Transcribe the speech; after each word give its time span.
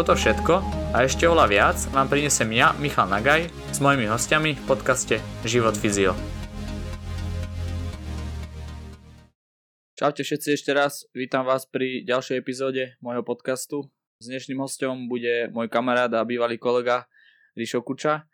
Toto 0.00 0.16
všetko 0.16 0.64
a 0.96 1.04
ešte 1.04 1.28
oľa 1.28 1.44
viac 1.44 1.76
vám 1.92 2.08
prinesem 2.08 2.48
ja, 2.56 2.72
Michal 2.80 3.04
Nagaj, 3.04 3.52
s 3.52 3.84
mojimi 3.84 4.08
hostiami 4.08 4.56
v 4.56 4.64
podcaste 4.64 5.20
Život 5.44 5.76
Fyzio. 5.76 6.16
Čaute 10.00 10.24
všetci 10.24 10.56
ešte 10.56 10.72
raz, 10.72 11.04
vítam 11.12 11.44
vás 11.44 11.68
pri 11.68 12.00
ďalšej 12.08 12.40
epizóde 12.40 12.96
môjho 13.04 13.20
podcastu. 13.20 13.92
S 14.24 14.32
dnešným 14.32 14.64
hostom 14.64 15.04
bude 15.04 15.52
môj 15.52 15.68
kamarát 15.68 16.08
a 16.16 16.24
bývalý 16.24 16.56
kolega 16.56 17.04
Ríšo 17.52 17.84
Kuča. 17.84 18.24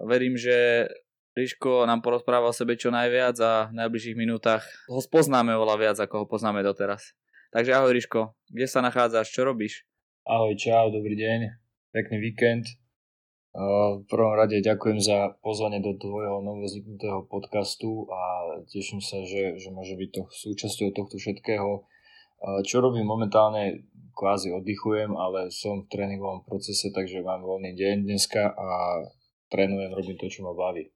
Verím, 0.00 0.40
že 0.40 0.88
Ríško 1.36 1.84
nám 1.84 2.00
porozpráva 2.00 2.48
o 2.48 2.56
sebe 2.56 2.80
čo 2.80 2.88
najviac 2.88 3.36
a 3.44 3.68
v 3.68 3.84
najbližších 3.84 4.16
minútach 4.16 4.64
ho 4.88 5.04
spoznáme 5.04 5.52
oveľa 5.60 5.76
viac, 5.76 5.96
ako 6.00 6.24
ho 6.24 6.26
poznáme 6.32 6.64
doteraz. 6.64 7.12
Takže 7.52 7.76
ahoj 7.76 7.92
Ríško, 8.00 8.32
kde 8.48 8.64
sa 8.64 8.80
nachádzaš, 8.80 9.28
čo 9.28 9.44
robíš? 9.44 9.84
Ahoj, 10.22 10.54
čau, 10.54 10.94
dobrý 10.94 11.18
deň, 11.18 11.50
pekný 11.90 12.22
víkend. 12.22 12.78
V 13.50 14.06
prvom 14.06 14.38
rade 14.38 14.62
ďakujem 14.62 15.02
za 15.02 15.34
pozvanie 15.42 15.82
do 15.82 15.98
tvojho 15.98 16.46
novozniknutého 16.46 17.26
podcastu 17.26 18.06
a 18.06 18.54
teším 18.70 19.02
sa, 19.02 19.18
že, 19.26 19.58
že 19.58 19.74
môže 19.74 19.98
byť 19.98 20.10
to 20.14 20.22
súčasťou 20.30 20.94
tohto 20.94 21.18
všetkého. 21.18 21.90
Čo 22.62 22.76
robím 22.78 23.02
momentálne, 23.02 23.82
kvázi 24.14 24.54
oddychujem, 24.54 25.10
ale 25.18 25.50
som 25.50 25.82
v 25.82 25.90
tréningovom 25.90 26.46
procese, 26.46 26.94
takže 26.94 27.18
mám 27.26 27.42
voľný 27.42 27.74
deň 27.74 28.06
dneska 28.06 28.46
a 28.46 29.02
trénujem, 29.50 29.90
robím 29.90 30.22
to, 30.22 30.30
čo 30.30 30.46
ma 30.46 30.54
baví. 30.54 30.86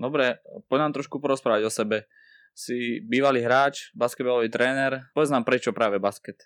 Dobre, 0.00 0.40
poď 0.64 0.88
nám 0.88 0.96
trošku 0.96 1.20
porozprávať 1.20 1.68
o 1.68 1.70
sebe. 1.70 2.08
Si 2.56 3.04
bývalý 3.04 3.44
hráč, 3.44 3.92
basketbalový 3.92 4.48
tréner. 4.48 5.12
Povedz 5.12 5.28
nám 5.28 5.44
prečo 5.44 5.76
práve 5.76 6.00
basket. 6.00 6.40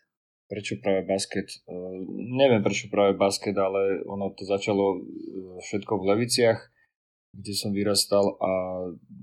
Prečo 0.54 0.78
práve 0.78 1.02
basket? 1.02 1.50
Uh, 1.66 1.98
neviem 2.14 2.62
prečo 2.62 2.86
práve 2.86 3.18
basket, 3.18 3.58
ale 3.58 4.06
ono 4.06 4.30
to 4.38 4.46
začalo 4.46 5.02
e, 5.02 5.58
všetko 5.58 5.98
v 5.98 6.06
Leviciach, 6.14 6.62
kde 7.34 7.52
som 7.58 7.74
vyrastal 7.74 8.38
a 8.38 8.50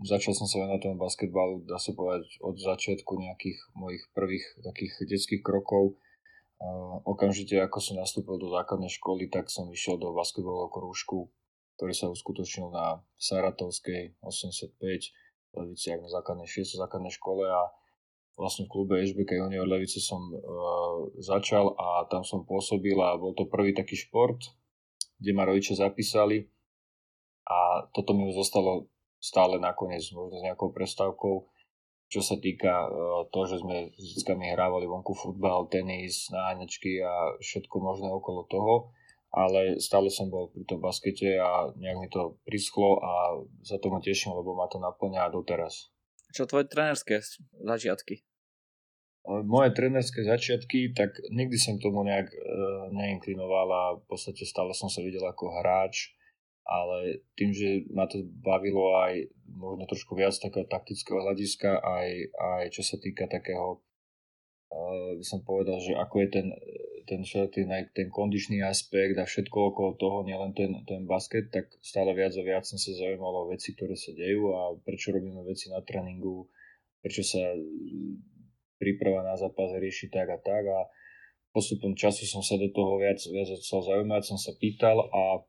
začal 0.04 0.36
som 0.36 0.44
sa 0.44 0.60
venovať 0.60 0.92
tomu 0.92 1.00
basketbalu, 1.00 1.64
dá 1.64 1.80
sa 1.80 1.96
povedať, 1.96 2.36
od 2.44 2.60
začiatku 2.60 3.16
nejakých 3.16 3.64
mojich 3.80 4.04
prvých 4.12 4.44
takých 4.60 5.08
detských 5.08 5.40
krokov. 5.40 5.96
Uh, 6.60 7.00
okamžite 7.08 7.56
ako 7.64 7.80
som 7.80 7.96
nastúpil 7.96 8.36
do 8.36 8.52
základnej 8.52 8.92
školy, 8.92 9.32
tak 9.32 9.48
som 9.48 9.72
išiel 9.72 9.96
do 9.96 10.12
basketbalového 10.12 10.68
krúžku, 10.68 11.32
ktorý 11.80 11.96
sa 11.96 12.12
uskutočnil 12.12 12.76
na 12.76 13.08
Saratovskej 13.16 14.20
85 14.20 14.76
v 14.76 15.54
Leviciach 15.56 16.04
na 16.04 16.12
základnej 16.12 16.52
6. 16.52 16.76
základnej 16.76 17.16
škole 17.16 17.48
a 17.48 17.72
vlastne 18.42 18.66
v 18.66 18.74
klube 18.74 18.98
HBK 18.98 19.38
Junior 19.38 19.70
Levice 19.70 20.02
som 20.02 20.34
uh, 20.34 20.42
začal 21.22 21.78
a 21.78 22.10
tam 22.10 22.26
som 22.26 22.42
pôsobil 22.42 22.98
a 22.98 23.14
bol 23.14 23.38
to 23.38 23.46
prvý 23.46 23.78
taký 23.78 23.94
šport, 23.94 24.42
kde 25.22 25.32
ma 25.38 25.46
rodičia 25.46 25.78
zapísali 25.78 26.50
a 27.46 27.86
toto 27.94 28.18
mi 28.18 28.34
zostalo 28.34 28.90
stále 29.22 29.62
nakoniec, 29.62 30.02
možno 30.18 30.42
s 30.42 30.46
nejakou 30.50 30.74
prestávkou, 30.74 31.46
čo 32.10 32.22
sa 32.26 32.42
týka 32.42 32.90
uh, 32.90 33.30
toho, 33.30 33.46
že 33.46 33.62
sme 33.62 33.94
s 33.94 34.18
deckami 34.18 34.50
hrávali 34.58 34.90
vonku 34.90 35.14
futbal, 35.14 35.70
tenis, 35.70 36.34
náhňačky 36.34 36.98
a 37.06 37.38
všetko 37.38 37.78
možné 37.78 38.10
okolo 38.10 38.50
toho, 38.50 38.74
ale 39.30 39.78
stále 39.78 40.10
som 40.10 40.34
bol 40.34 40.50
pri 40.50 40.66
tom 40.66 40.82
baskete 40.82 41.38
a 41.38 41.70
nejak 41.78 41.98
mi 42.02 42.10
to 42.10 42.42
prischlo 42.42 42.98
a 43.06 43.38
za 43.62 43.78
to 43.78 43.94
ma 43.94 44.02
teším, 44.02 44.34
lebo 44.34 44.58
ma 44.58 44.66
to 44.66 44.82
naplňa 44.82 45.30
doteraz. 45.30 45.94
Čo 46.34 46.50
tvoje 46.50 46.66
trénerské 46.66 47.20
začiatky? 47.62 48.31
Moje 49.22 49.78
trénerské 49.78 50.26
začiatky, 50.26 50.98
tak 50.98 51.14
nikdy 51.30 51.54
som 51.54 51.78
tomu 51.78 52.02
nejak 52.02 52.34
e, 52.34 52.38
neinklinoval 52.90 53.68
a 53.70 53.84
v 54.02 54.06
podstate 54.10 54.50
stále 54.50 54.74
som 54.74 54.90
sa 54.90 55.06
videl 55.06 55.22
ako 55.22 55.62
hráč, 55.62 56.18
ale 56.66 57.22
tým, 57.38 57.54
že 57.54 57.86
ma 57.94 58.10
to 58.10 58.26
bavilo 58.42 58.98
aj 58.98 59.30
možno 59.46 59.86
trošku 59.86 60.18
viac 60.18 60.34
takého 60.34 60.66
taktického 60.66 61.22
hľadiska, 61.22 61.70
aj, 61.70 62.10
aj 62.34 62.64
čo 62.74 62.82
sa 62.82 62.98
týka 62.98 63.30
takého, 63.30 63.86
e, 64.74 65.22
by 65.22 65.26
som 65.26 65.46
povedal, 65.46 65.78
že 65.78 65.94
ako 65.94 66.16
je 66.26 66.28
ten, 66.42 66.48
ten, 67.06 67.22
ten, 67.54 67.70
ten 67.94 68.08
kondičný 68.10 68.66
aspekt 68.66 69.22
a 69.22 69.30
všetko 69.30 69.54
okolo 69.54 70.02
toho, 70.02 70.18
nielen 70.26 70.58
ten, 70.58 70.82
ten 70.90 71.06
basket, 71.06 71.54
tak 71.54 71.70
stále 71.86 72.18
viac 72.18 72.34
a 72.34 72.42
viac 72.42 72.66
som 72.66 72.82
sa 72.82 72.90
zaujímal 72.98 73.46
o 73.46 73.50
veci, 73.54 73.78
ktoré 73.78 73.94
sa 73.94 74.18
dejú 74.18 74.50
a 74.50 74.74
prečo 74.82 75.14
robíme 75.14 75.46
veci 75.46 75.70
na 75.70 75.86
tréningu, 75.86 76.50
prečo 77.06 77.22
sa 77.22 77.54
príprava 78.82 79.22
na 79.22 79.38
zápas 79.38 79.78
rieši 79.78 80.10
tak 80.10 80.26
a 80.34 80.42
tak 80.42 80.66
a 80.66 80.90
postupom 81.54 81.94
času 81.94 82.26
som 82.26 82.42
sa 82.42 82.58
do 82.58 82.74
toho 82.74 82.98
viac, 82.98 83.22
viac 83.30 83.46
začal 83.46 83.86
zaujímať, 83.86 84.22
som 84.26 84.42
sa 84.42 84.58
pýtal 84.58 84.98
a, 84.98 85.46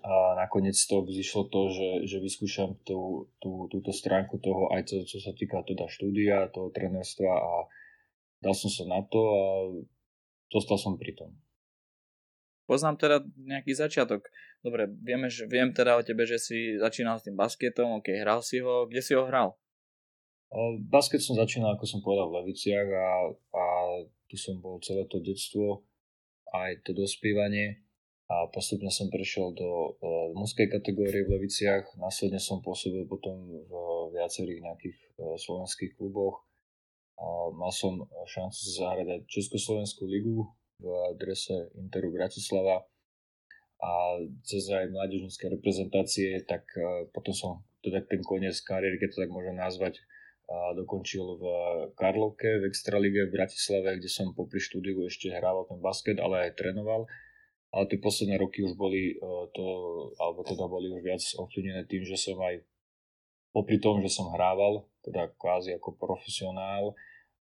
a 0.00 0.14
nakoniec 0.40 0.80
to 0.80 1.04
vzýšlo 1.04 1.52
to, 1.52 1.60
že, 1.68 1.90
že 2.08 2.16
vyskúšam 2.24 2.80
tú, 2.88 3.28
tú, 3.36 3.68
túto 3.68 3.92
stránku 3.92 4.40
toho 4.40 4.72
aj 4.72 4.88
to, 4.88 5.04
čo 5.04 5.20
sa 5.20 5.36
týka 5.36 5.60
teda 5.68 5.84
štúdia, 5.84 6.48
toho 6.48 6.72
trenerstva 6.72 7.28
a 7.28 7.52
dal 8.40 8.56
som 8.56 8.72
sa 8.72 8.88
na 8.88 9.04
to 9.04 9.20
a 9.20 9.44
Zostal 10.52 10.78
som 10.78 10.94
pri 10.94 11.14
tom. 11.14 11.34
Poznám 12.66 12.98
teda 12.98 13.16
nejaký 13.38 13.78
začiatok. 13.78 14.26
Dobre, 14.62 14.90
vieme, 14.90 15.30
že, 15.30 15.46
viem 15.46 15.70
teda 15.70 15.94
o 15.98 16.02
tebe, 16.02 16.26
že 16.26 16.38
si 16.38 16.74
začínal 16.74 17.22
s 17.22 17.26
tým 17.26 17.38
basketom, 17.38 18.02
ok, 18.02 18.10
hral 18.18 18.42
si 18.42 18.58
ho. 18.58 18.86
Kde 18.90 19.02
si 19.02 19.14
ho 19.14 19.22
hral? 19.26 19.54
Basket 20.86 21.18
som 21.20 21.34
začínal, 21.34 21.74
ako 21.74 21.84
som 21.84 22.00
povedal, 22.00 22.30
v 22.30 22.36
Leviciach 22.42 22.88
a, 22.88 23.10
a 23.34 23.64
tu 24.30 24.38
som 24.38 24.62
bol 24.62 24.78
celé 24.78 25.04
to 25.10 25.18
detstvo, 25.18 25.82
aj 26.54 26.86
to 26.86 26.94
dospievanie. 26.94 27.82
A 28.26 28.50
postupne 28.50 28.90
som 28.90 29.06
prešiel 29.06 29.54
do 29.54 29.94
uh, 30.02 30.34
mužskej 30.34 30.66
kategórie 30.66 31.22
v 31.22 31.38
Leviciach, 31.38 31.94
následne 31.94 32.42
som 32.42 32.58
pôsobil 32.58 33.06
potom 33.06 33.38
v 33.46 33.72
viacerých 34.18 34.66
nejakých 34.66 34.98
uh, 35.22 35.38
slovenských 35.38 35.94
kluboch. 35.94 36.42
A 37.16 37.26
mal 37.54 37.70
som 37.70 38.02
šancu 38.26 38.60
zahrať 38.76 39.06
aj 39.08 39.20
Československú 39.30 40.04
ligu 40.10 40.42
v 40.82 40.86
drese 41.16 41.72
Interu 41.78 42.12
Bratislava. 42.12 42.84
A 43.76 43.90
cez 44.44 44.68
aj 44.72 44.88
mládežnícke 44.88 45.52
reprezentácie, 45.52 46.44
tak 46.48 46.64
e, 46.76 47.08
potom 47.12 47.32
som 47.36 47.50
teda 47.84 48.00
ten 48.08 48.24
koniec 48.24 48.56
kariéry, 48.64 48.96
keď 48.96 49.08
to 49.12 49.20
tak 49.20 49.32
môžem 49.32 49.56
nazvať, 49.56 50.00
dokončil 50.46 51.26
v 51.42 51.44
Karlovke 51.98 52.62
v 52.62 52.70
Extralige 52.70 53.26
v 53.26 53.34
Bratislave, 53.34 53.98
kde 53.98 54.06
som 54.06 54.30
popri 54.30 54.62
štúdiu 54.62 55.02
ešte 55.06 55.34
hrával 55.34 55.66
ten 55.66 55.82
basket, 55.82 56.22
ale 56.22 56.50
aj 56.50 56.58
trénoval. 56.58 57.10
Ale 57.74 57.84
tie 57.90 57.98
posledné 57.98 58.38
roky 58.38 58.62
už 58.62 58.78
boli 58.78 59.12
e, 59.12 59.14
to, 59.52 59.66
alebo 60.22 60.46
teda 60.46 60.70
boli 60.70 60.86
už 60.86 61.02
viac 61.02 61.22
ovplyvnené 61.34 61.84
tým, 61.90 62.06
že 62.06 62.14
som 62.14 62.38
aj 62.38 62.62
popri 63.50 63.82
tom, 63.82 63.98
že 64.00 64.08
som 64.08 64.30
hrával, 64.30 64.86
teda 65.02 65.34
kvázi 65.34 65.74
ako 65.74 65.98
profesionál, 65.98 66.94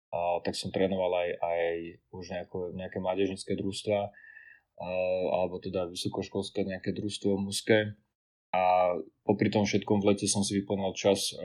a, 0.10 0.40
tak 0.42 0.56
som 0.56 0.72
trénoval 0.72 1.12
aj, 1.12 1.30
aj 1.44 1.68
už 2.16 2.26
nejako, 2.34 2.58
nejaké 2.72 2.98
mládežnické 3.04 3.54
družstva, 3.60 4.00
a, 4.00 4.10
alebo 5.44 5.60
teda 5.60 5.92
vysokoškolské 5.92 6.66
nejaké 6.66 6.96
družstvo 6.96 7.36
mužské. 7.36 8.00
A 8.54 8.94
popri 9.26 9.50
tom 9.50 9.66
všetkom 9.66 10.06
v 10.06 10.14
lete 10.14 10.30
som 10.30 10.46
si 10.46 10.62
vyplnil 10.62 10.94
čas 10.94 11.34
a, 11.34 11.42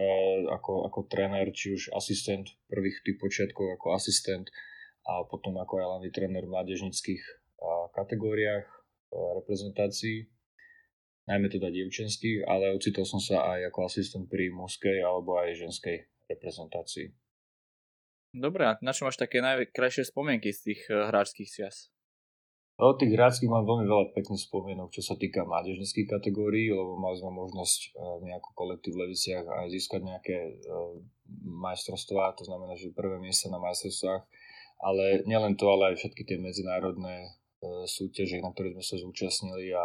ako, 0.52 0.92
ako 0.92 1.08
tréner, 1.08 1.48
či 1.56 1.72
už 1.72 1.96
asistent 1.96 2.52
prvých 2.68 3.00
tých 3.00 3.16
počiatkov 3.16 3.80
ako 3.80 3.96
asistent 3.96 4.52
a 5.08 5.24
potom 5.24 5.56
ako 5.56 5.80
aj 5.80 6.12
tréner 6.12 6.44
v 6.44 6.52
mládežnických 6.52 7.22
kategóriách 7.96 8.68
reprezentácií 9.40 10.28
najmä 11.28 11.52
teda 11.52 11.68
dievčenských, 11.68 12.48
ale 12.48 12.72
ocitol 12.72 13.04
som 13.04 13.20
sa 13.20 13.44
aj 13.52 13.68
ako 13.68 13.84
asistent 13.84 14.24
pri 14.32 14.48
mužskej 14.48 15.04
alebo 15.04 15.36
aj 15.36 15.60
ženskej 15.60 16.08
reprezentácii. 16.32 17.12
Dobre, 18.32 18.64
a 18.64 18.72
na 18.80 18.96
čo 18.96 19.04
máš 19.04 19.20
také 19.20 19.44
najkrajšie 19.44 20.08
spomienky 20.08 20.52
z 20.52 20.72
tých 20.72 20.80
hráčských 20.88 21.48
čias? 21.48 21.92
O 22.78 22.94
tých 22.94 23.10
hráčských 23.10 23.50
mám 23.50 23.66
veľmi 23.66 23.90
veľa 23.90 24.14
pekných 24.14 24.46
spomienok, 24.46 24.94
čo 24.94 25.02
sa 25.02 25.18
týka 25.18 25.42
mládežnických 25.42 26.14
kategórií, 26.14 26.70
lebo 26.70 26.94
mali 26.94 27.18
sme 27.18 27.34
možnosť 27.34 27.80
uh, 27.90 28.22
nejakú 28.22 28.54
kolektív 28.54 28.94
v 28.94 29.02
Leviciach 29.02 29.50
aj 29.50 29.66
získať 29.74 30.06
nejaké 30.06 30.62
uh, 30.62 30.94
majstrovstvá, 31.42 32.38
to 32.38 32.46
znamená, 32.46 32.78
že 32.78 32.94
prvé 32.94 33.18
miesta 33.18 33.50
na 33.50 33.58
majstrovstvách, 33.58 34.22
ale 34.78 35.26
nielen 35.26 35.58
to, 35.58 35.66
ale 35.66 35.90
aj 35.90 36.06
všetky 36.06 36.22
tie 36.22 36.38
medzinárodné 36.38 37.34
súťažiach, 37.66 38.46
na 38.46 38.54
ktorých 38.54 38.78
sme 38.78 38.84
sa 38.86 38.96
zúčastnili 39.02 39.74
a 39.74 39.84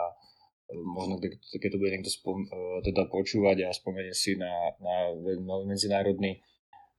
možno 0.86 1.18
keď 1.58 1.70
to 1.74 1.82
bude 1.82 1.92
niekto 1.94 2.14
spom- 2.14 2.46
teda 2.86 3.10
počúvať 3.10 3.66
a 3.66 3.76
spomenie 3.76 4.14
si 4.14 4.38
na, 4.38 4.74
na 4.78 4.96
medzinárodný 5.66 6.42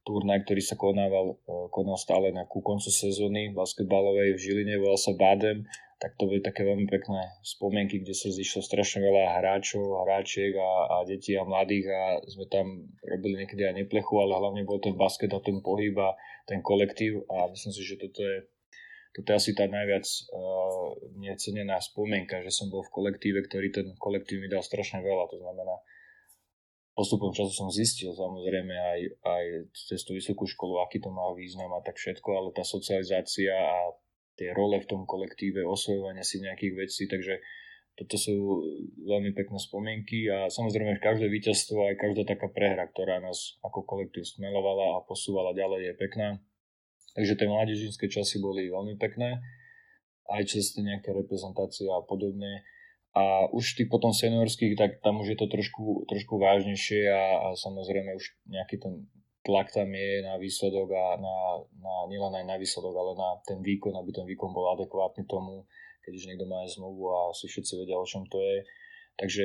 turnaj, 0.04 0.44
ktorý 0.44 0.62
sa 0.62 0.76
konával, 0.76 1.40
konal 1.72 1.96
stále 1.96 2.28
na 2.30 2.44
ku 2.44 2.60
koncu 2.60 2.92
sezóny 2.92 3.56
basketbalovej 3.56 4.36
v 4.36 4.42
Žiline, 4.42 4.76
volal 4.76 5.00
sa 5.00 5.16
Bádem, 5.16 5.64
tak 5.96 6.20
to 6.20 6.28
boli 6.28 6.44
také 6.44 6.68
veľmi 6.68 6.84
pekné 6.84 7.40
spomienky, 7.40 8.04
kde 8.04 8.12
sa 8.12 8.28
zišlo 8.28 8.60
strašne 8.60 9.00
veľa 9.00 9.40
hráčov, 9.40 10.04
hráčiek 10.04 10.52
a, 10.52 11.00
a 11.00 11.08
detí 11.08 11.32
a 11.32 11.48
mladých 11.48 11.88
a 11.88 12.02
sme 12.28 12.44
tam 12.52 12.92
robili 13.00 13.40
niekedy 13.40 13.64
aj 13.64 13.80
neplechu, 13.80 14.12
ale 14.20 14.36
hlavne 14.36 14.68
bol 14.68 14.76
ten 14.84 14.92
basket 15.00 15.32
a 15.32 15.40
ten 15.40 15.64
pohyb 15.64 15.96
a 15.96 16.12
ten 16.44 16.60
kolektív 16.60 17.24
a 17.32 17.48
myslím 17.48 17.72
si, 17.72 17.82
že 17.88 17.96
toto 17.96 18.20
je, 18.20 18.44
toto 19.16 19.32
je 19.32 19.36
asi 19.40 19.50
tá 19.56 19.64
najviac 19.64 20.04
uh, 20.04 20.92
necenená 21.16 21.80
spomienka, 21.80 22.44
že 22.44 22.52
som 22.52 22.68
bol 22.68 22.84
v 22.84 22.92
kolektíve, 22.92 23.40
ktorý 23.48 23.72
ten 23.72 23.86
kolektív 23.96 24.44
mi 24.44 24.52
dal 24.52 24.60
strašne 24.60 25.00
veľa, 25.00 25.32
to 25.32 25.40
znamená 25.40 25.80
postupom 26.94 27.34
času 27.34 27.50
som 27.50 27.68
zistil 27.74 28.14
samozrejme 28.14 28.70
aj, 28.70 29.00
aj 29.26 29.44
cez 29.74 30.00
tú 30.06 30.14
vysokú 30.14 30.46
školu, 30.46 30.78
aký 30.86 31.02
to 31.02 31.10
má 31.10 31.34
význam 31.34 31.74
a 31.74 31.82
tak 31.82 31.98
všetko, 31.98 32.28
ale 32.30 32.48
tá 32.54 32.62
socializácia 32.62 33.50
a 33.50 33.98
tie 34.38 34.54
role 34.54 34.78
v 34.78 34.88
tom 34.90 35.02
kolektíve, 35.06 35.62
osvojovania 35.66 36.22
si 36.22 36.42
nejakých 36.42 36.74
vecí, 36.74 37.06
takže 37.10 37.38
toto 37.94 38.18
sú 38.18 38.34
veľmi 39.06 39.30
pekné 39.38 39.58
spomienky 39.58 40.26
a 40.26 40.50
samozrejme 40.50 40.98
každé 40.98 41.30
víťazstvo, 41.30 41.78
aj 41.86 41.98
každá 41.98 42.26
taká 42.26 42.50
prehra, 42.50 42.90
ktorá 42.90 43.22
nás 43.22 43.54
ako 43.62 43.86
kolektív 43.86 44.26
smelovala 44.26 44.98
a 44.98 45.04
posúvala 45.06 45.54
ďalej 45.54 45.90
je 45.90 45.94
pekná. 45.94 46.28
Takže 47.14 47.38
tie 47.38 47.46
mládežnícke 47.46 48.06
časy 48.10 48.42
boli 48.42 48.66
veľmi 48.66 48.98
pekné, 48.98 49.38
aj 50.26 50.42
cez 50.50 50.74
nejaké 50.74 51.14
reprezentácie 51.14 51.86
a 51.86 52.02
podobne. 52.02 52.66
A 53.14 53.46
už 53.54 53.78
tých 53.78 53.86
potom 53.86 54.10
seniorských, 54.10 54.74
tak 54.74 54.98
tam 54.98 55.22
už 55.22 55.34
je 55.34 55.38
to 55.38 55.46
trošku, 55.46 56.02
trošku 56.10 56.34
vážnejšie 56.34 57.06
a, 57.06 57.24
a 57.46 57.48
samozrejme 57.54 58.10
už 58.18 58.24
nejaký 58.50 58.82
ten 58.82 59.06
tlak 59.44 59.70
tam 59.70 59.92
je 59.92 60.24
na 60.24 60.34
výsledok 60.40 60.88
a 60.90 61.04
na, 61.20 61.36
na, 61.78 61.94
nielen 62.08 62.32
aj 62.32 62.44
na 62.48 62.56
výsledok, 62.56 62.96
ale 62.96 63.12
na 63.14 63.38
ten 63.44 63.60
výkon, 63.60 63.92
aby 63.92 64.10
ten 64.10 64.26
výkon 64.26 64.50
bol 64.50 64.72
adekvátny 64.72 65.28
tomu, 65.28 65.68
keď 66.02 66.12
už 66.16 66.26
niekto 66.26 66.48
má 66.48 66.64
aj 66.64 66.74
zmluvu 66.80 67.04
a 67.12 67.20
si 67.36 67.46
všetci 67.46 67.72
vedia, 67.84 68.00
o 68.00 68.08
čom 68.08 68.24
to 68.26 68.40
je. 68.40 68.64
Takže 69.20 69.44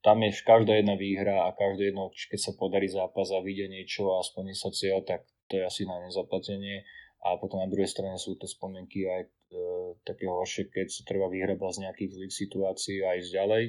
tam 0.00 0.22
je 0.22 0.30
každá 0.46 0.78
jedna 0.78 0.94
výhra 0.94 1.46
a 1.46 1.54
každé 1.54 1.90
jedno, 1.90 2.10
keď 2.10 2.40
sa 2.40 2.52
podarí 2.54 2.86
zápas 2.86 3.34
a 3.34 3.42
vidie 3.42 3.66
niečo 3.66 4.14
a 4.14 4.22
splní 4.22 4.54
sa 4.54 4.70
cieľ, 4.70 5.02
tak 5.02 5.26
to 5.50 5.58
je 5.58 5.62
asi 5.66 5.82
na 5.84 5.98
nezaplatenie. 6.06 6.86
A 7.22 7.38
potom 7.38 7.62
na 7.62 7.70
druhej 7.70 7.86
strane 7.86 8.18
sú 8.18 8.34
tie 8.34 8.50
spomienky 8.50 9.06
aj 9.06 9.30
e, 9.52 9.94
takého 10.08 10.40
keď 10.48 10.86
sa 10.88 11.02
treba 11.04 11.28
vyhrabať 11.28 11.72
z 11.76 11.82
nejakých 11.84 12.10
zlých 12.16 12.34
situácií 12.34 12.98
a 13.04 13.20
ísť 13.20 13.30
ďalej 13.36 13.64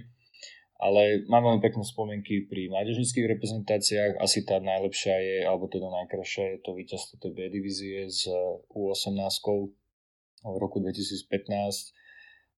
ale 0.83 1.23
mám 1.31 1.47
veľmi 1.47 1.63
pekné 1.63 1.83
spomienky 1.87 2.43
pri 2.51 2.67
mládežnických 2.67 3.37
reprezentáciách. 3.37 4.19
Asi 4.19 4.43
tá 4.43 4.59
najlepšia 4.59 5.15
je, 5.15 5.37
alebo 5.47 5.71
teda 5.71 5.87
najkrajšia 5.87 6.43
je 6.43 6.59
to 6.59 6.75
víťazstvo 6.75 7.23
tej 7.23 7.31
B 7.31 7.47
divízie 7.47 8.03
z 8.11 8.27
U18 8.67 9.15
v 10.43 10.55
roku 10.59 10.83
2015. 10.83 11.95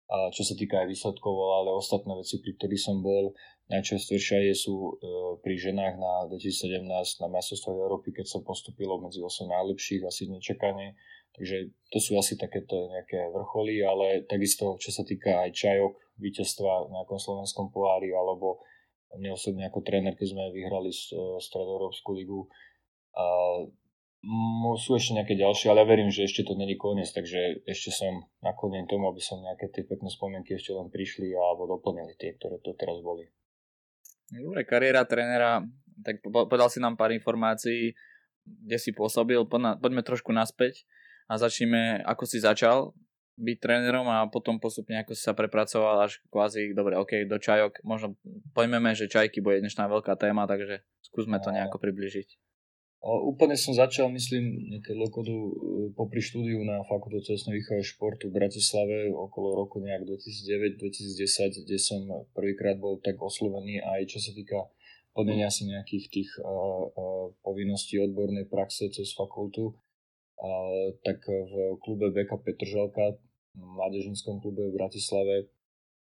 A 0.05 0.33
čo 0.33 0.41
sa 0.45 0.57
týka 0.57 0.85
aj 0.85 0.89
výsledkov, 0.89 1.33
ale 1.33 1.77
ostatné 1.77 2.17
veci, 2.17 2.41
pri 2.41 2.57
ktorých 2.57 2.81
som 2.81 3.01
bol, 3.05 3.37
najčastejšie 3.73 4.53
je 4.53 4.55
sú 4.57 4.77
e, 4.77 4.93
pri 5.41 5.57
ženách 5.57 5.97
na 5.97 6.29
2017 6.29 6.85
na 7.25 7.29
majstrovstvách 7.33 7.77
Európy, 7.77 8.13
keď 8.13 8.29
sa 8.29 8.39
postupilo 8.45 9.01
medzi 9.01 9.25
8 9.25 9.49
najlepších, 9.49 10.05
asi 10.05 10.29
nečakane. 10.29 10.97
Takže 11.35 11.75
to 11.91 11.99
sú 11.99 12.15
asi 12.15 12.39
takéto 12.39 12.87
nejaké 12.95 13.27
vrcholy, 13.35 13.83
ale 13.83 14.23
takisto, 14.23 14.79
čo 14.79 14.95
sa 14.95 15.03
týka 15.03 15.43
aj 15.43 15.51
čajok, 15.51 15.95
víťazstva 16.23 16.87
v 16.87 16.93
nejakom 16.95 17.19
slovenskom 17.19 17.75
pohári 17.75 18.15
alebo 18.15 18.63
mne 19.19 19.35
osobne 19.35 19.67
ako 19.67 19.83
tréner, 19.83 20.15
keď 20.15 20.31
sme 20.31 20.55
vyhrali 20.55 20.91
e, 20.91 20.99
Stredoeurópsku 21.43 22.11
ligu. 22.15 22.47
A 23.15 23.27
sú 24.79 24.97
ešte 24.97 25.15
nejaké 25.15 25.35
ďalšie, 25.37 25.69
ale 25.71 25.85
ja 25.85 25.91
verím, 25.91 26.11
že 26.11 26.25
ešte 26.25 26.49
to 26.49 26.57
není 26.57 26.81
koniec, 26.81 27.13
takže 27.13 27.63
ešte 27.69 27.93
som 27.93 28.25
naklonený 28.41 28.89
tomu, 28.89 29.11
aby 29.13 29.21
som 29.21 29.43
nejaké 29.43 29.69
tie 29.71 29.85
pekné 29.85 30.09
spomienky 30.09 30.57
ešte 30.57 30.73
len 30.73 30.89
prišli 30.89 31.31
alebo 31.35 31.69
doplnili 31.69 32.17
tie, 32.17 32.33
ktoré 32.35 32.59
to 32.65 32.73
teraz 32.75 32.99
boli. 33.05 33.29
Dobre, 34.33 34.65
kariéra 34.65 35.05
trénera, 35.05 35.61
tak 36.03 36.25
podal 36.25 36.73
si 36.73 36.81
nám 36.81 36.97
pár 36.97 37.13
informácií, 37.13 37.93
kde 38.45 38.77
si 38.81 38.97
pôsobil, 38.97 39.39
poďme 39.47 40.03
trošku 40.03 40.33
naspäť 40.33 40.89
a 41.29 41.33
začneme, 41.41 42.05
ako 42.05 42.25
si 42.29 42.39
začal 42.41 42.93
byť 43.35 43.57
trénerom 43.59 44.07
a 44.07 44.31
potom 44.31 44.63
postupne 44.63 44.95
ako 45.03 45.13
si 45.19 45.23
sa 45.27 45.35
prepracoval 45.35 46.07
až 46.07 46.23
kvázi, 46.31 46.71
dobre, 46.71 46.95
ok, 46.95 47.27
do 47.27 47.39
čajok, 47.43 47.83
možno 47.83 48.15
pojmeme, 48.55 48.95
že 48.95 49.11
čajky 49.11 49.43
bude 49.43 49.59
dnešná 49.59 49.91
veľká 49.91 50.15
téma, 50.15 50.47
takže 50.47 50.87
skúsme 51.03 51.43
to 51.43 51.51
nejako 51.51 51.83
približiť. 51.83 52.39
O, 53.05 53.37
úplne 53.37 53.53
som 53.53 53.77
začal, 53.77 54.09
myslím, 54.17 54.73
nejaké 54.73 54.97
lokodu 54.97 55.29
e, 55.35 55.53
popri 55.93 56.25
štúdiu 56.25 56.65
na 56.65 56.81
Fakultu 56.89 57.21
celostnej 57.21 57.61
výchovy 57.61 57.85
športu 57.85 58.33
v 58.33 58.41
Bratislave 58.41 59.13
okolo 59.13 59.61
roku 59.61 59.77
nejak 59.85 60.09
2009-2010, 60.09 61.69
kde 61.69 61.77
som 61.77 62.01
prvýkrát 62.33 62.81
bol 62.81 62.97
tak 63.05 63.21
oslovený 63.21 63.85
aj 63.85 64.09
čo 64.09 64.25
sa 64.25 64.33
týka 64.33 64.73
plnenia 65.13 65.53
si 65.53 65.69
nejakých 65.69 66.07
tých 66.09 66.31
uh, 66.41 66.49
uh, 66.49 67.29
povinností 67.45 68.01
odbornej 68.01 68.49
praxe 68.49 68.89
cez 68.89 69.13
fakultu 69.13 69.77
tak 71.03 71.19
v 71.27 71.79
klube 71.81 72.11
BK 72.11 72.31
Petržalka, 72.43 73.17
v 73.55 73.63
mládežinskom 73.63 74.43
klube 74.43 74.67
v 74.69 74.77
Bratislave, 74.77 75.37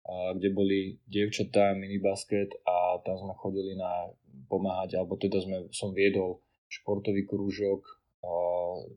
kde 0.09 0.49
boli 0.53 1.01
dievčatá, 1.05 1.77
minibasket 1.77 2.53
a 2.65 2.97
tam 3.05 3.17
sme 3.21 3.35
chodili 3.37 3.77
na 3.77 4.09
pomáhať, 4.49 4.97
alebo 4.97 5.21
teda 5.21 5.41
sme, 5.41 5.69
som 5.69 5.93
viedol 5.93 6.41
športový 6.69 7.29
krúžok, 7.29 7.85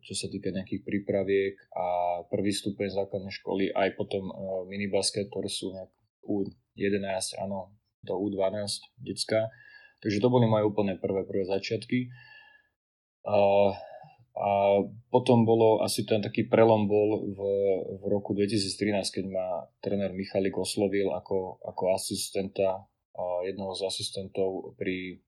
čo 0.04 0.14
sa 0.16 0.28
týka 0.32 0.52
nejakých 0.56 0.84
prípraviek 0.88 1.56
a 1.76 2.20
prvý 2.28 2.52
stupeň 2.56 2.92
základnej 2.92 3.32
školy, 3.32 3.72
aj 3.76 3.96
potom 4.00 4.32
minibasket, 4.72 5.28
ktoré 5.32 5.52
sú 5.52 5.76
nejak 5.76 5.92
U11, 6.26 7.44
áno, 7.44 7.76
do 8.02 8.16
U12 8.18 8.66
detská. 9.04 9.52
Takže 10.02 10.18
to 10.18 10.34
boli 10.34 10.50
moje 10.50 10.66
úplne 10.66 10.98
prvé, 10.98 11.22
prvé 11.28 11.46
začiatky. 11.46 12.10
A 14.32 14.80
potom 15.12 15.44
bolo 15.44 15.84
asi 15.84 16.08
ten 16.08 16.24
taký 16.24 16.48
prelom 16.48 16.88
bol 16.88 17.28
v, 17.36 17.40
v 18.00 18.04
roku 18.08 18.32
2013, 18.32 19.04
keď 19.12 19.26
ma 19.28 19.68
tréner 19.84 20.16
Michalik 20.16 20.56
oslovil 20.56 21.12
ako, 21.12 21.60
ako 21.68 21.84
asistenta, 21.92 22.88
a 23.12 23.24
jednoho 23.44 23.76
z 23.76 23.92
asistentov 23.92 24.72
pri 24.80 25.20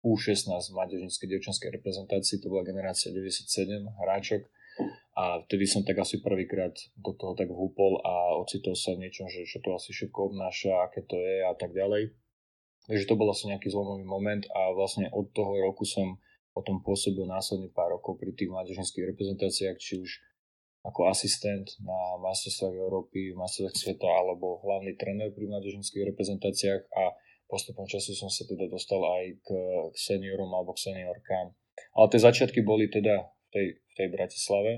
U16 0.00 0.48
mládežníckej 0.72 1.28
devčanskej 1.36 1.68
reprezentácii, 1.76 2.40
to 2.40 2.48
bola 2.48 2.64
generácia 2.64 3.12
97 3.12 3.68
hráčok 4.00 4.48
a 5.20 5.44
vtedy 5.44 5.68
som 5.68 5.84
tak 5.84 6.00
asi 6.00 6.24
prvýkrát 6.24 6.72
do 6.96 7.12
toho 7.12 7.36
tak 7.36 7.52
vhúpol 7.52 8.00
a 8.00 8.40
ocitol 8.40 8.72
sa 8.72 8.96
v 8.96 9.04
niečom, 9.04 9.28
že 9.28 9.44
čo 9.44 9.60
to 9.60 9.76
asi 9.76 9.92
všetko 9.92 10.32
obnáša, 10.32 10.88
aké 10.88 11.04
to 11.04 11.20
je 11.20 11.44
a 11.44 11.52
tak 11.52 11.76
ďalej. 11.76 12.16
Takže 12.88 13.04
to 13.04 13.18
bol 13.20 13.28
asi 13.28 13.52
nejaký 13.52 13.68
zlomový 13.68 14.08
moment 14.08 14.48
a 14.56 14.72
vlastne 14.72 15.12
od 15.12 15.28
toho 15.36 15.60
roku 15.60 15.84
som 15.84 16.16
potom 16.50 16.82
pôsobil 16.82 17.22
následne 17.26 17.70
pár 17.70 17.94
rokov 17.94 18.18
pri 18.18 18.34
tých 18.34 18.50
mládežnických 18.50 19.14
reprezentáciách, 19.14 19.76
či 19.78 20.02
už 20.02 20.10
ako 20.80 21.12
asistent 21.12 21.76
na 21.84 22.16
majstrovstvách 22.24 22.74
Európy, 22.74 23.36
majstrovstvách 23.36 23.76
sveta 23.76 24.08
alebo 24.08 24.64
hlavný 24.64 24.96
tréner 24.96 25.28
pri 25.28 25.44
mládežnických 25.46 26.08
reprezentáciách 26.14 26.82
a 26.96 27.12
postupom 27.50 27.84
času 27.84 28.16
som 28.16 28.32
sa 28.32 28.48
teda 28.48 28.70
dostal 28.70 29.02
aj 29.04 29.24
k, 29.44 29.48
k 29.92 29.96
seniorom 29.98 30.48
alebo 30.54 30.72
k 30.72 30.88
seniorkám. 30.88 31.52
Ale 31.98 32.06
tie 32.08 32.20
začiatky 32.22 32.64
boli 32.64 32.88
teda 32.88 33.28
v 33.28 33.48
tej, 33.52 33.66
v 33.76 33.92
tej 33.98 34.08
Bratislave. 34.08 34.72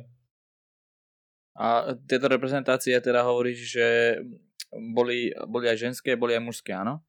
A 1.52 1.92
tieto 2.08 2.26
reprezentácie 2.32 2.96
teda 2.96 3.22
hovoríš, 3.22 3.76
že 3.76 3.86
boli, 4.72 5.30
boli 5.46 5.68
aj 5.68 5.78
ženské, 5.84 6.16
boli 6.16 6.32
aj 6.32 6.42
mužské, 6.42 6.72
áno? 6.72 7.04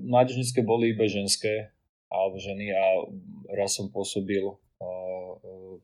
Mládežnické 0.00 0.64
boli 0.64 0.96
iba 0.96 1.04
ženské, 1.04 1.70
alebo 2.10 2.36
ženy 2.36 2.74
a 2.74 2.84
raz 3.54 3.78
som 3.78 3.88
pôsobil 3.88 4.42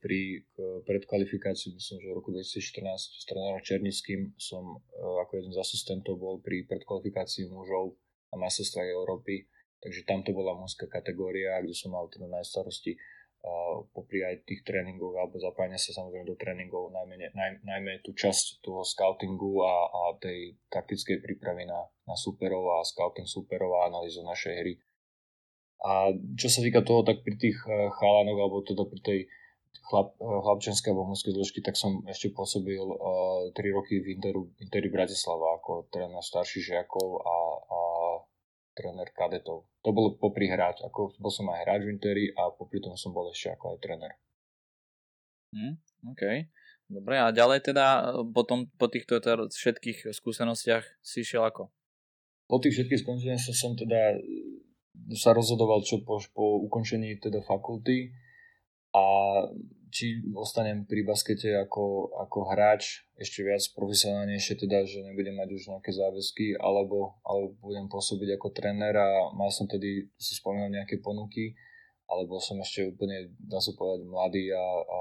pri 0.01 0.45
predkvalifikácii, 0.89 1.77
myslím, 1.77 1.99
že 2.01 2.09
v 2.09 2.17
roku 2.17 2.31
2014 2.33 3.21
s 3.21 3.25
trénerom 3.29 3.61
Černickým 3.65 4.33
som 4.37 4.81
ako 4.97 5.33
jeden 5.41 5.53
z 5.53 5.61
asistentov 5.61 6.21
bol 6.21 6.41
pri 6.41 6.65
predkvalifikácii 6.69 7.49
mužov 7.49 7.97
na 8.33 8.45
majstrovstvách 8.45 8.89
Európy, 8.93 9.49
takže 9.81 10.05
tam 10.09 10.25
to 10.25 10.33
bola 10.33 10.57
mužská 10.57 10.89
kategória, 10.89 11.61
kde 11.61 11.75
som 11.77 11.93
mal 11.93 12.09
teda 12.09 12.29
na 12.29 12.41
starosti 12.41 12.97
popri 13.95 14.27
aj 14.27 14.43
tých 14.43 14.67
tréningov 14.67 15.15
alebo 15.15 15.39
zapájania 15.39 15.79
sa 15.79 15.95
samozrejme 15.95 16.27
do 16.27 16.35
tréningov, 16.35 16.91
najmä, 16.91 17.31
naj, 17.31 17.63
najmä 17.63 18.03
tú 18.03 18.11
časť 18.11 18.59
toho 18.65 18.83
scoutingu 18.83 19.63
a, 19.63 19.87
a 19.87 20.03
tej 20.19 20.59
taktickej 20.67 21.23
prípravy 21.23 21.63
na, 21.63 21.79
na 22.11 22.19
superov 22.19 22.67
a 22.75 22.83
scouting 22.83 23.29
superov 23.29 23.71
a 23.79 23.87
analýzu 23.87 24.27
našej 24.27 24.55
hry 24.59 24.75
a 25.85 26.15
čo 26.37 26.49
sa 26.49 26.65
týka 26.65 26.81
toho, 26.81 27.05
tak 27.05 27.21
pri 27.21 27.37
tých 27.37 27.59
eh, 27.69 27.91
chalanoch, 27.97 28.39
alebo 28.41 28.65
teda 28.65 28.85
pri 28.89 29.01
tej 29.01 29.21
chlap, 29.87 30.17
chlapčenské 30.19 30.91
alebo 30.91 31.13
mužské 31.13 31.31
zložky, 31.31 31.61
tak 31.63 31.79
som 31.79 32.03
ešte 32.09 32.33
pôsobil 32.35 32.81
uh, 32.81 33.53
3 33.55 33.77
roky 33.77 34.03
v 34.03 34.19
Interu, 34.19 34.51
Interi 34.59 34.91
Bratislava 34.91 35.61
ako 35.61 35.87
tréner 35.93 36.23
starších 36.23 36.75
žiakov 36.75 37.23
a, 37.23 37.37
a 37.71 37.81
tréner 38.75 39.09
kadetov. 39.15 39.69
To 39.87 39.91
bolo 39.95 40.19
popri 40.19 40.51
hráč, 40.51 40.83
ako 40.83 41.15
bol 41.21 41.33
som 41.33 41.49
aj 41.53 41.65
hráč 41.65 41.81
v 41.87 41.93
Interi 41.95 42.25
a 42.35 42.51
popri 42.51 42.83
tom 42.83 42.99
som 42.99 43.15
bol 43.15 43.31
ešte 43.31 43.55
ako 43.55 43.77
aj 43.77 43.79
tréner. 43.81 44.13
Hmm, 45.55 45.79
OK. 46.13 46.51
Dobre, 46.87 47.19
a 47.19 47.35
ďalej 47.35 47.67
teda 47.73 48.15
potom 48.31 48.71
po 48.79 48.87
týchto 48.87 49.19
teda 49.19 49.51
všetkých 49.51 50.15
skúsenostiach 50.15 50.87
si 51.03 51.27
šiel 51.27 51.43
ako? 51.43 51.71
Po 52.47 52.63
tých 52.63 52.79
všetkých 52.79 53.03
skúsenostiach 53.03 53.59
som 53.59 53.75
teda 53.75 54.15
sa 55.15 55.31
rozhodoval, 55.37 55.87
čo 55.87 56.03
po, 56.03 56.19
po 56.35 56.65
ukončení 56.67 57.21
teda 57.23 57.45
fakulty 57.45 58.11
a 58.91 59.05
či 59.93 60.21
ostanem 60.35 60.85
pri 60.85 61.07
baskete 61.07 61.57
ako, 61.57 62.11
ako 62.27 62.39
hráč 62.53 63.07
ešte 63.17 63.47
viac 63.47 63.63
profesionálnejšie, 63.73 64.61
teda, 64.61 64.85
že 64.85 65.01
nebudem 65.01 65.39
mať 65.39 65.49
už 65.57 65.63
nejaké 65.73 65.91
záväzky, 65.95 66.59
alebo, 66.59 67.17
alebo 67.25 67.57
budem 67.65 67.87
pôsobiť 67.89 68.37
ako 68.37 68.49
tréner 68.53 68.93
a 68.93 69.33
mal 69.33 69.49
som 69.49 69.65
tedy, 69.65 70.11
si 70.21 70.37
spomínal 70.37 70.69
nejaké 70.69 71.01
ponuky, 71.01 71.57
alebo 72.07 72.39
som 72.39 72.61
ešte 72.63 72.87
úplne, 72.87 73.35
dá 73.41 73.59
sa 73.59 73.75
povedať, 73.75 74.07
mladý 74.07 74.45
a, 74.55 74.63
a 74.63 74.99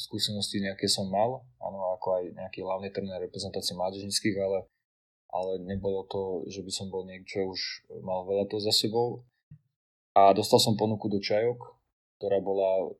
skúsenosti 0.00 0.58
nejaké 0.64 0.90
som 0.90 1.06
mal, 1.06 1.44
áno, 1.62 1.78
ako 1.98 2.18
aj 2.18 2.24
nejaký 2.34 2.64
hlavný 2.64 2.88
tréner 2.90 3.20
reprezentácie 3.22 3.78
mládežnických, 3.78 4.36
ale, 4.42 4.66
ale 5.30 5.52
nebolo 5.62 6.08
to, 6.10 6.48
že 6.50 6.64
by 6.64 6.72
som 6.72 6.90
bol 6.90 7.06
niekto, 7.06 7.38
čo 7.38 7.40
už 7.52 7.60
mal 8.02 8.26
veľa 8.26 8.50
toho 8.50 8.64
za 8.64 8.74
sebou. 8.74 9.22
A 10.18 10.34
dostal 10.34 10.58
som 10.58 10.74
ponuku 10.74 11.06
do 11.06 11.22
Čajok, 11.22 11.78
ktorá 12.18 12.42
bola 12.42 12.90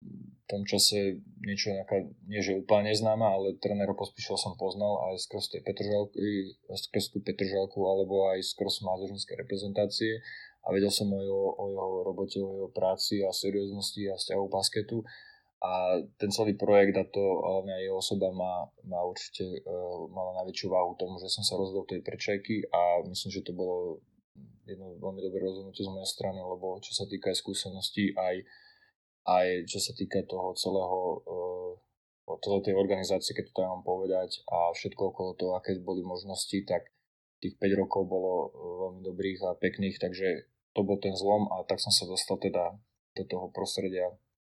v 0.00 0.42
tom 0.46 0.62
čase 0.66 1.18
niečo 1.42 1.74
nejaká, 1.74 2.06
nie 2.26 2.42
že 2.42 2.58
úplne 2.58 2.90
neznáma, 2.90 3.26
ale 3.26 3.58
trénera 3.58 3.94
pospíšil 3.94 4.38
som 4.38 4.54
poznal 4.54 5.10
aj 5.10 5.22
skrz 5.26 5.44
tej 5.50 5.62
Petržalky, 5.66 6.58
skrz 6.70 7.14
tú 7.14 7.18
Petržalku 7.22 7.78
alebo 7.86 8.30
aj 8.30 8.42
skrz 8.54 8.82
mládežníckej 8.86 9.36
reprezentácie. 9.46 10.22
A 10.66 10.74
vedel 10.74 10.92
som 10.92 11.08
o 11.10 11.18
jeho, 11.18 11.46
o 11.56 11.64
jeho 11.70 11.88
robote, 12.06 12.38
o 12.38 12.50
jeho 12.50 12.70
práci 12.70 13.24
a 13.24 13.34
serióznosti 13.34 14.10
a 14.10 14.18
vzťahu 14.18 14.44
basketu. 14.50 15.02
A 15.60 16.00
ten 16.16 16.32
celý 16.32 16.56
projekt 16.56 16.96
a 16.96 17.04
to 17.04 17.20
hlavne 17.20 17.76
aj 17.76 17.82
jeho 17.84 17.96
osoba 18.00 18.32
má, 18.32 18.64
má 18.88 19.00
určite 19.04 19.44
uh, 19.44 20.08
mala 20.08 20.40
najväčšiu 20.40 20.68
váhu 20.72 20.96
tomu, 20.96 21.20
že 21.20 21.28
som 21.28 21.44
sa 21.44 21.60
rozhodol 21.60 21.84
tej 21.84 22.00
prečajky 22.00 22.64
a 22.72 23.04
myslím, 23.04 23.30
že 23.32 23.44
to 23.44 23.52
bolo 23.52 24.00
jedno 24.74 24.94
veľmi 24.98 25.20
dobré 25.20 25.40
rozhodnutie 25.42 25.82
z 25.82 25.90
mojej 25.90 26.08
strany, 26.08 26.38
lebo 26.38 26.78
čo 26.78 26.92
sa 26.94 27.04
týka 27.06 27.30
aj 27.30 27.38
skúseností, 27.42 28.14
aj 28.14 28.46
aj 29.28 29.68
čo 29.68 29.78
sa 29.78 29.92
týka 29.92 30.24
toho 30.24 30.56
celého 30.56 31.00
uh, 31.28 31.72
celej 32.40 32.70
tej 32.70 32.74
organizácie, 32.78 33.36
keď 33.36 33.50
to 33.50 33.56
tam 33.58 33.78
mám 33.78 33.82
povedať 33.84 34.40
a 34.48 34.70
všetko 34.72 35.12
okolo 35.12 35.30
toho, 35.36 35.52
aké 35.58 35.76
boli 35.82 36.00
možnosti, 36.00 36.56
tak 36.64 36.88
tých 37.42 37.58
5 37.58 37.80
rokov 37.84 38.06
bolo 38.08 38.32
uh, 38.32 38.48
veľmi 38.88 39.00
dobrých 39.04 39.38
a 39.44 39.58
pekných, 39.58 40.00
takže 40.00 40.48
to 40.72 40.80
bol 40.86 40.96
ten 41.02 41.12
zlom 41.18 41.50
a 41.52 41.66
tak 41.66 41.82
som 41.82 41.90
sa 41.90 42.06
dostal 42.06 42.38
teda 42.38 42.78
do 43.18 43.24
toho 43.26 43.50
prostredia, 43.50 44.08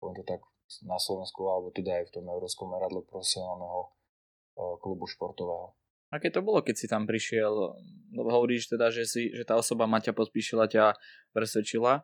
poviem 0.03 0.21
to 0.21 0.25
tak 0.27 0.43
na 0.85 0.99
Slovensku 0.99 1.47
alebo 1.47 1.71
teda 1.75 2.03
aj 2.03 2.11
v 2.11 2.15
tom 2.21 2.25
európskom 2.31 2.71
meradle 2.71 3.03
profesionálneho 3.07 3.81
uh, 3.89 4.77
klubu 4.83 5.07
športového. 5.09 5.80
Aké 6.11 6.31
to 6.35 6.43
bolo, 6.43 6.59
keď 6.63 6.75
si 6.75 6.87
tam 6.91 7.07
prišiel? 7.07 7.79
No, 8.11 8.21
hovoríš 8.27 8.67
teda, 8.67 8.91
že, 8.91 9.07
si, 9.07 9.31
že 9.31 9.47
tá 9.47 9.55
osoba 9.55 9.87
Maťa 9.87 10.11
pospíšila 10.11 10.67
ťa 10.67 10.99
presvedčila. 11.31 12.03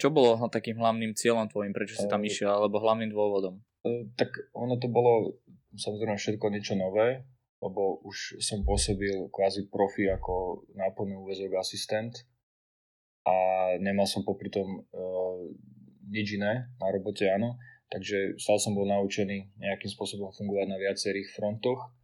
Čo 0.00 0.08
bolo 0.08 0.40
takým 0.48 0.80
hlavným 0.80 1.12
cieľom 1.12 1.52
tvojim, 1.52 1.76
prečo 1.76 2.00
si 2.00 2.08
tam 2.08 2.24
išiel, 2.24 2.48
alebo 2.48 2.80
hlavným 2.80 3.12
dôvodom? 3.12 3.60
Tak 4.16 4.56
ono 4.56 4.80
to 4.80 4.88
bolo 4.88 5.36
samozrejme 5.76 6.16
všetko 6.16 6.46
niečo 6.48 6.74
nové, 6.80 7.28
lebo 7.60 8.00
už 8.08 8.40
som 8.40 8.64
pôsobil 8.64 9.28
kvázi 9.28 9.68
profi 9.68 10.08
ako 10.08 10.64
náplný 10.72 11.20
úvezok 11.20 11.60
asistent 11.60 12.24
a 13.28 13.36
nemal 13.76 14.08
som 14.08 14.24
popri 14.24 14.48
tom 14.48 14.80
uh, 14.80 15.44
nič 16.08 16.40
iné 16.40 16.72
na 16.80 16.88
robote, 16.88 17.28
áno. 17.28 17.60
Takže 17.86 18.40
stále 18.40 18.58
som 18.58 18.74
bol 18.74 18.88
naučený 18.88 19.54
nejakým 19.62 19.90
spôsobom 19.92 20.34
fungovať 20.34 20.66
na 20.66 20.78
viacerých 20.80 21.30
frontoch, 21.36 21.94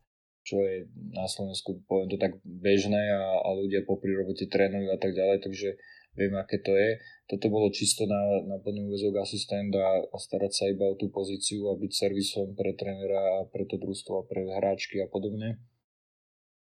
čo 0.43 0.59
je 0.59 0.91
na 1.15 1.27
Slovensku, 1.31 1.87
poviem 1.87 2.11
to 2.11 2.19
tak, 2.19 2.39
bežné 2.43 2.99
a, 3.15 3.47
a 3.47 3.49
ľudia 3.55 3.87
popri 3.87 4.11
robote 4.11 4.51
trénujú 4.51 4.91
a 4.91 4.99
tak 4.99 5.15
ďalej, 5.15 5.39
takže 5.43 5.79
viem, 6.19 6.35
aké 6.35 6.59
to 6.59 6.75
je. 6.75 6.99
Toto 7.31 7.47
bolo 7.49 7.71
čisto 7.71 8.05
na, 8.11 8.43
na 8.45 8.59
plný 8.59 8.91
úvezok 8.91 9.23
asistent 9.23 9.73
a, 9.79 10.03
starať 10.19 10.53
sa 10.53 10.65
iba 10.69 10.91
o 10.91 10.99
tú 10.99 11.09
pozíciu 11.15 11.71
a 11.71 11.79
byť 11.79 11.93
servisom 11.95 12.59
pre 12.59 12.75
trénera 12.75 13.43
a 13.43 13.49
pre 13.49 13.65
to 13.65 13.79
družstvo 13.79 14.13
a 14.23 14.27
pre 14.27 14.43
hráčky 14.45 14.99
a 14.99 15.07
podobne. 15.07 15.63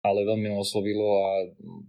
Ale 0.02 0.22
veľmi 0.22 0.54
ma 0.54 0.62
oslovilo 0.62 1.06
a 1.26 1.30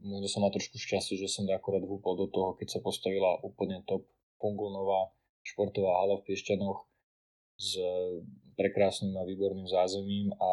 možno 0.02 0.28
som 0.30 0.42
mal 0.42 0.50
trošku 0.50 0.82
šťastie, 0.82 1.18
že 1.18 1.30
som 1.30 1.46
akorát 1.50 1.86
vúpol 1.86 2.18
do 2.18 2.28
toho, 2.30 2.58
keď 2.58 2.78
sa 2.78 2.80
postavila 2.82 3.38
úplne 3.46 3.86
top 3.86 4.06
Pungulnová 4.40 5.12
športová 5.44 6.00
hala 6.00 6.24
v 6.24 6.32
Piešťanoch 6.32 6.80
s 7.60 7.76
prekrásnym 8.56 9.16
a 9.20 9.28
výborným 9.28 9.68
zázemím 9.68 10.32
a 10.36 10.50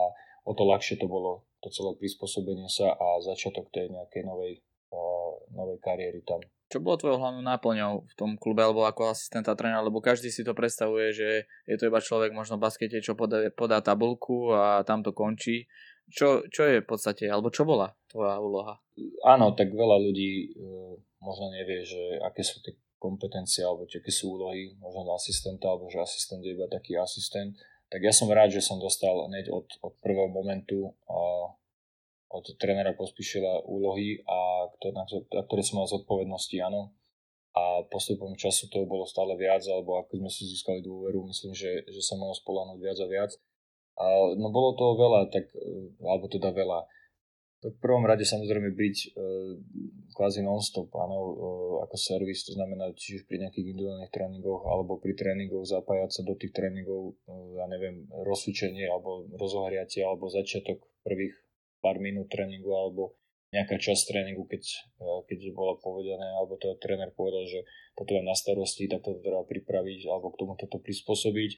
o 0.46 0.52
to 0.54 0.62
ľahšie 0.62 1.02
to 1.02 1.10
bolo 1.10 1.42
to 1.58 1.68
celé 1.74 1.98
prispôsobenie 1.98 2.70
sa 2.70 2.94
a 2.94 3.18
začiatok 3.18 3.66
tej 3.74 3.90
nejakej 3.90 4.22
novej, 4.22 4.62
uh, 4.94 5.34
novej 5.50 5.82
kariéry 5.82 6.22
tam. 6.22 6.38
Čo 6.66 6.82
bolo 6.82 6.98
tvojou 6.98 7.22
hlavnou 7.22 7.46
náplňou 7.46 7.92
v 8.06 8.14
tom 8.18 8.34
klube 8.34 8.62
alebo 8.62 8.86
ako 8.86 9.14
asistenta 9.14 9.54
trénera, 9.54 9.86
lebo 9.86 10.02
každý 10.02 10.34
si 10.34 10.42
to 10.42 10.50
predstavuje, 10.50 11.14
že 11.14 11.46
je 11.66 11.76
to 11.78 11.86
iba 11.86 12.02
človek 12.02 12.34
možno 12.34 12.58
v 12.58 12.66
baskete, 12.66 12.98
čo 12.98 13.14
podá, 13.14 13.50
podá 13.54 13.78
tabulku 13.78 14.50
a 14.50 14.82
tam 14.82 15.02
to 15.02 15.14
končí. 15.14 15.70
Čo, 16.06 16.46
čo 16.50 16.66
je 16.66 16.82
v 16.82 16.86
podstate, 16.86 17.26
alebo 17.26 17.50
čo 17.50 17.66
bola 17.66 17.90
tvoja 18.06 18.38
úloha? 18.38 18.78
Áno, 19.26 19.54
tak 19.58 19.74
veľa 19.74 19.98
ľudí 19.98 20.30
e, 20.54 20.66
možno 21.18 21.50
nevie, 21.50 21.82
že 21.82 22.18
aké 22.22 22.46
sú 22.46 22.62
tie 22.62 22.78
kompetencie 22.98 23.62
alebo 23.62 23.86
aké 23.86 24.10
sú 24.10 24.38
úlohy 24.38 24.74
možno 24.78 25.14
asistenta, 25.14 25.70
alebo 25.70 25.86
že 25.90 26.02
asistent 26.02 26.42
je 26.42 26.54
iba 26.54 26.66
taký 26.66 26.98
asistent. 26.98 27.58
Tak 27.86 28.00
ja 28.02 28.10
som 28.10 28.26
rád, 28.26 28.50
že 28.50 28.64
som 28.64 28.82
dostal 28.82 29.14
hneď 29.30 29.54
od, 29.54 29.66
od 29.78 29.94
prvého 30.02 30.26
momentu 30.26 30.90
a 31.06 31.54
od 32.26 32.44
trénera 32.58 32.92
pospíšila 32.98 33.62
úlohy, 33.62 34.20
a 34.26 34.66
ktoré, 34.76 34.92
na, 34.92 35.04
ktoré 35.46 35.62
som 35.62 35.78
mal 35.78 35.86
zodpovednosti, 35.86 36.56
áno. 36.58 36.90
A 37.56 37.86
postupom 37.88 38.36
času 38.36 38.68
toho 38.68 38.84
bolo 38.84 39.08
stále 39.08 39.32
viac, 39.38 39.64
alebo 39.64 40.02
ako 40.02 40.20
sme 40.20 40.28
si 40.28 40.44
získali 40.44 40.84
dôveru, 40.84 41.24
myslím, 41.30 41.56
že, 41.56 41.86
že 41.88 42.02
sa 42.04 42.18
mohol 42.18 42.36
spolahnuť 42.36 42.78
viac 42.82 42.98
a 43.00 43.08
viac. 43.08 43.32
A, 43.96 44.04
no 44.36 44.52
bolo 44.52 44.76
toho 44.76 44.92
veľa, 44.98 45.32
tak, 45.32 45.48
e, 45.56 45.96
alebo 46.04 46.28
teda 46.28 46.52
veľa. 46.52 46.84
Tak 47.66 47.72
v 47.74 47.82
prvom 47.82 48.06
rade 48.06 48.22
samozrejme 48.22 48.70
byť 48.78 48.96
e, 49.02 49.06
kvázi 50.14 50.46
non-stop, 50.46 50.86
áno, 51.02 51.18
e, 51.18 51.32
ako 51.82 51.96
servis, 51.98 52.46
to 52.46 52.54
znamená, 52.54 52.94
či 52.94 53.18
už 53.18 53.26
pri 53.26 53.42
nejakých 53.42 53.74
individuálnych 53.74 54.14
tréningoch 54.14 54.62
alebo 54.70 55.02
pri 55.02 55.18
tréningoch 55.18 55.66
zapájať 55.66 56.10
sa 56.14 56.22
do 56.22 56.38
tých 56.38 56.54
tréningov, 56.54 57.18
e, 57.26 57.58
ja 57.58 57.66
neviem, 57.66 58.06
rozcvičenie 58.22 58.86
alebo 58.86 59.26
rozohriatie 59.34 60.06
alebo 60.06 60.30
začiatok 60.30 60.78
prvých 61.02 61.34
pár 61.82 61.98
minút 61.98 62.30
tréningu 62.30 62.70
alebo 62.70 63.18
nejaká 63.54 63.78
časť 63.78 64.02
tréningu, 64.10 64.44
keď, 64.44 64.62
eh, 65.00 65.20
keď 65.30 65.38
bolo 65.54 65.78
povedané, 65.78 66.26
alebo 66.34 66.58
teda 66.58 66.76
tréner 66.76 67.10
povedal, 67.14 67.46
že 67.46 67.62
toto 67.94 68.12
je 68.12 68.22
na 68.22 68.34
starosti, 68.34 68.90
tak 68.90 69.06
to 69.06 69.16
treba 69.22 69.46
pripraviť 69.46 70.00
alebo 70.10 70.34
k 70.34 70.38
tomu 70.42 70.52
toto 70.58 70.82
prispôsobiť. 70.82 71.50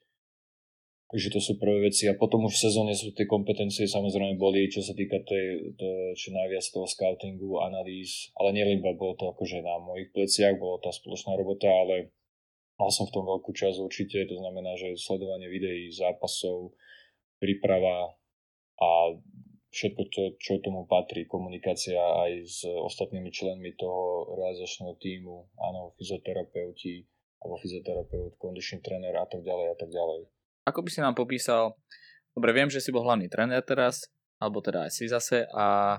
Takže 1.08 1.32
to 1.32 1.40
sú 1.40 1.56
prvé 1.56 1.88
veci. 1.88 2.04
A 2.04 2.20
potom 2.20 2.44
už 2.44 2.60
v 2.60 2.64
sezóne 2.68 2.92
sú 2.92 3.16
tie 3.16 3.24
kompetencie 3.24 3.88
samozrejme 3.88 4.36
boli, 4.36 4.68
čo 4.68 4.84
sa 4.84 4.92
týka 4.92 5.24
tej, 5.24 5.72
to, 5.80 5.88
čo 6.12 6.36
najviac 6.36 6.60
toho 6.68 6.84
scoutingu, 6.84 7.64
analýz, 7.64 8.28
ale 8.36 8.52
nielen 8.52 8.84
iba 8.84 8.92
bolo 8.92 9.16
to 9.16 9.32
akože 9.32 9.64
na 9.64 9.80
mojich 9.80 10.12
pleciach, 10.12 10.60
bolo 10.60 10.76
tá 10.84 10.92
spoločná 10.92 11.32
robota, 11.32 11.72
ale 11.72 12.12
mal 12.76 12.92
som 12.92 13.08
v 13.08 13.14
tom 13.16 13.24
veľkú 13.24 13.56
časť 13.56 13.80
určite, 13.80 14.28
to 14.28 14.36
znamená, 14.36 14.76
že 14.76 15.00
sledovanie 15.00 15.48
videí, 15.48 15.88
zápasov, 15.88 16.76
príprava 17.40 18.12
a 18.76 19.16
všetko 19.72 20.02
to, 20.12 20.22
čo 20.36 20.60
tomu 20.60 20.84
patrí, 20.84 21.24
komunikácia 21.24 21.96
aj 21.96 22.32
s 22.44 22.58
ostatnými 22.68 23.32
členmi 23.32 23.72
toho 23.80 24.36
realizačného 24.36 24.92
týmu, 25.00 25.56
áno, 25.56 25.96
fyzioterapeuti, 25.96 27.04
alebo 27.40 27.56
fyzioterapeut, 27.64 28.36
kondičný 28.36 28.84
tréner 28.84 29.16
a 29.16 29.24
tak 29.24 29.40
ďalej 29.40 29.66
a 29.72 29.76
tak 29.78 29.88
ďalej. 29.88 30.37
Ako 30.68 30.84
by 30.84 30.90
si 30.92 31.00
nám 31.00 31.16
popísal, 31.16 31.72
dobre, 32.36 32.52
viem, 32.52 32.68
že 32.68 32.84
si 32.84 32.92
bol 32.92 33.08
hlavný 33.08 33.32
tréner 33.32 33.64
teraz, 33.64 34.04
alebo 34.36 34.60
teda 34.60 34.84
aj 34.84 34.92
si 34.92 35.08
zase, 35.08 35.48
a 35.56 35.96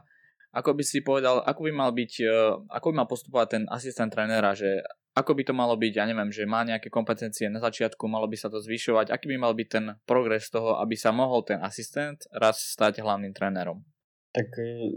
ako 0.49 0.77
by 0.77 0.83
si 0.85 1.01
povedal, 1.01 1.41
ako 1.45 1.69
by 1.69 1.71
mal 1.73 1.91
byť, 1.93 2.13
e, 2.25 2.29
ako 2.73 2.85
by 2.89 2.93
mal 3.01 3.09
postupovať 3.09 3.47
ten 3.49 3.63
asistent 3.69 4.09
trénera, 4.09 4.53
že 4.57 4.81
ako 5.13 5.37
by 5.37 5.43
to 5.45 5.53
malo 5.53 5.75
byť, 5.77 5.93
ja 5.93 6.05
neviem, 6.05 6.29
že 6.29 6.49
má 6.49 6.65
nejaké 6.65 6.89
kompetencie 6.89 7.49
na 7.49 7.61
začiatku, 7.61 8.05
malo 8.09 8.25
by 8.25 8.37
sa 8.37 8.49
to 8.49 8.61
zvyšovať, 8.61 9.09
aký 9.13 9.29
by 9.29 9.37
mal 9.37 9.53
byť 9.53 9.67
ten 9.69 9.85
progres 10.05 10.49
toho, 10.49 10.77
aby 10.81 10.95
sa 10.97 11.13
mohol 11.13 11.45
ten 11.45 11.61
asistent 11.61 12.23
raz 12.33 12.61
stať 12.61 13.01
hlavným 13.01 13.33
trénerom? 13.33 13.85
Tak 14.33 14.49
e, 14.57 14.89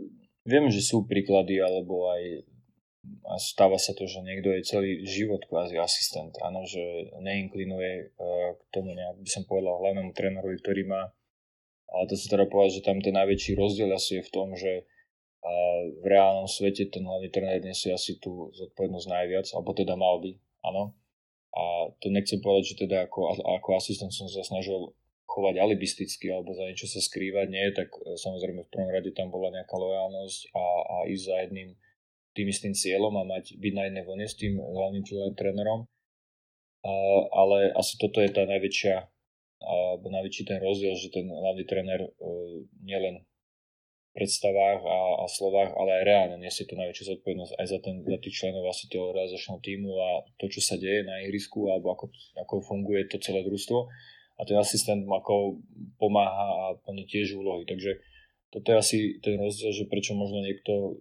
viem, 0.48 0.68
že 0.72 0.80
sú 0.80 1.04
príklady, 1.04 1.60
alebo 1.60 2.12
aj 2.12 2.48
a 3.02 3.34
stáva 3.38 3.82
sa 3.82 3.92
to, 3.98 4.06
že 4.06 4.22
niekto 4.22 4.54
je 4.54 4.62
celý 4.62 4.90
život 5.02 5.42
kvázi 5.50 5.74
asistent, 5.78 6.38
áno, 6.38 6.62
že 6.62 7.10
neinklinuje 7.18 8.14
k 8.54 8.62
tomu 8.70 8.94
nejak, 8.94 9.18
by 9.18 9.30
som 9.30 9.42
povedal, 9.42 9.78
hlavnému 9.82 10.14
trénerovi, 10.14 10.56
ktorý 10.62 10.86
má, 10.86 11.10
ale 11.92 12.04
to 12.06 12.14
sa 12.14 12.38
teda 12.38 12.46
povedať, 12.46 12.78
že 12.78 12.86
tam 12.86 13.02
ten 13.02 13.14
najväčší 13.18 13.58
rozdiel 13.58 13.90
asi 13.90 14.22
je 14.22 14.26
v 14.26 14.32
tom, 14.32 14.54
že 14.54 14.86
v 15.98 16.06
reálnom 16.06 16.46
svete 16.46 16.86
ten 16.86 17.02
hlavný 17.02 17.26
tréner 17.34 17.58
nesie 17.58 17.90
asi 17.90 18.22
tú 18.22 18.54
zodpovednosť 18.54 19.08
najviac, 19.10 19.46
alebo 19.58 19.74
teda 19.74 19.98
mal 19.98 20.22
by, 20.22 20.38
áno. 20.62 20.94
A 21.52 21.90
to 21.98 22.08
nechcem 22.08 22.38
povedať, 22.38 22.72
že 22.72 22.86
teda 22.86 23.10
ako, 23.10 23.36
ako 23.42 23.68
asistent 23.76 24.14
som 24.14 24.30
sa 24.30 24.40
snažil 24.46 24.94
chovať 25.28 25.60
alibisticky 25.60 26.32
alebo 26.32 26.56
za 26.56 26.64
niečo 26.64 26.88
sa 26.88 27.00
skrývať, 27.00 27.46
nie, 27.48 27.64
tak 27.72 27.92
e, 27.92 28.16
samozrejme 28.16 28.64
v 28.64 28.72
prvom 28.72 28.92
rade 28.92 29.10
tam 29.16 29.32
bola 29.32 29.52
nejaká 29.52 29.76
lojálnosť 29.76 30.40
a, 30.52 30.64
a 30.64 30.96
ísť 31.08 31.24
za 31.24 31.36
jedným 31.44 31.68
tým 32.32 32.48
istým 32.48 32.72
cieľom 32.72 33.12
a 33.20 33.24
mať, 33.28 33.60
byť 33.60 33.72
na 33.76 33.82
jednej 33.88 34.04
vlne 34.04 34.26
s 34.28 34.36
tým 34.36 34.56
hlavným 34.56 35.04
trénerom. 35.36 35.84
A, 36.82 36.92
ale 37.30 37.70
asi 37.76 37.94
toto 38.00 38.18
je 38.18 38.30
tá 38.32 38.42
najväčšia 38.48 39.12
alebo 39.62 40.10
najväčší 40.10 40.42
ten 40.42 40.58
rozdiel, 40.58 40.94
že 40.98 41.14
ten 41.14 41.30
hlavný 41.30 41.62
tréner 41.62 42.02
e, 42.02 42.10
nielen 42.82 43.22
predstavách 44.12 44.80
a, 44.84 44.98
a 45.24 45.26
slovách, 45.30 45.72
ale 45.72 46.02
aj 46.02 46.04
reálne 46.04 46.36
nesie 46.36 46.68
to 46.68 46.76
najväčšiu 46.76 47.16
zodpovednosť 47.16 47.52
aj 47.56 47.66
za, 47.70 47.78
ten, 47.80 48.04
za 48.04 48.18
tých 48.20 48.34
členov 48.36 48.68
asi 48.68 48.84
toho 48.92 49.16
realizačného 49.16 49.60
týmu 49.64 49.92
a 49.96 50.08
to, 50.36 50.52
čo 50.52 50.60
sa 50.60 50.76
deje 50.76 51.06
na 51.08 51.24
ihrisku 51.24 51.72
alebo 51.72 51.96
ako, 51.96 52.12
ako 52.36 52.54
funguje 52.60 53.08
to 53.08 53.16
celé 53.24 53.40
družstvo 53.40 53.88
a 54.36 54.40
ten 54.44 54.58
asistent 54.60 55.08
ako 55.08 55.64
pomáha 55.96 56.48
a 56.52 56.64
plní 56.84 57.08
tiež 57.08 57.40
úlohy. 57.40 57.64
Takže 57.64 58.04
toto 58.52 58.66
je 58.68 58.76
asi 58.76 58.98
ten 59.24 59.40
rozdiel, 59.40 59.72
že 59.72 59.88
prečo 59.88 60.12
možno 60.12 60.44
niekto 60.44 61.00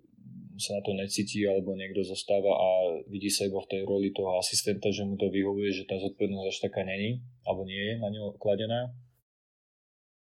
sa 0.61 0.77
na 0.77 0.81
to 0.85 0.93
necíti 0.93 1.41
alebo 1.43 1.73
niekto 1.73 2.05
zostáva 2.05 2.53
a 2.53 2.69
vidí 3.09 3.33
sa 3.33 3.49
iba 3.49 3.57
v 3.57 3.71
tej 3.73 3.81
roli 3.89 4.13
toho 4.13 4.37
asistenta, 4.37 4.93
že 4.93 5.01
mu 5.01 5.17
to 5.17 5.33
vyhovuje, 5.33 5.73
že 5.73 5.89
tá 5.89 5.97
zodpovednosť 5.97 6.47
až 6.47 6.57
taká 6.61 6.85
není 6.85 7.19
alebo 7.43 7.65
nie 7.65 7.81
je 7.81 7.93
na 7.97 8.09
ňo 8.13 8.37
kladená. 8.37 8.93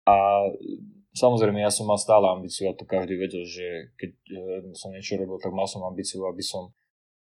A 0.04 0.50
Samozrejme, 1.14 1.62
ja 1.62 1.70
som 1.70 1.86
mal 1.86 1.94
stále 1.94 2.26
ambíciu 2.26 2.66
a 2.66 2.74
to 2.74 2.82
každý 2.90 3.14
vedel, 3.14 3.46
že 3.46 3.94
keď 3.94 4.10
e, 4.34 4.38
som 4.74 4.90
niečo 4.90 5.14
robil, 5.14 5.38
tak 5.38 5.54
mal 5.54 5.70
som 5.70 5.86
ambíciu, 5.86 6.26
aby 6.26 6.42
som, 6.42 6.74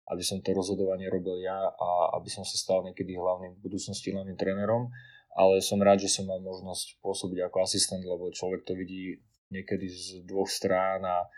aby 0.09 0.25
som 0.25 0.41
to 0.41 0.49
rozhodovanie 0.49 1.05
robil 1.13 1.37
ja 1.37 1.69
a 1.69 2.17
aby 2.17 2.25
som 2.25 2.41
sa 2.41 2.57
stal 2.57 2.81
niekedy 2.81 3.13
hlavným 3.13 3.53
v 3.53 3.61
budúcnosti 3.61 4.09
hlavným 4.09 4.33
trénerom. 4.33 4.89
Ale 5.37 5.61
som 5.61 5.77
rád, 5.77 6.01
že 6.01 6.09
som 6.09 6.25
mal 6.25 6.41
možnosť 6.41 7.05
pôsobiť 7.05 7.45
ako 7.45 7.57
asistent, 7.61 8.01
lebo 8.01 8.33
človek 8.33 8.65
to 8.65 8.73
vidí 8.73 9.21
niekedy 9.53 9.85
z 9.85 10.25
dvoch 10.25 10.49
strán 10.49 11.05
a, 11.05 11.29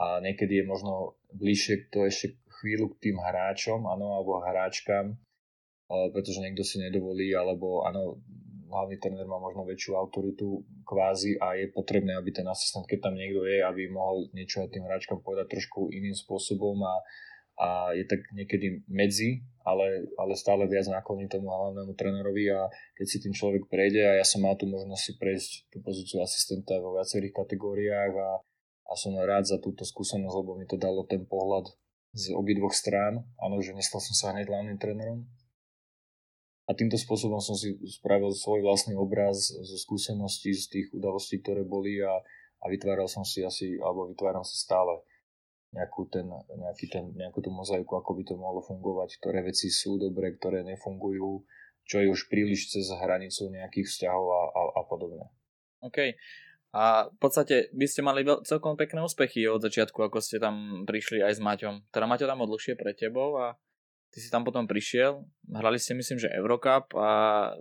a 0.00 0.16
niekedy 0.24 0.64
je 0.64 0.64
možno 0.64 1.20
bližšie 1.36 1.92
to 1.92 2.08
ešte 2.08 2.40
chvíľu 2.60 2.96
k 2.96 3.10
tým 3.10 3.16
hráčom, 3.20 3.84
áno, 3.84 4.16
alebo 4.16 4.40
hráčkam, 4.40 5.20
pretože 5.88 6.40
niekto 6.40 6.64
si 6.64 6.80
nedovolí, 6.80 7.36
alebo 7.36 7.84
áno, 7.84 8.16
hlavný 8.70 8.96
tréner 8.96 9.26
má 9.26 9.36
možno 9.36 9.66
väčšiu 9.66 9.98
autoritu 9.98 10.62
kvázi 10.86 11.36
a 11.42 11.58
je 11.58 11.68
potrebné, 11.74 12.14
aby 12.16 12.30
ten 12.30 12.46
asistent, 12.46 12.86
keď 12.86 13.10
tam 13.10 13.18
niekto 13.18 13.44
je, 13.44 13.60
aby 13.60 13.90
mohol 13.90 14.30
niečo 14.32 14.62
aj 14.62 14.72
tým 14.72 14.86
hráčkom 14.86 15.20
povedať 15.20 15.50
trošku 15.50 15.90
iným 15.90 16.14
spôsobom 16.14 16.78
a, 16.86 16.94
a 17.58 17.68
je 17.92 18.06
tak 18.06 18.22
niekedy 18.30 18.86
medzi, 18.86 19.42
ale, 19.66 20.06
ale 20.16 20.38
stále 20.38 20.70
viac 20.70 20.86
nakloní 20.86 21.26
tomu 21.26 21.50
hlavnému 21.50 21.92
trénerovi 21.98 22.54
a 22.54 22.70
keď 22.94 23.06
si 23.10 23.18
tým 23.18 23.34
človek 23.34 23.66
prejde 23.66 24.06
a 24.06 24.22
ja 24.22 24.24
som 24.24 24.46
mal 24.46 24.54
tu 24.54 24.70
možnosť 24.70 25.02
si 25.02 25.12
prejsť 25.18 25.50
tú 25.74 25.82
pozíciu 25.82 26.22
asistenta 26.22 26.78
vo 26.78 26.94
viacerých 26.94 27.34
kategóriách 27.34 28.14
a, 28.14 28.30
a 28.90 28.98
som 28.98 29.14
rád 29.14 29.46
za 29.46 29.62
túto 29.62 29.86
skúsenosť, 29.86 30.34
lebo 30.34 30.58
mi 30.58 30.66
to 30.66 30.74
dalo 30.74 31.06
ten 31.06 31.22
pohľad 31.22 31.70
z 32.10 32.34
obidvoch 32.34 32.74
strán. 32.74 33.22
Áno, 33.38 33.62
že 33.62 33.70
nestal 33.70 34.02
som 34.02 34.14
sa 34.18 34.34
hneď 34.34 34.50
hlavným 34.50 34.82
trénerom, 34.82 35.30
a 36.70 36.74
týmto 36.78 36.94
spôsobom 36.94 37.42
som 37.42 37.58
si 37.58 37.74
spravil 37.82 38.30
svoj 38.30 38.62
vlastný 38.62 38.94
obraz 38.94 39.50
zo 39.50 39.74
skúseností, 39.74 40.54
z 40.54 40.64
tých 40.70 40.86
udalostí, 40.94 41.42
ktoré 41.42 41.66
boli 41.66 41.98
a, 41.98 42.14
a 42.62 42.66
vytváral 42.70 43.10
som 43.10 43.26
si 43.26 43.42
asi, 43.42 43.74
alebo 43.82 44.06
vytváram 44.06 44.46
si 44.46 44.54
stále 44.54 45.02
nejakú, 45.74 46.06
ten, 46.06 46.30
nejaký 46.30 46.86
ten, 46.86 47.10
nejakú 47.18 47.42
tú 47.42 47.50
mozaiku, 47.50 47.98
ako 47.98 48.14
by 48.14 48.22
to 48.22 48.34
mohlo 48.38 48.62
fungovať, 48.62 49.18
ktoré 49.18 49.42
veci 49.42 49.66
sú 49.66 49.98
dobré, 49.98 50.38
ktoré 50.38 50.62
nefungujú, 50.62 51.42
čo 51.90 51.96
je 51.98 52.06
už 52.06 52.30
príliš 52.30 52.70
cez 52.70 52.86
hranicu 52.86 53.50
nejakých 53.50 53.90
vzťahov 53.90 54.26
a, 54.30 54.42
a, 54.54 54.62
a 54.78 54.82
podobne. 54.86 55.26
OK. 55.82 56.14
A 56.70 57.10
v 57.10 57.18
podstate 57.18 57.66
by 57.74 57.86
ste 57.90 58.06
mali 58.06 58.22
celkom 58.46 58.78
pekné 58.78 59.02
úspechy 59.02 59.42
od 59.50 59.58
začiatku, 59.58 60.06
ako 60.06 60.22
ste 60.22 60.38
tam 60.38 60.86
prišli 60.86 61.18
aj 61.18 61.38
s 61.38 61.40
Maťom. 61.42 61.90
Teda 61.90 62.06
Maťo 62.06 62.30
tam 62.30 62.46
dlhšie 62.46 62.78
pre 62.78 62.94
tebou 62.94 63.34
a 63.42 63.58
ty 64.10 64.18
si 64.18 64.30
tam 64.30 64.42
potom 64.42 64.66
prišiel, 64.66 65.22
hrali 65.50 65.78
ste 65.78 65.94
myslím, 65.94 66.18
že 66.18 66.34
Eurocup 66.34 66.90
a 66.98 67.10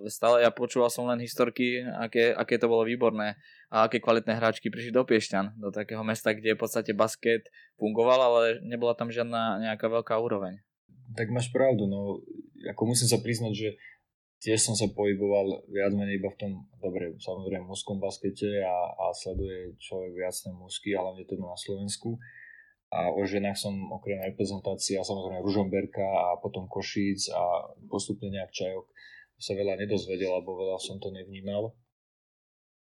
stále 0.09 0.41
ja 0.41 0.49
počúval 0.49 0.89
som 0.89 1.05
len 1.05 1.21
historky, 1.21 1.81
aké, 1.81 2.33
aké 2.33 2.57
to 2.57 2.65
bolo 2.65 2.81
výborné 2.85 3.37
a 3.69 3.85
aké 3.85 4.01
kvalitné 4.01 4.33
hráčky 4.33 4.73
prišli 4.73 4.89
do 4.89 5.05
Piešťan, 5.05 5.61
do 5.61 5.69
takého 5.69 6.01
mesta, 6.01 6.33
kde 6.33 6.57
v 6.57 6.61
podstate 6.61 6.97
basket 6.97 7.45
fungoval, 7.77 8.19
ale 8.21 8.41
nebola 8.65 8.97
tam 8.97 9.13
žiadna 9.13 9.61
nejaká 9.61 9.89
veľká 9.89 10.17
úroveň. 10.17 10.57
Tak 11.13 11.29
máš 11.29 11.53
pravdu, 11.53 11.85
no 11.85 12.21
ako 12.65 12.81
musím 12.93 13.09
sa 13.09 13.21
priznať, 13.21 13.53
že 13.53 13.69
tiež 14.39 14.59
som 14.59 14.75
sa 14.75 14.87
pohyboval 14.91 15.67
viac 15.67 15.91
menej 15.91 16.19
iba 16.19 16.31
v 16.31 16.39
tom, 16.39 16.51
dobre, 16.79 17.15
samozrejme 17.19 17.67
mužskom 17.67 17.99
baskete 17.99 18.63
a, 18.63 18.75
a 18.95 19.05
sleduje 19.11 19.75
človek 19.79 20.11
viac 20.15 20.35
ten 20.35 20.55
mužský, 20.55 20.95
hlavne 20.95 21.27
teda 21.27 21.43
na 21.43 21.59
Slovensku 21.59 22.15
a 22.89 23.13
o 23.13 23.21
ženách 23.21 23.53
som 23.53 23.73
okrem 23.93 24.17
reprezentácie 24.25 24.97
a 24.97 25.05
samozrejme 25.05 25.45
Ružomberka 25.45 26.01
a 26.01 26.41
potom 26.41 26.65
Košíc 26.65 27.29
a 27.29 27.69
postupne 27.85 28.33
nejak 28.33 28.49
Čajok 28.49 28.89
sa 29.39 29.53
veľa 29.53 29.77
nedozvedel, 29.77 30.33
alebo 30.33 30.57
veľa 30.57 30.81
som 30.81 30.97
to 30.97 31.13
nevnímal. 31.13 31.77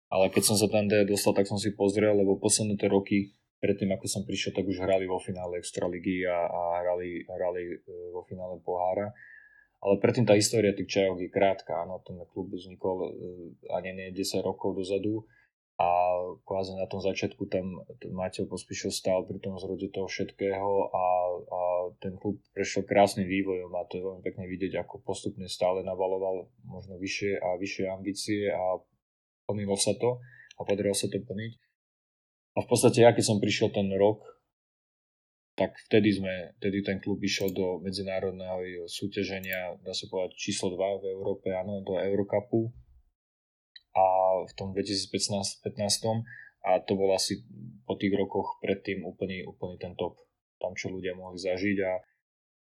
Ale 0.09 0.33
keď 0.33 0.43
som 0.49 0.57
sa 0.57 0.67
tam 0.67 0.89
dostal, 0.89 1.37
tak 1.37 1.45
som 1.45 1.61
si 1.61 1.77
pozrel, 1.77 2.11
lebo 2.13 2.41
posledné 2.41 2.75
tie 2.75 2.89
roky 2.89 3.37
predtým, 3.61 3.95
ako 3.95 4.05
som 4.09 4.27
prišiel, 4.27 4.51
tak 4.51 4.67
už 4.67 4.81
hrali 4.81 5.07
vo 5.07 5.21
finále 5.23 5.61
Extraligy 5.61 6.27
a, 6.27 6.51
a 6.51 6.61
hrali, 6.83 7.23
hrali 7.23 7.63
e, 7.63 7.75
vo 8.11 8.25
finále 8.27 8.59
pohára. 8.59 9.07
Ale 9.83 9.99
predtým 9.99 10.23
tá 10.23 10.39
história 10.39 10.71
tých 10.71 10.87
čajok 10.87 11.19
je 11.19 11.27
krátka, 11.27 11.75
áno, 11.83 11.99
ten 12.07 12.15
klub 12.31 12.55
vznikol 12.55 12.97
e, 13.03 13.09
ani 13.75 13.91
nie 13.91 14.15
10 14.15 14.39
rokov 14.39 14.79
dozadu 14.79 15.27
a 15.75 15.89
kvázi 16.47 16.79
na 16.79 16.87
tom 16.87 17.03
začiatku 17.03 17.49
tam 17.51 17.83
Mateo 18.15 18.47
Pospíšil 18.47 18.93
stál 18.95 19.27
pri 19.27 19.43
tom 19.43 19.59
zrode 19.59 19.91
toho 19.91 20.07
všetkého 20.07 20.71
a, 20.93 21.05
a 21.35 21.61
ten 21.99 22.15
klub 22.15 22.39
prešiel 22.55 22.87
krásnym 22.87 23.27
vývojom 23.27 23.73
a 23.75 23.83
to 23.89 23.99
je 23.99 24.05
veľmi 24.05 24.23
pekne 24.23 24.45
vidieť, 24.47 24.79
ako 24.79 25.03
postupne 25.03 25.49
stále 25.51 25.83
navaloval 25.83 26.47
možno 26.63 26.95
vyššie 26.95 27.41
a 27.41 27.59
vyššie 27.59 27.85
ambície 27.91 28.53
a 28.53 28.79
plnilo 29.49 29.75
sa 29.75 29.97
to 29.99 30.23
a 30.55 30.61
podarilo 30.63 30.95
sa 30.95 31.11
to 31.11 31.19
plniť. 31.19 31.53
A 32.53 32.63
v 32.63 32.67
podstate 32.69 33.03
ja 33.03 33.11
keď 33.11 33.25
som 33.33 33.43
prišiel 33.43 33.73
ten 33.73 33.89
rok, 33.97 34.23
tak 35.53 35.77
vtedy 35.89 36.17
sme, 36.17 36.33
vtedy 36.57 36.81
ten 36.81 36.97
klub 36.97 37.21
išiel 37.21 37.53
do 37.53 37.77
medzinárodného 37.85 38.89
súťaženia, 38.89 39.77
dá 39.85 39.93
sa 39.93 40.09
povedať 40.09 40.33
číslo 40.33 40.73
2 40.73 41.01
v 41.01 41.05
Európe, 41.13 41.53
áno, 41.53 41.85
do 41.85 42.01
Eurocupu. 42.01 42.73
A 43.93 44.05
v 44.49 44.53
tom 44.57 44.73
2015 44.73 45.61
a 46.63 46.79
to 46.79 46.95
bol 46.95 47.11
asi 47.11 47.43
po 47.83 47.99
tých 47.99 48.15
rokoch 48.15 48.57
predtým 48.63 49.03
úplný, 49.03 49.43
úplný 49.43 49.75
ten 49.77 49.93
top, 49.99 50.15
tam 50.57 50.71
čo 50.73 50.89
ľudia 50.89 51.11
mohli 51.13 51.35
zažiť. 51.35 51.77
A 51.83 51.91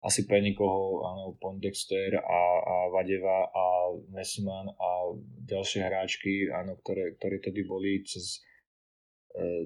asi 0.04 0.28
pre 0.28 0.44
nikoho, 0.44 1.02
áno, 1.08 1.34
Pondexter 1.40 2.20
a, 2.20 2.42
a 2.60 2.76
Vadeva 2.92 3.48
a 3.50 3.90
Messman 4.12 4.68
a 4.68 4.90
ďalšie 5.48 5.80
hráčky, 5.82 6.46
áno, 6.52 6.76
ktoré, 6.84 7.16
ktoré 7.16 7.40
tedy 7.40 7.64
boli 7.64 8.04
cez, 8.04 8.44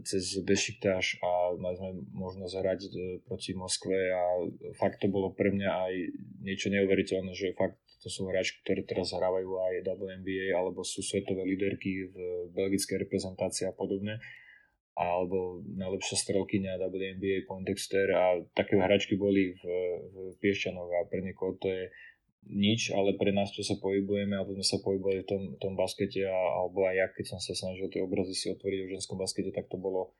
cez 0.02 0.42
Bešiktáš 0.42 1.14
a 1.22 1.54
mali 1.54 1.78
sme 1.78 1.90
možnosť 2.10 2.54
hrať 2.58 2.80
e, 2.90 2.90
proti 3.22 3.54
Moskve 3.54 4.10
a 4.10 4.22
fakt 4.74 4.98
to 4.98 5.06
bolo 5.06 5.30
pre 5.30 5.54
mňa 5.54 5.70
aj 5.70 5.94
niečo 6.42 6.74
neuveriteľné, 6.74 7.30
že 7.38 7.54
fakt 7.54 7.78
to 8.02 8.08
sú 8.10 8.26
hráčky, 8.26 8.64
ktoré 8.66 8.82
teraz 8.82 9.14
hrávajú 9.14 9.46
aj 9.46 9.74
WNBA 9.86 10.56
alebo 10.56 10.82
sú 10.82 11.04
svetové 11.04 11.46
líderky 11.46 12.08
v 12.10 12.16
belgickej 12.50 13.06
reprezentácii 13.06 13.68
a 13.68 13.76
podobne. 13.76 14.18
Alebo 14.96 15.62
najlepšia 15.64 16.18
strelkyňa 16.18 16.80
WNBA 16.80 17.46
Poindexter 17.46 18.10
a 18.10 18.42
také 18.56 18.74
hráčky 18.74 19.14
boli 19.14 19.54
v, 19.54 19.64
v 20.10 20.16
Piešťanoch 20.42 20.90
a 20.98 21.08
pre 21.08 21.22
niekoho 21.22 21.54
to 21.60 21.70
je 21.70 21.84
nič, 22.48 22.90
ale 22.90 23.14
pre 23.20 23.30
nás, 23.30 23.52
čo 23.52 23.60
sa 23.60 23.76
pohybujeme, 23.76 24.32
alebo 24.32 24.56
sme 24.56 24.66
sa 24.66 24.80
pohybovali 24.80 25.22
v 25.22 25.28
tom, 25.28 25.42
tom 25.60 25.72
baskete 25.76 26.24
a, 26.24 26.38
alebo 26.64 26.88
aj 26.88 26.94
ja, 26.96 27.06
keď 27.12 27.24
som 27.36 27.40
sa 27.40 27.52
snažil 27.52 27.92
tie 27.92 28.00
obrazy 28.00 28.32
si 28.32 28.46
otvoriť 28.48 28.80
v 28.86 28.92
ženskom 28.96 29.20
baskete, 29.20 29.52
tak 29.52 29.68
to 29.68 29.76
bolo, 29.76 30.16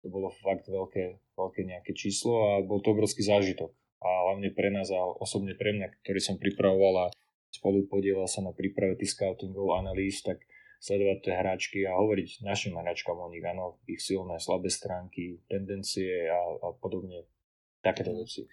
to 0.00 0.08
bolo 0.08 0.30
fakt 0.30 0.70
veľké, 0.70 1.34
veľké 1.34 1.60
nejaké 1.66 1.92
číslo 1.92 2.54
a 2.54 2.62
bol 2.62 2.78
to 2.78 2.94
obrovský 2.94 3.26
zážitok. 3.26 3.74
A 4.04 4.08
hlavne 4.28 4.52
pre 4.52 4.68
nás 4.68 4.92
a 4.92 5.00
osobne 5.00 5.56
pre 5.56 5.72
mňa, 5.72 6.04
ktorý 6.04 6.20
som 6.20 6.36
pripravoval 6.36 7.08
a 7.08 7.12
spolu 7.48 7.88
podielal 7.88 8.28
sa 8.28 8.44
na 8.44 8.52
príprave 8.52 9.00
tých 9.00 9.16
scoutingov, 9.16 9.80
analýz, 9.80 10.20
tak 10.20 10.44
sledovať 10.84 11.18
tie 11.24 11.34
hráčky 11.34 11.78
a 11.88 11.96
hovoriť 11.96 12.44
našim 12.44 12.76
hráčkam 12.76 13.16
o 13.16 13.32
nich, 13.32 13.40
áno, 13.40 13.80
ich 13.88 14.04
silné, 14.04 14.36
slabé 14.36 14.68
stránky, 14.68 15.40
tendencie 15.48 16.28
a, 16.28 16.40
a 16.60 16.68
podobne, 16.76 17.24
takéto 17.80 18.12
veci. 18.12 18.44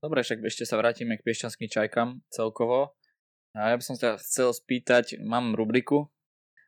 Dobre, 0.00 0.20
však 0.20 0.44
ešte 0.44 0.68
sa 0.68 0.76
vrátime 0.76 1.16
k 1.16 1.24
piešťanským 1.24 1.68
čajkám 1.72 2.20
celkovo. 2.28 2.94
A 3.56 3.72
ja 3.72 3.76
by 3.76 3.84
som 3.84 3.96
sa 3.96 4.20
chcel 4.20 4.52
spýtať, 4.52 5.16
mám 5.24 5.56
rubriku, 5.56 6.12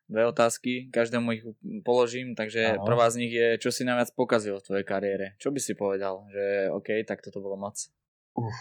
dve 0.09 0.25
otázky, 0.25 0.89
každému 0.89 1.27
ich 1.37 1.43
položím, 1.85 2.33
takže 2.33 2.75
Aha. 2.75 2.81
prvá 2.81 3.05
z 3.13 3.15
nich 3.21 3.33
je, 3.33 3.61
čo 3.61 3.69
si 3.69 3.85
najviac 3.85 4.09
pokazil 4.17 4.57
v 4.57 4.65
tvojej 4.65 4.85
kariére? 4.85 5.25
Čo 5.37 5.53
by 5.53 5.59
si 5.61 5.77
povedal? 5.77 6.25
Že 6.33 6.73
OK, 6.73 6.89
tak 7.05 7.21
toto 7.21 7.37
bolo 7.45 7.61
moc. 7.61 7.77
Uf. 8.33 8.57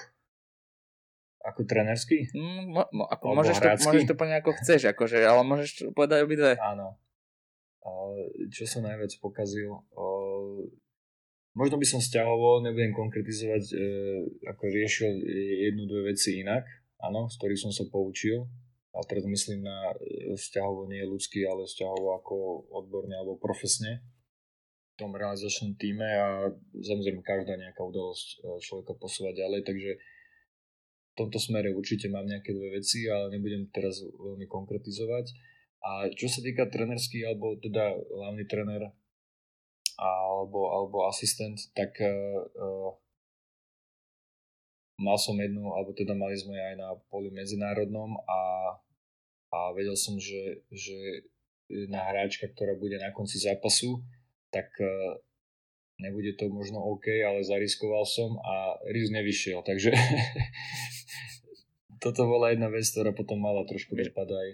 Ako 1.40 1.64
trenerský? 1.64 2.28
Mm, 2.36 2.76
mo, 2.92 3.04
ako 3.08 3.32
môžeš, 3.32 3.56
to, 3.56 3.68
môžeš 3.88 4.04
to 4.04 4.14
povedať 4.20 4.36
ako 4.44 4.52
chceš, 4.60 4.80
akože, 4.92 5.18
ale 5.24 5.40
môžeš 5.48 5.70
povedať 5.96 6.18
obidve. 6.28 6.60
Áno. 6.60 7.00
Čo 8.52 8.68
som 8.68 8.84
najviac 8.84 9.16
pokazil? 9.16 9.72
Možno 11.58 11.74
by 11.74 11.86
som 11.90 11.98
stiahoval, 11.98 12.62
nebudem 12.62 12.94
konkretizovať, 12.94 13.64
e, 13.74 13.76
ako 14.46 14.62
riešil 14.70 15.10
jednu, 15.66 15.90
dve 15.90 16.14
veci 16.14 16.38
inak, 16.38 16.62
áno, 17.02 17.26
z 17.26 17.34
ktorých 17.34 17.62
som 17.66 17.72
sa 17.74 17.82
poučil. 17.90 18.46
A 18.94 19.02
teraz 19.02 19.26
myslím 19.26 19.66
na 19.66 19.90
e, 19.98 20.38
vzťahovo 20.38 20.86
nie 20.86 21.02
ľudský, 21.02 21.42
ale 21.50 21.66
vzťahovo 21.66 22.14
ako 22.22 22.34
odborne 22.70 23.10
alebo 23.18 23.42
profesne 23.42 24.06
v 24.94 25.02
tom 25.02 25.10
realizačnom 25.18 25.74
týme 25.74 26.06
a 26.06 26.46
samozrejme 26.78 27.26
každá 27.26 27.58
nejaká 27.58 27.82
udalosť 27.82 28.26
e, 28.38 28.62
človeka 28.62 28.94
posúva 28.94 29.34
ďalej, 29.34 29.66
takže 29.66 29.90
v 29.98 31.14
tomto 31.18 31.42
smere 31.42 31.74
určite 31.74 32.06
mám 32.06 32.30
nejaké 32.30 32.54
dve 32.54 32.78
veci, 32.78 33.10
ale 33.10 33.34
nebudem 33.34 33.66
teraz 33.74 33.98
veľmi 34.06 34.46
konkretizovať. 34.46 35.26
A 35.82 36.06
čo 36.14 36.30
sa 36.30 36.38
týka 36.38 36.70
trenerský, 36.70 37.26
alebo 37.26 37.58
teda 37.58 37.98
hlavný 37.98 38.46
trener 38.46 38.94
alebo, 39.98 40.70
alebo 40.70 40.96
asistent, 41.10 41.58
tak 41.74 41.98
uh, 41.98 42.94
mal 45.02 45.18
som 45.18 45.34
jednu, 45.34 45.74
alebo 45.74 45.90
teda 45.90 46.14
mali 46.14 46.38
sme 46.38 46.54
aj 46.54 46.74
na 46.78 46.88
poli 47.10 47.34
medzinárodnom 47.34 48.18
a, 48.26 48.40
a 49.50 49.58
vedel 49.74 49.98
som, 49.98 50.14
že, 50.22 50.62
že 50.70 51.26
jedna 51.66 52.06
hráčka, 52.06 52.46
ktorá 52.46 52.78
bude 52.78 52.98
na 53.02 53.10
konci 53.10 53.42
zápasu, 53.42 54.06
tak 54.54 54.70
uh, 54.78 55.18
nebude 55.98 56.38
to 56.38 56.46
možno 56.46 56.78
OK, 56.78 57.10
ale 57.18 57.42
zariskoval 57.42 58.06
som 58.06 58.38
a 58.38 58.78
risk 58.94 59.10
nevyšiel, 59.10 59.66
takže 59.66 59.90
toto 62.02 62.30
bola 62.30 62.54
jedna 62.54 62.70
vec, 62.70 62.86
ktorá 62.86 63.10
potom 63.10 63.42
mala 63.42 63.66
trošku 63.66 63.98
dopad 63.98 64.30
aj, 64.30 64.48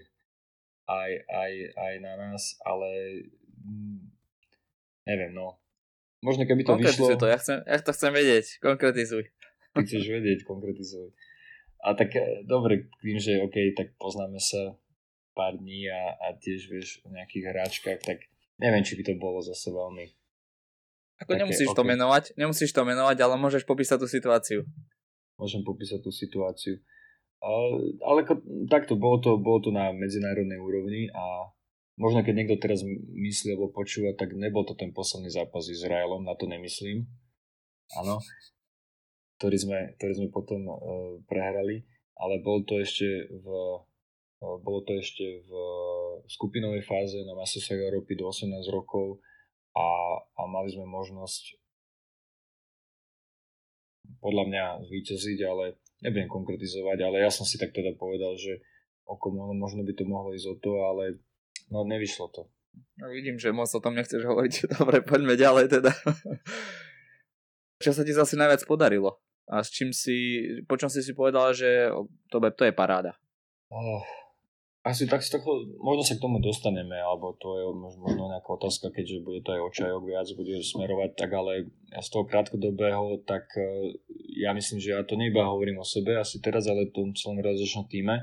aj, 0.88 1.12
aj, 1.28 1.52
aj 1.76 1.94
na 2.00 2.12
nás, 2.16 2.56
ale 2.64 2.88
mm, 3.60 4.13
neviem, 5.08 5.32
no. 5.32 5.60
Možno 6.24 6.48
keby 6.48 6.64
to 6.64 6.80
vyšlo... 6.80 7.20
to, 7.20 7.28
ja, 7.28 7.36
chcem, 7.36 7.60
ja 7.60 7.76
to 7.84 7.92
chcem 7.92 8.12
vedieť, 8.12 8.58
konkretizuj. 8.64 9.28
Ty 9.76 9.84
chceš 9.84 10.08
vedieť, 10.08 10.48
konkretizuj. 10.48 11.12
A 11.84 11.92
tak 11.92 12.16
e, 12.16 12.48
dobre, 12.48 12.88
tým, 13.04 13.20
že 13.20 13.44
OK, 13.44 13.76
tak 13.76 13.92
poznáme 14.00 14.40
sa 14.40 14.72
pár 15.36 15.60
dní 15.60 15.84
a, 15.92 16.16
a 16.16 16.26
tiež 16.40 16.72
vieš 16.72 17.04
o 17.04 17.12
nejakých 17.12 17.44
hráčkach, 17.52 18.00
tak 18.00 18.24
neviem, 18.56 18.80
či 18.80 18.96
by 18.96 19.02
to 19.04 19.12
bolo 19.20 19.44
zase 19.44 19.68
veľmi... 19.68 20.08
Ako 21.20 21.36
také, 21.36 21.40
nemusíš 21.44 21.68
okay. 21.70 21.78
to 21.78 21.84
menovať, 21.84 22.24
nemusíš 22.40 22.70
to 22.72 22.82
menovať, 22.88 23.16
ale 23.20 23.34
môžeš 23.36 23.68
popísať 23.68 24.00
tú 24.00 24.08
situáciu. 24.08 24.60
Môžem 25.36 25.60
popísať 25.60 26.00
tú 26.00 26.10
situáciu. 26.14 26.80
Ale, 27.44 28.00
ale 28.00 28.20
takto, 28.72 28.96
bolo 28.96 29.20
to, 29.20 29.36
bolo 29.36 29.60
to 29.60 29.68
na 29.68 29.92
medzinárodnej 29.92 30.56
úrovni 30.56 31.12
a 31.12 31.52
Možno 31.94 32.26
keď 32.26 32.34
niekto 32.34 32.56
teraz 32.58 32.82
myslí 32.82 33.54
alebo 33.54 33.70
počúva, 33.70 34.18
tak 34.18 34.34
nebol 34.34 34.66
to 34.66 34.74
ten 34.74 34.90
posledný 34.90 35.30
zápas 35.30 35.70
s 35.70 35.78
Izraelom, 35.78 36.26
na 36.26 36.34
to 36.34 36.50
nemyslím. 36.50 37.06
Áno. 37.94 38.18
Ktorý 39.38 39.56
sme, 39.58 39.78
ktorý 39.98 40.12
sme 40.18 40.28
potom 40.34 40.60
uh, 40.66 40.78
prehrali, 41.30 41.86
ale 42.18 42.42
bol 42.42 42.66
to 42.66 42.82
ešte 42.82 43.30
v 43.30 43.46
uh, 43.46 43.78
bolo 44.60 44.84
to 44.84 44.92
ešte 45.00 45.24
v 45.48 45.50
skupinovej 46.28 46.84
fáze 46.84 47.16
na 47.24 47.32
Masters 47.32 47.72
Európy 47.72 48.12
do 48.18 48.28
18 48.28 48.52
rokov 48.68 49.24
a, 49.72 50.20
a 50.20 50.42
mali 50.44 50.68
sme 50.68 50.84
možnosť 50.84 51.56
podľa 54.20 54.44
mňa 54.48 54.64
zvíťaziť, 54.84 55.38
ale 55.48 55.80
nebudem 56.04 56.28
konkretizovať, 56.28 56.98
ale 57.04 57.24
ja 57.24 57.30
som 57.32 57.48
si 57.48 57.56
tak 57.56 57.72
teda 57.72 57.96
povedal, 57.96 58.36
že 58.36 58.60
oko 59.04 59.32
možno 59.32 59.84
by 59.84 59.92
to 59.96 60.04
mohlo 60.04 60.32
ísť 60.32 60.48
o 60.48 60.56
to, 60.60 60.72
ale 60.84 61.20
No 61.70 61.84
nevyšlo 61.84 62.28
to. 62.32 62.42
No 62.98 63.10
vidím, 63.10 63.38
že 63.38 63.54
moc 63.54 63.70
o 63.70 63.80
tom 63.82 63.94
nechceš 63.94 64.24
hovoriť. 64.24 64.54
Dobre, 64.78 65.02
poďme 65.04 65.38
ďalej 65.38 65.66
teda. 65.70 65.90
Čo 67.84 67.90
sa 67.92 68.02
ti 68.02 68.12
zase 68.14 68.34
najviac 68.38 68.64
podarilo? 68.64 69.20
A 69.44 69.60
s 69.60 69.68
čím 69.68 69.92
si, 69.92 70.40
po 70.64 70.80
čom 70.80 70.88
si 70.88 71.04
si 71.04 71.12
povedal, 71.12 71.52
že 71.52 71.92
to, 72.32 72.40
to 72.40 72.64
je 72.64 72.72
paráda? 72.72 73.12
Oh, 73.68 74.00
asi 74.84 75.08
tak 75.08 75.24
toho, 75.24 75.64
možno 75.80 76.04
sa 76.04 76.12
k 76.12 76.20
tomu 76.20 76.44
dostaneme, 76.44 77.00
alebo 77.00 77.32
to 77.40 77.56
je 77.56 77.64
možno 77.72 78.28
nejaká 78.28 78.52
otázka, 78.52 78.92
keďže 78.92 79.24
bude 79.24 79.40
to 79.40 79.56
aj 79.56 79.64
očajok 79.72 80.02
viac, 80.04 80.28
bude 80.36 80.60
smerovať 80.60 81.10
tak, 81.16 81.32
ale 81.32 81.72
ja 81.88 82.04
z 82.04 82.08
toho 82.12 82.28
krátkodobého, 82.28 83.24
tak 83.24 83.48
eh, 83.56 83.96
ja 84.44 84.52
myslím, 84.52 84.84
že 84.84 84.92
ja 84.92 85.00
to 85.00 85.16
neiba 85.16 85.48
hovorím 85.48 85.80
o 85.80 85.88
sebe 85.88 86.20
asi 86.20 86.36
teraz, 86.44 86.68
ale 86.68 86.92
tom 86.92 87.16
celom 87.16 87.40
realizačnom 87.40 87.88
týme, 87.88 88.20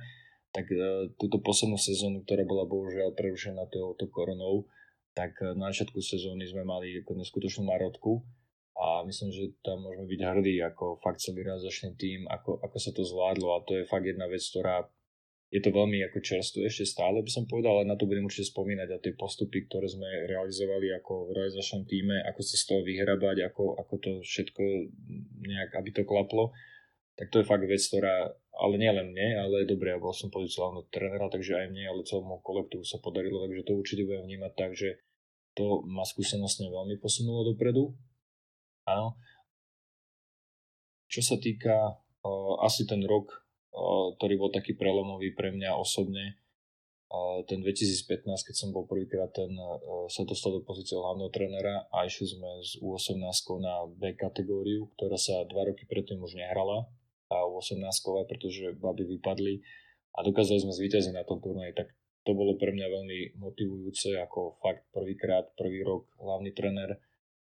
tak 0.51 0.67
uh, 0.71 1.07
túto 1.15 1.39
poslednú 1.39 1.79
sezónu, 1.79 2.23
ktorá 2.23 2.43
bola 2.43 2.67
bohužiaľ 2.67 3.15
prerušená 3.15 3.71
touto 3.71 4.11
koronou, 4.11 4.67
tak 5.15 5.35
uh, 5.39 5.55
na 5.55 5.71
začiatku 5.71 5.99
sezóny 5.99 6.47
sme 6.47 6.67
mali 6.67 6.99
ako 7.03 7.17
neskutočnú 7.19 7.67
marotku 7.67 8.23
a 8.75 9.03
myslím, 9.07 9.31
že 9.31 9.55
tam 9.63 9.83
môžeme 9.83 10.07
byť 10.07 10.21
hrdí 10.21 10.55
ako 10.63 10.99
fakt 10.99 11.23
celý 11.23 11.43
realizačný 11.47 11.95
tým, 11.95 12.27
ako, 12.27 12.59
ako 12.63 12.77
sa 12.79 12.91
to 12.91 13.03
zvládlo 13.03 13.47
a 13.55 13.63
to 13.63 13.79
je 13.79 13.89
fakt 13.89 14.07
jedna 14.07 14.27
vec, 14.27 14.43
ktorá 14.43 14.87
je 15.51 15.59
to 15.59 15.67
veľmi 15.67 15.99
ako 16.07 16.23
čerstvo 16.23 16.63
ešte 16.63 16.87
stále 16.87 17.19
by 17.19 17.27
som 17.27 17.43
povedal, 17.43 17.83
ale 17.83 17.91
na 17.91 17.99
to 17.99 18.07
budem 18.07 18.23
určite 18.23 18.55
spomínať 18.55 18.87
a 18.87 19.03
tie 19.03 19.11
postupy, 19.19 19.67
ktoré 19.67 19.83
sme 19.91 20.07
realizovali 20.23 20.95
ako 20.95 21.27
v 21.27 21.31
realizačnom 21.35 21.83
týme, 21.83 22.23
ako 22.23 22.39
sa 22.39 22.55
z 22.55 22.63
toho 22.71 22.81
vyhrabať, 22.87 23.51
ako, 23.51 23.75
ako 23.75 23.93
to 23.99 24.11
všetko 24.23 24.63
nejak, 25.43 25.75
aby 25.75 25.89
to 25.91 26.07
klaplo 26.07 26.55
tak 27.21 27.29
to 27.29 27.37
je 27.37 27.45
fakt 27.45 27.65
vec, 27.69 27.77
ktorá, 27.77 28.33
ale 28.61 28.77
nie 28.77 28.91
len 28.93 29.09
mne, 29.09 29.27
ale 29.41 29.57
dobre, 29.65 29.89
ja 29.89 29.97
bol 29.97 30.13
som 30.13 30.29
pozicionálny 30.29 30.85
trénera, 30.93 31.33
takže 31.33 31.57
aj 31.57 31.67
mne, 31.73 31.83
ale 31.89 32.05
celému 32.05 32.45
kolektívu 32.45 32.85
sa 32.85 33.01
podarilo, 33.01 33.41
takže 33.49 33.65
to 33.65 33.73
určite 33.73 34.05
budem 34.05 34.29
vnímať 34.29 34.53
tak, 34.53 34.77
že 34.77 35.01
to 35.57 35.81
ma 35.89 36.05
skúsenostne 36.05 36.69
veľmi 36.69 37.01
posunulo 37.01 37.41
dopredu. 37.41 37.97
Áno. 38.85 39.17
Čo 41.09 41.25
sa 41.25 41.35
týka 41.41 41.97
uh, 41.97 42.55
asi 42.61 42.85
ten 42.85 43.01
rok, 43.01 43.33
uh, 43.73 44.13
ktorý 44.21 44.37
bol 44.37 44.53
taký 44.53 44.77
prelomový 44.77 45.33
pre 45.33 45.49
mňa 45.49 45.75
osobne, 45.75 46.37
uh, 47.09 47.41
ten 47.49 47.65
2015, 47.65 48.29
keď 48.45 48.55
som 48.55 48.69
bol 48.69 48.85
prvýkrát 48.85 49.33
ten, 49.33 49.51
sa 50.07 50.21
dostal 50.21 50.53
do 50.53 50.61
pozície 50.61 50.93
hlavného 50.93 51.33
trénera 51.33 51.89
a 51.89 52.05
išli 52.05 52.37
sme 52.37 52.61
z 52.61 52.77
U18 52.77 53.17
na 53.57 53.89
B 53.89 54.13
kategóriu, 54.13 54.85
ktorá 54.95 55.17
sa 55.17 55.43
dva 55.49 55.65
roky 55.65 55.89
predtým 55.89 56.21
už 56.21 56.37
nehrala 56.37 56.85
tá 57.31 57.39
18 57.47 57.79
pretože 58.27 58.75
baby 58.75 59.07
vypadli 59.15 59.63
a 60.19 60.27
dokázali 60.27 60.67
sme 60.67 60.75
zvíťaziť 60.75 61.15
na 61.15 61.23
tom 61.23 61.39
turnaji, 61.39 61.71
tak 61.71 61.95
to 62.27 62.35
bolo 62.35 62.59
pre 62.59 62.75
mňa 62.75 62.87
veľmi 62.91 63.19
motivujúce, 63.39 64.19
ako 64.19 64.59
fakt 64.59 64.83
prvýkrát, 64.91 65.55
prvý 65.55 65.81
rok 65.81 66.11
hlavný 66.19 66.51
trener 66.51 66.99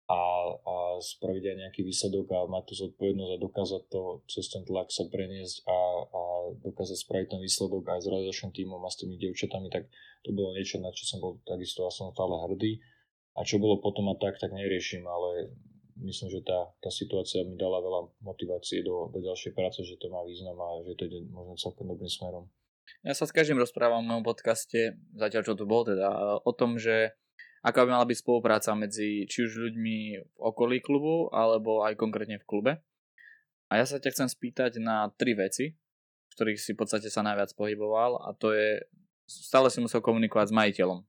a, 0.06 0.22
a 0.54 0.76
spraviť 1.02 1.44
aj 1.44 1.58
nejaký 1.66 1.82
výsledok 1.82 2.26
a 2.34 2.40
mať 2.50 2.64
tú 2.70 2.74
zodpovednosť 2.88 3.32
a 3.36 3.44
dokázať 3.44 3.84
to 3.90 4.02
cez 4.30 4.46
ten 4.54 4.64
tlak 4.66 4.90
sa 4.94 5.06
preniesť 5.10 5.66
a, 5.66 5.80
a 6.08 6.22
dokázať 6.62 6.98
spraviť 7.06 7.28
ten 7.36 7.42
výsledok 7.42 7.84
aj 7.90 8.00
s 8.06 8.10
realizačným 8.10 8.54
tímom 8.54 8.82
a 8.86 8.90
s 8.90 9.02
tými 9.02 9.18
dievčatami, 9.18 9.68
tak 9.74 9.90
to 10.22 10.30
bolo 10.34 10.54
niečo, 10.54 10.78
na 10.78 10.94
čo 10.94 11.10
som 11.10 11.22
bol 11.22 11.42
takisto 11.46 11.86
a 11.86 11.94
som 11.94 12.14
stále 12.14 12.38
hrdý. 12.50 12.82
A 13.36 13.44
čo 13.44 13.60
bolo 13.60 13.84
potom 13.84 14.08
a 14.08 14.16
tak, 14.16 14.40
tak 14.40 14.56
neriešim, 14.56 15.04
ale 15.04 15.52
myslím, 16.04 16.28
že 16.28 16.42
tá, 16.44 16.68
tá 16.84 16.92
situácia 16.92 17.48
mi 17.48 17.56
dala 17.56 17.80
veľa 17.80 18.12
motivácie 18.20 18.84
do, 18.84 19.08
do 19.12 19.24
ďalšej 19.24 19.56
práce, 19.56 19.80
že 19.88 19.96
to 19.96 20.12
má 20.12 20.24
význam 20.28 20.60
a 20.60 20.84
že 20.84 20.94
to 21.00 21.08
ide 21.08 21.24
možno 21.32 21.56
celkom 21.56 21.88
dobrým 21.88 22.12
smerom. 22.12 22.52
Ja 23.02 23.18
sa 23.18 23.26
s 23.26 23.34
každým 23.34 23.58
rozprávam 23.58 24.04
v 24.04 24.10
mojom 24.14 24.26
podcaste, 24.26 25.00
zatiaľ 25.16 25.42
čo 25.42 25.54
tu 25.58 25.66
bol 25.66 25.88
teda, 25.88 26.42
o 26.44 26.52
tom, 26.54 26.78
že 26.78 27.16
aká 27.66 27.88
by 27.88 27.98
mala 27.98 28.06
byť 28.06 28.22
spolupráca 28.22 28.78
medzi 28.78 29.26
či 29.26 29.48
už 29.48 29.72
ľuďmi 29.72 29.98
v 30.22 30.40
okolí 30.42 30.84
klubu, 30.84 31.34
alebo 31.34 31.82
aj 31.82 31.98
konkrétne 31.98 32.38
v 32.38 32.46
klube. 32.46 32.72
A 33.74 33.82
ja 33.82 33.86
sa 33.90 33.98
ťa 33.98 34.14
chcem 34.14 34.30
spýtať 34.30 34.78
na 34.78 35.10
tri 35.18 35.34
veci, 35.34 35.74
v 35.74 36.34
ktorých 36.38 36.62
si 36.62 36.78
v 36.78 36.80
podstate 36.86 37.10
sa 37.10 37.26
najviac 37.26 37.56
pohyboval 37.58 38.22
a 38.22 38.38
to 38.38 38.54
je, 38.54 38.86
stále 39.26 39.74
si 39.74 39.82
musel 39.82 40.06
komunikovať 40.06 40.54
s 40.54 40.58
majiteľom 40.58 41.00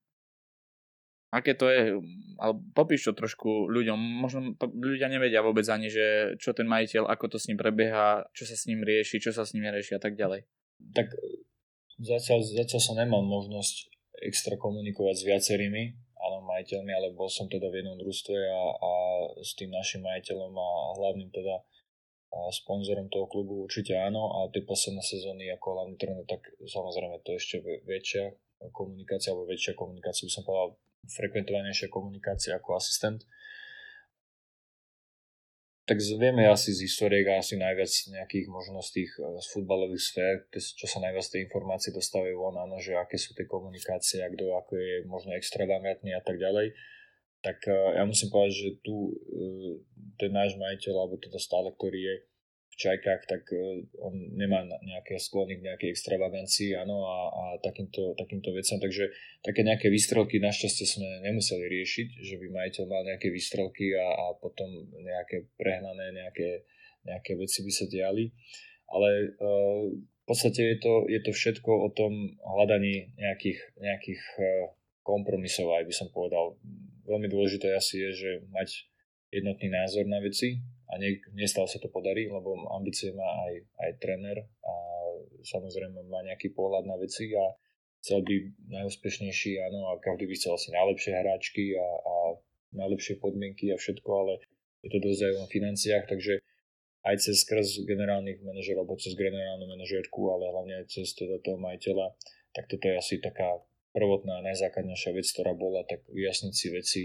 aké 1.37 1.53
to 1.53 1.69
je, 1.69 2.01
ale 2.41 2.53
popíš 2.73 3.09
to 3.09 3.13
trošku 3.13 3.69
ľuďom, 3.69 3.97
možno 3.97 4.57
ľudia 4.61 5.13
nevedia 5.13 5.45
vôbec 5.45 5.69
ani, 5.69 5.93
že 5.93 6.37
čo 6.41 6.57
ten 6.57 6.65
majiteľ, 6.65 7.05
ako 7.13 7.37
to 7.37 7.39
s 7.41 7.53
ním 7.53 7.61
prebieha, 7.61 8.25
čo 8.33 8.49
sa 8.49 8.57
s 8.57 8.65
ním 8.65 8.81
rieši, 8.81 9.21
čo 9.21 9.37
sa 9.37 9.45
s 9.45 9.53
ním 9.53 9.69
nerieši 9.69 9.97
a 9.97 10.01
tak 10.01 10.17
ďalej. 10.17 10.49
Tak 10.97 11.13
zatiaľ, 12.01 12.41
zatiaľ 12.41 12.81
som 12.81 12.97
nemal 12.97 13.21
možnosť 13.21 13.93
extra 14.25 14.57
komunikovať 14.57 15.15
s 15.21 15.25
viacerými, 15.29 15.85
áno, 16.17 16.41
majiteľmi, 16.49 16.93
ale 16.93 17.13
bol 17.13 17.29
som 17.29 17.53
teda 17.53 17.69
v 17.69 17.85
jednom 17.85 18.01
družstve 18.01 18.39
a, 18.49 18.63
a 18.81 18.91
s 19.45 19.53
tým 19.53 19.69
našim 19.69 20.01
majiteľom 20.01 20.53
a 20.57 20.69
hlavným 20.97 21.29
teda 21.29 21.61
sponzorom 22.53 23.09
toho 23.09 23.25
klubu 23.31 23.65
určite 23.65 23.97
áno 23.97 24.29
a 24.43 24.53
tie 24.53 24.61
posledné 24.61 25.01
sezóny 25.01 25.49
ako 25.57 25.67
hlavný 25.73 25.97
tréner, 25.97 26.27
tak 26.29 26.45
samozrejme 26.69 27.23
to 27.25 27.37
ešte 27.37 27.65
väčšia 27.87 28.35
komunikácia, 28.73 29.35
alebo 29.35 29.51
väčšia 29.51 29.75
komunikácia, 29.75 30.27
by 30.27 30.33
som 30.33 30.45
povedal 30.47 30.79
frekventovanejšia 31.07 31.89
komunikácia 31.91 32.59
ako 32.59 32.79
asistent. 32.79 33.23
Tak 35.87 36.03
vieme 36.03 36.51
asi 36.51 36.75
z 36.75 36.83
historiek 36.83 37.31
asi 37.31 37.55
najviac 37.55 37.87
nejakých 38.11 38.51
možností 38.51 39.07
eh, 39.07 39.39
z 39.39 39.47
futbalových 39.55 40.03
sfér, 40.03 40.33
čo 40.51 40.87
sa 40.91 40.99
najviac 40.99 41.27
tej 41.31 41.47
informácie 41.47 41.95
dostávajú 41.95 42.35
von, 42.35 42.59
áno, 42.59 42.83
že 42.83 42.99
aké 42.99 43.15
sú 43.15 43.39
tie 43.39 43.47
komunikácie, 43.47 44.19
a 44.19 44.29
kto 44.29 44.51
ako 44.51 44.75
je 44.75 44.95
možno 45.07 45.39
extravagantný 45.39 46.11
a 46.11 46.23
tak 46.27 46.43
ďalej. 46.43 46.75
Tak 47.39 47.71
eh, 47.71 48.03
ja 48.03 48.03
musím 48.03 48.35
povedať, 48.35 48.55
že 48.59 48.71
tu 48.83 49.15
eh, 49.15 49.79
ten 50.19 50.35
náš 50.35 50.59
majiteľ, 50.59 50.95
alebo 51.07 51.23
teda 51.23 51.39
stále, 51.39 51.71
ktorý 51.71 52.03
je 52.03 52.17
Čajkách, 52.77 53.25
tak 53.25 53.49
e, 53.57 53.89
on 54.05 54.13
nemá 54.37 54.61
nejaké 54.85 55.17
sklony 55.17 55.57
k 55.57 55.65
nejakej 55.65 55.97
extravagancii 55.97 56.77
a, 56.77 56.85
a 56.85 57.45
takýmto, 57.65 58.13
takýmto 58.21 58.53
veciam. 58.53 58.77
Takže 58.77 59.09
také 59.41 59.65
nejaké 59.65 59.89
výstrelky 59.89 60.37
našťastie 60.37 60.85
sme 60.85 61.09
nemuseli 61.25 61.65
riešiť, 61.65 62.09
že 62.21 62.37
by 62.37 62.47
majiteľ 62.53 62.85
mal 62.85 63.03
nejaké 63.09 63.33
výstrelky 63.33 63.97
a, 63.97 64.05
a 64.05 64.27
potom 64.37 64.69
nejaké 64.93 65.49
prehnané 65.57 66.13
nejaké, 66.13 66.69
nejaké 67.09 67.41
veci 67.41 67.65
by 67.65 67.73
sa 67.73 67.89
diali. 67.89 68.29
Ale 68.93 69.35
uh, 69.41 69.91
v 69.97 70.25
podstate 70.29 70.63
je 70.63 70.79
to, 70.79 71.09
je 71.11 71.21
to 71.25 71.33
všetko 71.35 71.73
o 71.73 71.89
tom 71.91 72.39
hľadaní 72.45 73.17
nejakých, 73.19 73.59
nejakých 73.83 74.23
uh, 74.37 74.71
kompromisov, 75.01 75.75
aj 75.75 75.89
by 75.89 75.95
som 75.97 76.13
povedal. 76.13 76.55
Veľmi 77.09 77.27
dôležité 77.31 77.73
asi 77.73 78.05
je, 78.05 78.11
že 78.13 78.31
mať 78.53 78.87
jednotný 79.31 79.69
názor 79.71 80.07
na 80.07 80.23
veci, 80.23 80.63
a 80.87 81.03
nie, 81.03 81.19
nestále 81.35 81.67
sa 81.67 81.83
to 81.83 81.91
podarí, 81.91 82.31
lebo 82.31 82.71
ambície 82.71 83.11
má 83.11 83.27
aj, 83.27 83.55
aj 83.83 83.91
tréner 83.99 84.39
a 84.63 84.75
samozrejme 85.43 86.07
má 86.07 86.23
nejaký 86.23 86.55
pohľad 86.55 86.87
na 86.87 86.95
veci 86.95 87.35
a 87.35 87.45
chcel 88.07 88.23
by 88.23 88.35
najúspešnejší, 88.71 89.59
áno, 89.67 89.91
a 89.91 89.99
každý 89.99 90.31
by 90.31 90.35
chcel 90.39 90.55
asi 90.55 90.71
najlepšie 90.71 91.11
hráčky 91.11 91.75
a, 91.75 91.87
a 91.87 92.15
najlepšie 92.79 93.19
podmienky 93.19 93.75
a 93.75 93.81
všetko, 93.81 94.11
ale 94.15 94.33
je 94.87 94.95
to 94.95 94.99
dosť 95.03 95.23
aj 95.27 95.35
o 95.43 95.45
financiách, 95.51 96.05
takže 96.07 96.35
aj 97.07 97.17
cez 97.19 97.43
skrz 97.43 97.83
generálnych 97.87 98.43
manažerov, 98.47 98.87
alebo 98.87 99.03
cez 99.03 99.19
generálnu 99.19 99.67
manažérku, 99.67 100.23
ale 100.31 100.55
hlavne 100.55 100.75
aj 100.83 100.87
cez 100.91 101.15
teda 101.19 101.43
toho 101.43 101.59
majiteľa, 101.59 102.15
tak 102.55 102.71
toto 102.71 102.87
je 102.87 102.95
asi 102.95 103.19
taká 103.19 103.59
prvotná, 103.91 104.39
najzákladnejšia 104.43 105.11
vec, 105.19 105.27
ktorá 105.27 105.55
bola, 105.59 105.83
tak 105.83 106.07
vyjasniť 106.11 106.55
si 106.55 106.67
veci, 106.71 107.03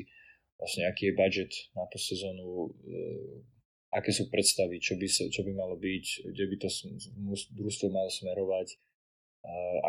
vlastne 0.62 0.86
aký 0.86 1.10
je 1.10 1.17
budget 1.17 1.52
na 1.74 1.89
tú 1.89 1.97
sezónu, 1.97 2.69
aké 3.89 4.13
sú 4.13 4.30
predstavy, 4.30 4.78
čo 4.78 4.95
by, 4.95 5.08
sa, 5.10 5.26
čo 5.28 5.41
by 5.41 5.52
malo 5.58 5.76
byť, 5.76 6.06
kde 6.32 6.45
by 6.47 6.56
to 6.62 6.69
družstvo 7.58 7.89
malo 7.89 8.08
smerovať, 8.13 8.78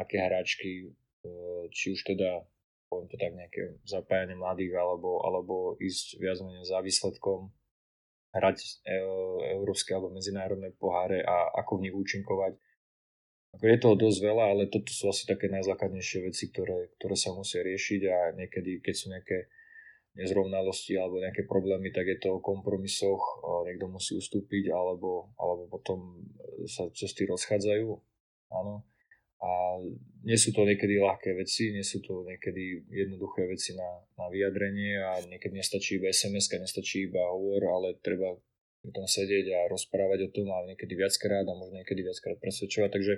aké 0.01 0.17
hráčky, 0.17 0.71
e, 0.81 0.87
či 1.69 1.93
už 1.93 2.09
teda 2.09 2.41
poviem 2.89 3.09
to 3.09 3.17
tak 3.21 3.33
nejaké 3.37 3.63
zapájanie 3.85 4.33
mladých 4.33 4.81
alebo, 4.81 5.21
alebo 5.25 5.55
ísť 5.77 6.17
viac 6.21 6.41
menej 6.41 6.65
za 6.65 6.81
výsledkom, 6.81 7.53
hrať 8.33 8.59
e, 8.89 8.97
európske 9.61 9.93
alebo 9.93 10.09
medzinárodné 10.13 10.73
poháre 10.81 11.21
a 11.21 11.53
ako 11.61 11.79
v 11.79 11.83
nich 11.89 11.95
účinkovať. 11.97 12.57
Je 13.61 13.77
toho 13.77 13.97
dosť 14.01 14.19
veľa, 14.25 14.45
ale 14.57 14.73
toto 14.73 14.89
sú 14.89 15.13
asi 15.13 15.29
také 15.29 15.53
najzákladnejšie 15.53 16.25
veci, 16.25 16.49
ktoré, 16.49 16.97
ktoré 16.97 17.13
sa 17.13 17.37
musia 17.37 17.61
riešiť 17.61 18.01
a 18.09 18.17
niekedy, 18.33 18.81
keď 18.81 18.95
sú 18.97 19.13
nejaké 19.13 19.53
nezrovnalosti 20.13 21.01
alebo 21.01 21.25
nejaké 21.25 21.49
problémy, 21.49 21.89
tak 21.89 22.05
je 22.05 22.19
to 22.21 22.37
o 22.37 22.45
kompromisoch, 22.45 23.41
niekto 23.65 23.89
musí 23.89 24.13
ustúpiť 24.13 24.69
alebo, 24.69 25.33
alebo 25.41 25.73
potom 25.73 26.21
sa 26.69 26.85
cesty 26.93 27.25
rozchádzajú. 27.25 27.89
Áno. 28.53 28.85
A 29.43 29.81
nie 30.23 30.39
sú 30.39 30.55
to 30.55 30.63
niekedy 30.63 31.03
ľahké 31.03 31.35
veci, 31.35 31.75
nie 31.75 31.83
sú 31.83 31.99
to 31.99 32.23
niekedy 32.23 32.87
jednoduché 32.87 33.49
veci 33.51 33.75
na, 33.75 34.07
na 34.15 34.31
vyjadrenie 34.31 35.03
a 35.03 35.19
niekedy 35.27 35.59
nestačí 35.59 35.99
iba 35.99 36.15
SMS, 36.15 36.47
nestačí 36.47 37.11
iba 37.11 37.27
hovor, 37.27 37.67
ale 37.67 37.99
treba 37.99 38.39
tam 38.91 39.07
sedieť 39.07 39.47
a 39.51 39.61
rozprávať 39.67 40.31
o 40.31 40.33
tom 40.35 40.47
a 40.55 40.63
niekedy 40.67 40.95
viackrát 40.95 41.43
a 41.43 41.59
možno 41.59 41.83
niekedy 41.83 42.07
viackrát 42.07 42.39
presvedčovať. 42.39 42.91
Takže 42.91 43.15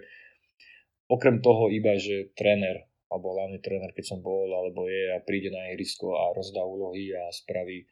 okrem 1.13 1.45
toho 1.45 1.69
iba, 1.69 1.97
že 2.01 2.33
tréner 2.33 2.89
alebo 3.13 3.37
hlavný 3.37 3.61
tréner, 3.61 3.93
keď 3.93 4.17
som 4.17 4.19
bol, 4.25 4.49
alebo 4.49 4.89
je 4.89 5.13
a 5.13 5.21
príde 5.21 5.53
na 5.53 5.71
ihrisko 5.73 6.17
a 6.17 6.33
rozdá 6.33 6.65
úlohy 6.65 7.13
a 7.13 7.29
spraví 7.31 7.85
e, 7.85 7.87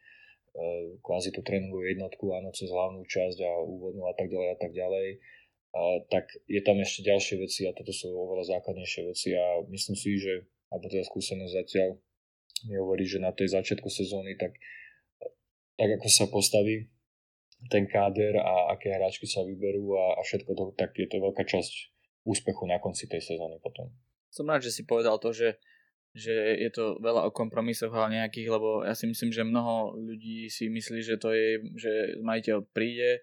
kvázi 0.99 1.29
tú 1.29 1.45
tréningovú 1.45 1.85
jednotku, 1.85 2.33
áno, 2.33 2.49
cez 2.51 2.73
hlavnú 2.73 3.05
časť 3.05 3.37
a 3.45 3.51
úvodnú 3.61 4.09
a 4.09 4.13
tak 4.17 4.33
ďalej 4.33 4.49
a 4.49 4.57
tak 4.57 4.71
ďalej, 4.73 5.07
a, 5.73 5.81
tak 6.09 6.25
je 6.49 6.61
tam 6.65 6.77
ešte 6.81 7.05
ďalšie 7.05 7.35
veci 7.39 7.61
a 7.69 7.75
toto 7.77 7.93
sú 7.93 8.09
oveľa 8.09 8.57
základnejšie 8.57 9.01
veci 9.09 9.29
a 9.37 9.61
myslím 9.69 9.95
si, 9.95 10.17
že, 10.17 10.49
alebo 10.73 10.89
teda 10.89 11.05
skúsenosť 11.05 11.53
zatiaľ 11.53 11.89
mi 12.69 12.75
hovorí, 12.79 13.03
že 13.05 13.19
na 13.19 13.35
tej 13.35 13.53
začiatku 13.53 13.91
sezóny, 13.91 14.39
tak, 14.39 14.55
tak 15.75 15.89
ako 15.99 16.07
sa 16.09 16.25
postaví 16.31 16.89
ten 17.71 17.87
káder 17.87 18.35
a 18.39 18.75
aké 18.75 18.91
hráčky 18.91 19.23
sa 19.23 19.43
vyberú 19.43 19.95
a, 19.95 20.19
a 20.19 20.21
všetko 20.23 20.51
to, 20.51 20.63
tak 20.75 20.95
je 20.99 21.07
to 21.07 21.21
veľká 21.21 21.47
časť 21.47 21.73
úspechu 22.27 22.67
na 22.67 22.79
konci 22.79 23.07
tej 23.07 23.23
sezóny 23.23 23.59
potom 23.59 23.91
som 24.33 24.49
rád, 24.49 24.65
že 24.65 24.73
si 24.73 24.81
povedal 24.81 25.21
to, 25.21 25.29
že, 25.29 25.61
že 26.17 26.33
je 26.57 26.69
to 26.73 26.97
veľa 26.97 27.29
o 27.29 27.31
kompromisoch 27.31 27.93
a 27.93 28.09
nejakých, 28.09 28.49
lebo 28.49 28.81
ja 28.81 28.97
si 28.97 29.05
myslím, 29.05 29.29
že 29.29 29.45
mnoho 29.45 29.93
ľudí 29.93 30.49
si 30.49 30.73
myslí, 30.73 31.05
že 31.05 31.21
to 31.21 31.29
je, 31.29 31.61
že 31.77 32.17
majiteľ 32.25 32.65
príde, 32.73 33.21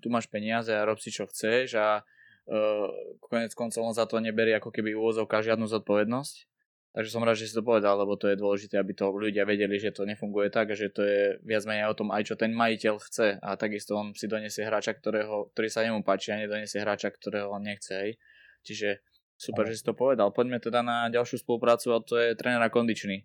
tu 0.00 0.08
máš 0.08 0.24
peniaze 0.32 0.72
a 0.72 0.88
rob 0.88 0.96
si 0.96 1.12
čo 1.12 1.28
chceš 1.28 1.76
a 1.76 2.00
uh, 2.00 2.88
konec 3.20 3.52
koncov 3.52 3.84
on 3.84 3.92
za 3.92 4.08
to 4.08 4.16
neberie 4.24 4.56
ako 4.56 4.72
keby 4.72 4.96
úvozovka 4.96 5.44
žiadnu 5.44 5.68
zodpovednosť. 5.68 6.48
Takže 6.96 7.12
som 7.12 7.20
rád, 7.20 7.36
že 7.36 7.52
si 7.52 7.52
to 7.52 7.60
povedal, 7.60 7.92
lebo 8.00 8.16
to 8.16 8.32
je 8.32 8.40
dôležité, 8.40 8.80
aby 8.80 8.96
to 8.96 9.12
ľudia 9.12 9.44
vedeli, 9.44 9.76
že 9.76 9.92
to 9.92 10.08
nefunguje 10.08 10.48
tak, 10.48 10.72
že 10.72 10.88
to 10.88 11.04
je 11.04 11.36
viac 11.44 11.68
menej 11.68 11.92
o 11.92 11.98
tom 11.98 12.08
aj 12.08 12.32
čo 12.32 12.40
ten 12.40 12.56
majiteľ 12.56 12.94
chce 13.04 13.36
a 13.36 13.52
takisto 13.60 14.00
on 14.00 14.16
si 14.16 14.24
donesie 14.24 14.64
hráča, 14.64 14.96
ktorého, 14.96 15.52
ktorý 15.52 15.68
sa 15.68 15.84
nemu 15.84 16.00
páči 16.00 16.32
a 16.32 16.40
nedonesie 16.40 16.80
hráča, 16.80 17.12
ktorého 17.12 17.52
on 17.52 17.68
nechce. 17.68 17.92
Hej. 17.92 18.16
Čiže 18.64 19.04
Super, 19.36 19.68
že 19.68 19.78
si 19.80 19.84
to 19.84 19.92
povedal. 19.92 20.32
Poďme 20.32 20.56
teda 20.56 20.80
na 20.80 21.12
ďalšiu 21.12 21.44
spoluprácu 21.44 21.92
a 21.92 22.00
to 22.00 22.16
je 22.16 22.32
trénera 22.36 22.72
kondičný. 22.72 23.24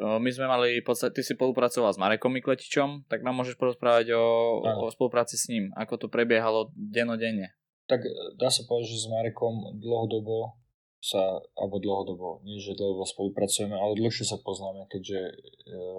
My 0.00 0.30
sme 0.32 0.48
mali, 0.48 0.80
podstate, 0.80 1.20
ty 1.20 1.20
si 1.20 1.36
spolupracoval 1.36 1.92
s 1.92 2.00
Marekom 2.00 2.32
Mikletičom, 2.32 3.04
tak 3.10 3.20
nám 3.20 3.36
môžeš 3.36 3.60
porozprávať 3.60 4.16
o, 4.16 4.24
o 4.64 4.88
spolupráci 4.88 5.36
s 5.36 5.52
ním, 5.52 5.68
ako 5.76 6.06
to 6.06 6.06
prebiehalo 6.08 6.72
denodenne. 6.72 7.52
Tak 7.84 8.00
e, 8.06 8.12
dá 8.40 8.48
sa 8.48 8.64
povedať, 8.64 8.96
že 8.96 9.04
s 9.04 9.10
Marekom 9.12 9.76
dlhodobo 9.76 10.56
sa, 11.04 11.36
alebo 11.52 11.82
dlhodobo, 11.82 12.40
nie 12.48 12.56
že 12.56 12.78
dlhodobo 12.78 13.04
spolupracujeme, 13.04 13.76
ale 13.76 13.98
dlhšie 13.98 14.24
sa 14.24 14.40
poznáme, 14.40 14.88
keďže 14.88 15.20
e, 15.20 15.34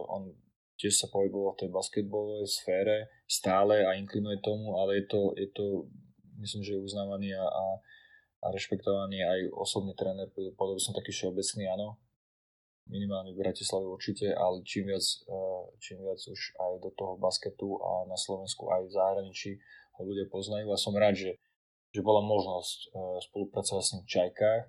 on 0.10 0.34
tiež 0.82 0.98
sa 0.98 1.12
pohyboval 1.14 1.54
v 1.54 1.62
tej 1.62 1.70
basketbalovej 1.70 2.48
sfére 2.50 2.98
stále 3.30 3.86
a 3.86 3.94
inklinuje 3.94 4.42
tomu, 4.42 4.82
ale 4.82 5.04
je 5.04 5.06
to, 5.06 5.22
je 5.38 5.50
to 5.54 5.66
myslím, 6.42 6.66
že 6.66 6.74
je 6.74 6.86
uznávaný 6.90 7.38
a, 7.38 7.46
a 7.46 7.64
a 8.42 8.50
rešpektovaný 8.50 9.22
aj 9.22 9.40
osobný 9.54 9.94
tréner, 9.94 10.30
povedal 10.34 10.78
by 10.78 10.84
som 10.84 10.98
taký 10.98 11.14
všeobecný, 11.14 11.70
áno, 11.70 12.02
minimálne 12.90 13.32
v 13.32 13.42
Bratislave 13.42 13.86
určite, 13.86 14.34
ale 14.34 14.66
čím 14.66 14.90
viac, 14.90 15.06
eh, 15.06 15.64
čím 15.80 16.02
viac 16.02 16.20
už 16.20 16.42
aj 16.58 16.74
do 16.82 16.90
toho 16.92 17.16
basketu 17.16 17.78
a 17.78 18.10
na 18.10 18.18
Slovensku 18.18 18.68
aj 18.68 18.90
v 18.90 18.94
zahraničí 18.96 19.52
ho 19.98 20.02
ľudia 20.02 20.26
poznajú. 20.28 20.68
A 20.74 20.80
som 20.80 20.98
rád, 20.98 21.16
že, 21.16 21.32
že 21.96 22.02
bola 22.02 22.20
možnosť 22.26 22.78
eh, 22.90 22.90
spolupracovať 23.32 23.84
s 23.84 23.92
ním 23.94 24.04
v 24.04 24.12
Čajkách. 24.12 24.64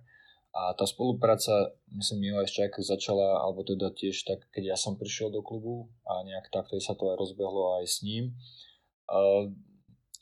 A 0.52 0.76
tá 0.76 0.84
spolupráca, 0.84 1.72
myslím, 1.96 2.28
milé 2.28 2.44
v 2.44 2.56
Čajkách 2.60 2.84
začala, 2.84 3.40
alebo 3.40 3.64
teda 3.64 3.88
tiež 3.88 4.28
tak, 4.28 4.44
keď 4.52 4.76
ja 4.76 4.78
som 4.78 5.00
prišiel 5.00 5.32
do 5.32 5.40
klubu 5.40 5.88
a 6.04 6.20
nejak 6.28 6.52
takto 6.52 6.76
sa 6.76 6.92
to 6.92 7.08
aj 7.08 7.16
rozbehlo 7.16 7.80
aj 7.80 7.88
s 7.88 8.04
ním. 8.04 8.36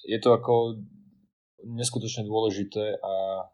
Je 0.07 0.19
to 0.23 0.31
ako 0.31 0.79
neskutočne 1.65 2.25
dôležité 2.25 3.01
a 3.01 3.47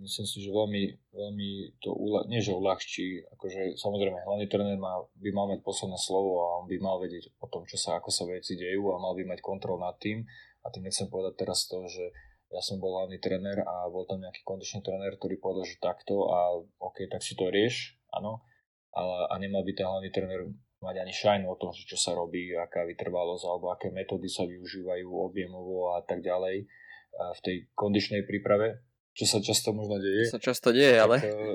myslím 0.00 0.26
si, 0.26 0.42
že 0.42 0.50
veľmi, 0.50 0.82
veľmi 1.14 1.50
to 1.78 1.94
uľa- 1.94 2.26
nie 2.26 2.42
že 2.42 2.50
uľahčí, 2.50 3.30
akože 3.38 3.78
samozrejme 3.78 4.26
hlavný 4.26 4.46
tréner 4.50 4.78
má, 4.78 4.98
by 5.18 5.30
mal 5.30 5.46
mať 5.50 5.62
posledné 5.62 5.98
slovo 5.98 6.42
a 6.42 6.48
on 6.62 6.66
by 6.66 6.76
mal 6.82 6.98
vedieť 6.98 7.30
o 7.38 7.46
tom, 7.46 7.62
čo 7.66 7.78
sa, 7.78 7.98
ako 7.98 8.10
sa 8.10 8.26
veci 8.26 8.58
dejú 8.58 8.90
a 8.90 9.02
mal 9.02 9.14
by 9.14 9.22
mať 9.28 9.40
kontrol 9.44 9.78
nad 9.78 9.94
tým. 10.02 10.26
A 10.64 10.72
tým 10.72 10.88
nechcem 10.88 11.12
povedať 11.12 11.44
teraz 11.44 11.68
to, 11.68 11.84
že 11.86 12.08
ja 12.48 12.60
som 12.64 12.80
bol 12.80 12.96
hlavný 12.96 13.20
tréner 13.20 13.60
a 13.60 13.90
bol 13.90 14.08
tam 14.08 14.22
nejaký 14.22 14.46
kondičný 14.46 14.80
tréner, 14.80 15.12
ktorý 15.18 15.36
povedal, 15.36 15.66
že 15.68 15.76
takto 15.82 16.30
a 16.30 16.56
OK, 16.80 17.04
tak 17.10 17.20
si 17.20 17.36
to 17.36 17.50
rieš, 17.50 17.98
áno, 18.14 18.40
a, 18.94 19.28
a 19.28 19.34
nemal 19.42 19.66
by 19.66 19.72
ten 19.74 19.84
hlavný 19.84 20.08
tréner 20.14 20.48
mať 20.80 20.96
ani 21.00 21.12
šajnu 21.12 21.46
o 21.48 21.56
tom, 21.58 21.72
že 21.72 21.88
čo 21.88 21.96
sa 21.96 22.12
robí, 22.12 22.52
aká 22.52 22.84
vytrvalosť 22.84 23.44
alebo 23.48 23.72
aké 23.72 23.88
metódy 23.90 24.28
sa 24.28 24.44
využívajú 24.44 25.08
objemovo 25.08 25.96
a 25.96 26.04
tak 26.04 26.20
ďalej 26.20 26.68
v 27.14 27.40
tej 27.42 27.56
kondičnej 27.74 28.26
príprave, 28.26 28.82
čo 29.14 29.30
sa 29.30 29.38
často 29.38 29.70
možno 29.70 30.02
deje. 30.02 30.26
Sa 30.26 30.42
často 30.42 30.74
deje, 30.74 30.98
ale... 30.98 31.22
Tak, 31.22 31.30
e, 31.30 31.54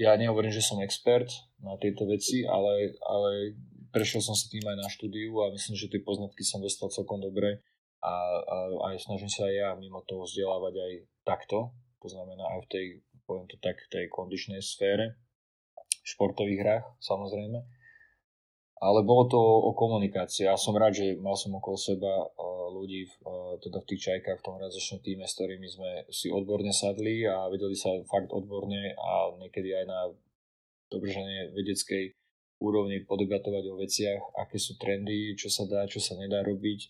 ja 0.00 0.16
nehovorím, 0.16 0.48
že 0.48 0.64
som 0.64 0.80
expert 0.80 1.28
na 1.60 1.76
tieto 1.76 2.08
veci, 2.08 2.48
ale, 2.48 2.96
ale 3.04 3.52
prešiel 3.92 4.24
som 4.24 4.32
si 4.32 4.48
tým 4.48 4.64
aj 4.64 4.76
na 4.80 4.88
štúdiu 4.88 5.36
a 5.44 5.52
myslím, 5.52 5.76
že 5.76 5.92
tie 5.92 6.00
poznatky 6.00 6.40
som 6.40 6.64
dostal 6.64 6.88
celkom 6.88 7.20
dobre 7.20 7.60
a, 8.00 8.14
a 8.40 8.56
aj 8.92 9.04
snažím 9.04 9.28
sa 9.28 9.44
aj 9.44 9.54
ja 9.54 9.68
mimo 9.76 10.00
toho 10.08 10.24
vzdelávať 10.24 10.74
aj 10.80 10.92
takto, 11.24 11.76
to 12.00 12.08
znamená 12.08 12.44
aj 12.56 12.60
v 12.64 12.68
tej, 12.72 12.86
poviem 13.28 13.46
to 13.48 13.56
tak, 13.60 13.76
tej 13.92 14.08
kondičnej 14.08 14.64
sfére, 14.64 15.20
športových 16.06 16.60
hrách 16.62 16.86
samozrejme. 17.02 17.58
Ale 18.76 19.00
bolo 19.08 19.24
to 19.24 19.40
o 19.40 19.72
komunikácii. 19.72 20.44
Ja 20.44 20.60
som 20.60 20.76
rád, 20.76 21.00
že 21.00 21.16
mal 21.16 21.32
som 21.32 21.56
okolo 21.56 21.80
seba 21.80 22.28
ľudí 22.76 23.08
teda 23.64 23.80
v 23.80 23.88
tých 23.88 24.04
čajkách, 24.12 24.36
v 24.36 24.44
tom 24.44 24.60
realizačnom 24.60 25.00
týme, 25.00 25.24
s 25.24 25.32
ktorými 25.32 25.64
sme 25.64 25.90
si 26.12 26.28
odborne 26.28 26.68
sadli 26.76 27.24
a 27.24 27.48
vedeli 27.48 27.72
sa 27.72 27.88
fakt 28.04 28.28
odborne 28.36 28.92
a 28.92 29.32
niekedy 29.40 29.72
aj 29.72 29.84
na 29.88 30.00
dobrženie 30.92 31.56
vedeckej 31.56 32.12
úrovni 32.60 33.00
podebatovať 33.08 33.64
o 33.72 33.80
veciach, 33.80 34.22
aké 34.44 34.60
sú 34.60 34.76
trendy, 34.76 35.32
čo 35.40 35.48
sa 35.48 35.64
dá, 35.64 35.88
čo 35.88 36.00
sa 36.00 36.12
nedá 36.20 36.44
robiť. 36.44 36.80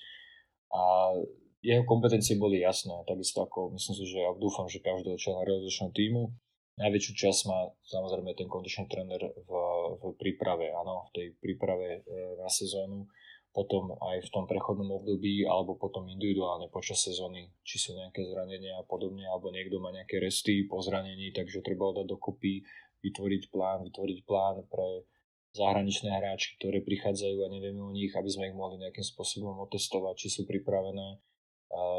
A 0.75 1.15
jeho 1.63 1.87
kompetencie 1.87 2.35
boli 2.35 2.67
jasné, 2.67 2.99
takisto 3.07 3.47
ako 3.47 3.75
myslím 3.79 3.95
si, 3.95 4.05
že 4.11 4.27
ja 4.27 4.35
dúfam, 4.35 4.67
že 4.67 4.83
každého 4.83 5.19
člena 5.19 5.47
realizačného 5.47 5.95
týmu 5.95 6.23
najväčšiu 6.77 7.13
časť 7.17 7.41
má 7.49 7.73
samozrejme 7.89 8.37
ten 8.37 8.53
kondičný 8.53 8.85
tréner 8.87 9.19
v, 9.19 9.51
v 9.95 10.19
príprave, 10.19 10.75
áno, 10.75 11.07
v 11.09 11.11
tej 11.15 11.27
príprave 11.39 12.03
e, 12.03 12.39
na 12.41 12.51
sezónu, 12.51 13.07
potom 13.55 13.97
aj 13.97 14.27
v 14.27 14.33
tom 14.35 14.45
prechodnom 14.45 15.01
období, 15.01 15.49
alebo 15.49 15.81
potom 15.81 16.05
individuálne 16.13 16.69
počas 16.69 17.01
sezóny, 17.01 17.49
či 17.65 17.81
sú 17.81 17.97
nejaké 17.97 18.27
zranenia 18.29 18.77
a 18.77 18.85
podobne, 18.85 19.25
alebo 19.25 19.49
niekto 19.49 19.81
má 19.81 19.89
nejaké 19.95 20.21
resty 20.21 20.69
po 20.69 20.85
zranení, 20.85 21.33
takže 21.33 21.65
treba 21.65 21.89
ho 21.89 21.97
dať 21.97 22.05
dokopy, 22.05 22.61
vytvoriť 23.01 23.43
plán, 23.49 23.81
vytvoriť 23.89 24.19
plán 24.29 24.61
pre 24.69 25.09
zahraničné 25.57 26.13
hráčky, 26.13 26.61
ktoré 26.61 26.85
prichádzajú 26.85 27.39
a 27.41 27.49
nevieme 27.49 27.81
o 27.81 27.95
nich, 27.97 28.13
aby 28.13 28.29
sme 28.29 28.53
ich 28.53 28.57
mohli 28.57 28.77
nejakým 28.77 29.07
spôsobom 29.09 29.57
otestovať, 29.65 30.15
či 30.21 30.29
sú 30.29 30.43
pripravené 30.45 31.17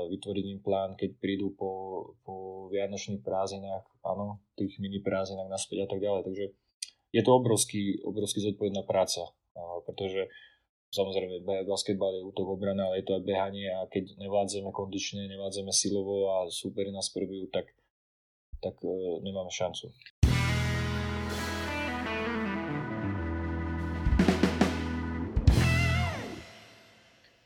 vytvoriť 0.08 0.46
im 0.48 0.62
plán, 0.64 0.96
keď 0.96 1.20
prídu 1.20 1.52
po, 1.58 1.72
po 2.24 2.68
vianočných 2.72 3.20
prázdninách, 3.20 3.84
áno, 4.06 4.40
tých 4.56 4.80
mini 4.80 5.04
prázdninách 5.04 5.52
naspäť 5.52 5.86
a 5.86 5.88
tak 5.92 6.00
ďalej. 6.00 6.22
Takže 6.24 6.46
je 7.16 7.22
to 7.24 7.32
obrovský, 7.32 8.04
obrovský 8.04 8.44
zodpovedná 8.44 8.84
práca, 8.84 9.32
pretože 9.88 10.28
samozrejme 10.92 11.44
basketbal 11.68 12.20
je 12.20 12.28
útok 12.28 12.48
obrana, 12.60 12.92
ale 12.92 13.00
je 13.00 13.06
to 13.08 13.16
aj 13.16 13.24
behanie 13.24 13.68
a 13.72 13.88
keď 13.88 14.20
nevládzeme 14.20 14.72
kondične, 14.72 15.28
nevládzeme 15.32 15.72
silovo 15.72 16.32
a 16.36 16.52
súperi 16.52 16.92
nás 16.92 17.08
prebijú, 17.12 17.48
tak, 17.52 17.72
tak 18.60 18.76
e, 18.84 18.92
nemáme 19.24 19.52
šancu. 19.52 19.92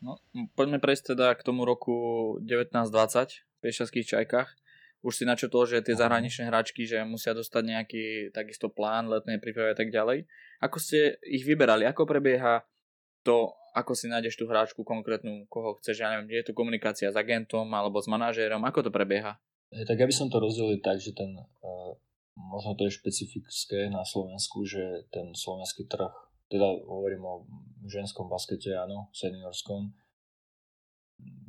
No, 0.02 0.18
poďme 0.58 0.82
prejsť 0.82 1.14
teda 1.14 1.38
k 1.38 1.46
tomu 1.46 1.62
roku 1.62 1.94
1920 2.42 3.38
v 3.38 3.58
Piešťanských 3.62 4.06
čajkách. 4.06 4.50
Už 5.02 5.18
si 5.18 5.24
načetol, 5.26 5.66
že 5.66 5.82
tie 5.82 5.98
zahraničné 5.98 6.46
hráčky, 6.46 6.86
že 6.86 7.02
musia 7.02 7.34
dostať 7.34 7.62
nejaký 7.66 8.04
takisto 8.30 8.70
plán 8.70 9.10
letnej 9.10 9.42
prípravy 9.42 9.74
a 9.74 9.78
tak 9.78 9.90
ďalej. 9.90 10.30
Ako 10.62 10.78
ste 10.78 11.18
ich 11.26 11.42
vyberali? 11.42 11.82
Ako 11.90 12.06
prebieha 12.06 12.62
to, 13.26 13.50
ako 13.74 13.98
si 13.98 14.06
nájdeš 14.06 14.38
tú 14.38 14.46
hráčku 14.46 14.86
konkrétnu, 14.86 15.50
koho 15.50 15.74
chceš, 15.82 16.06
ja 16.06 16.14
neviem, 16.14 16.30
je 16.38 16.46
to 16.46 16.52
komunikácia 16.54 17.10
s 17.10 17.18
agentom 17.18 17.66
alebo 17.74 17.98
s 17.98 18.06
manažérom, 18.06 18.62
ako 18.62 18.86
to 18.86 18.90
prebieha? 18.94 19.38
E, 19.74 19.82
tak 19.82 19.98
ja 19.98 20.06
by 20.06 20.14
som 20.14 20.30
to 20.30 20.38
rozdelil 20.38 20.78
tak, 20.78 21.02
že 21.02 21.16
ten, 21.16 21.34
uh, 21.34 21.92
možno 22.36 22.78
to 22.78 22.86
je 22.86 22.94
špecifické 22.94 23.90
na 23.90 24.06
Slovensku, 24.06 24.62
že 24.62 25.08
ten 25.10 25.34
slovenský 25.34 25.90
trh 25.90 26.14
teda 26.52 26.68
hovorím 26.84 27.24
o 27.24 27.34
ženskom 27.88 28.28
baskete, 28.28 28.76
áno, 28.76 29.08
seniorskom, 29.16 29.88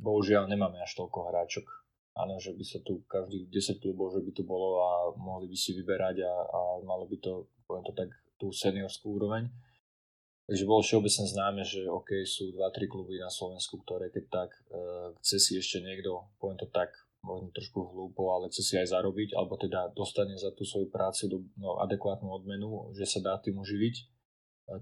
bohužiaľ 0.00 0.48
nemáme 0.48 0.80
až 0.80 0.96
toľko 0.96 1.28
hráčok. 1.28 1.83
Áno, 2.14 2.38
že 2.38 2.54
by 2.54 2.62
sa 2.62 2.78
tu 2.86 3.02
každých 3.10 3.50
10 3.50 3.82
klubov, 3.82 4.14
že 4.14 4.22
by 4.22 4.30
tu 4.30 4.46
bolo 4.46 4.78
a 4.86 4.90
mohli 5.18 5.50
by 5.50 5.56
si 5.58 5.74
vyberať 5.74 6.22
a, 6.22 6.32
a 6.46 6.58
malo 6.86 7.10
by 7.10 7.18
to, 7.18 7.50
poviem 7.66 7.82
to 7.82 7.90
tak, 7.90 8.10
tú 8.38 8.54
seniorskú 8.54 9.18
úroveň. 9.18 9.50
Takže 10.44 10.68
bolo 10.68 10.84
všeobecne 10.84 11.24
známe, 11.26 11.62
že 11.66 11.88
OK, 11.88 12.22
sú 12.22 12.54
2-3 12.54 12.86
kluby 12.86 13.18
na 13.18 13.32
Slovensku, 13.32 13.82
ktoré 13.82 14.14
keď 14.14 14.24
tak 14.30 14.50
e, 14.52 14.78
chce 15.24 15.36
si 15.40 15.52
ešte 15.58 15.82
niekto, 15.82 16.30
poviem 16.38 16.60
to 16.60 16.68
tak, 16.70 16.92
možno 17.24 17.50
trošku 17.50 17.80
hlúpo, 17.82 18.30
ale 18.30 18.52
chce 18.52 18.62
si 18.62 18.74
aj 18.76 18.92
zarobiť, 18.94 19.34
alebo 19.34 19.56
teda 19.56 19.90
dostane 19.96 20.36
za 20.36 20.52
tú 20.52 20.62
svoju 20.62 20.92
prácu 20.92 21.32
do, 21.32 21.38
no, 21.56 21.80
adekvátnu 21.82 22.28
odmenu, 22.28 22.92
že 22.92 23.08
sa 23.08 23.24
dá 23.24 23.34
tým 23.40 23.56
uživiť, 23.56 23.94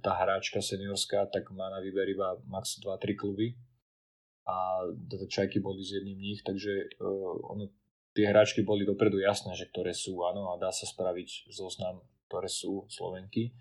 tá 0.02 0.14
hráčka 0.18 0.58
seniorská, 0.58 1.30
tak 1.30 1.48
má 1.54 1.70
na 1.70 1.80
výber 1.80 2.10
iba 2.10 2.38
max 2.44 2.82
2-3 2.82 3.16
kluby 3.16 3.54
a 4.42 4.86
teda 4.88 5.26
čajky 5.30 5.62
boli 5.62 5.82
z 5.86 6.02
jedným 6.02 6.18
nich, 6.18 6.42
takže 6.42 6.98
uh, 6.98 7.54
ono, 7.54 7.70
tie 8.12 8.26
hráčky 8.28 8.66
boli 8.66 8.82
dopredu 8.82 9.22
jasné, 9.22 9.54
že 9.54 9.70
ktoré 9.70 9.94
sú, 9.94 10.18
áno, 10.26 10.52
a 10.52 10.60
dá 10.60 10.74
sa 10.74 10.84
spraviť 10.84 11.52
zoznam, 11.52 12.02
ktoré 12.26 12.50
sú 12.50 12.84
Slovenky. 12.90 13.54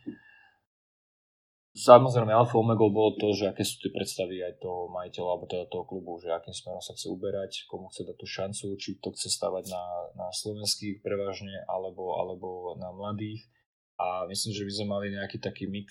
Samozrejme, 1.72 2.36
alfa 2.36 2.60
omega 2.60 2.84
bolo 2.84 3.16
to, 3.16 3.32
že 3.32 3.48
aké 3.48 3.64
sú 3.64 3.80
tie 3.80 3.96
predstavy 3.96 4.44
aj 4.44 4.60
toho 4.60 4.92
majiteľa 4.92 5.30
alebo 5.32 5.48
teda 5.48 5.72
toho 5.72 5.88
klubu, 5.88 6.20
že 6.20 6.28
akým 6.28 6.52
smerom 6.52 6.84
sa 6.84 6.92
chce 6.92 7.08
uberať, 7.08 7.64
komu 7.72 7.88
chce 7.88 8.04
dať 8.12 8.18
tú 8.20 8.28
šancu, 8.28 8.66
či 8.76 9.00
to 9.00 9.16
chce 9.16 9.32
stavať 9.40 9.72
na, 9.72 9.84
na 10.20 10.28
slovenských 10.36 11.00
prevažne 11.00 11.64
alebo, 11.72 12.20
alebo 12.20 12.76
na 12.76 12.92
mladých 12.92 13.48
a 13.96 14.28
myslím, 14.28 14.52
že 14.52 14.68
by 14.68 14.72
sme 14.76 14.88
mali 14.90 15.08
nejaký 15.14 15.38
taký 15.40 15.70
mix 15.70 15.88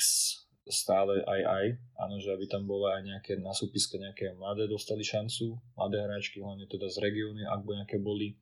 stále 0.70 1.20
aj 1.26 1.40
aj, 1.44 1.66
áno, 2.00 2.16
že 2.22 2.32
aby 2.32 2.46
tam 2.46 2.64
bolo 2.64 2.88
aj 2.88 3.02
nejaké 3.02 3.36
na 3.42 3.50
súpiske 3.50 3.98
nejaké 3.98 4.32
mladé 4.38 4.70
dostali 4.70 5.04
šancu, 5.04 5.58
mladé 5.74 6.00
hráčky, 6.00 6.40
hlavne 6.40 6.64
teda 6.70 6.88
z 6.88 6.96
regióny, 7.02 7.42
ak 7.44 7.60
by 7.66 7.84
nejaké 7.84 7.98
boli, 7.98 8.38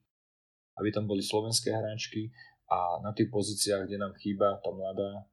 aby 0.79 0.89
tam 0.93 1.09
boli 1.09 1.25
slovenské 1.25 1.73
hráčky 1.73 2.31
a 2.69 3.01
na 3.01 3.17
tých 3.17 3.33
pozíciách, 3.33 3.89
kde 3.89 3.97
nám 3.97 4.15
chýba 4.21 4.61
tá 4.61 4.71
mladá, 4.71 5.25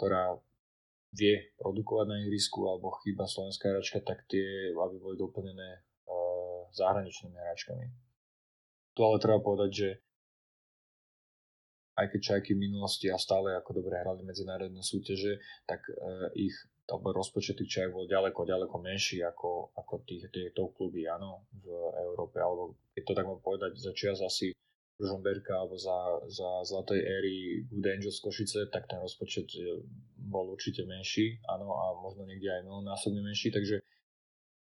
ktorá 0.00 0.40
vie 1.16 1.52
produkovať 1.56 2.06
na 2.08 2.16
ihrisku 2.24 2.64
alebo 2.68 2.92
chýba 3.04 3.24
slovenská 3.24 3.72
hráčka, 3.72 4.04
tak 4.04 4.24
tie, 4.28 4.72
aby 4.72 4.96
boli 5.00 5.16
doplnené 5.16 5.70
uh, 6.08 6.68
zahraničnými 6.76 7.36
hráčkami. 7.36 7.86
Tu 8.96 9.00
ale 9.04 9.16
treba 9.20 9.40
povedať, 9.40 9.70
že 9.72 9.88
aj 11.96 12.06
keď 12.12 12.20
Čajky 12.20 12.52
v 12.52 12.68
minulosti 12.68 13.08
a 13.08 13.16
stále 13.16 13.56
ako 13.56 13.80
dobre 13.80 13.96
hrali 13.96 14.20
medzinárodné 14.20 14.84
súťaže, 14.84 15.40
tak 15.64 15.80
uh, 15.88 16.28
ich 16.36 16.52
rozpočet 16.92 17.58
tých 17.58 17.82
čajok 17.82 17.92
bol 17.98 18.06
ďaleko, 18.06 18.46
ďaleko 18.46 18.76
menší 18.78 19.18
ako, 19.26 19.74
ako 19.74 20.06
tých, 20.06 20.30
tých 20.30 20.54
kluby, 20.54 21.10
áno, 21.10 21.42
v 21.50 21.66
Európe, 22.06 22.38
alebo 22.38 22.78
keď 22.94 23.02
to 23.02 23.16
tak 23.18 23.26
mám 23.26 23.42
povedať, 23.42 23.74
za 23.74 23.90
čias 23.90 24.22
asi 24.22 24.54
Ružomberka 24.96 25.52
alebo 25.52 25.76
za, 25.76 26.24
za 26.30 26.64
zlatej 26.64 27.02
éry 27.04 27.36
Good 27.68 27.84
Angels 27.84 28.22
Košice, 28.22 28.70
tak 28.72 28.88
ten 28.88 28.96
rozpočet 28.96 29.44
e, 29.52 29.84
bol 30.16 30.48
určite 30.54 30.88
menší, 30.88 31.36
áno, 31.52 31.68
a 31.74 31.84
možno 32.00 32.24
niekde 32.24 32.48
aj 32.48 32.62
násobne 32.64 33.20
menší, 33.20 33.52
takže 33.52 33.84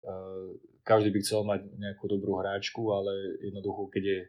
uh, 0.05 0.53
každý 0.85 1.09
by 1.11 1.19
chcel 1.25 1.41
mať 1.43 1.65
nejakú 1.75 2.05
dobrú 2.07 2.37
hráčku, 2.39 2.93
ale 2.93 3.41
jednoducho, 3.41 3.89
keď 3.89 4.03
je 4.05 4.19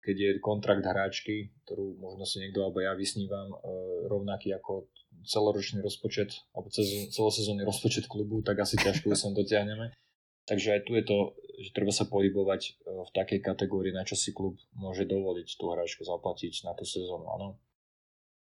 keď 0.00 0.16
je 0.16 0.30
kontrakt 0.40 0.82
hráčky, 0.82 1.52
ktorú 1.64 2.00
možno 2.00 2.24
si 2.24 2.40
niekto 2.40 2.64
alebo 2.64 2.80
ja 2.80 2.96
vysnívam, 2.96 3.52
e, 3.52 3.56
rovnaký 4.08 4.56
ako 4.56 4.88
celoročný 5.28 5.84
rozpočet 5.84 6.48
alebo 6.56 6.72
celosezónny 7.12 7.62
rozpočet 7.68 8.08
klubu, 8.08 8.40
tak 8.40 8.64
asi 8.64 8.80
ťažko 8.80 9.12
sa 9.12 9.28
dotiahneme. 9.30 9.92
Takže 10.48 10.68
aj 10.74 10.80
tu 10.88 10.96
je 10.96 11.04
to, 11.04 11.18
že 11.60 11.70
treba 11.76 11.92
sa 11.92 12.08
pohybovať 12.08 12.60
e, 12.64 12.70
v 12.88 13.10
takej 13.12 13.40
kategórii, 13.44 13.92
na 13.92 14.08
čo 14.08 14.16
si 14.16 14.32
klub 14.32 14.56
môže 14.72 15.04
dovoliť 15.04 15.48
tú 15.60 15.64
hráčku 15.68 16.02
zaplatiť 16.02 16.64
na 16.64 16.72
tú 16.72 16.88
sezónu, 16.88 17.28
áno. 17.28 17.48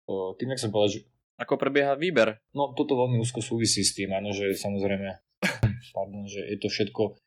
E, 0.07 0.15
tým, 0.39 0.55
jak 0.55 0.63
som 0.63 0.71
povedal, 0.71 0.97
že... 0.97 1.01
Ako 1.43 1.59
prebieha 1.59 1.99
výber? 1.99 2.39
No, 2.55 2.77
toto 2.79 2.95
veľmi 2.95 3.19
úzko 3.19 3.43
súvisí 3.43 3.83
s 3.83 3.99
tým, 3.99 4.15
áno, 4.15 4.31
že 4.31 4.55
samozrejme, 4.55 5.11
pardon, 5.97 6.25
že 6.31 6.47
je 6.47 6.59
to 6.63 6.71
všetko 6.71 7.19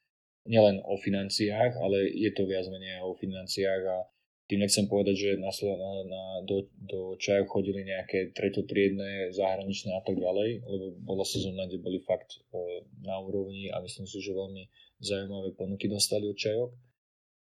nielen 0.48 0.80
o 0.84 0.96
financiách, 1.00 1.80
ale 1.80 2.08
je 2.12 2.32
to 2.36 2.48
viac 2.48 2.68
menej 2.68 3.04
o 3.04 3.16
financiách 3.16 3.84
a 3.84 3.98
tým 4.54 4.62
nechcem 4.62 4.86
povedať, 4.86 5.16
že 5.18 5.30
na, 5.42 5.50
na, 5.50 5.92
na, 6.06 6.24
do, 6.46 6.70
do 6.78 7.18
čajov 7.18 7.50
chodili 7.50 7.82
nejaké 7.90 8.38
tretotriedné, 8.38 9.34
zahraničné 9.34 9.98
a 9.98 10.06
tak 10.06 10.22
ďalej, 10.22 10.62
lebo 10.62 10.86
bola 11.02 11.26
sezóna, 11.26 11.66
kde 11.66 11.82
boli 11.82 11.98
fakt 12.06 12.38
e, 12.54 12.86
na 13.02 13.18
úrovni 13.18 13.74
a 13.74 13.82
myslím 13.82 14.06
si, 14.06 14.22
že 14.22 14.38
veľmi 14.38 14.70
zaujímavé 15.02 15.58
ponuky 15.58 15.90
dostali 15.90 16.30
od 16.30 16.38
čajok. 16.38 16.70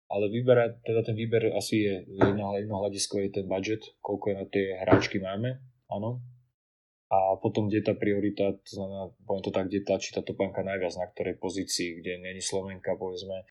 Ale 0.09 0.25
výber, 0.33 0.81
teda 0.81 1.05
ten 1.05 1.13
výber 1.13 1.53
asi 1.53 1.85
je 1.85 1.95
jedno, 2.17 2.57
jedno 2.57 2.81
hľadisko 2.81 3.21
je 3.21 3.29
ten 3.29 3.45
budget, 3.45 3.93
koľko 4.01 4.25
na 4.33 4.49
tie 4.49 4.81
hráčky 4.81 5.21
máme, 5.21 5.61
áno. 5.93 6.25
A 7.13 7.37
potom, 7.37 7.69
kde 7.69 7.85
tá 7.85 7.93
priorita, 7.93 8.57
to 8.57 8.71
znamená, 8.73 9.13
poviem 9.21 9.45
to 9.45 9.53
tak, 9.53 9.69
kde 9.69 9.85
tlačí 9.85 10.17
tá 10.17 10.25
topánka 10.25 10.65
najviac, 10.65 10.97
na 10.97 11.05
ktorej 11.13 11.37
pozícii, 11.37 12.01
kde 12.01 12.25
není 12.25 12.41
Slovenka, 12.41 12.97
povedzme, 12.97 13.45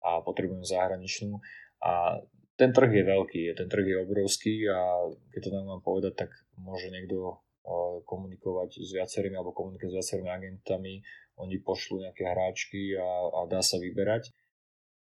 a 0.00 0.24
potrebujem 0.24 0.64
zahraničnú. 0.64 1.38
A 1.84 2.22
ten 2.56 2.72
trh 2.72 2.90
je 2.90 3.04
veľký, 3.04 3.42
ten 3.52 3.68
trh 3.68 3.84
je 3.84 3.96
obrovský 4.00 4.54
a 4.68 5.12
keď 5.32 5.40
to 5.44 5.50
tak 5.52 5.64
mám 5.64 5.82
povedať, 5.84 6.12
tak 6.26 6.30
môže 6.56 6.88
niekto 6.88 7.40
komunikovať 8.06 8.80
s 8.80 8.90
viacerými 8.94 9.36
alebo 9.36 9.52
komunikovať 9.52 9.90
s 9.90 9.98
viacerými 9.98 10.30
agentami 10.30 11.02
oni 11.36 11.60
pošlú 11.60 12.00
nejaké 12.00 12.24
hráčky 12.24 12.96
a, 12.96 13.04
a 13.04 13.40
dá 13.44 13.60
sa 13.60 13.76
vyberať. 13.76 14.32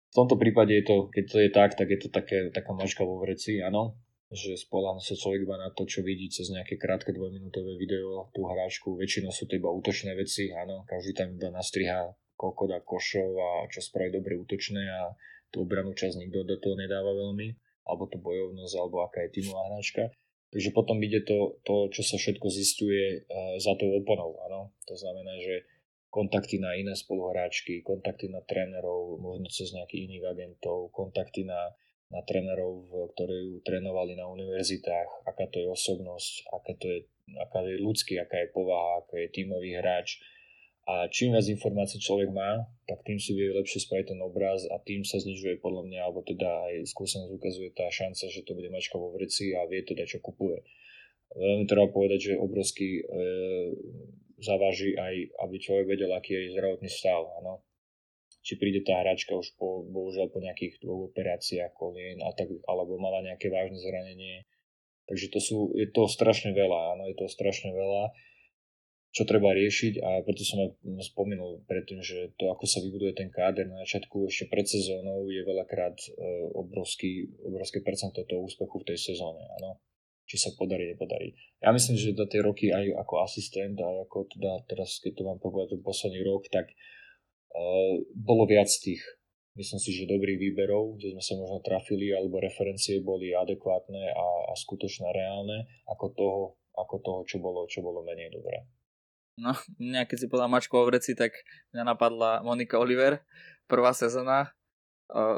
V 0.08 0.14
tomto 0.14 0.38
prípade 0.40 0.72
je 0.72 0.84
to, 0.86 1.10
keď 1.10 1.24
to 1.26 1.38
je 1.42 1.50
tak, 1.50 1.70
tak 1.74 1.88
je 1.90 1.98
to 2.00 2.08
také, 2.08 2.48
taká 2.54 2.72
mačka 2.72 3.02
vo 3.02 3.18
vreci, 3.20 3.58
áno, 3.60 3.98
že 4.30 4.54
spoláhne 4.54 5.02
sa 5.02 5.18
človek 5.18 5.44
iba 5.44 5.58
na 5.58 5.74
to, 5.74 5.84
čo 5.84 6.06
vidí 6.06 6.30
cez 6.30 6.48
nejaké 6.54 6.78
krátke 6.78 7.10
dvojminútové 7.10 7.74
video, 7.76 8.30
tú 8.30 8.46
hráčku, 8.46 8.94
väčšinou 8.94 9.34
sú 9.34 9.50
to 9.50 9.58
iba 9.58 9.68
útočné 9.68 10.14
veci, 10.14 10.54
áno, 10.54 10.86
každý 10.86 11.12
tam 11.18 11.34
iba 11.34 11.50
nastriha 11.50 12.14
koľko 12.34 12.62
dá 12.66 12.78
košov 12.82 13.30
a 13.38 13.48
čo 13.70 13.80
spraví 13.80 14.10
dobre 14.10 14.34
útočné 14.34 14.82
a 14.90 15.14
tú 15.54 15.62
obranú 15.62 15.94
časť 15.94 16.18
nikto 16.18 16.42
do 16.42 16.58
toho 16.58 16.74
nedáva 16.74 17.14
veľmi, 17.14 17.54
alebo 17.86 18.10
tú 18.10 18.18
bojovnosť, 18.18 18.74
alebo 18.74 19.06
aká 19.06 19.22
je 19.30 19.38
tímová 19.38 19.70
hráčka. 19.70 20.10
Takže 20.50 20.70
potom 20.74 20.98
ide 21.02 21.22
to, 21.22 21.62
to 21.62 21.86
čo 21.94 22.02
sa 22.02 22.18
všetko 22.18 22.46
zistuje 22.50 23.22
uh, 23.22 23.54
za 23.62 23.78
tou 23.78 23.94
oponou, 23.94 24.34
áno. 24.50 24.74
To 24.90 24.94
znamená, 24.98 25.38
že 25.38 25.62
kontakty 26.10 26.62
na 26.62 26.78
iné 26.78 26.94
spoluhráčky, 26.94 27.82
kontakty 27.82 28.30
na 28.30 28.38
trénerov, 28.42 29.18
možno 29.18 29.50
cez 29.50 29.74
nejakých 29.74 30.10
iných 30.10 30.24
agentov, 30.30 30.94
kontakty 30.94 31.42
na, 31.42 31.74
na 32.14 32.22
trénerov, 32.22 32.86
ktorí 33.18 33.34
ju 33.50 33.54
trénovali 33.66 34.14
na 34.14 34.30
univerzitách, 34.30 35.26
aká 35.26 35.50
to 35.50 35.58
je 35.58 35.66
osobnosť, 35.66 36.32
aká 36.54 36.72
to 36.78 36.86
je, 36.86 36.98
aká 37.34 37.66
je 37.66 37.82
ľudský, 37.82 38.14
aká 38.22 38.46
je 38.46 38.48
povaha, 38.54 39.02
aká 39.02 39.26
je 39.26 39.28
tímový 39.34 39.74
hráč, 39.74 40.22
a 40.84 41.08
čím 41.08 41.32
viac 41.32 41.48
informácií 41.48 41.96
človek 41.96 42.28
má, 42.28 42.68
tak 42.84 43.00
tým 43.08 43.16
si 43.16 43.32
vie 43.32 43.48
lepšie 43.56 43.88
spraviť 43.88 44.12
ten 44.12 44.20
obraz 44.20 44.68
a 44.68 44.76
tým 44.84 45.00
sa 45.00 45.16
znižuje 45.16 45.56
podľa 45.64 45.88
mňa, 45.88 46.00
alebo 46.04 46.20
teda 46.20 46.44
aj 46.44 46.92
skúsenosť 46.92 47.32
ukazuje 47.32 47.72
tá 47.72 47.88
šanca, 47.88 48.28
že 48.28 48.44
to 48.44 48.52
bude 48.52 48.68
mačka 48.68 49.00
vo 49.00 49.08
vreci 49.16 49.56
a 49.56 49.64
vie 49.64 49.80
teda 49.80 50.04
čo 50.04 50.20
kupuje. 50.20 50.60
Veľmi 51.32 51.64
treba 51.64 51.88
povedať, 51.88 52.20
že 52.30 52.32
obrovský 52.36 53.00
e, 53.00 53.02
zaváži 54.44 54.92
aj, 54.92 55.40
aby 55.48 55.56
človek 55.56 55.88
vedel, 55.88 56.12
aký 56.12 56.36
je 56.36 56.52
zdravotný 56.52 56.92
stav. 56.92 57.32
Ano. 57.40 57.64
Či 58.44 58.60
príde 58.60 58.84
tá 58.84 59.00
hráčka 59.00 59.32
už 59.32 59.56
po, 59.56 59.88
bohužiaľ 59.88 60.28
po 60.28 60.44
nejakých 60.44 60.84
dvoch 60.84 61.08
operáciách 61.08 61.72
kolien 61.72 62.20
a 62.20 62.28
tak, 62.36 62.52
alebo 62.68 63.00
mala 63.00 63.24
nejaké 63.24 63.48
vážne 63.48 63.80
zranenie. 63.80 64.44
Takže 65.08 65.32
to 65.32 65.40
sú, 65.40 65.56
je 65.72 65.88
to 65.88 66.12
strašne 66.12 66.52
veľa, 66.52 66.96
áno, 66.96 67.08
je 67.08 67.16
to 67.16 67.24
strašne 67.24 67.72
veľa 67.72 68.12
čo 69.14 69.22
treba 69.22 69.54
riešiť 69.54 70.02
a 70.02 70.26
preto 70.26 70.42
som 70.42 70.58
aj 70.66 70.74
spomenul 71.06 71.62
predtým, 71.70 72.02
že 72.02 72.34
to, 72.34 72.50
ako 72.50 72.66
sa 72.66 72.82
vybuduje 72.82 73.14
ten 73.14 73.30
káder 73.30 73.70
na 73.70 73.86
začiatku 73.86 74.26
ešte 74.26 74.50
pred 74.50 74.66
sezónou 74.66 75.30
je 75.30 75.38
veľakrát 75.46 75.94
e, 75.94 76.08
obrovský, 76.50 77.30
obrovské 77.46 77.78
percento 77.78 78.26
toho 78.26 78.42
úspechu 78.42 78.82
v 78.82 78.90
tej 78.90 79.14
sezóne, 79.14 79.38
áno. 79.62 79.78
Či 80.26 80.40
sa 80.40 80.50
podarí, 80.58 80.90
nepodarí. 80.90 81.30
Ja 81.62 81.70
myslím, 81.70 81.94
že 81.94 82.16
za 82.16 82.26
tie 82.26 82.42
roky 82.42 82.74
aj 82.74 82.90
ako 83.06 83.22
asistent 83.22 83.78
a 83.78 84.02
ako 84.02 84.26
teda 84.34 84.66
teraz, 84.66 84.98
keď 84.98 85.20
to 85.20 85.22
mám 85.30 85.38
povedať 85.38 85.78
posledný 85.84 86.24
rok, 86.24 86.48
tak 86.48 86.72
uh, 86.72 88.00
bolo 88.18 88.48
viac 88.48 88.72
tých 88.72 89.04
myslím 89.54 89.78
si, 89.78 89.94
že 89.94 90.10
dobrých 90.10 90.40
výberov, 90.40 90.98
kde 90.98 91.14
sme 91.14 91.22
sa 91.22 91.34
možno 91.38 91.62
trafili, 91.62 92.10
alebo 92.10 92.42
referencie 92.42 92.98
boli 92.98 93.30
adekvátne 93.30 94.10
a, 94.10 94.26
a 94.50 94.52
skutočne 94.58 95.12
reálne, 95.14 95.70
ako 95.86 96.06
toho, 96.16 96.42
ako 96.74 96.94
toho 96.98 97.20
čo, 97.28 97.38
bolo, 97.38 97.68
čo 97.70 97.78
bolo 97.78 98.02
menej 98.02 98.34
dobré. 98.34 98.66
No, 99.38 99.52
mňa 99.82 100.06
keď 100.06 100.16
si 100.16 100.26
povedal 100.30 100.50
mačku 100.50 100.74
o 100.78 100.86
vreci, 100.86 101.18
tak 101.18 101.34
mňa 101.74 101.94
napadla 101.94 102.42
Monika 102.46 102.78
Oliver, 102.78 103.22
prvá 103.66 103.90
sezóna, 103.94 104.54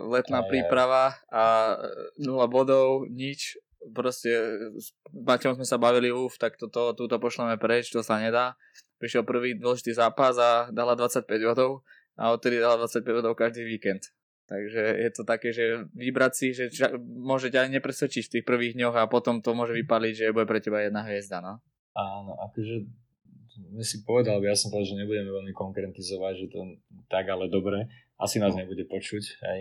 letná 0.06 0.46
aj, 0.46 0.48
príprava 0.48 1.18
a 1.28 1.74
nula 2.20 2.46
bodov, 2.46 3.08
nič. 3.10 3.58
Proste 3.86 4.34
s 4.74 4.90
Maťom 5.14 5.62
sme 5.62 5.66
sa 5.66 5.78
bavili, 5.78 6.10
uf, 6.10 6.34
tak 6.42 6.58
toto, 6.58 6.90
túto 6.98 7.22
pošleme 7.22 7.54
preč, 7.54 7.94
to 7.94 8.02
sa 8.02 8.18
nedá. 8.18 8.58
Prišiel 8.98 9.22
prvý 9.22 9.54
dôležitý 9.54 9.94
zápas 9.94 10.34
a 10.40 10.66
dala 10.74 10.98
25 10.98 11.22
bodov 11.46 11.86
a 12.18 12.34
odtedy 12.34 12.58
dala 12.58 12.82
25 12.82 13.18
bodov 13.22 13.38
každý 13.38 13.62
víkend. 13.62 14.10
Takže 14.46 14.82
je 15.02 15.10
to 15.10 15.22
také, 15.26 15.50
že 15.50 15.90
vybrať 15.94 16.32
si, 16.34 16.46
že 16.54 16.70
môže 17.02 17.50
ťa 17.50 17.66
aj 17.66 17.70
nepresvedčiť 17.78 18.24
v 18.26 18.32
tých 18.38 18.44
prvých 18.46 18.74
dňoch 18.78 18.94
a 18.94 19.10
potom 19.10 19.42
to 19.42 19.54
môže 19.54 19.74
vypaliť, 19.74 20.14
že 20.14 20.34
bude 20.34 20.46
pre 20.46 20.62
teba 20.62 20.86
jedna 20.86 21.02
hviezda, 21.02 21.42
no. 21.42 21.58
Áno, 21.94 22.38
akože 22.50 23.05
si 23.82 24.04
povedal, 24.04 24.40
ja 24.44 24.56
som 24.56 24.68
povedal, 24.68 24.94
že 24.94 25.00
nebudeme 25.00 25.32
veľmi 25.32 25.52
konkretizovať, 25.56 26.34
že 26.44 26.46
to 26.52 26.60
tak, 27.08 27.28
ale 27.28 27.48
dobre. 27.48 27.88
Asi 28.16 28.40
nás 28.40 28.56
nebude 28.56 28.88
počuť, 28.88 29.24
hej. 29.44 29.60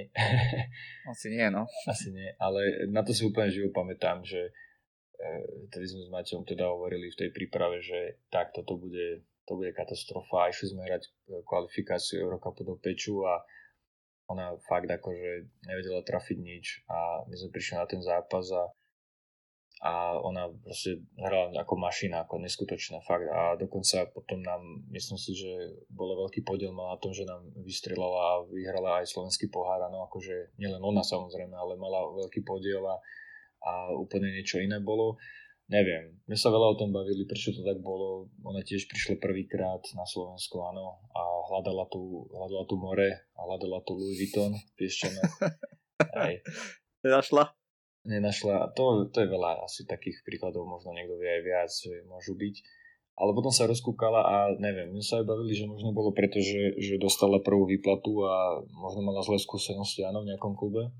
Asi 1.11 1.27
nie, 1.27 1.43
no. 1.51 1.67
Asi 1.91 2.15
nie, 2.15 2.31
ale 2.39 2.87
na 2.87 3.03
to 3.03 3.11
si 3.11 3.27
úplne 3.27 3.51
živo 3.51 3.75
pamätám, 3.75 4.23
že 4.23 4.51
e, 5.19 5.31
tedy 5.67 5.85
sme 5.91 6.07
s 6.07 6.09
Maťom 6.11 6.47
teda 6.47 6.71
hovorili 6.71 7.11
v 7.11 7.19
tej 7.19 7.29
príprave, 7.35 7.83
že 7.83 8.23
tak 8.31 8.55
toto 8.55 8.79
bude, 8.79 9.27
to 9.43 9.59
bude 9.59 9.75
katastrofa. 9.75 10.51
Išli 10.55 10.71
sme 10.71 10.87
hrať 10.87 11.03
kvalifikáciu 11.43 12.23
Eurocupu 12.23 12.63
do 12.63 12.79
Peču 12.79 13.27
a 13.27 13.43
ona 14.25 14.57
fakt 14.65 14.89
akože 14.89 15.51
nevedela 15.69 16.01
trafiť 16.01 16.37
nič 16.39 16.65
a 16.89 17.27
my 17.29 17.35
sme 17.37 17.53
prišli 17.53 17.75
na 17.77 17.85
ten 17.85 18.01
zápas 18.01 18.49
a 18.55 18.71
a 19.85 20.17
ona 20.17 20.49
proste 20.49 20.97
hrala 21.13 21.53
ako 21.61 21.77
mašina, 21.77 22.25
ako 22.25 22.41
neskutočná 22.41 23.05
fakt 23.05 23.29
a 23.29 23.53
dokonca 23.53 24.09
potom 24.09 24.41
nám, 24.41 24.65
myslím 24.89 25.21
si, 25.21 25.37
že 25.37 25.77
bol 25.93 26.09
veľký 26.25 26.41
podiel 26.41 26.73
na 26.73 26.97
tom, 26.97 27.13
že 27.13 27.21
nám 27.21 27.45
vystrelala 27.61 28.17
a 28.17 28.33
vyhrala 28.49 29.05
aj 29.05 29.13
slovenský 29.13 29.53
pohár, 29.53 29.85
no 29.93 30.09
akože 30.09 30.57
nielen 30.57 30.81
ona 30.81 31.05
samozrejme, 31.05 31.53
ale 31.53 31.77
mala 31.77 32.01
veľký 32.17 32.41
podiel 32.41 32.81
a, 32.81 32.97
a 33.61 33.93
úplne 33.93 34.33
niečo 34.33 34.57
iné 34.57 34.81
bolo. 34.81 35.21
Neviem, 35.69 36.17
my 36.25 36.33
sa 36.37 36.49
veľa 36.49 36.73
o 36.73 36.79
tom 36.81 36.89
bavili, 36.89 37.25
prečo 37.25 37.53
to 37.53 37.65
tak 37.65 37.81
bolo. 37.81 38.29
Ona 38.45 38.61
tiež 38.61 38.85
prišla 38.85 39.17
prvýkrát 39.17 39.81
na 39.97 40.05
Slovensko, 40.05 40.61
áno, 40.61 41.01
a 41.09 41.21
hľadala 41.49 41.89
tu, 41.89 42.25
hľadala 42.29 42.69
tu 42.69 42.77
more 42.77 43.09
a 43.33 43.39
hľadala 43.49 43.81
tu 43.81 43.97
Louis 43.97 44.17
Vuitton, 44.17 44.53
piešťano. 44.77 45.21
Aj. 46.13 46.33
Našla? 47.17 47.64
Nenašla. 48.05 48.71
To, 48.77 49.09
to 49.09 49.17
je 49.25 49.27
veľa 49.27 49.65
asi 49.65 49.83
takých 49.83 50.21
príkladov, 50.21 50.69
možno 50.69 50.93
niekto 50.93 51.17
vie 51.17 51.29
aj 51.29 51.43
viac, 51.43 51.71
môžu 52.05 52.37
byť. 52.37 52.55
Ale 53.15 53.31
potom 53.31 53.47
sa 53.47 53.63
rozkúkala 53.63 54.21
a 54.27 54.35
neviem, 54.59 54.91
my 54.91 54.99
sa 54.99 55.23
aj 55.23 55.25
bavili, 55.25 55.55
že 55.55 55.71
možno 55.71 55.95
bolo 55.95 56.11
preto, 56.11 56.43
že, 56.43 56.75
že 56.75 56.99
dostala 56.99 57.39
prvú 57.39 57.63
výplatu 57.63 58.27
a 58.27 58.59
možno 58.75 59.07
mala 59.07 59.23
zlé 59.23 59.39
skúsenosti, 59.39 60.03
áno, 60.03 60.27
v 60.27 60.35
nejakom 60.35 60.51
klube. 60.51 60.91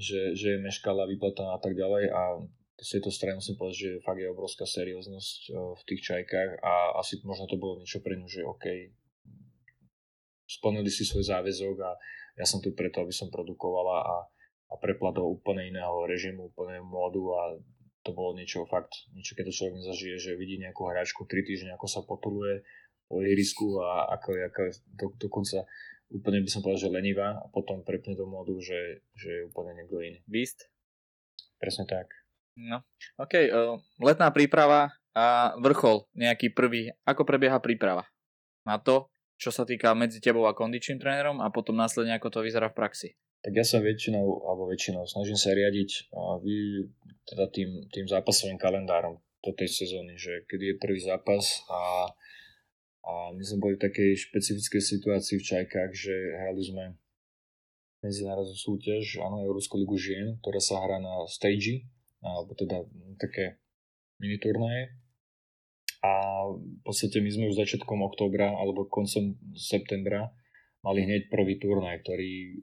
Že, 0.00 0.32
že 0.32 0.46
je 0.56 0.64
meškala 0.64 1.04
výplata 1.04 1.52
a 1.52 1.60
tak 1.60 1.76
ďalej 1.76 2.08
a 2.08 2.40
z 2.80 2.98
tejto 2.98 3.12
strany 3.14 3.38
musím 3.38 3.60
povedať, 3.60 3.76
že 3.78 3.90
fakt 4.02 4.18
je 4.18 4.32
obrovská 4.32 4.64
serióznosť 4.64 5.40
eh, 5.48 5.54
v 5.54 5.82
tých 5.86 6.00
čajkách 6.00 6.50
a 6.64 6.98
asi 6.98 7.20
možno 7.22 7.46
to 7.46 7.60
bolo 7.60 7.78
niečo 7.78 8.00
pre 8.00 8.16
ňu, 8.18 8.26
že 8.26 8.42
OK, 8.42 8.64
splnili 10.48 10.88
si 10.88 11.06
svoj 11.06 11.28
záväzok 11.28 11.76
a 11.84 11.90
ja 12.40 12.48
som 12.48 12.64
tu 12.64 12.72
preto, 12.72 13.04
aby 13.04 13.12
som 13.12 13.28
produkovala 13.28 14.00
a 14.00 14.16
a 14.72 14.80
prepla 14.80 15.12
do 15.12 15.28
úplne 15.28 15.68
iného 15.68 16.08
režimu, 16.08 16.48
úplne 16.48 16.80
módu 16.80 17.36
a 17.36 17.60
to 18.02 18.10
bolo 18.16 18.34
niečo 18.34 18.66
fakt, 18.66 19.06
niečo 19.14 19.36
keď 19.38 19.52
to 19.52 19.56
človek 19.62 19.74
nezažije, 19.78 20.16
že 20.18 20.40
vidí 20.40 20.58
nejakú 20.58 20.88
hráčku 20.88 21.28
3 21.28 21.44
týždne, 21.44 21.70
ako 21.76 21.86
sa 21.86 22.00
potuluje 22.02 22.64
po 23.06 23.20
ihrisku 23.20 23.78
a 23.84 24.16
ako 24.16 24.28
ako 24.48 24.60
do, 24.96 25.06
dokonca 25.20 25.68
úplne 26.12 26.40
by 26.42 26.50
som 26.50 26.60
povedal, 26.64 26.88
že 26.88 26.96
lenivá 26.96 27.38
a 27.40 27.46
potom 27.52 27.84
prepne 27.84 28.16
do 28.16 28.24
módu, 28.24 28.58
že, 28.58 29.04
že 29.16 29.28
je 29.28 29.42
úplne 29.48 29.76
niekto 29.76 30.00
iný. 30.00 30.20
Beast? 30.28 30.68
Presne 31.60 31.86
tak. 31.86 32.10
No, 32.56 32.84
OK, 33.16 33.32
uh, 33.48 33.80
letná 34.02 34.28
príprava 34.28 34.92
a 35.16 35.56
vrchol, 35.56 36.04
nejaký 36.12 36.52
prvý. 36.52 36.92
Ako 37.08 37.24
prebieha 37.24 37.56
príprava 37.60 38.08
na 38.68 38.76
to, 38.76 39.08
čo 39.40 39.48
sa 39.48 39.64
týka 39.64 39.96
medzi 39.96 40.20
tebou 40.20 40.44
a 40.44 40.56
kondičným 40.56 41.00
trénerom 41.00 41.40
a 41.40 41.48
potom 41.48 41.76
následne 41.76 42.16
ako 42.16 42.28
to 42.28 42.40
vyzerá 42.44 42.68
v 42.68 42.76
praxi? 42.76 43.08
Tak 43.42 43.52
ja 43.58 43.66
sa 43.66 43.82
väčšinou, 43.82 44.46
alebo 44.46 44.70
väčšinou 44.70 45.02
snažím 45.10 45.34
sa 45.34 45.50
riadiť 45.50 46.14
vy, 46.46 46.86
teda 47.26 47.50
tým, 47.50 47.90
tým 47.90 48.06
zápasovým 48.06 48.54
kalendárom 48.54 49.18
do 49.42 49.50
tej 49.50 49.66
sezóny, 49.66 50.14
že 50.14 50.46
kedy 50.46 50.74
je 50.74 50.82
prvý 50.82 51.02
zápas 51.02 51.66
a, 51.66 52.06
a 53.02 53.12
my 53.34 53.42
sme 53.42 53.58
boli 53.58 53.74
v 53.74 53.84
takej 53.90 54.30
špecifickej 54.30 54.78
situácii 54.78 55.36
v 55.42 55.46
Čajkách, 55.50 55.90
že 55.90 56.14
hrali 56.14 56.62
sme 56.62 56.84
medzinárodnú 58.02 58.54
súťaž, 58.54 59.18
áno, 59.22 59.42
Európsku 59.42 59.74
ligu 59.78 59.98
žien, 59.98 60.38
ktorá 60.42 60.62
sa 60.62 60.78
hrá 60.82 61.02
na 61.02 61.26
stage, 61.26 61.86
alebo 62.22 62.54
teda 62.54 62.86
také 63.18 63.58
mini 64.22 64.38
turnaje. 64.38 64.94
A 66.02 66.46
v 66.50 66.82
podstate 66.82 67.22
my 67.22 67.30
sme 67.30 67.50
už 67.50 67.58
začiatkom 67.58 68.02
októbra 68.06 68.50
alebo 68.58 68.90
koncom 68.90 69.38
septembra 69.54 70.34
mali 70.82 71.06
hneď 71.06 71.30
prvý 71.30 71.62
turnaj, 71.62 72.02
ktorý 72.02 72.58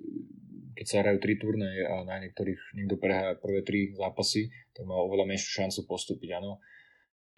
keď 0.76 0.86
sa 0.86 1.02
hrajú 1.02 1.18
tri 1.22 1.38
turnaje 1.40 1.82
a 1.86 2.06
na 2.06 2.22
niektorých 2.22 2.78
niekto 2.78 2.96
prehrá 3.00 3.38
prvé 3.38 3.62
tri 3.66 3.94
zápasy, 3.96 4.54
tak 4.74 4.86
má 4.86 4.96
oveľa 4.98 5.26
menšiu 5.30 5.64
šancu 5.64 5.86
postúpiť, 5.90 6.38
áno. 6.38 6.62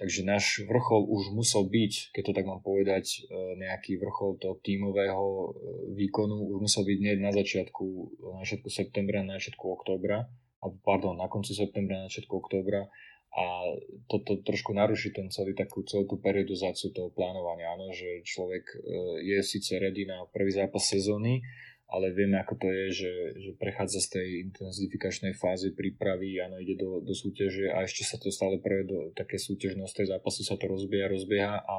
Takže 0.02 0.26
náš 0.26 0.66
vrchol 0.66 1.06
už 1.14 1.30
musel 1.30 1.70
byť, 1.70 2.16
keď 2.16 2.24
to 2.26 2.34
tak 2.34 2.50
mám 2.50 2.66
povedať, 2.66 3.06
e, 3.06 3.18
nejaký 3.62 4.02
vrchol 4.02 4.42
toho 4.42 4.58
tímového 4.58 5.22
e, 5.22 5.50
výkonu 5.94 6.58
už 6.58 6.58
musel 6.58 6.84
byť 6.90 6.98
nie 6.98 7.14
na 7.22 7.30
začiatku, 7.30 7.86
na 8.34 8.42
začiatku 8.42 8.70
septembra, 8.74 9.22
na 9.22 9.38
začiatku 9.38 9.62
októbra, 9.62 10.26
alebo 10.58 10.78
pardon, 10.82 11.14
na 11.14 11.30
konci 11.30 11.54
septembra, 11.54 12.02
na 12.02 12.10
začiatku 12.10 12.34
októbra 12.34 12.90
a 13.32 13.46
toto 14.12 14.44
trošku 14.44 14.76
naruší 14.76 15.16
ten 15.16 15.32
celý 15.32 15.56
takú 15.56 15.88
celú 15.88 16.04
tú 16.04 16.20
periodizáciu 16.20 16.92
toho 16.92 17.16
plánovania, 17.16 17.72
áno, 17.72 17.96
že 17.96 18.26
človek 18.28 18.66
e, 18.76 18.78
je 19.24 19.38
síce 19.40 19.80
ready 19.80 20.04
na 20.04 20.28
prvý 20.28 20.52
zápas 20.52 20.84
sezóny, 20.84 21.40
ale 21.92 22.16
vieme, 22.16 22.40
ako 22.40 22.56
to 22.56 22.68
je, 22.72 22.86
že, 23.04 23.14
že 23.36 23.52
prechádza 23.60 24.00
z 24.00 24.08
tej 24.16 24.28
intenzifikačnej 24.48 25.36
fázy 25.36 25.76
prípravy, 25.76 26.40
áno, 26.40 26.56
ide 26.56 26.80
do, 26.80 27.04
do 27.04 27.12
súťaže 27.12 27.68
a 27.68 27.84
ešte 27.84 28.08
sa 28.08 28.16
to 28.16 28.32
stále 28.32 28.64
prvé 28.64 28.88
do 28.88 29.12
také 29.12 29.36
súťažnosti, 29.36 29.92
tej 29.92 30.08
zápasy 30.08 30.48
sa 30.48 30.56
to 30.56 30.72
rozbieha, 30.72 31.12
rozbieha 31.12 31.60
a, 31.60 31.78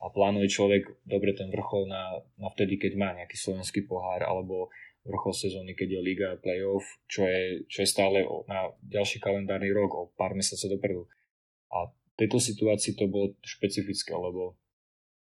a 0.00 0.06
plánuje 0.08 0.48
človek 0.48 1.04
dobre 1.04 1.36
ten 1.36 1.52
vrchol 1.52 1.92
na, 1.92 2.24
na 2.40 2.48
vtedy, 2.48 2.80
keď 2.80 2.92
má 2.96 3.12
nejaký 3.12 3.36
slovenský 3.36 3.84
pohár 3.84 4.24
alebo 4.24 4.72
vrchol 5.04 5.36
sezóny, 5.36 5.76
keď 5.76 6.00
je 6.00 6.00
liga 6.00 6.26
a 6.32 6.40
playoff, 6.40 6.84
čo 7.04 7.28
je, 7.28 7.68
čo 7.68 7.84
je 7.84 7.88
stále 7.88 8.24
na 8.48 8.72
ďalší 8.80 9.20
kalendárny 9.20 9.68
rok, 9.76 9.92
o 9.92 10.02
pár 10.16 10.32
mesiacov 10.32 10.80
dopredu. 10.80 11.02
A 11.68 11.92
v 11.92 11.94
tejto 12.16 12.40
situácii 12.40 12.96
to 12.96 13.12
bolo 13.12 13.36
špecifické, 13.44 14.16
lebo 14.16 14.56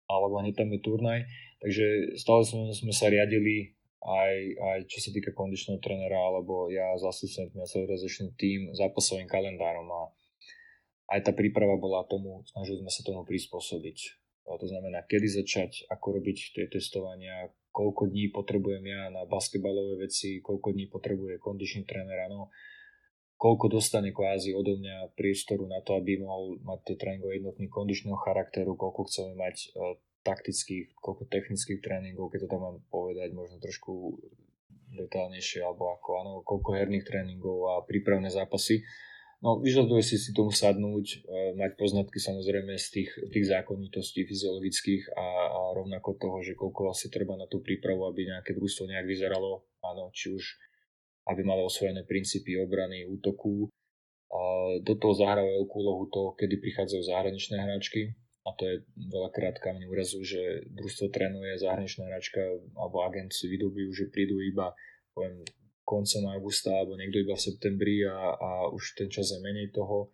alebo 0.06 0.38
hneď 0.42 0.54
tam 0.54 0.70
je 0.70 0.80
turnaj, 0.82 1.20
takže 1.62 2.18
stále 2.18 2.42
sme, 2.46 2.70
sme 2.74 2.94
sa 2.94 3.10
riadili 3.10 3.75
aj, 4.06 4.34
aj 4.54 4.80
čo 4.86 5.02
sa 5.02 5.10
týka 5.10 5.34
kondičného 5.34 5.82
trenera, 5.82 6.22
alebo 6.22 6.70
ja 6.70 6.94
s 6.94 7.02
asistentmi 7.02 7.58
a 7.58 7.66
celý 7.66 7.90
tým 8.38 8.70
zápasovým 8.78 9.26
kalendárom 9.26 9.90
a 9.90 10.02
aj 11.18 11.26
tá 11.26 11.32
príprava 11.34 11.78
bola 11.78 12.06
tomu, 12.06 12.46
snažili 12.54 12.82
sme 12.86 12.92
sa 12.94 13.02
tomu 13.02 13.26
prispôsobiť. 13.26 13.98
A 14.46 14.62
to 14.62 14.70
znamená, 14.70 15.02
kedy 15.10 15.42
začať, 15.42 15.90
ako 15.90 16.22
robiť 16.22 16.38
tie 16.54 16.66
testovania, 16.70 17.50
koľko 17.74 18.14
dní 18.14 18.30
potrebujem 18.30 18.86
ja 18.86 19.10
na 19.10 19.26
basketbalové 19.26 20.06
veci, 20.06 20.38
koľko 20.38 20.78
dní 20.78 20.86
potrebuje 20.86 21.42
kondičný 21.42 21.90
tréner, 21.90 22.30
no, 22.30 22.54
koľko 23.42 23.74
dostane 23.74 24.14
kvázi 24.14 24.54
odo 24.54 24.78
mňa 24.78 25.18
priestoru 25.18 25.66
na 25.66 25.82
to, 25.82 25.98
aby 25.98 26.22
mohol 26.22 26.62
mať 26.62 26.94
tie 26.94 26.96
tréningové 26.96 27.42
jednotný 27.42 27.68
kondičného 27.68 28.18
charakteru, 28.22 28.78
koľko 28.78 29.10
chceme 29.10 29.34
mať 29.34 29.56
uh, 29.76 29.98
taktických, 30.26 30.98
koľko 30.98 31.30
technických 31.30 31.80
tréningov, 31.86 32.34
keď 32.34 32.50
to 32.50 32.52
tam 32.52 32.62
mám 32.66 32.78
povedať, 32.90 33.30
možno 33.38 33.62
trošku 33.62 34.18
detálnejšie, 34.98 35.62
alebo 35.62 35.94
ako 35.94 36.10
áno, 36.18 36.32
koľko 36.42 36.74
herných 36.74 37.06
tréningov 37.06 37.78
a 37.78 37.86
prípravné 37.86 38.34
zápasy. 38.34 38.82
No, 39.44 39.62
vyžaduje 39.62 40.02
si 40.02 40.18
si 40.18 40.34
tomu 40.34 40.50
sadnúť, 40.50 41.06
e, 41.06 41.18
mať 41.60 41.78
poznatky 41.78 42.18
samozrejme 42.18 42.74
z 42.82 42.88
tých, 42.90 43.12
tých 43.30 43.46
zákonitostí 43.46 44.26
fyziologických 44.26 45.14
a, 45.14 45.28
a 45.54 45.62
rovnako 45.78 46.18
toho, 46.18 46.42
že 46.42 46.58
koľko 46.58 46.90
asi 46.90 47.14
treba 47.14 47.38
na 47.38 47.46
tú 47.46 47.62
prípravu, 47.62 48.10
aby 48.10 48.26
nejaké 48.26 48.58
družstvo 48.58 48.90
nejak 48.90 49.06
vyzeralo, 49.06 49.62
áno, 49.86 50.10
či 50.16 50.34
už 50.34 50.44
aby 51.26 51.42
malo 51.42 51.66
osvojené 51.66 52.06
princípy 52.06 52.58
obrany, 52.62 53.10
útoku. 53.10 53.70
A 54.30 54.40
do 54.82 54.94
toho 54.98 55.14
zahráva 55.18 55.48
veľkú 55.48 55.76
úlohu 55.82 56.06
to, 56.10 56.24
kedy 56.38 56.62
prichádzajú 56.62 57.02
zahraničné 57.02 57.56
hráčky, 57.62 58.14
a 58.46 58.54
to 58.54 58.64
je 58.70 58.76
veľakrát 58.94 59.58
kameň 59.58 59.90
úrazu, 59.90 60.22
že 60.22 60.70
družstvo 60.70 61.10
trénuje 61.10 61.58
zahraničná 61.58 62.06
hračka 62.06 62.46
alebo 62.78 63.02
agent 63.02 63.34
si 63.34 63.50
vydobujú, 63.50 63.90
že 63.90 64.14
prídu 64.14 64.38
iba 64.38 64.70
poviem, 65.18 65.42
koncom 65.82 66.30
augusta 66.30 66.70
alebo 66.70 66.94
niekto 66.94 67.26
iba 67.26 67.34
v 67.34 67.46
septembri 67.46 68.06
a, 68.06 68.38
a 68.38 68.50
už 68.70 69.02
ten 69.02 69.10
čas 69.10 69.34
je 69.34 69.42
menej 69.42 69.74
toho. 69.74 70.14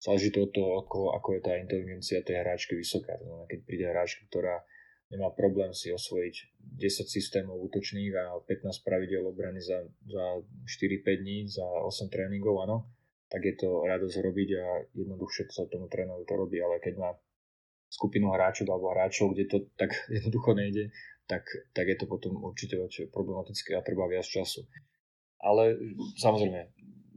Záleží 0.00 0.32
to 0.32 0.48
od 0.48 0.52
toho, 0.52 0.70
ako, 0.80 1.12
ako 1.12 1.28
je 1.36 1.40
tá 1.44 1.52
inteligencia 1.60 2.24
tej 2.24 2.40
hráčky 2.40 2.72
vysoká. 2.72 3.20
No, 3.20 3.44
keď 3.44 3.58
príde 3.68 3.84
hráčka, 3.88 4.24
ktorá 4.32 4.64
nemá 5.12 5.28
problém 5.36 5.76
si 5.76 5.92
osvojiť 5.92 6.36
10 6.80 7.04
systémov 7.04 7.60
útočných 7.68 8.12
a 8.16 8.40
15 8.44 8.80
pravidel 8.80 9.28
obrany 9.28 9.60
za, 9.60 9.84
za 10.08 10.24
4-5 10.64 11.04
dní, 11.20 11.38
za 11.52 11.64
8 11.64 12.08
tréningov, 12.08 12.64
áno, 12.64 12.88
tak 13.28 13.44
je 13.44 13.54
to 13.60 13.84
radosť 13.84 14.16
robiť 14.24 14.48
a 14.56 14.64
jednoduchšie 14.96 15.52
sa 15.52 15.68
tomu 15.68 15.86
trénovi 15.92 16.24
to 16.24 16.34
robí, 16.34 16.64
ale 16.64 16.80
keď 16.80 16.94
má 16.96 17.10
skupinu 17.90 18.30
hráčov 18.30 18.70
alebo 18.70 18.94
hráčov, 18.94 19.34
kde 19.34 19.44
to 19.50 19.56
tak 19.74 19.90
jednoducho 20.14 20.54
nejde, 20.54 20.94
tak, 21.26 21.42
tak 21.74 21.86
je 21.90 21.96
to 21.98 22.06
potom 22.06 22.38
určite 22.38 22.78
problematické 23.10 23.74
a 23.74 23.84
treba 23.84 24.06
viac 24.06 24.26
času. 24.26 24.66
Ale 25.42 25.78
samozrejme, 26.18 26.70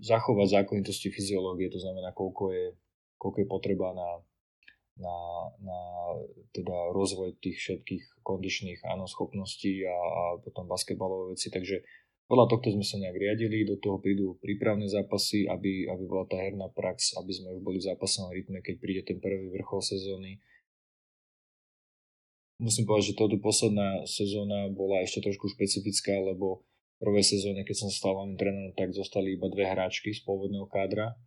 zachovať 0.04 0.48
zákonitosti 0.62 1.14
fyziológie, 1.14 1.72
to 1.72 1.80
znamená, 1.80 2.12
koľko 2.12 2.52
je, 2.52 2.68
koľko 3.18 3.38
je 3.40 3.48
potreba 3.48 3.90
na, 3.96 4.10
na, 5.00 5.18
na 5.60 5.80
teda 6.54 6.94
rozvoj 6.94 7.40
tých 7.42 7.58
všetkých 7.58 8.24
kondičných 8.24 8.80
áno, 8.86 9.10
schopností 9.10 9.84
a, 9.88 9.98
a 9.98 10.24
potom 10.40 10.70
basketbalové 10.70 11.36
veci. 11.36 11.50
Takže 11.50 11.84
podľa 12.28 12.48
tohto 12.48 12.72
sme 12.72 12.86
sa 12.86 13.02
nejak 13.02 13.18
riadili, 13.20 13.68
do 13.68 13.76
toho 13.82 14.00
prídu 14.00 14.40
prípravné 14.40 14.88
zápasy, 14.88 15.50
aby, 15.50 15.90
aby 15.90 16.04
bola 16.08 16.24
tá 16.30 16.40
herná 16.40 16.72
prax, 16.72 17.18
aby 17.20 17.32
sme 17.34 17.52
už 17.60 17.62
boli 17.66 17.78
v 17.84 17.88
zápasnom 17.92 18.32
rytme, 18.32 18.64
keď 18.64 18.76
príde 18.80 19.02
ten 19.04 19.20
prvý 19.20 19.52
vrchol 19.52 19.84
sezóny 19.84 20.40
musím 22.64 22.88
povedať, 22.88 23.12
že 23.12 23.20
toto 23.20 23.36
posledná 23.44 24.08
sezóna 24.08 24.72
bola 24.72 25.04
ešte 25.04 25.20
trošku 25.20 25.52
špecifická, 25.52 26.16
lebo 26.16 26.64
v 26.98 27.12
prvej 27.12 27.36
sezóne, 27.36 27.68
keď 27.68 27.76
som 27.84 27.90
stal 27.92 28.16
hlavným 28.16 28.40
trénerom, 28.40 28.72
tak 28.80 28.96
zostali 28.96 29.36
iba 29.36 29.52
dve 29.52 29.68
hráčky 29.68 30.16
z 30.16 30.24
pôvodného 30.24 30.64
kádra, 30.72 31.20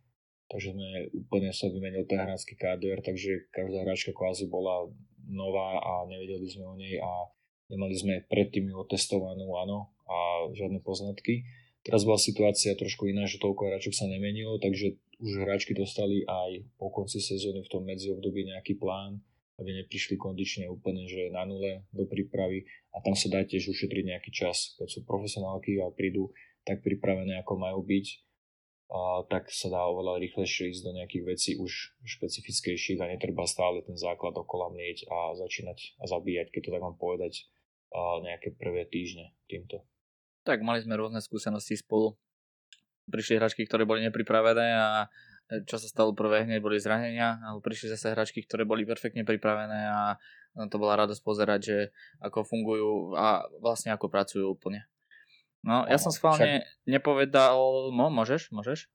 takže 0.49 0.73
sme 0.73 1.13
úplne 1.13 1.53
sa 1.53 1.69
vymenil 1.69 2.09
ten 2.09 2.17
hráčsky 2.17 2.57
káder, 2.57 3.05
takže 3.05 3.53
každá 3.53 3.85
hráčka 3.85 4.17
kvázi 4.17 4.49
bola 4.49 4.89
nová 5.29 5.77
a 5.77 6.09
nevedeli 6.09 6.49
sme 6.49 6.65
o 6.65 6.73
nej 6.73 6.97
a 6.97 7.29
nemali 7.69 7.93
sme 7.93 8.25
predtým 8.25 8.73
ju 8.73 8.75
otestovanú, 8.81 9.45
áno, 9.61 9.93
a 10.07 10.49
žiadne 10.55 10.81
poznatky. 10.81 11.45
Teraz 11.83 12.03
bola 12.03 12.19
situácia 12.19 12.73
trošku 12.75 13.07
iná, 13.07 13.29
že 13.29 13.39
toľko 13.39 13.69
hráčok 13.69 13.93
sa 13.93 14.09
nemenilo, 14.09 14.57
takže 14.57 14.97
už 15.21 15.31
hráčky 15.45 15.77
dostali 15.77 16.23
aj 16.25 16.63
po 16.79 16.89
konci 16.89 17.21
sezóny 17.21 17.63
v 17.63 17.71
tom 17.71 17.83
medziobdobí 17.85 18.49
nejaký 18.49 18.79
plán, 18.79 19.21
aby 19.57 19.69
neprišli 19.83 20.15
kondične 20.21 20.69
úplne 20.69 21.09
že 21.09 21.33
na 21.33 21.43
nule 21.45 21.85
do 21.89 22.05
prípravy 22.05 22.65
a 22.93 23.01
tam 23.01 23.17
sa 23.17 23.29
dá 23.29 23.41
tiež 23.41 23.73
ušetriť 23.73 24.03
nejaký 24.05 24.29
čas. 24.29 24.77
Keď 24.77 24.87
sú 24.87 24.99
profesionálky 25.03 25.81
a 25.81 25.89
prídu 25.89 26.29
tak 26.61 26.85
pripravené, 26.85 27.41
ako 27.41 27.57
majú 27.57 27.81
byť, 27.81 28.05
a 28.87 29.27
tak 29.27 29.51
sa 29.51 29.67
dá 29.67 29.83
oveľa 29.83 30.23
rýchlejšie 30.23 30.71
ísť 30.71 30.83
do 30.87 30.95
nejakých 30.95 31.23
vecí 31.27 31.51
už 31.59 31.99
špecifickejších 32.07 33.03
a 33.03 33.11
netreba 33.11 33.43
stále 33.43 33.83
ten 33.83 33.99
základ 33.99 34.31
okolo 34.31 34.71
mlieť 34.71 35.11
a 35.11 35.35
začínať 35.35 35.99
a 35.99 36.07
zabíjať, 36.07 36.47
keď 36.55 36.61
to 36.63 36.71
tak 36.71 36.83
mám 36.87 36.95
povedať, 36.95 37.51
a 37.91 38.23
nejaké 38.23 38.55
prvé 38.55 38.87
týždne 38.87 39.35
týmto. 39.51 39.83
Tak 40.47 40.63
mali 40.63 40.79
sme 40.79 40.95
rôzne 40.95 41.19
skúsenosti 41.19 41.75
spolu. 41.75 42.15
Prišli 43.11 43.39
hračky, 43.39 43.67
ktoré 43.67 43.83
boli 43.83 44.03
nepripravené 44.07 44.67
a 44.75 45.11
čo 45.47 45.79
sa 45.79 45.87
stalo 45.87 46.11
prvé, 46.11 46.43
hneď 46.43 46.59
boli 46.59 46.75
zranenia, 46.75 47.39
ale 47.39 47.63
prišli 47.63 47.95
zase 47.95 48.11
hračky, 48.11 48.43
ktoré 48.43 48.67
boli 48.67 48.83
perfektne 48.83 49.23
pripravené 49.23 49.79
a 49.87 50.19
to 50.67 50.75
bola 50.75 50.99
radosť 50.99 51.21
pozerať, 51.23 51.59
že 51.63 51.77
ako 52.19 52.43
fungujú 52.43 53.15
a 53.15 53.47
vlastne 53.63 53.95
ako 53.95 54.11
pracujú 54.11 54.45
úplne. 54.51 54.83
No, 55.63 55.87
ja 55.87 55.95
som 55.95 56.11
schválne 56.11 56.63
však... 56.63 56.87
nepovedal, 56.87 57.57
no, 57.95 58.11
môžeš, 58.11 58.51
môžeš? 58.51 58.91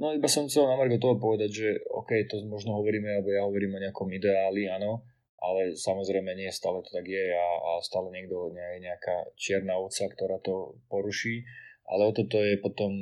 No, 0.00 0.10
iba 0.10 0.26
som 0.26 0.50
chcel 0.50 0.66
na 0.66 0.74
Margo 0.74 0.98
toho 0.98 1.16
povedať, 1.20 1.50
že 1.54 1.68
OK, 1.94 2.26
to 2.26 2.42
možno 2.50 2.80
hovoríme, 2.82 3.20
alebo 3.20 3.30
ja 3.30 3.46
hovorím 3.46 3.78
o 3.78 3.82
nejakom 3.84 4.10
ideáli, 4.10 4.66
áno, 4.66 5.06
ale 5.38 5.78
samozrejme 5.78 6.34
nie 6.34 6.50
stále 6.50 6.82
to 6.82 6.90
tak 6.90 7.06
je 7.06 7.30
a, 7.30 7.48
a 7.62 7.70
stále 7.78 8.10
niekto, 8.10 8.50
nie 8.50 8.68
je 8.74 8.78
nejaká 8.90 9.16
čierna 9.38 9.78
ovca, 9.78 10.10
ktorá 10.10 10.42
to 10.42 10.80
poruší 10.90 11.46
ale 11.84 12.02
o 12.08 12.12
toto 12.16 12.40
je 12.40 12.56
potom, 12.56 12.92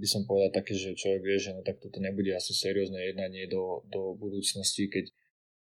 by 0.00 0.08
som 0.08 0.24
povedal 0.24 0.48
také, 0.50 0.72
že 0.72 0.96
človek 0.96 1.20
vie, 1.20 1.36
že 1.36 1.52
no 1.52 1.60
tak 1.60 1.76
toto 1.76 2.00
nebude 2.00 2.32
asi 2.32 2.56
seriózne 2.56 3.12
jednanie 3.12 3.44
do, 3.44 3.84
do 3.92 4.16
budúcnosti, 4.16 4.88
keď 4.88 5.12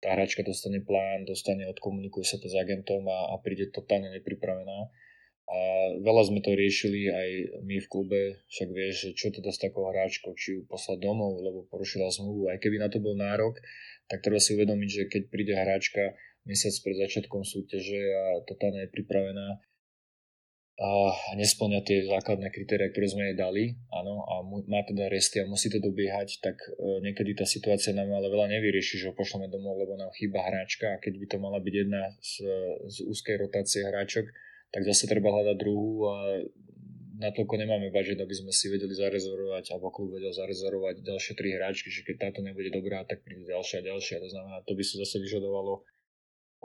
tá 0.03 0.13
hračka 0.13 0.43
dostane 0.43 0.83
plán, 0.83 1.23
dostane, 1.23 1.63
odkomunikuje 1.71 2.27
sa 2.27 2.35
to 2.37 2.51
s 2.51 2.55
agentom 2.59 3.07
a, 3.07 3.31
a 3.31 3.39
príde 3.39 3.71
totálne 3.71 4.11
nepripravená. 4.11 4.91
A 5.45 5.57
veľa 6.01 6.25
sme 6.25 6.41
to 6.41 6.57
riešili 6.57 7.05
aj 7.05 7.29
my 7.63 7.77
v 7.77 7.87
klube, 7.89 8.21
však 8.49 8.69
vieš, 8.73 8.93
že 9.01 9.09
čo 9.13 9.27
teda 9.29 9.53
s 9.53 9.61
takou 9.61 9.85
hráčkou, 9.87 10.33
či 10.33 10.57
ju 10.57 10.61
poslať 10.65 11.05
domov, 11.05 11.37
lebo 11.37 11.69
porušila 11.69 12.09
zmluvu. 12.09 12.49
Aj 12.49 12.57
keby 12.57 12.81
na 12.81 12.89
to 12.89 12.97
bol 12.97 13.13
nárok, 13.13 13.61
tak 14.09 14.25
treba 14.25 14.41
si 14.41 14.57
uvedomiť, 14.57 14.89
že 14.89 15.03
keď 15.05 15.23
príde 15.29 15.53
hráčka 15.53 16.17
mesiac 16.49 16.73
pred 16.81 16.97
začiatkom 16.97 17.45
súťaže 17.45 18.01
a 18.09 18.23
totálne 18.45 18.85
je 18.85 18.93
pripravená, 18.93 19.61
a 20.75 20.89
nesplňa 21.39 21.87
tie 21.87 22.03
základné 22.03 22.51
kritéria, 22.51 22.91
ktoré 22.91 23.07
sme 23.07 23.23
jej 23.31 23.37
dali, 23.39 23.63
áno, 23.95 24.27
a 24.27 24.43
má 24.43 24.83
teda 24.83 25.07
resty 25.07 25.39
a 25.39 25.47
musí 25.47 25.71
to 25.71 25.79
dobiehať, 25.79 26.43
tak 26.43 26.59
e, 26.67 26.99
niekedy 26.99 27.31
tá 27.31 27.47
situácia 27.47 27.95
nám 27.95 28.11
ale 28.11 28.27
veľa 28.27 28.51
nevyrieši, 28.51 28.99
že 28.99 29.07
ho 29.07 29.15
pošleme 29.15 29.47
domov, 29.47 29.79
lebo 29.79 29.95
nám 29.95 30.11
chýba 30.19 30.43
hráčka 30.43 30.91
a 30.91 30.99
keď 30.99 31.13
by 31.15 31.25
to 31.31 31.37
mala 31.39 31.63
byť 31.63 31.75
jedna 31.79 32.03
z, 32.19 32.43
z 32.91 32.97
úzkej 33.07 33.35
rotácie 33.47 33.87
hráčok, 33.87 34.27
tak 34.75 34.83
zase 34.83 35.07
treba 35.07 35.31
hľadať 35.31 35.55
druhú 35.55 36.11
a 36.11 36.43
natoľko 37.23 37.55
nemáme 37.55 37.95
budget, 37.95 38.19
aby 38.19 38.35
sme 38.35 38.51
si 38.51 38.67
vedeli 38.67 38.91
zarezervovať, 38.91 39.71
alebo 39.71 39.95
klub 39.95 40.19
vedel 40.19 40.35
zarezervovať 40.35 41.07
ďalšie 41.07 41.33
tri 41.39 41.55
hráčky, 41.55 41.87
že 41.87 42.03
keď 42.03 42.29
táto 42.29 42.43
nebude 42.43 42.67
dobrá, 42.75 43.07
tak 43.07 43.23
príde 43.23 43.47
ďalšia 43.47 43.79
a 43.79 43.95
ďalšia. 43.95 44.19
To 44.19 44.27
znamená, 44.27 44.57
to 44.67 44.75
by 44.75 44.83
si 44.83 44.99
zase 44.99 45.23
vyžadovalo 45.23 45.87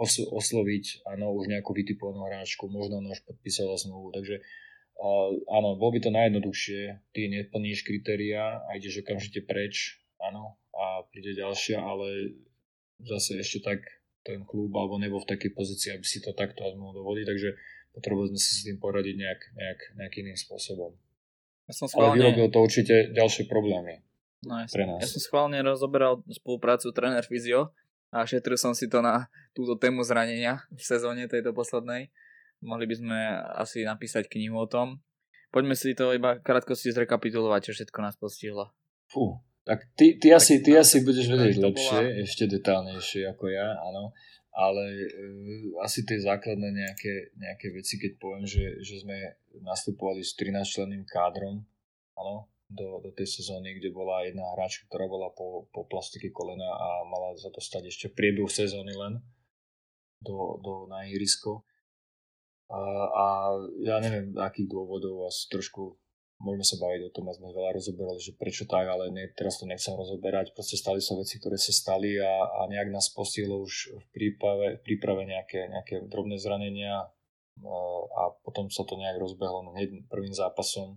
os- 0.00 0.24
osloviť 0.24 1.04
áno, 1.04 1.36
už 1.36 1.52
nejakú 1.52 1.76
vytipovanú 1.76 2.24
hráčku, 2.24 2.72
možno 2.72 3.04
ona 3.04 3.12
už 3.12 3.20
podpísala 3.28 3.76
zmluvu, 3.76 4.16
takže 4.16 4.40
uh, 4.40 5.30
áno, 5.52 5.76
bolo 5.76 5.92
by 5.94 6.00
to 6.00 6.10
najjednoduchšie, 6.10 6.80
ty 7.12 7.28
neplníš 7.28 7.84
kritéria 7.84 8.64
a 8.64 8.80
ideš 8.80 9.04
okamžite 9.04 9.44
preč 9.44 10.00
áno, 10.16 10.56
a 10.72 11.04
príde 11.12 11.36
ďalšia, 11.36 11.76
ale 11.76 12.40
zase 13.04 13.36
ešte 13.40 13.60
tak 13.60 13.80
ten 14.24 14.44
klub 14.44 14.72
alebo 14.76 14.96
nebol 15.00 15.20
v 15.20 15.30
takej 15.36 15.52
pozícii, 15.52 15.90
aby 15.96 16.04
si 16.04 16.20
to 16.20 16.32
takto 16.32 16.64
mohol 16.76 17.04
dovoliť, 17.04 17.24
takže 17.24 17.50
potrebovali 17.96 18.36
sme 18.36 18.40
si 18.40 18.52
s 18.56 18.64
tým 18.68 18.76
poradiť 18.80 19.16
nejak, 19.16 19.40
nejak, 19.56 19.80
nejak 19.96 20.14
iným 20.20 20.36
spôsobom. 20.36 20.96
Ja 21.68 21.72
som 21.72 21.86
schválne... 21.88 22.20
Ale 22.20 22.34
vyrobil 22.34 22.46
to 22.52 22.58
určite 22.60 22.94
ďalšie 23.16 23.48
problémy 23.48 24.04
no, 24.44 24.60
pre 24.68 24.84
nás. 24.84 25.00
Ja 25.00 25.08
som 25.08 25.20
schválne 25.22 25.58
rozoberal 25.64 26.20
spoluprácu 26.28 26.92
tréner 26.92 27.24
Fyzio 27.24 27.72
a 28.10 28.26
šetril 28.26 28.58
som 28.58 28.74
si 28.74 28.90
to 28.90 28.98
na 29.00 29.30
túto 29.54 29.78
tému 29.78 30.02
zranenia 30.02 30.66
v 30.70 30.82
sezóne 30.82 31.30
tejto 31.30 31.54
poslednej. 31.54 32.10
Mohli 32.60 32.86
by 32.90 32.94
sme 32.98 33.18
asi 33.56 33.86
napísať 33.86 34.28
knihu 34.28 34.58
o 34.58 34.68
tom. 34.68 35.00
Poďme 35.50 35.74
si 35.74 35.96
to 35.96 36.14
iba 36.14 36.38
krátko 36.38 36.78
si 36.78 36.94
zrekapitulovať, 36.94 37.70
čo 37.70 37.72
všetko 37.80 37.98
nás 38.02 38.14
postihlo. 38.18 38.70
Fú, 39.10 39.40
tak 39.66 39.86
ty, 39.98 40.18
ty, 40.18 40.30
tak, 40.30 40.38
asi, 40.42 40.62
ty 40.62 40.78
asi 40.78 41.02
budeš 41.02 41.26
vedieť 41.26 41.56
lepšie, 41.58 41.98
bola... 41.98 42.22
ešte 42.22 42.44
detálnejšie 42.46 43.22
ako 43.30 43.50
ja, 43.50 43.74
áno 43.78 44.14
ale 44.50 45.06
uh, 45.06 45.86
asi 45.86 46.02
tie 46.02 46.18
základné 46.18 46.74
nejaké, 46.74 47.30
nejaké 47.38 47.70
veci, 47.70 48.02
keď 48.02 48.18
poviem, 48.18 48.44
že, 48.44 48.82
že 48.82 49.06
sme 49.06 49.14
nastupovali 49.62 50.26
s 50.26 50.34
13 50.34 50.66
členným 50.66 51.04
kádrom 51.06 51.62
áno, 52.18 52.49
do, 52.70 53.02
do 53.02 53.10
tej 53.10 53.26
sezóny, 53.26 53.74
kde 53.82 53.90
bola 53.90 54.22
jedna 54.22 54.46
hráčka, 54.54 54.86
ktorá 54.86 55.10
bola 55.10 55.34
po, 55.34 55.66
po 55.74 55.82
plastike 55.90 56.30
kolena 56.30 56.70
a 56.70 57.02
mala 57.02 57.34
za 57.34 57.50
to 57.50 57.58
stať 57.58 57.90
ešte 57.90 58.06
priebehu 58.14 58.46
sezóny 58.46 58.94
len 58.94 59.18
do, 60.22 60.62
do, 60.62 60.86
na 60.86 61.02
ihrisko. 61.10 61.66
A, 62.70 62.80
a 63.10 63.26
ja 63.82 63.98
neviem, 63.98 64.30
akých 64.38 64.70
dôvodov, 64.70 65.26
asi 65.26 65.50
trošku 65.50 65.98
môžeme 66.40 66.62
sa 66.62 66.78
baviť 66.78 67.10
o 67.10 67.12
tom 67.12 67.26
a 67.26 67.34
sme 67.34 67.50
veľa 67.50 67.74
rozoberali, 67.74 68.22
že 68.22 68.38
prečo 68.38 68.64
tak, 68.64 68.86
ale 68.86 69.10
ne, 69.10 69.26
teraz 69.34 69.58
to 69.58 69.66
nechcem 69.66 69.92
rozoberať. 69.92 70.54
Proste 70.54 70.78
stali 70.78 71.02
sa 71.02 71.18
veci, 71.18 71.42
ktoré 71.42 71.58
sa 71.58 71.74
stali 71.74 72.16
a, 72.22 72.62
a 72.62 72.70
nejak 72.70 72.94
nás 72.94 73.10
postihlo 73.10 73.60
už 73.66 73.98
v 73.98 74.04
príprave, 74.14 74.78
v 74.78 74.80
príprave 74.86 75.26
nejaké, 75.26 75.66
nejaké 75.66 76.06
drobné 76.06 76.38
zranenia 76.38 77.10
a 78.14 78.22
potom 78.40 78.72
sa 78.72 78.88
to 78.88 78.96
nejak 78.96 79.20
rozbehlo 79.20 79.74
hneď 79.76 80.08
prvým 80.08 80.32
zápasom 80.32 80.96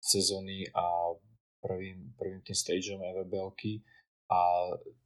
sezóny 0.00 0.66
a 0.72 1.14
prvým, 1.60 2.16
prvým 2.16 2.40
tým 2.40 2.56
stageom 2.56 3.00
EVBLky 3.04 3.84
a 4.32 4.40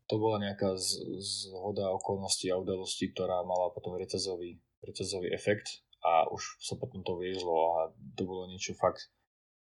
to 0.07 0.15
bola 0.21 0.39
nejaká 0.39 0.79
zhoda 1.19 1.91
okolností 1.99 2.49
a 2.53 2.61
udalostí, 2.61 3.11
ktorá 3.11 3.43
mala 3.43 3.75
potom 3.75 3.99
reťazový, 3.99 4.61
reťazový 4.87 5.35
efekt 5.35 5.83
a 6.05 6.31
už 6.31 6.61
sa 6.63 6.79
potom 6.79 7.03
to 7.03 7.19
viezlo 7.19 7.55
a 7.75 7.91
to 8.15 8.23
bolo 8.23 8.47
niečo 8.47 8.77
fakt 8.77 9.11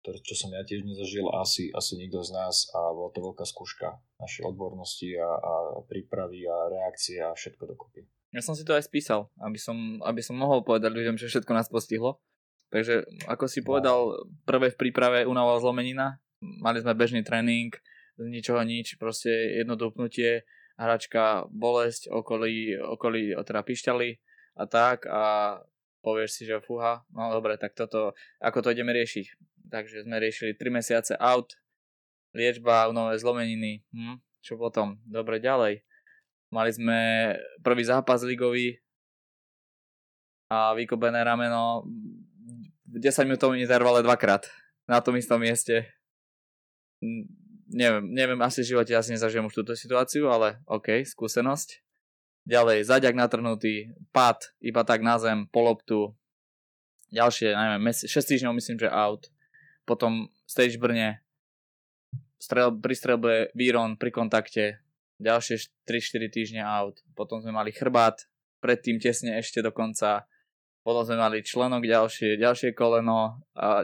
ktoré, 0.07 0.23
čo 0.23 0.39
som 0.39 0.55
ja 0.55 0.63
tiež 0.63 0.87
nezažil, 0.87 1.27
asi, 1.35 1.67
asi 1.75 1.99
nikto 1.99 2.23
z 2.23 2.31
nás 2.31 2.71
a 2.71 2.95
bola 2.95 3.11
to 3.11 3.19
veľká 3.19 3.43
skúška 3.43 3.99
našej 4.23 4.47
odbornosti 4.47 5.11
a, 5.19 5.27
a 5.27 5.51
prípravy 5.83 6.47
a 6.47 6.71
reakcie 6.71 7.19
a 7.19 7.35
všetko 7.35 7.75
dokopy. 7.75 8.07
Ja 8.31 8.39
som 8.39 8.55
si 8.55 8.63
to 8.63 8.71
aj 8.71 8.87
spísal, 8.87 9.27
aby 9.43 9.59
som, 9.59 9.99
aby 10.07 10.23
som 10.23 10.39
mohol 10.39 10.63
povedať 10.63 10.95
ľuďom, 10.95 11.19
že 11.19 11.27
všetko 11.27 11.51
nás 11.51 11.67
postihlo. 11.67 12.23
Takže 12.67 13.07
ako 13.31 13.45
si 13.47 13.63
no. 13.63 13.65
povedal, 13.71 13.99
prvé 14.43 14.75
v 14.75 14.79
príprave 14.79 15.19
unava 15.23 15.55
zlomenina, 15.59 16.19
mali 16.39 16.83
sme 16.83 16.97
bežný 16.97 17.23
tréning, 17.23 17.71
z 18.17 18.25
ničoho 18.27 18.59
nič, 18.65 18.97
proste 18.99 19.29
jedno 19.31 19.77
dopnutie, 19.77 20.43
hračka, 20.75 21.47
bolesť, 21.53 22.11
okolí, 22.11 22.75
okolí 22.75 23.33
teda 23.45 23.61
pišťali 23.63 24.09
a 24.57 24.63
tak 24.65 25.05
a 25.07 25.21
povieš 26.01 26.29
si, 26.33 26.43
že 26.45 26.61
fúha, 26.61 27.05
no 27.13 27.29
dobre, 27.33 27.55
tak 27.61 27.77
toto, 27.77 28.13
ako 28.41 28.65
to 28.65 28.73
ideme 28.73 28.93
riešiť? 28.93 29.57
takže 29.69 30.07
sme 30.07 30.17
riešili 30.17 30.55
3 30.55 30.71
mesiace 30.71 31.13
out, 31.19 31.53
liečba, 32.31 32.89
nové 32.95 33.19
zlomeniny, 33.19 33.83
hm, 33.91 34.17
čo 34.41 34.55
potom, 34.55 34.97
dobre 35.03 35.43
ďalej. 35.43 35.83
Mali 36.47 36.71
sme 36.71 36.99
prvý 37.59 37.83
zápas 37.83 38.23
ligový 38.23 38.79
a 40.47 40.71
vykobené 40.71 41.19
rameno 41.27 41.83
10 42.97 43.29
minútovom 43.29 43.55
intervale 43.57 44.01
dvakrát 44.03 44.49
na 44.89 44.99
tom 44.99 45.15
istom 45.15 45.39
mieste. 45.41 45.87
Neviem, 47.67 48.09
neviem, 48.09 48.39
asi 48.41 48.63
v 48.63 48.73
živote 48.73 48.95
asi 48.95 49.13
nezažijem 49.13 49.45
už 49.45 49.61
túto 49.61 49.77
situáciu, 49.77 50.31
ale 50.31 50.63
OK, 50.65 51.05
skúsenosť. 51.05 51.83
Ďalej, 52.47 52.87
zaďak 52.87 53.13
natrhnutý, 53.13 53.91
pad, 54.15 54.55
iba 54.63 54.87
tak 54.87 55.03
na 55.03 55.19
zem, 55.19 55.51
po 55.51 55.67
loptu. 55.67 56.15
Ďalšie, 57.11 57.51
neviem, 57.51 57.91
6 57.91 58.07
týždňov 58.07 58.55
myslím, 58.55 58.79
že 58.79 58.87
out 58.87 59.27
potom 59.87 60.27
stage 60.43 60.75
Brne, 60.75 61.23
strel, 62.35 62.75
pri 62.75 62.93
strelbe 62.93 63.33
Víron 63.55 63.95
pri 63.95 64.11
kontakte, 64.11 64.83
ďalšie 65.23 65.71
3-4 65.87 66.27
týždne 66.27 66.61
out, 66.67 66.99
potom 67.15 67.39
sme 67.39 67.55
mali 67.55 67.71
chrbát, 67.71 68.27
predtým 68.59 68.99
tesne 68.99 69.39
ešte 69.39 69.63
dokonca, 69.63 70.27
potom 70.87 71.03
sme 71.03 71.19
mali 71.19 71.43
členok 71.43 71.83
ďalšie, 71.83 72.39
ďalšie 72.39 72.71
koleno 72.71 73.43
a 73.59 73.83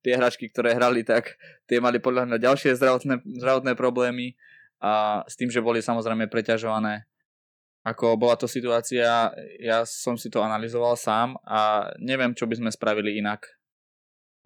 tie 0.00 0.16
hračky, 0.16 0.48
ktoré 0.48 0.72
hrali, 0.72 1.04
tak 1.04 1.36
tie 1.68 1.84
mali 1.84 2.00
podľa 2.00 2.24
mňa 2.24 2.38
ďalšie 2.40 2.80
zdravotné, 2.80 3.20
zdravotné 3.44 3.76
problémy 3.76 4.40
a 4.80 5.20
s 5.28 5.36
tým, 5.36 5.52
že 5.52 5.60
boli 5.60 5.84
samozrejme 5.84 6.32
preťažované. 6.32 7.04
Ako 7.84 8.16
bola 8.16 8.40
to 8.40 8.48
situácia, 8.48 9.28
ja 9.60 9.84
som 9.84 10.16
si 10.16 10.32
to 10.32 10.40
analyzoval 10.40 10.96
sám 10.96 11.36
a 11.44 11.92
neviem, 12.00 12.32
čo 12.32 12.48
by 12.48 12.56
sme 12.56 12.72
spravili 12.72 13.20
inak 13.20 13.44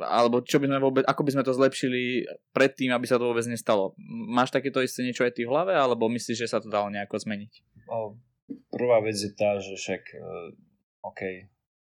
alebo 0.03 0.43
čo 0.43 0.59
by 0.59 0.67
sme 0.67 0.83
vôbec, 0.83 1.07
ako 1.07 1.23
by 1.23 1.31
sme 1.39 1.47
to 1.47 1.55
zlepšili 1.55 2.27
predtým, 2.51 2.91
aby 2.91 3.07
sa 3.07 3.23
to 3.23 3.31
vôbec 3.31 3.47
nestalo. 3.47 3.95
Máš 4.11 4.51
takéto 4.51 4.83
isté 4.83 5.07
niečo 5.07 5.23
aj 5.23 5.39
ty 5.39 5.47
v 5.47 5.55
hlave, 5.55 5.71
alebo 5.71 6.11
myslíš, 6.11 6.43
že 6.43 6.51
sa 6.51 6.59
to 6.59 6.67
dalo 6.67 6.91
nejako 6.91 7.23
zmeniť? 7.23 7.87
No, 7.87 8.19
prvá 8.75 8.99
vec 9.07 9.15
je 9.15 9.31
tá, 9.31 9.63
že 9.63 9.79
však 9.79 10.03
uh, 10.19 10.51
OK, 11.07 11.47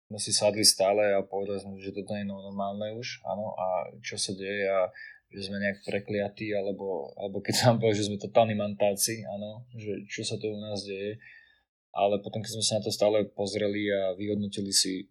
sme 0.07 0.19
si 0.23 0.31
sadli 0.31 0.63
stále 0.63 1.15
a 1.15 1.27
povedali 1.27 1.59
sme, 1.59 1.83
že 1.83 1.91
toto 1.91 2.15
je 2.15 2.23
normálne 2.23 2.95
už, 2.95 3.27
áno, 3.27 3.59
a 3.59 3.91
čo 3.99 4.15
sa 4.15 4.31
deje 4.39 4.71
a 4.71 4.91
že 5.27 5.51
sme 5.51 5.59
nejak 5.59 5.83
prekliatí, 5.83 6.55
alebo, 6.55 7.11
alebo 7.19 7.43
keď 7.43 7.55
sa 7.55 7.75
povedal, 7.75 7.99
že 7.99 8.07
sme 8.07 8.23
totálni 8.23 8.55
mantáci, 8.55 9.27
áno, 9.27 9.67
že 9.75 10.07
čo 10.07 10.23
sa 10.23 10.39
to 10.39 10.55
u 10.55 10.59
nás 10.63 10.87
deje, 10.87 11.19
ale 11.91 12.23
potom, 12.23 12.39
keď 12.39 12.61
sme 12.61 12.65
sa 12.65 12.75
na 12.79 12.83
to 12.87 12.95
stále 12.95 13.19
pozreli 13.35 13.91
a 13.91 14.15
vyhodnotili 14.15 14.71
si 14.71 15.11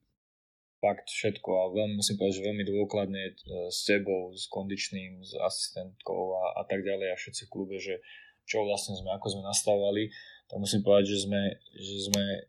fakt 0.79 1.09
všetko 1.09 1.49
a 1.49 1.63
veľmi, 1.73 1.97
musím 1.97 2.15
povedať, 2.15 2.35
že 2.39 2.47
veľmi 2.47 2.63
dôkladne 2.63 3.23
e, 3.25 3.33
s 3.73 3.89
tebou, 3.89 4.29
s 4.37 4.45
kondičným, 4.47 5.25
s 5.25 5.33
asistentkou 5.33 6.37
a, 6.37 6.61
a 6.61 6.63
tak 6.69 6.85
ďalej 6.85 7.09
a 7.09 7.19
všetci 7.19 7.49
v 7.49 7.51
klube, 7.51 7.75
že 7.81 7.99
čo 8.45 8.61
vlastne 8.61 8.93
sme, 8.93 9.09
ako 9.17 9.27
sme 9.33 9.43
nastavovali, 9.49 10.13
tak 10.45 10.57
musím 10.61 10.85
povedať, 10.85 11.05
že 11.17 11.19
sme, 11.25 11.41
že 11.73 11.95
sme 12.05 12.23
e, 12.25 12.41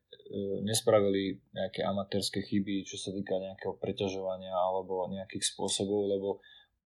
nespravili 0.65 1.41
nejaké 1.57 1.81
amatérske 1.81 2.45
chyby, 2.45 2.85
čo 2.85 3.01
sa 3.01 3.13
týka 3.13 3.41
nejakého 3.41 3.81
preťažovania 3.81 4.53
alebo 4.53 5.09
nejakých 5.09 5.57
spôsobov, 5.57 6.13
lebo 6.13 6.45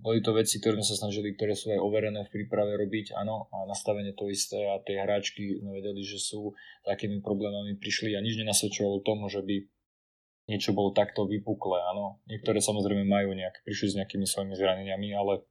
boli 0.03 0.19
to 0.19 0.35
veci, 0.35 0.59
ktoré 0.59 0.83
sme 0.83 0.87
sa 0.87 0.99
snažili, 0.99 1.39
ktoré 1.39 1.55
sú 1.55 1.71
aj 1.71 1.79
overené 1.79 2.27
v 2.27 2.33
príprave 2.35 2.75
robiť, 2.75 3.15
áno, 3.15 3.47
a 3.55 3.71
nastavenie 3.71 4.11
to 4.19 4.27
isté 4.27 4.59
a 4.67 4.83
tie 4.83 4.99
hráčky 4.99 5.63
sme 5.63 5.79
vedeli, 5.79 6.03
že 6.03 6.19
sú 6.19 6.59
takými 6.83 7.23
problémami 7.23 7.79
prišli 7.79 8.19
a 8.19 8.25
nič 8.25 8.35
nenasvedčovalo 8.43 9.07
tomu, 9.07 9.31
že 9.31 9.47
by 9.47 9.63
niečo 10.51 10.75
bolo 10.75 10.91
takto 10.91 11.31
vypuklé, 11.31 11.79
áno. 11.95 12.19
Niektoré 12.27 12.59
samozrejme 12.59 13.07
majú 13.07 13.31
nejak, 13.39 13.63
prišli 13.63 13.95
s 13.95 13.99
nejakými 14.03 14.27
svojimi 14.27 14.59
zraneniami, 14.59 15.15
ale, 15.15 15.47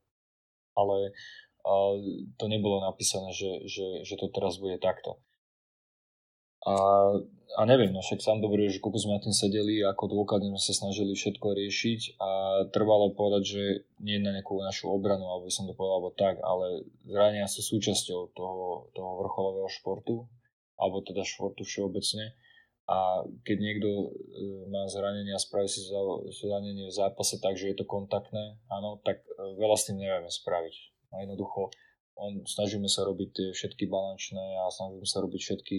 ale 0.75 1.15
uh, 1.63 1.95
to 2.35 2.45
nebolo 2.51 2.83
napísané, 2.83 3.31
že, 3.31 3.63
že, 3.71 4.03
že 4.03 4.19
to 4.19 4.27
teraz 4.35 4.59
bude 4.59 4.83
takto. 4.83 5.23
A, 6.61 6.75
a 7.57 7.61
neviem, 7.65 7.89
no 7.89 8.05
však 8.05 8.21
sám 8.21 8.39
dobre, 8.39 8.69
že 8.69 8.77
koľko 8.77 8.99
sme 9.01 9.17
na 9.17 9.23
tým 9.23 9.33
sedeli, 9.33 9.81
ako 9.81 10.03
dôkladne 10.13 10.53
sme 10.53 10.61
sa 10.61 10.73
snažili 10.77 11.17
všetko 11.17 11.47
riešiť 11.57 12.21
a 12.21 12.29
trvalo 12.69 13.17
povedať, 13.17 13.43
že 13.43 13.63
nie 13.97 14.21
na 14.21 14.35
nejakú 14.35 14.61
našu 14.61 14.93
obranu, 14.93 15.25
alebo 15.25 15.49
som 15.49 15.65
to 15.65 15.73
povedal, 15.73 16.05
alebo 16.05 16.11
tak, 16.13 16.37
ale 16.45 16.85
zranenia 17.09 17.49
sú 17.49 17.65
súčasťou 17.65 18.37
toho, 18.37 18.93
toho 18.93 19.11
vrcholového 19.25 19.69
športu, 19.73 20.29
alebo 20.77 21.01
teda 21.01 21.25
športu 21.25 21.65
všeobecne 21.65 22.37
a 22.91 23.23
keď 23.47 23.57
niekto 23.61 23.87
e, 23.87 24.07
má 24.67 24.83
zranenie 24.91 25.31
a 25.31 25.39
spraví 25.39 25.69
si 25.71 25.79
zranenie 26.43 26.89
v 26.89 26.97
zápase 26.97 27.39
tak, 27.39 27.55
že 27.55 27.71
je 27.71 27.77
to 27.79 27.85
kontaktné, 27.87 28.59
áno, 28.67 28.99
tak 29.05 29.23
e, 29.23 29.55
veľa 29.55 29.77
s 29.79 29.87
tým 29.87 30.01
nevieme 30.01 30.27
spraviť. 30.27 30.75
A 31.15 31.23
jednoducho 31.23 31.71
on, 32.19 32.43
snažíme 32.43 32.91
sa 32.91 33.07
robiť 33.07 33.29
tie 33.31 33.47
všetky 33.55 33.87
balančné 33.87 34.43
a 34.59 34.67
snažíme 34.67 35.07
sa 35.07 35.23
robiť 35.23 35.39
všetky, 35.39 35.77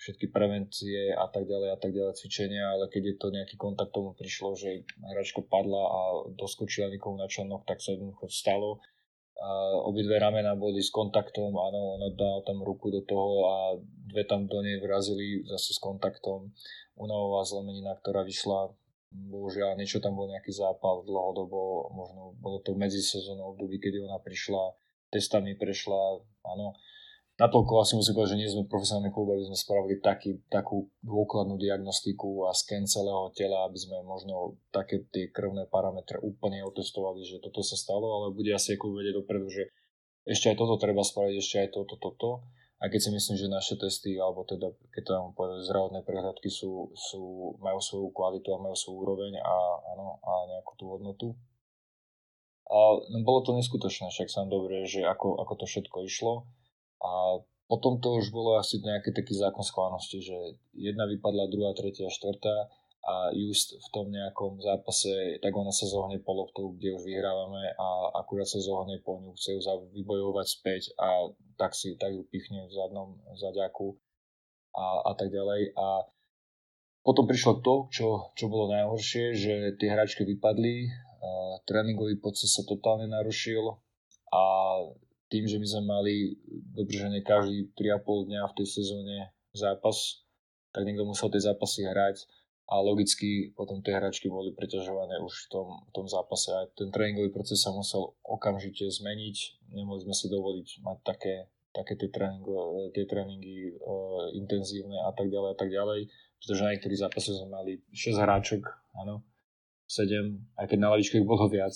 všetky 0.00 0.32
prevencie 0.32 1.12
a 1.12 1.28
tak 1.28 1.44
ďalej 1.44 1.76
a 1.76 1.78
tak 1.78 1.92
ďalej 1.92 2.16
cvičenia, 2.16 2.72
ale 2.72 2.88
keď 2.88 3.02
je 3.04 3.16
to 3.20 3.28
nejaký 3.28 3.56
kontakt 3.60 3.92
tomu 3.92 4.16
prišlo, 4.16 4.56
že 4.56 4.88
hračka 5.12 5.44
padla 5.44 5.84
a 5.84 6.00
doskočila 6.32 6.88
nikomu 6.88 7.20
na 7.20 7.28
členok, 7.28 7.68
tak 7.68 7.84
sa 7.84 7.92
jednoducho 7.92 8.32
stalo 8.32 8.80
obidve 9.88 10.20
ramena 10.20 10.52
boli 10.52 10.84
s 10.84 10.92
kontaktom, 10.92 11.56
áno, 11.56 11.96
on 11.96 12.04
dal 12.12 12.44
tam 12.44 12.60
ruku 12.60 12.92
do 12.92 13.00
toho 13.08 13.48
a 13.48 13.54
dve 14.12 14.28
tam 14.28 14.44
do 14.44 14.60
nej 14.60 14.76
vrazili 14.84 15.40
zase 15.48 15.72
s 15.72 15.80
kontaktom. 15.80 16.52
Unavová 17.00 17.40
zlomenina, 17.48 17.96
ktorá 17.96 18.20
vyšla, 18.20 18.68
bohužiaľ 19.10 19.80
niečo 19.80 20.04
tam 20.04 20.20
bol 20.20 20.28
nejaký 20.28 20.52
zápal 20.52 21.08
dlhodobo, 21.08 21.88
možno 21.96 22.36
bolo 22.36 22.60
to 22.60 22.76
v 22.76 22.84
medzisezónnom 22.84 23.56
období, 23.56 23.80
keď 23.80 24.04
ona 24.04 24.20
prišla 24.20 24.76
testami 25.08 25.56
prešla, 25.56 26.20
áno. 26.44 26.76
Natoľko 27.40 27.80
asi 27.80 27.96
musím 27.96 28.20
povedať, 28.20 28.36
že 28.36 28.40
nie 28.44 28.52
sme 28.52 28.68
profesionálny 28.68 29.08
klub, 29.16 29.32
aby 29.32 29.48
sme 29.48 29.56
spravili 29.56 29.96
taký, 30.04 30.44
takú 30.52 30.92
dôkladnú 31.00 31.56
diagnostiku 31.56 32.44
a 32.44 32.52
sken 32.52 32.84
celého 32.84 33.32
tela, 33.32 33.64
aby 33.64 33.80
sme 33.80 34.04
možno 34.04 34.60
také 34.68 35.08
tie 35.08 35.32
krvné 35.32 35.64
parametre 35.72 36.20
úplne 36.20 36.60
otestovali, 36.68 37.24
že 37.24 37.40
toto 37.40 37.64
sa 37.64 37.80
stalo, 37.80 38.12
ale 38.20 38.36
bude 38.36 38.52
asi 38.52 38.76
klub 38.76 39.00
vedieť 39.00 39.24
dopredu, 39.24 39.48
že 39.48 39.72
ešte 40.28 40.52
aj 40.52 40.56
toto 40.60 40.76
treba 40.76 41.00
spraviť, 41.00 41.34
ešte 41.40 41.56
aj 41.64 41.68
toto, 41.72 41.96
toto. 41.96 42.44
A 42.80 42.92
keď 42.92 43.08
si 43.08 43.10
myslím, 43.12 43.36
že 43.40 43.48
naše 43.48 43.74
testy, 43.80 44.20
alebo 44.20 44.44
teda, 44.44 44.76
keď 44.92 45.02
to 45.04 45.10
mám 45.16 45.32
povedať, 45.32 45.64
zdravotné 45.64 46.00
prehľadky 46.04 46.48
sú, 46.52 46.92
sú, 46.92 47.56
majú 47.60 47.80
svoju 47.80 48.08
kvalitu 48.12 48.52
a 48.52 48.60
majú 48.60 48.76
svoju 48.76 48.96
úroveň 49.00 49.40
a, 49.40 49.56
áno, 49.96 50.20
a 50.20 50.32
nejakú 50.48 50.72
tú 50.76 50.84
hodnotu. 50.92 51.28
A 52.68 53.00
no, 53.00 53.24
bolo 53.24 53.48
to 53.48 53.56
neskutočné, 53.56 54.12
však 54.12 54.28
sám 54.28 54.52
dobre, 54.52 54.84
že 54.84 55.08
ako, 55.08 55.40
ako 55.40 55.52
to 55.60 55.64
všetko 55.64 56.04
išlo. 56.04 56.44
A 57.00 57.40
potom 57.70 58.02
to 58.02 58.18
už 58.18 58.34
bolo 58.34 58.58
asi 58.58 58.82
nejaký 58.82 59.14
taký 59.14 59.38
zákon 59.38 59.62
schválnosti, 59.62 60.18
že 60.20 60.36
jedna 60.74 61.06
vypadla, 61.06 61.52
druhá, 61.52 61.70
tretia, 61.72 62.10
štvrtá 62.10 62.66
a 63.00 63.32
just 63.32 63.78
v 63.80 63.88
tom 63.94 64.12
nejakom 64.12 64.60
zápase, 64.60 65.40
tak 65.40 65.56
ona 65.56 65.72
sa 65.72 65.88
zohne 65.88 66.20
po 66.20 66.36
loptu, 66.36 66.76
kde 66.76 66.92
už 67.00 67.02
vyhrávame 67.08 67.72
a 67.72 68.20
akurát 68.20 68.44
sa 68.44 68.60
zohne 68.60 69.00
po 69.00 69.16
ňu, 69.16 69.32
chce 69.38 69.56
ju 69.56 69.60
vybojovať 69.96 70.46
späť 70.46 70.82
a 71.00 71.32
tak 71.56 71.72
si 71.72 71.96
tak 71.96 72.12
ju 72.12 72.28
pichne 72.28 72.68
v 72.68 72.72
zadnom 72.76 73.16
zaďaku 73.40 73.96
a, 74.76 75.08
a 75.08 75.12
tak 75.16 75.32
ďalej. 75.32 75.72
A 75.80 76.04
potom 77.00 77.24
prišlo 77.24 77.64
to, 77.64 77.88
čo, 77.88 78.36
čo 78.36 78.52
bolo 78.52 78.68
najhoršie, 78.68 79.32
že 79.32 79.54
tie 79.80 79.88
hráčky 79.88 80.28
vypadli, 80.28 80.92
tréningový 81.64 82.20
proces 82.20 82.52
sa 82.52 82.64
totálne 82.64 83.08
narušil 83.08 83.64
a 84.32 84.42
tým, 85.30 85.46
že 85.46 85.62
my 85.62 85.66
sme 85.66 85.82
mali 85.86 86.14
dobržene 86.74 87.22
každý 87.22 87.70
3,5 87.78 88.28
dňa 88.28 88.42
v 88.50 88.56
tej 88.58 88.66
sezóne 88.66 89.16
zápas, 89.54 90.26
tak 90.74 90.82
niekto 90.82 91.06
musel 91.06 91.30
tie 91.30 91.42
zápasy 91.42 91.86
hrať 91.86 92.26
a 92.70 92.78
logicky 92.78 93.50
potom 93.54 93.82
tie 93.82 93.98
hračky 93.98 94.30
boli 94.30 94.54
preťažované 94.54 95.18
už 95.22 95.46
v 95.46 95.48
tom, 95.50 95.68
v 95.86 95.90
tom 95.90 96.06
zápase 96.06 96.54
a 96.54 96.70
ten 96.70 96.94
tréningový 96.94 97.34
proces 97.34 97.58
sa 97.58 97.74
musel 97.74 98.14
okamžite 98.22 98.86
zmeniť. 98.86 99.66
Nemohli 99.74 100.06
sme 100.06 100.14
si 100.14 100.30
dovoliť 100.30 100.68
mať 100.86 100.98
také, 101.02 101.50
také 101.74 101.98
tie, 101.98 102.10
tréningo, 102.14 102.90
tie 102.94 103.10
tréningy 103.10 103.74
uh, 103.74 104.30
intenzívne 104.38 105.02
a 105.02 105.10
tak 105.10 105.34
ďalej 105.34 105.50
a 105.50 105.56
tak 105.58 105.70
ďalej, 105.70 106.00
pretože 106.38 106.62
na 106.62 106.70
niektorých 106.74 107.02
zápasoch 107.02 107.36
sme 107.42 107.48
mali 107.50 107.72
6 107.90 108.22
hráčok, 108.22 108.62
áno, 109.02 109.26
7, 109.90 110.62
aj 110.62 110.66
keď 110.70 110.78
na 110.78 110.94
lavičke 110.94 111.18
ich 111.18 111.26
bolo 111.26 111.50
viac 111.50 111.74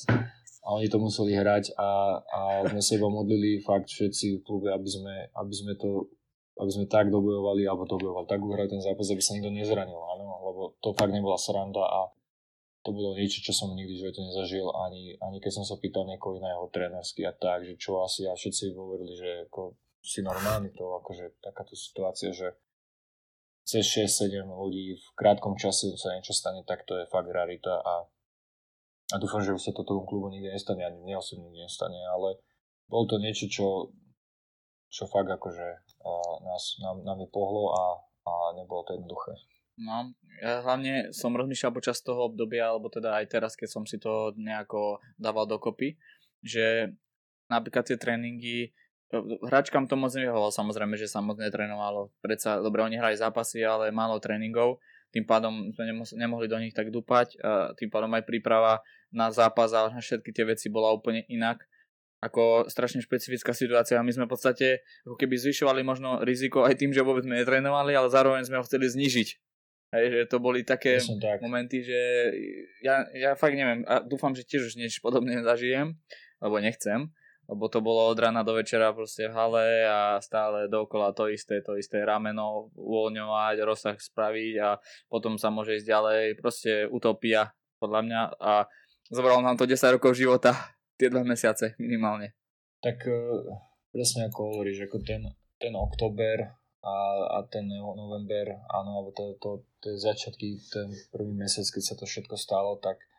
a 0.64 0.68
oni 0.72 0.88
to 0.88 0.96
museli 0.96 1.36
hrať 1.36 1.76
a, 1.76 2.18
a 2.24 2.40
sme 2.64 2.80
sa 2.80 2.96
iba 2.96 3.08
modlili 3.12 3.60
fakt 3.60 3.92
všetci 3.92 4.40
v 4.40 4.44
klube, 4.44 4.72
aby 4.72 4.88
sme, 4.88 5.14
aby 5.36 5.54
sme 5.54 5.76
to 5.76 6.08
aby 6.54 6.70
sme 6.70 6.86
tak 6.86 7.10
dobojovali, 7.10 7.66
alebo 7.66 7.82
dobojovali, 7.82 8.30
tak 8.30 8.38
uhrali 8.38 8.70
ten 8.70 8.78
zápas, 8.78 9.10
aby 9.10 9.18
sa 9.18 9.34
nikto 9.34 9.50
nezranil, 9.50 9.98
áno, 9.98 10.38
lebo 10.38 10.62
to 10.78 10.94
fakt 10.94 11.10
nebola 11.10 11.34
sranda 11.34 11.82
a 11.82 12.14
to 12.86 12.94
bolo 12.94 13.16
niečo, 13.16 13.42
čo 13.42 13.50
som 13.50 13.74
nikdy 13.74 13.96
v 13.96 14.00
živote 14.06 14.20
nezažil, 14.22 14.68
ani, 14.70 15.18
ani 15.18 15.42
keď 15.42 15.50
som 15.50 15.64
sa 15.66 15.80
pýtal 15.80 16.06
niekoho 16.06 16.38
iného 16.38 16.68
trénersky 16.70 17.26
a 17.26 17.34
tak, 17.34 17.66
že 17.66 17.74
čo 17.74 18.04
asi 18.06 18.28
a 18.28 18.38
všetci 18.38 18.76
hovorili, 18.76 19.18
že 19.18 19.30
ako 19.50 19.74
si 20.04 20.20
normálny 20.20 20.70
to, 20.76 20.84
akože 21.00 21.40
takáto 21.40 21.74
situácia, 21.74 22.30
že 22.30 22.54
cez 23.64 23.88
6-7 23.88 24.44
ľudí 24.44 25.00
v 25.00 25.06
krátkom 25.16 25.56
čase 25.56 25.96
sa 25.96 26.12
niečo 26.12 26.36
stane, 26.36 26.60
tak 26.68 26.84
to 26.84 27.00
je 27.00 27.08
fakt 27.08 27.32
rarita 27.32 27.80
a, 27.80 28.04
a 29.12 29.20
dúfam, 29.20 29.44
že 29.44 29.52
už 29.52 29.60
sa 29.60 29.72
to 29.76 29.84
tomu 29.84 30.08
klubu 30.08 30.32
nikdy 30.32 30.48
nestane, 30.48 30.80
ani 30.80 30.96
mne 31.02 31.20
osobne 31.20 31.50
nikdy 31.50 31.68
nestane, 31.68 32.00
ale 32.08 32.40
bolo 32.88 33.04
to 33.04 33.16
niečo, 33.20 33.50
čo, 33.52 33.92
čo 34.88 35.04
fakt 35.04 35.28
akože 35.28 35.66
nás, 36.44 36.64
nám, 36.80 37.04
nám 37.04 37.18
je 37.20 37.28
pohlo 37.28 37.72
a, 37.76 37.84
a 38.24 38.32
nebolo 38.56 38.84
to 38.88 38.96
jednoduché. 38.96 39.36
No, 39.74 40.14
ja 40.38 40.62
hlavne 40.62 41.10
som 41.10 41.34
rozmýšľal 41.34 41.74
počas 41.74 41.98
toho 41.98 42.30
obdobia, 42.30 42.70
alebo 42.70 42.86
teda 42.86 43.18
aj 43.18 43.26
teraz, 43.26 43.52
keď 43.58 43.68
som 43.68 43.84
si 43.84 43.98
to 43.98 44.30
nejako 44.38 45.02
dával 45.18 45.50
dokopy, 45.50 45.98
že 46.40 46.94
napríklad 47.50 47.82
tie 47.82 47.98
tréningy, 47.98 48.70
hračkám 49.42 49.90
to 49.90 49.98
moc 49.98 50.14
nevyhovalo, 50.14 50.54
samozrejme, 50.54 50.94
že 50.94 51.10
sa 51.10 51.18
moc 51.18 51.42
netrénovalo. 51.42 52.14
Predsa, 52.22 52.62
dobre, 52.62 52.86
oni 52.86 52.98
hrali 52.98 53.18
zápasy, 53.18 53.66
ale 53.66 53.90
málo 53.90 54.22
tréningov, 54.22 54.78
tým 55.14 55.22
pádom 55.22 55.70
sme 55.70 55.94
nemohli 56.18 56.50
do 56.50 56.58
nich 56.58 56.74
tak 56.74 56.90
dupať, 56.90 57.38
a 57.38 57.70
tým 57.78 57.86
pádom 57.86 58.10
aj 58.18 58.26
príprava 58.26 58.82
na 59.14 59.30
zápas 59.30 59.70
a 59.70 59.86
na 59.86 60.02
všetky 60.02 60.34
tie 60.34 60.42
veci 60.42 60.66
bola 60.66 60.90
úplne 60.90 61.22
inak 61.30 61.62
ako 62.18 62.66
strašne 62.66 62.98
špecifická 63.04 63.54
situácia. 63.54 64.02
My 64.02 64.10
sme 64.10 64.26
v 64.26 64.32
podstate 64.34 64.82
ako 65.06 65.14
keby 65.14 65.38
zvyšovali 65.38 65.86
možno 65.86 66.24
riziko 66.24 66.66
aj 66.66 66.80
tým, 66.80 66.90
že 66.90 67.04
vôbec 67.04 67.22
sme 67.22 67.38
netrénovali, 67.38 67.94
ale 67.94 68.08
zároveň 68.10 68.42
sme 68.48 68.58
ho 68.58 68.66
chceli 68.66 68.90
znižiť. 68.90 69.28
Hej, 69.94 70.04
že 70.10 70.20
to 70.26 70.42
boli 70.42 70.66
také 70.66 70.98
tak. 70.98 71.38
momenty, 71.38 71.86
že 71.86 72.00
ja, 72.82 73.06
ja 73.14 73.38
fakt 73.38 73.54
neviem 73.54 73.86
a 73.86 74.02
dúfam, 74.02 74.34
že 74.34 74.42
tiež 74.42 74.66
už 74.66 74.74
niečo 74.74 74.98
podobné 74.98 75.38
zažijem, 75.46 75.94
lebo 76.42 76.58
nechcem, 76.58 77.14
lebo 77.44 77.68
to 77.68 77.84
bolo 77.84 78.08
od 78.08 78.18
rána 78.18 78.40
do 78.40 78.56
večera 78.56 78.92
proste 78.96 79.28
v 79.28 79.36
hale 79.36 79.68
a 79.84 80.16
stále 80.20 80.68
dokola 80.68 81.12
to 81.12 81.28
isté, 81.28 81.60
to 81.60 81.76
isté 81.76 82.00
rameno 82.00 82.72
uvoľňovať, 82.76 83.56
rozsah 83.64 83.96
spraviť 83.96 84.54
a 84.64 84.80
potom 85.08 85.36
sa 85.36 85.52
môže 85.52 85.76
ísť 85.76 85.88
ďalej, 85.88 86.22
proste 86.40 86.88
utopia 86.88 87.52
podľa 87.76 88.00
mňa 88.06 88.20
a 88.40 88.52
zobralo 89.12 89.44
nám 89.44 89.60
to 89.60 89.68
10 89.68 89.76
rokov 90.00 90.16
života 90.16 90.74
tie 90.96 91.10
dva 91.10 91.26
mesiace 91.26 91.76
minimálne. 91.76 92.32
Tak 92.80 93.04
uh, 93.08 93.44
presne 93.92 94.30
ako 94.30 94.40
hovoríš, 94.54 94.88
ako 94.88 94.98
ten, 95.04 95.22
ten 95.58 95.74
október 95.76 96.48
a, 96.84 96.94
a 97.40 97.48
ten 97.48 97.64
november, 97.70 98.60
áno, 98.68 99.00
alebo 99.00 99.10
to, 99.16 99.24
to, 99.40 99.50
to 99.80 99.86
je 99.94 99.98
začiatky, 100.04 100.60
ten 100.68 100.92
prvý 101.08 101.32
mesiac, 101.32 101.64
keď 101.64 101.82
sa 101.82 101.94
to 101.96 102.04
všetko 102.04 102.36
stalo, 102.36 102.76
tak 102.76 103.00
no, 103.00 103.13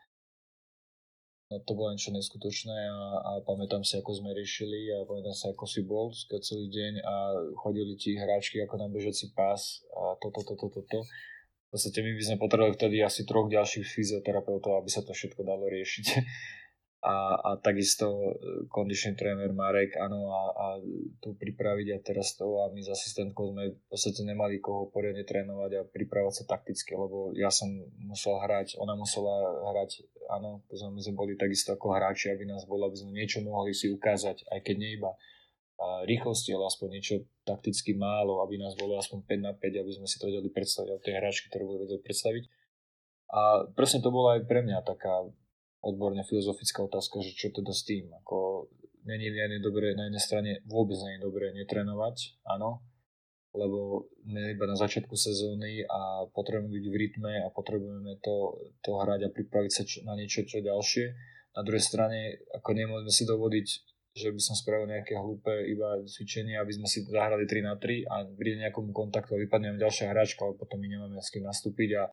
to 1.46 1.72
bolo 1.78 1.94
niečo 1.94 2.10
neskutočné 2.10 2.90
a, 2.90 3.02
a 3.22 3.32
pamätám 3.46 3.86
si, 3.86 4.02
ako 4.02 4.18
sme 4.18 4.34
riešili 4.34 4.90
a 4.98 5.06
pamätám 5.06 5.38
si, 5.38 5.46
ako 5.46 5.66
si 5.70 5.86
bol 5.86 6.10
celý 6.42 6.74
deň 6.74 6.94
a 7.06 7.16
chodili 7.62 7.94
ti 7.94 8.18
hráčky 8.18 8.66
ako 8.66 8.82
na 8.82 8.88
bežací 8.90 9.30
pás 9.38 9.86
a 9.94 10.18
toto, 10.18 10.42
toto, 10.42 10.74
toto. 10.74 11.06
V 11.70 11.70
podstate 11.70 12.02
my 12.02 12.18
by 12.18 12.24
sme 12.24 12.42
potrebovali 12.42 12.74
vtedy 12.74 12.98
asi 13.04 13.28
troch 13.30 13.52
ďalších 13.52 13.86
fyzioterapeutov, 13.86 14.82
aby 14.82 14.90
sa 14.90 15.06
to 15.06 15.14
všetko 15.14 15.46
dalo 15.46 15.70
riešiť 15.70 16.06
a, 17.06 17.18
a 17.38 17.50
takisto 17.62 18.10
e, 18.10 18.32
kondičný 18.66 19.14
tréner 19.14 19.54
Marek, 19.54 19.94
áno, 20.02 20.34
a, 20.34 20.44
a 20.58 20.66
tu 21.22 21.38
pripraviť 21.38 21.88
a 21.94 21.98
teraz 22.02 22.34
to 22.34 22.66
a 22.66 22.74
my 22.74 22.82
s 22.82 22.90
asistentkou 22.90 23.54
sme 23.54 23.78
v 23.78 23.86
podstate 23.86 24.26
nemali 24.26 24.58
koho 24.58 24.90
poriadne 24.90 25.22
trénovať 25.22 25.72
a 25.78 25.82
pripravať 25.86 26.34
sa 26.34 26.44
takticky, 26.58 26.98
lebo 26.98 27.30
ja 27.38 27.54
som 27.54 27.70
musel 28.02 28.42
hrať, 28.42 28.82
ona 28.82 28.98
musela 28.98 29.38
hrať, 29.70 30.02
áno, 30.34 30.66
my 30.74 31.02
sme 31.06 31.14
boli 31.14 31.38
takisto 31.38 31.78
ako 31.78 31.94
hráči, 31.94 32.34
aby 32.34 32.50
nás 32.50 32.66
bolo, 32.66 32.90
aby 32.90 32.98
sme 32.98 33.14
niečo 33.14 33.46
mohli 33.46 33.78
si 33.78 33.86
ukázať, 33.94 34.50
aj 34.50 34.60
keď 34.66 34.76
nie 34.82 34.98
iba 34.98 35.14
rýchlosti, 36.10 36.56
ale 36.56 36.72
aspoň 36.72 36.88
niečo 36.88 37.16
takticky 37.44 37.94
málo, 37.94 38.40
aby 38.42 38.56
nás 38.58 38.74
bolo 38.80 38.96
aspoň 38.96 39.28
5 39.28 39.46
na 39.46 39.54
5, 39.54 39.84
aby 39.84 39.92
sme 39.92 40.08
si 40.08 40.18
to 40.18 40.32
vedeli 40.32 40.48
predstaviť, 40.48 40.88
alebo 40.88 41.04
tie 41.04 41.20
hráčky, 41.20 41.46
ktoré 41.52 41.64
budú 41.68 41.80
vedieť 41.84 42.02
predstaviť. 42.02 42.44
A 43.36 43.42
presne 43.76 44.00
to 44.00 44.10
bola 44.10 44.40
aj 44.40 44.48
pre 44.48 44.64
mňa 44.64 44.80
taká 44.88 45.28
odborne 45.86 46.26
filozofická 46.26 46.82
otázka, 46.82 47.22
že 47.22 47.38
čo 47.38 47.54
teda 47.54 47.70
s 47.70 47.86
tým. 47.86 48.10
Ako, 48.26 48.68
není 49.06 49.30
ani 49.30 49.62
dobre, 49.62 49.94
na 49.94 50.10
jednej 50.10 50.24
strane 50.24 50.52
vôbec 50.66 50.98
je 50.98 51.22
dobré 51.22 51.54
netrénovať, 51.54 52.42
áno, 52.50 52.82
lebo 53.56 54.10
sme 54.26 54.52
iba 54.52 54.66
na 54.68 54.76
začiatku 54.76 55.16
sezóny 55.16 55.86
a 55.88 56.28
potrebujeme 56.34 56.76
byť 56.76 56.86
v 56.92 56.96
rytme 57.00 57.34
a 57.46 57.48
potrebujeme 57.54 58.20
to, 58.20 58.60
to 58.84 59.00
hrať 59.00 59.30
a 59.30 59.34
pripraviť 59.34 59.72
sa 59.72 59.84
na 60.04 60.20
niečo 60.20 60.44
čo 60.44 60.60
ďalšie. 60.60 61.06
Na 61.56 61.64
druhej 61.64 61.80
strane, 61.80 62.44
ako 62.52 62.70
nemôžeme 62.76 63.14
si 63.16 63.24
dovodiť, 63.24 63.68
že 64.16 64.32
by 64.32 64.42
som 64.44 64.56
spravil 64.60 64.92
nejaké 64.92 65.16
hlúpe 65.16 65.52
iba 65.72 66.04
cvičenie, 66.04 66.60
aby 66.60 66.72
sme 66.72 66.88
si 66.88 67.04
zahrali 67.08 67.48
3 67.48 67.64
na 67.64 67.76
3 67.80 68.08
a 68.12 68.16
príde 68.36 68.60
nejakomu 68.60 68.92
kontaktu 68.92 69.36
a 69.36 69.44
vypadne 69.44 69.80
ďalšia 69.80 70.12
hráčka, 70.12 70.44
ale 70.44 70.60
potom 70.60 70.80
my 70.84 70.88
nemáme 70.88 71.20
s 71.20 71.32
kým 71.32 71.48
nastúpiť 71.48 71.90
a 71.96 72.04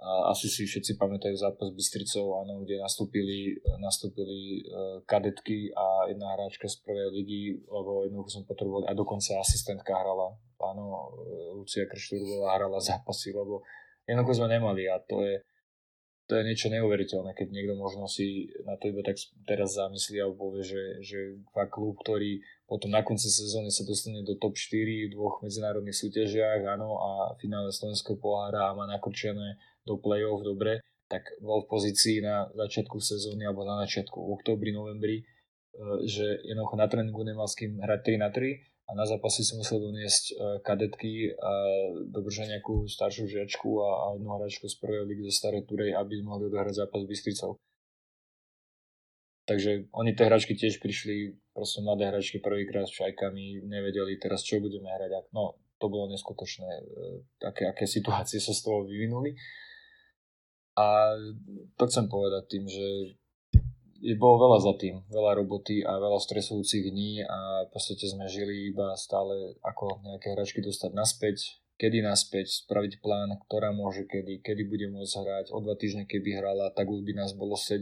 asi 0.00 0.48
si 0.48 0.64
všetci 0.64 0.96
pamätajú 0.96 1.36
zápas 1.36 1.68
Bystricov, 1.76 2.40
áno, 2.40 2.64
kde 2.64 2.80
nastúpili, 2.80 3.60
nastúpili 3.76 4.64
uh, 4.64 5.04
kadetky 5.04 5.68
a 5.76 6.08
jedna 6.08 6.32
hráčka 6.40 6.72
z 6.72 6.80
prvej 6.80 7.08
ligy, 7.12 7.60
lebo 7.68 8.08
jednoducho 8.08 8.40
som 8.40 8.48
potreboval, 8.48 8.88
a 8.88 8.96
dokonca 8.96 9.36
asistentka 9.36 9.92
hrala, 9.92 10.32
áno, 10.56 11.12
Lucia 11.52 11.84
Krštúrová 11.84 12.56
hrala 12.56 12.80
zápasy, 12.80 13.36
lebo 13.36 13.60
jednoducho 14.08 14.40
sme 14.40 14.56
nemali 14.56 14.88
a 14.88 14.96
to 15.04 15.20
je, 15.20 15.44
to 16.30 16.32
je 16.38 16.48
niečo 16.48 16.72
neuveriteľné, 16.72 17.36
keď 17.36 17.48
niekto 17.52 17.76
možno 17.76 18.08
si 18.08 18.48
na 18.64 18.80
to 18.80 18.88
iba 18.88 19.04
tak 19.04 19.20
teraz 19.44 19.76
zamyslí 19.76 20.16
a 20.22 20.32
povie, 20.32 20.64
že, 20.64 20.82
že 21.04 21.18
klub, 21.68 22.00
ktorý 22.00 22.40
potom 22.64 22.88
na 22.88 23.04
konci 23.04 23.28
sezóny 23.28 23.68
sa 23.68 23.84
dostane 23.84 24.24
do 24.24 24.38
top 24.40 24.56
4 24.56 25.10
v 25.10 25.12
dvoch 25.12 25.42
medzinárodných 25.44 25.98
súťažiach, 26.08 26.64
áno, 26.72 26.96
a 26.96 27.10
finále 27.36 27.68
slovenského 27.68 28.16
pohára 28.16 28.70
a 28.70 28.76
má 28.78 28.86
nakočené 28.86 29.60
do 29.86 29.96
play-off 29.96 30.44
dobre, 30.44 30.84
tak 31.10 31.26
bol 31.42 31.64
v 31.64 31.70
pozícii 31.70 32.22
na 32.22 32.46
začiatku 32.54 33.00
sezóny 33.02 33.46
alebo 33.46 33.66
na 33.66 33.82
začiatku 33.84 34.16
oktobri, 34.16 34.70
novembri 34.70 35.26
že 36.04 36.42
jednoducho 36.44 36.76
na 36.76 36.86
tréningu 36.90 37.22
nemal 37.22 37.48
s 37.48 37.56
kým 37.56 37.78
hrať 37.80 38.00
3 38.18 38.24
na 38.24 38.28
3 38.30 38.90
a 38.90 38.94
na 38.98 39.04
zápasy 39.06 39.46
si 39.46 39.54
musel 39.54 39.78
doniesť 39.78 40.24
e, 40.26 40.34
kadetky 40.66 41.30
a 41.38 41.52
dobržať 42.10 42.58
nejakú 42.58 42.90
staršiu 42.90 43.30
žiačku 43.30 43.68
a, 43.78 43.88
a 43.88 44.04
jednu 44.18 44.34
hračku 44.34 44.66
z 44.66 44.76
prvej 44.82 45.06
ligy 45.06 45.22
zo 45.30 45.34
Starej 45.34 45.62
Turej, 45.70 45.94
aby 45.94 46.26
mohli 46.26 46.50
odohrať 46.50 46.74
zápas 46.74 47.06
s 47.06 47.08
Bystricou. 47.08 47.54
Takže 49.46 49.90
oni 49.94 50.14
tie 50.14 50.26
hračky 50.26 50.58
tiež 50.58 50.82
prišli, 50.82 51.38
proste 51.54 51.82
mladé 51.86 52.10
hračky 52.10 52.42
prvýkrát 52.42 52.86
s 52.86 52.94
šajkami, 52.98 53.62
nevedeli 53.66 54.18
teraz, 54.18 54.42
čo 54.42 54.58
budeme 54.58 54.90
hrať. 54.90 55.30
No, 55.30 55.58
to 55.78 55.86
bolo 55.86 56.10
neskutočné, 56.10 56.66
e, 56.66 56.82
aké, 57.46 57.70
aké 57.70 57.86
situácie 57.86 58.42
sa 58.42 58.50
z 58.50 58.60
toho 58.66 58.90
vyvinuli. 58.90 59.38
A 60.78 61.18
to 61.74 61.84
chcem 61.90 62.06
povedať 62.06 62.42
tým, 62.46 62.64
že 62.70 62.86
je, 64.00 64.14
bolo 64.16 64.48
veľa 64.48 64.58
za 64.64 64.74
tým, 64.80 65.04
veľa 65.12 65.44
roboty 65.44 65.84
a 65.84 66.00
veľa 66.00 66.16
stresujúcich 66.16 66.88
dní 66.88 67.20
a 67.20 67.68
v 67.68 67.70
podstate 67.70 68.08
sme 68.08 68.24
žili 68.32 68.72
iba 68.72 68.96
stále 68.96 69.60
ako 69.60 70.00
nejaké 70.00 70.32
hračky 70.32 70.64
dostať 70.64 70.90
naspäť, 70.96 71.60
kedy 71.76 72.00
naspäť, 72.00 72.64
spraviť 72.64 73.04
plán, 73.04 73.36
ktorá 73.48 73.76
môže 73.76 74.08
kedy, 74.08 74.40
kedy 74.40 74.62
bude 74.68 74.88
môcť 74.88 75.14
hrať. 75.20 75.46
O 75.52 75.60
dva 75.60 75.76
týždne 75.76 76.08
keby 76.08 76.40
hrala, 76.40 76.72
tak 76.72 76.88
už 76.88 77.04
by 77.04 77.12
nás 77.12 77.36
bolo 77.36 77.56
7. 77.56 77.76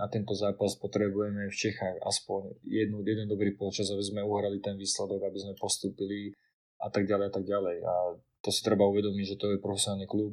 Na 0.00 0.08
tento 0.08 0.32
zápas 0.32 0.72
potrebujeme 0.80 1.52
v 1.52 1.54
Čechách 1.54 2.00
aspoň 2.00 2.56
jednu, 2.64 3.04
jeden 3.04 3.28
dobrý 3.28 3.52
počas, 3.52 3.92
aby 3.92 4.00
sme 4.00 4.24
uhrali 4.24 4.56
ten 4.64 4.80
výsledok, 4.80 5.20
aby 5.20 5.38
sme 5.38 5.54
postúpili 5.60 6.32
a 6.80 6.88
tak 6.88 7.04
ďalej 7.04 7.26
a 7.28 7.32
tak 7.32 7.44
ďalej. 7.44 7.76
A 7.84 7.94
to 8.40 8.48
si 8.48 8.64
treba 8.64 8.88
uvedomiť, 8.88 9.36
že 9.36 9.38
to 9.38 9.52
je 9.52 9.60
profesionálny 9.60 10.08
klub 10.08 10.32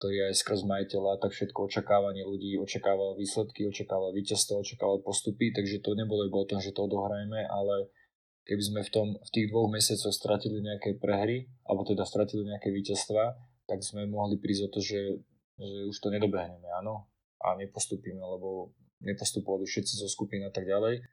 ktorý 0.00 0.32
aj 0.32 0.40
skrz 0.40 0.64
majiteľa, 0.64 1.20
tak 1.20 1.36
všetko 1.36 1.68
očakávanie 1.68 2.24
ľudí 2.24 2.56
očakával 2.56 3.20
výsledky, 3.20 3.68
očakával 3.68 4.16
víťazstvo, 4.16 4.64
očakával 4.64 5.04
postupy, 5.04 5.52
takže 5.52 5.84
to 5.84 5.92
nebolo 5.92 6.24
iba 6.24 6.40
o 6.40 6.48
tom, 6.48 6.56
že 6.56 6.72
to 6.72 6.88
odohrajeme, 6.88 7.44
ale 7.44 7.92
keby 8.48 8.62
sme 8.64 8.80
v, 8.80 8.90
tom, 8.90 9.08
v 9.20 9.30
tých 9.30 9.52
dvoch 9.52 9.68
mesiacoch 9.68 10.16
stratili 10.16 10.64
nejaké 10.64 10.96
prehry, 10.96 11.52
alebo 11.68 11.84
teda 11.84 12.08
stratili 12.08 12.48
nejaké 12.48 12.72
víťazstva, 12.72 13.36
tak 13.68 13.84
sme 13.84 14.08
mohli 14.08 14.40
prísť 14.40 14.62
o 14.66 14.72
to, 14.72 14.80
že, 14.80 15.20
že 15.60 15.92
už 15.92 15.96
to 16.00 16.08
nedobehneme, 16.08 16.64
áno, 16.80 17.04
a 17.44 17.60
nepostupíme, 17.60 18.24
lebo 18.24 18.72
nepostupovali 19.04 19.68
všetci 19.68 20.00
zo 20.00 20.08
skupín 20.08 20.40
a 20.48 20.52
tak 20.52 20.64
ďalej. 20.64 21.04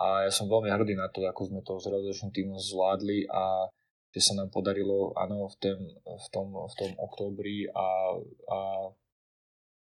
A 0.00 0.24
ja 0.24 0.32
som 0.32 0.48
veľmi 0.48 0.72
hrdý 0.72 0.96
na 0.96 1.12
to, 1.12 1.28
ako 1.28 1.52
sme 1.52 1.60
to 1.60 1.76
s 1.76 1.84
realizačným 1.92 2.32
týmom 2.32 2.56
zvládli 2.56 3.28
a 3.28 3.68
že 4.10 4.20
sa 4.20 4.34
nám 4.34 4.50
podarilo 4.50 5.14
áno, 5.14 5.46
v, 5.46 5.56
ten, 5.62 5.78
v, 6.02 6.26
tom, 6.34 6.50
v 6.54 6.74
tom 6.74 6.90
októbri 6.98 7.70
a, 7.70 8.18
a, 8.50 8.60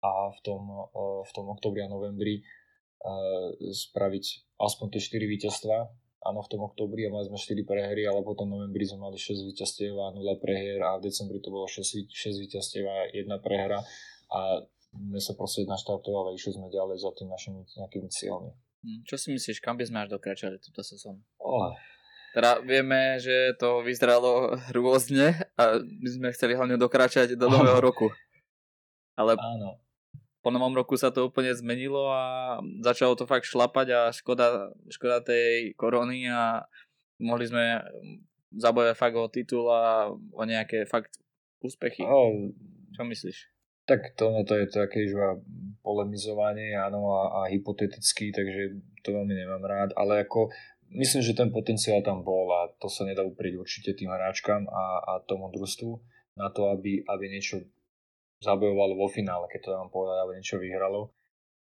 a 0.02 0.10
v, 0.34 0.38
tom, 0.42 0.62
v 1.22 1.30
tom 1.30 1.46
októbri 1.54 1.86
a 1.86 1.92
novembri 1.92 2.42
spraviť 3.70 4.56
aspoň 4.58 4.86
tie 4.98 5.02
4 5.20 5.34
víťazstva 5.36 5.76
áno, 6.26 6.42
v 6.42 6.50
tom 6.50 6.60
októbri 6.66 7.06
a 7.06 7.14
mali 7.14 7.30
sme 7.30 7.38
4 7.38 7.62
prehry, 7.62 8.02
ale 8.02 8.20
potom 8.26 8.50
v 8.50 8.58
novembri 8.58 8.82
sme 8.82 9.06
mali 9.06 9.14
6 9.14 9.46
víťazstiev 9.46 9.94
a 9.94 10.10
0 10.10 10.42
prehier 10.42 10.82
a 10.82 10.98
v 10.98 11.06
decembri 11.06 11.38
to 11.38 11.54
bolo 11.54 11.70
6, 11.70 11.86
6 11.86 12.42
víťazstiev 12.42 12.84
a 12.84 12.96
1 13.14 13.30
prehra 13.38 13.78
a 14.34 14.40
my 14.96 15.20
sa 15.22 15.36
proste 15.38 15.62
naštartovali 15.68 16.34
a 16.34 16.36
išli 16.36 16.56
sme 16.56 16.72
ďalej 16.72 16.98
za 16.98 17.10
tým 17.14 17.28
našimi 17.30 17.62
nejakými 17.62 18.08
cieľmi. 18.10 18.52
Hm, 18.82 19.00
čo 19.06 19.14
si 19.20 19.30
myslíš, 19.30 19.62
kam 19.62 19.78
by 19.78 19.84
sme 19.86 20.02
až 20.02 20.18
dokračali 20.18 20.58
túto 20.58 20.82
sezónu? 20.82 21.20
Oh, 21.38 21.70
teda 22.36 22.60
vieme, 22.60 23.16
že 23.16 23.56
to 23.56 23.80
vyzeralo 23.80 24.52
rôzne 24.76 25.32
a 25.56 25.80
my 25.80 26.08
sme 26.12 26.28
chceli 26.36 26.52
hlavne 26.52 26.76
dokračať 26.76 27.32
do 27.40 27.48
nového 27.48 27.80
roku. 27.80 28.12
Ale 29.16 29.40
Áno. 29.40 29.80
po 30.44 30.52
novom 30.52 30.76
roku 30.76 31.00
sa 31.00 31.08
to 31.08 31.32
úplne 31.32 31.56
zmenilo 31.56 32.12
a 32.12 32.60
začalo 32.84 33.16
to 33.16 33.24
fakt 33.24 33.48
šlapať 33.48 33.86
a 33.96 34.00
škoda, 34.12 34.68
škoda 34.92 35.24
tej 35.24 35.72
korony 35.80 36.28
a 36.28 36.68
mohli 37.16 37.48
sme 37.48 37.80
zabojať 38.52 38.92
fakt 38.92 39.16
o 39.16 39.32
titul 39.32 39.72
a 39.72 40.12
o 40.12 40.42
nejaké 40.44 40.84
fakt 40.84 41.16
úspechy. 41.64 42.04
Oh, 42.04 42.52
Čo 42.92 43.08
myslíš? 43.08 43.48
Tak 43.88 44.12
to, 44.12 44.28
no 44.28 44.44
to 44.44 44.60
je 44.60 44.66
také 44.68 45.08
iba 45.08 45.40
polemizovanie, 45.80 46.76
áno, 46.76 47.16
a, 47.16 47.22
a 47.32 47.40
hypoteticky, 47.48 48.34
takže 48.34 48.76
to 49.06 49.14
veľmi 49.14 49.32
nemám 49.32 49.62
rád, 49.62 49.90
ale 49.94 50.26
ako 50.26 50.50
myslím, 50.94 51.22
že 51.22 51.38
ten 51.38 51.50
potenciál 51.50 52.02
tam 52.02 52.22
bol 52.22 52.50
a 52.52 52.70
to 52.78 52.86
sa 52.86 53.02
nedá 53.02 53.26
uprieť 53.26 53.58
určite 53.58 53.90
tým 53.96 54.12
hráčkam 54.12 54.68
a, 54.70 54.84
a 55.02 55.12
tomu 55.24 55.50
družstvu 55.50 55.90
na 56.36 56.52
to, 56.52 56.68
aby, 56.70 57.02
aby 57.06 57.24
niečo 57.32 57.64
zabojovalo 58.44 58.94
vo 58.94 59.08
finále, 59.08 59.48
keď 59.48 59.60
to 59.64 59.70
dám 59.72 59.88
povedať, 59.88 60.16
aby 60.20 60.32
niečo 60.36 60.56
vyhralo. 60.60 61.10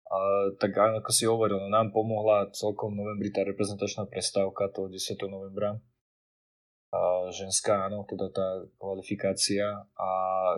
A, 0.06 0.18
tak 0.60 0.76
ako 0.76 1.10
si 1.10 1.26
hovoril, 1.26 1.58
no 1.58 1.68
nám 1.72 1.90
pomohla 1.90 2.52
celkom 2.54 2.94
novembri 2.94 3.32
tá 3.34 3.42
reprezentačná 3.42 4.06
prestávka 4.06 4.70
toho 4.70 4.86
10. 4.86 5.18
novembra. 5.26 5.80
A 6.94 7.28
ženská, 7.34 7.90
áno, 7.90 8.06
teda 8.06 8.30
tá 8.30 8.62
kvalifikácia 8.78 9.66
a 9.98 10.08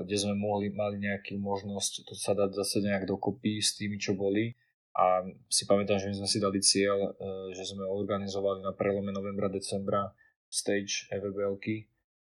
kde 0.04 0.16
sme 0.20 0.36
mohli, 0.36 0.68
mali 0.68 1.00
nejakú 1.00 1.40
možnosť 1.40 2.04
to 2.04 2.14
sa 2.14 2.36
dať 2.36 2.52
zase 2.52 2.84
nejak 2.84 3.08
dokopy 3.08 3.58
s 3.64 3.74
tými, 3.80 3.96
čo 3.96 4.12
boli 4.12 4.52
a 4.96 5.22
si 5.46 5.68
pamätám, 5.68 6.00
že 6.00 6.10
my 6.10 6.16
sme 6.24 6.28
si 6.28 6.38
dali 6.40 6.58
cieľ, 6.58 6.98
e, 6.98 7.10
že 7.54 7.64
sme 7.68 7.86
organizovali 7.86 8.64
na 8.64 8.72
prelome 8.74 9.14
novembra, 9.14 9.52
decembra 9.52 10.10
stage 10.48 11.06
EVBLky 11.12 11.86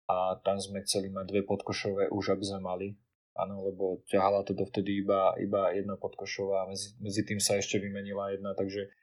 a 0.07 0.37
tam 0.45 0.61
sme 0.61 0.85
chceli 0.85 1.09
mať 1.09 1.25
dve 1.33 1.41
podkošové 1.43 2.13
už, 2.13 2.37
aby 2.37 2.43
sme 2.45 2.61
mali. 2.61 2.87
Áno, 3.33 3.65
lebo 3.65 4.05
ťahala 4.05 4.45
to 4.45 4.53
dovtedy 4.53 5.01
iba, 5.01 5.33
iba 5.41 5.73
jedna 5.73 5.97
podkošová, 5.97 6.69
medzi, 6.69 6.93
medzi 7.01 7.25
tým 7.25 7.41
sa 7.41 7.57
ešte 7.57 7.81
vymenila 7.81 8.29
jedna, 8.29 8.53
takže 8.53 8.93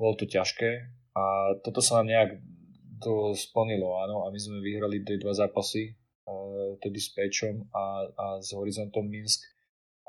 bolo 0.00 0.16
to 0.16 0.24
ťažké 0.24 0.88
a 1.12 1.22
toto 1.60 1.84
sa 1.84 2.00
nám 2.00 2.08
nejak 2.08 2.30
to 3.04 3.36
splnilo, 3.36 4.00
áno, 4.00 4.24
a 4.24 4.32
my 4.32 4.38
sme 4.40 4.64
vyhrali 4.64 5.04
tie 5.04 5.20
dva 5.20 5.36
zápasy, 5.36 5.92
uh, 6.24 6.76
tedy 6.80 7.00
s 7.00 7.12
Pečom 7.12 7.68
a, 7.72 8.08
a 8.08 8.26
s 8.40 8.56
Horizontom 8.56 9.04
Minsk 9.04 9.44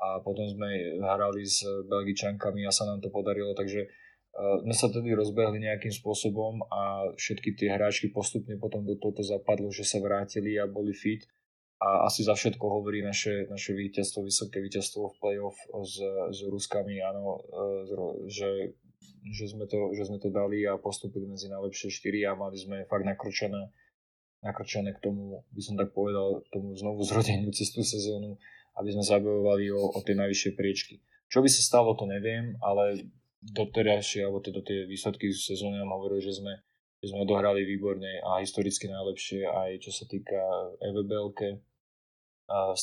a 0.02 0.18
potom 0.18 0.50
sme 0.50 0.98
hrali 0.98 1.46
s 1.46 1.62
Belgičankami 1.62 2.66
a 2.66 2.74
sa 2.74 2.90
nám 2.90 2.98
to 2.98 3.06
podarilo, 3.14 3.54
takže 3.54 3.86
uh, 3.86 4.58
sme 4.66 4.74
sa 4.74 4.90
tedy 4.90 5.14
rozbehli 5.14 5.62
nejakým 5.62 5.94
spôsobom 5.94 6.66
a 6.66 7.06
všetky 7.14 7.54
tie 7.54 7.70
hráčky 7.70 8.10
postupne 8.10 8.58
potom 8.58 8.82
do 8.82 8.98
tohoto 8.98 9.22
zapadlo, 9.22 9.70
že 9.70 9.86
sa 9.86 10.02
vrátili 10.02 10.58
a 10.58 10.66
boli 10.66 10.90
fit. 10.90 11.22
A 11.82 12.06
asi 12.06 12.22
za 12.22 12.38
všetko 12.38 12.62
hovorí 12.62 13.02
naše, 13.02 13.50
naše 13.50 13.74
víťazstvo, 13.74 14.22
vysoké 14.22 14.62
víťazstvo 14.62 15.02
v 15.02 15.18
play-off 15.18 15.58
s, 15.82 15.98
s 16.30 16.38
Ruskami, 16.46 16.98
áno, 16.98 17.38
uh, 17.38 18.26
že, 18.26 18.74
že, 19.30 19.54
sme 19.54 19.70
to, 19.70 19.94
že 19.94 20.10
sme 20.10 20.18
to 20.18 20.34
dali 20.34 20.66
a 20.66 20.78
postupili 20.82 21.30
medzi 21.30 21.46
najlepšie 21.46 21.94
4 21.94 22.26
a 22.26 22.38
mali 22.38 22.58
sme 22.58 22.86
fakt 22.90 23.06
nakročené, 23.06 23.70
nakročené 24.42 24.94
k 24.98 25.02
tomu, 25.02 25.46
by 25.54 25.62
som 25.62 25.74
tak 25.78 25.94
povedal, 25.94 26.42
tomu 26.50 26.74
znovu 26.74 27.02
zrodeniu 27.06 27.50
cez 27.54 27.70
tú 27.70 27.86
sezónu 27.86 28.38
aby 28.80 28.88
sme 28.92 29.04
zabojovali 29.04 29.68
o, 29.72 29.92
o 29.92 29.98
tie 30.00 30.16
najvyššie 30.16 30.52
priečky. 30.56 31.00
Čo 31.28 31.40
by 31.40 31.48
sa 31.48 31.62
stalo, 31.64 31.96
to 31.96 32.04
neviem, 32.04 32.56
ale 32.60 33.08
doterajšie, 33.42 34.22
alebo 34.22 34.38
teda 34.38 34.62
tie 34.62 34.86
výsledky 34.86 35.34
z 35.34 35.56
sezóny 35.56 35.82
nám 35.82 35.90
hovorili, 35.98 36.22
že 36.22 36.38
sme, 36.38 36.54
že 37.02 37.10
sme 37.10 37.26
odohrali 37.26 37.66
výborne 37.66 38.22
a 38.22 38.38
historicky 38.38 38.86
najlepšie 38.86 39.42
aj 39.42 39.70
čo 39.82 39.90
sa 39.90 40.06
týka 40.06 40.38
EVBLke. 40.78 41.58
A 42.52 42.76
e, 42.76 42.78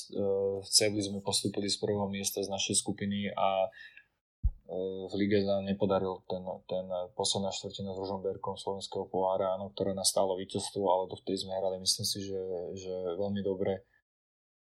v 0.59 0.67
Cebli 0.67 0.99
sme 0.99 1.23
postupili 1.23 1.69
z 1.69 1.77
prvého 1.79 2.09
miesta 2.11 2.41
z 2.43 2.49
našej 2.49 2.81
skupiny 2.81 3.31
a 3.31 3.69
e, 3.69 4.75
v 5.07 5.13
lige 5.15 5.45
nám 5.45 5.63
nepodaril 5.63 6.25
ten, 6.27 6.43
ten 6.67 6.89
posledná 7.15 7.53
štvrtina 7.53 7.95
s 7.95 8.01
Ružomberkom 8.01 8.59
slovenského 8.59 9.07
pohára, 9.07 9.55
áno, 9.55 9.71
ktoré 9.71 9.93
nás 9.95 10.09
stálo 10.11 10.35
víťazstvo, 10.35 10.83
ale 10.89 11.07
dovtedy 11.07 11.37
sme 11.39 11.55
hrali, 11.55 11.79
myslím 11.79 12.07
si, 12.07 12.19
že, 12.25 12.41
že 12.75 12.93
veľmi 13.15 13.45
dobre 13.45 13.85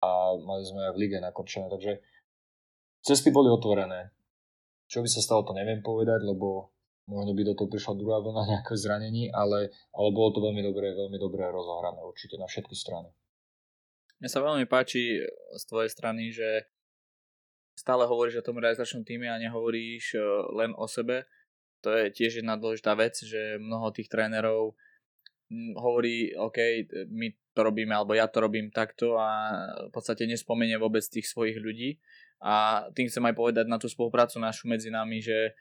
a 0.03 0.35
mali 0.35 0.67
sme 0.67 0.91
aj 0.91 0.93
v 0.93 1.01
lige 1.07 1.17
nakončené, 1.23 1.71
takže 1.71 2.03
cesty 2.99 3.31
boli 3.31 3.47
otvorené. 3.47 4.11
Čo 4.91 4.99
by 4.99 5.07
sa 5.07 5.23
stalo, 5.23 5.47
to 5.47 5.55
neviem 5.55 5.79
povedať, 5.79 6.27
lebo 6.27 6.75
možno 7.07 7.31
by 7.31 7.41
do 7.47 7.55
toho 7.55 7.71
prišla 7.71 7.95
druhá 7.95 8.19
vlna 8.19 8.43
nejaké 8.59 8.75
zranení, 8.75 9.31
ale, 9.31 9.71
ale 9.95 10.09
bolo 10.11 10.35
to 10.35 10.39
veľmi 10.43 10.59
dobré, 10.59 10.91
veľmi 10.91 11.17
dobré 11.19 11.47
rozohrané 11.47 12.03
určite 12.03 12.35
na 12.35 12.47
všetky 12.47 12.75
strany. 12.75 13.07
Mne 14.19 14.29
sa 14.31 14.43
veľmi 14.43 14.67
páči 14.67 15.19
z 15.55 15.63
tvojej 15.67 15.91
strany, 15.91 16.31
že 16.31 16.67
stále 17.75 18.07
hovoríš 18.07 18.39
o 18.39 18.45
tom 18.45 18.61
realizačnom 18.61 19.03
týme 19.03 19.27
a 19.27 19.41
nehovoríš 19.41 20.15
e, 20.15 20.21
len 20.55 20.71
o 20.77 20.87
sebe. 20.87 21.27
To 21.83 21.91
je 21.91 22.07
tiež 22.07 22.39
jedna 22.39 22.55
dôležitá 22.55 22.95
vec, 22.95 23.19
že 23.19 23.59
mnoho 23.59 23.91
tých 23.91 24.07
trénerov 24.07 24.79
hovorí, 25.77 26.33
OK, 26.35 26.89
my 27.09 27.27
to 27.53 27.61
robíme, 27.61 27.93
alebo 27.93 28.17
ja 28.17 28.25
to 28.25 28.41
robím 28.41 28.73
takto 28.73 29.17
a 29.17 29.53
v 29.87 29.91
podstate 29.93 30.25
nespomenie 30.25 30.75
vôbec 30.81 31.05
tých 31.05 31.29
svojich 31.29 31.61
ľudí. 31.61 32.01
A 32.43 32.85
tým 32.91 33.07
chcem 33.07 33.23
aj 33.23 33.35
povedať 33.37 33.65
na 33.71 33.79
tú 33.79 33.87
spoluprácu 33.87 34.41
našu 34.41 34.67
medzi 34.67 34.91
nami, 34.91 35.23
že 35.23 35.55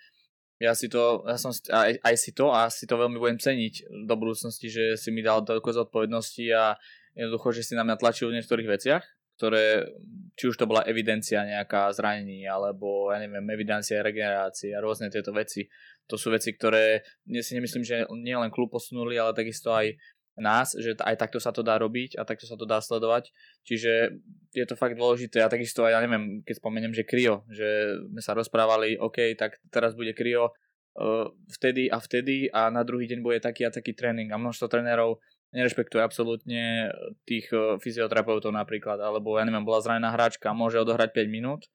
ja 0.59 0.75
si 0.75 0.87
to, 0.87 1.27
ja 1.27 1.39
som 1.39 1.51
aj, 1.51 1.99
aj 2.03 2.15
si 2.19 2.31
to 2.35 2.51
a 2.51 2.71
si 2.71 2.87
to 2.87 2.95
veľmi 2.95 3.19
budem 3.19 3.39
ceniť 3.39 4.07
do 4.07 4.15
budúcnosti, 4.15 4.71
že 4.71 4.85
si 4.99 5.11
mi 5.11 5.23
dal 5.23 5.43
toľko 5.43 5.87
zodpovednosti 5.87 6.45
a 6.55 6.79
jednoducho, 7.19 7.55
že 7.55 7.63
si 7.67 7.73
na 7.75 7.83
mňa 7.83 7.99
tlačil 7.99 8.31
v 8.31 8.39
niektorých 8.39 8.69
veciach 8.71 9.05
ktoré, 9.37 9.89
či 10.37 10.49
už 10.49 10.57
to 10.57 10.69
bola 10.69 10.85
evidencia 10.87 11.43
nejaká 11.43 11.91
zranení, 11.93 12.45
alebo 12.47 13.11
ja 13.11 13.19
neviem, 13.19 13.45
evidencia 13.51 14.05
regenerácie 14.05 14.73
a 14.77 14.83
rôzne 14.83 15.09
tieto 15.09 15.33
veci. 15.35 15.67
To 16.07 16.21
sú 16.21 16.31
veci, 16.31 16.53
ktoré 16.53 17.03
ja 17.27 17.43
si 17.43 17.57
nemyslím, 17.57 17.85
že 17.85 18.05
nielen 18.11 18.53
klub 18.53 18.71
posunuli, 18.71 19.17
ale 19.17 19.33
takisto 19.33 19.73
aj 19.73 19.97
nás, 20.41 20.73
že 20.73 20.97
aj 20.97 21.21
takto 21.21 21.37
sa 21.37 21.53
to 21.53 21.61
dá 21.61 21.77
robiť 21.77 22.17
a 22.17 22.25
takto 22.25 22.49
sa 22.49 22.57
to 22.57 22.65
dá 22.65 22.81
sledovať. 22.81 23.29
Čiže 23.69 24.17
je 24.57 24.65
to 24.65 24.79
fakt 24.79 24.97
dôležité 24.97 25.45
a 25.45 25.53
takisto 25.53 25.85
aj, 25.85 25.93
ja 25.93 26.01
neviem, 26.01 26.41
keď 26.41 26.55
spomeniem, 26.57 26.93
že 26.97 27.05
Krio, 27.05 27.45
že 27.53 28.01
sme 28.09 28.23
sa 28.25 28.33
rozprávali, 28.33 28.97
OK, 28.97 29.37
tak 29.37 29.61
teraz 29.69 29.93
bude 29.93 30.17
Krio 30.17 30.49
uh, 30.49 31.29
vtedy 31.53 31.93
a 31.93 32.01
vtedy 32.01 32.49
a 32.49 32.73
na 32.73 32.81
druhý 32.81 33.05
deň 33.13 33.21
bude 33.21 33.39
taký 33.45 33.69
a 33.69 33.75
taký 33.75 33.93
tréning 33.93 34.33
a 34.33 34.41
množstvo 34.41 34.73
trénerov 34.73 35.21
nerešpektuje 35.53 36.01
absolútne 36.01 36.93
tých 37.29 37.53
uh, 37.53 37.77
fyzioterapeutov 37.77 38.53
napríklad, 38.53 39.01
alebo 39.01 39.37
ja 39.37 39.45
neviem, 39.45 39.65
bola 39.65 39.85
zranená 39.85 40.13
hráčka, 40.13 40.57
môže 40.57 40.81
odohrať 40.81 41.13
5 41.13 41.29
minút, 41.29 41.69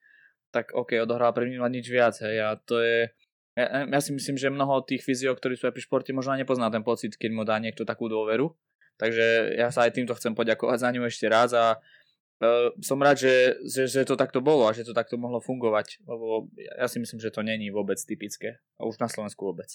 tak 0.50 0.74
OK, 0.74 0.98
odohrala 0.98 1.34
5 1.34 1.46
minút 1.46 1.70
nič 1.70 1.88
viac, 1.88 2.18
hej, 2.22 2.42
a 2.42 2.58
to 2.58 2.82
je, 2.82 3.10
ja, 3.58 3.86
ja 3.86 4.00
si 4.02 4.14
myslím, 4.14 4.38
že 4.38 4.54
mnoho 4.54 4.86
tých 4.86 5.02
fyzio, 5.02 5.34
ktorí 5.34 5.58
sú 5.58 5.70
aj 5.70 5.74
pri 5.74 5.84
športe, 5.86 6.12
možno 6.14 6.38
nepozná 6.38 6.70
ten 6.70 6.86
pocit, 6.86 7.18
keď 7.18 7.30
mu 7.34 7.42
dá 7.42 7.58
niekto 7.58 7.86
takú 7.86 8.06
dôveru. 8.06 8.54
Takže 8.98 9.54
ja 9.54 9.70
sa 9.70 9.86
aj 9.86 9.94
týmto 9.94 10.18
chcem 10.18 10.34
poďakovať 10.34 10.78
za 10.82 10.90
ňu 10.90 11.06
ešte 11.06 11.30
raz 11.30 11.54
a 11.54 11.78
uh, 11.78 12.70
som 12.82 12.98
rád, 12.98 13.22
že, 13.22 13.62
že, 13.62 13.86
že 13.86 14.02
to 14.10 14.18
takto 14.18 14.42
bolo 14.42 14.66
a 14.66 14.74
že 14.74 14.82
to 14.82 14.94
takto 14.94 15.22
mohlo 15.22 15.38
fungovať, 15.38 16.02
lebo 16.06 16.50
ja 16.58 16.90
si 16.90 16.98
myslím, 16.98 17.22
že 17.22 17.30
to 17.30 17.46
není 17.46 17.70
vôbec 17.70 18.02
typické 18.02 18.58
a 18.82 18.90
už 18.90 18.98
na 18.98 19.06
Slovensku 19.06 19.46
vôbec. 19.46 19.70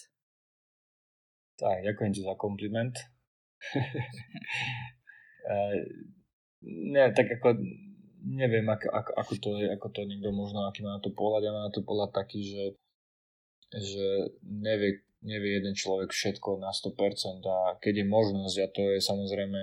Tak, 1.55 1.87
ďakujem 1.87 2.11
ti 2.19 2.23
za 2.27 2.35
kompliment. 2.35 2.99
Ne, 6.95 7.05
tak 7.13 7.27
ako 7.41 7.59
neviem, 8.23 8.67
ako, 8.71 8.87
ako, 8.91 9.11
ako, 9.19 9.33
to 9.43 9.51
je, 9.59 9.67
ako 9.71 9.87
to 9.91 10.01
niekto 10.07 10.31
možno, 10.31 10.67
aký 10.67 10.87
má 10.87 10.97
na 10.97 11.03
to 11.03 11.11
pohľad. 11.11 11.43
Ja 11.43 11.53
mám 11.55 11.67
na 11.71 11.75
to 11.75 11.83
pohľad 11.83 12.15
taký, 12.15 12.43
že 12.43 12.65
že 13.73 14.37
nevie, 14.45 15.01
nevie 15.25 15.57
jeden 15.57 15.73
človek 15.73 16.13
všetko 16.13 16.61
na 16.61 16.69
100% 16.77 17.41
a 17.49 17.81
keď 17.81 18.05
je 18.05 18.07
možnosť, 18.07 18.57
a 18.61 18.67
to 18.69 18.83
je 18.93 18.99
samozrejme, 19.01 19.61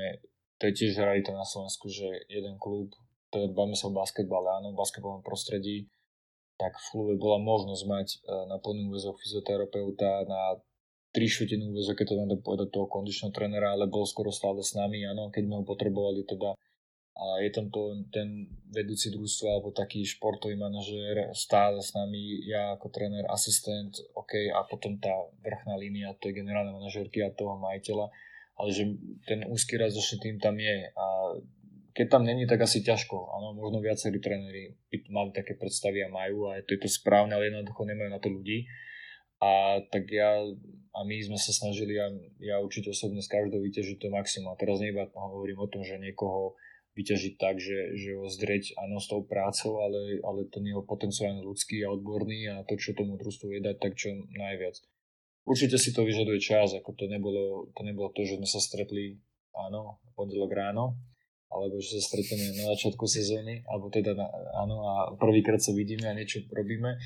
to 0.58 0.64
je 0.66 0.74
tiež 0.74 0.98
realita 0.98 1.30
na 1.30 1.46
Slovensku, 1.46 1.94
že 1.94 2.26
jeden 2.26 2.58
klub, 2.58 2.90
je, 3.30 3.46
bavíme 3.54 3.78
sa 3.78 3.94
o 3.94 3.94
basketbale, 3.94 4.50
áno, 4.58 4.74
v 4.74 4.82
basketbalnom 4.82 5.22
prostredí, 5.22 5.86
tak 6.58 6.74
v 6.76 6.86
klube 6.92 7.14
bola 7.22 7.38
možnosť 7.40 7.84
mať 7.86 8.08
e, 8.10 8.18
na 8.50 8.58
plný 8.58 8.90
úvezok 8.90 9.22
fyzioterapeuta, 9.22 10.26
na 10.26 10.60
tri 11.10 11.26
šutinu 11.26 11.74
úvezok, 11.74 12.02
keď 12.02 12.06
to 12.14 12.20
mám 12.22 12.30
povedať 12.42 12.70
toho 12.70 12.86
kondičného 12.86 13.34
trénera, 13.34 13.74
ale 13.74 13.90
bol 13.90 14.06
skoro 14.06 14.30
stále 14.30 14.62
s 14.62 14.78
nami, 14.78 15.06
áno, 15.06 15.34
keď 15.34 15.44
sme 15.46 15.56
ho 15.58 15.64
potrebovali 15.66 16.22
teda 16.26 16.54
a 17.20 17.44
je 17.44 17.52
tam 17.52 17.68
to, 17.68 18.00
ten 18.16 18.48
vedúci 18.72 19.12
družstva 19.12 19.60
alebo 19.60 19.76
taký 19.76 20.08
športový 20.08 20.56
manažér 20.56 21.36
stále 21.36 21.84
s 21.84 21.92
nami, 21.92 22.48
ja 22.48 22.80
ako 22.80 22.88
tréner, 22.96 23.28
asistent, 23.28 23.92
OK, 24.16 24.48
a 24.48 24.64
potom 24.64 24.96
tá 25.04 25.12
vrchná 25.44 25.76
línia, 25.76 26.16
to 26.16 26.32
je 26.32 26.40
generálna 26.40 26.72
manažérky 26.72 27.20
a 27.20 27.36
toho 27.36 27.60
majiteľa, 27.60 28.08
ale 28.56 28.70
že 28.72 28.88
ten 29.28 29.44
úzky 29.52 29.76
razočný 29.76 30.18
tým 30.24 30.38
tam 30.40 30.56
je 30.56 30.88
a 30.96 31.06
keď 31.92 32.08
tam 32.08 32.24
není, 32.24 32.48
tak 32.48 32.64
asi 32.64 32.80
ťažko. 32.80 33.18
Áno, 33.36 33.52
možno 33.52 33.84
viacerí 33.84 34.24
tréneri 34.24 34.72
mali 35.12 35.36
také 35.36 35.60
predstavy 35.60 36.00
a 36.00 36.08
majú 36.08 36.48
a 36.48 36.64
to 36.64 36.80
je 36.80 36.88
to 36.88 36.88
správne, 36.88 37.36
ale 37.36 37.52
jednoducho 37.52 37.84
nemajú 37.84 38.08
na 38.08 38.24
to 38.24 38.32
ľudí. 38.32 38.64
A 39.40 39.80
tak 39.88 40.12
ja 40.12 40.44
a 40.90 41.00
my 41.08 41.16
sme 41.24 41.40
sa 41.40 41.56
snažili 41.56 41.96
a 41.96 42.12
ja 42.44 42.60
určite 42.60 42.92
osobne 42.92 43.24
z 43.24 43.32
každého 43.32 43.62
vyťažiť 43.62 43.98
to 44.04 44.12
maximum. 44.12 44.52
A 44.52 44.60
teraz 44.60 44.84
neiba 44.84 45.08
hovorím 45.16 45.64
o 45.64 45.72
tom, 45.72 45.86
že 45.86 46.02
niekoho 46.02 46.60
vyťažiť 46.98 47.34
tak, 47.40 47.62
že, 47.64 47.96
že 47.96 48.20
ho 48.20 48.28
zdreť 48.28 48.76
áno 48.76 49.00
s 49.00 49.08
tou 49.08 49.24
prácou, 49.24 49.80
ale, 49.80 50.20
ale 50.20 50.50
ten 50.52 50.66
jeho 50.68 50.84
potenciál 50.84 51.40
ľudský 51.40 51.86
a 51.88 51.94
odborný 51.96 52.52
a 52.52 52.66
to, 52.68 52.76
čo 52.76 52.98
tomu 52.98 53.16
družstvu 53.16 53.56
je 53.56 53.60
dať, 53.64 53.76
tak 53.80 53.96
čo 53.96 54.12
najviac. 54.36 54.76
Určite 55.48 55.80
si 55.80 55.96
to 55.96 56.04
vyžaduje 56.04 56.44
čas, 56.44 56.76
ako 56.76 56.92
to 57.00 57.08
nebolo, 57.08 57.72
to 57.72 57.82
nebolo 57.88 58.12
to, 58.12 58.28
že 58.28 58.36
sme 58.36 58.50
sa 58.50 58.60
stretli 58.60 59.16
áno, 59.56 60.04
pondelok 60.20 60.52
ráno, 60.52 61.00
alebo 61.48 61.80
že 61.80 61.98
sa 61.98 62.12
stretneme 62.12 62.60
na 62.60 62.76
začiatku 62.76 63.06
sezóny, 63.08 63.64
alebo 63.66 63.88
teda 63.90 64.14
na, 64.14 64.28
áno 64.60 64.84
a 64.84 64.94
prvýkrát 65.16 65.62
sa 65.62 65.72
vidíme 65.72 66.06
a 66.12 66.18
niečo 66.18 66.44
robíme. 66.52 67.00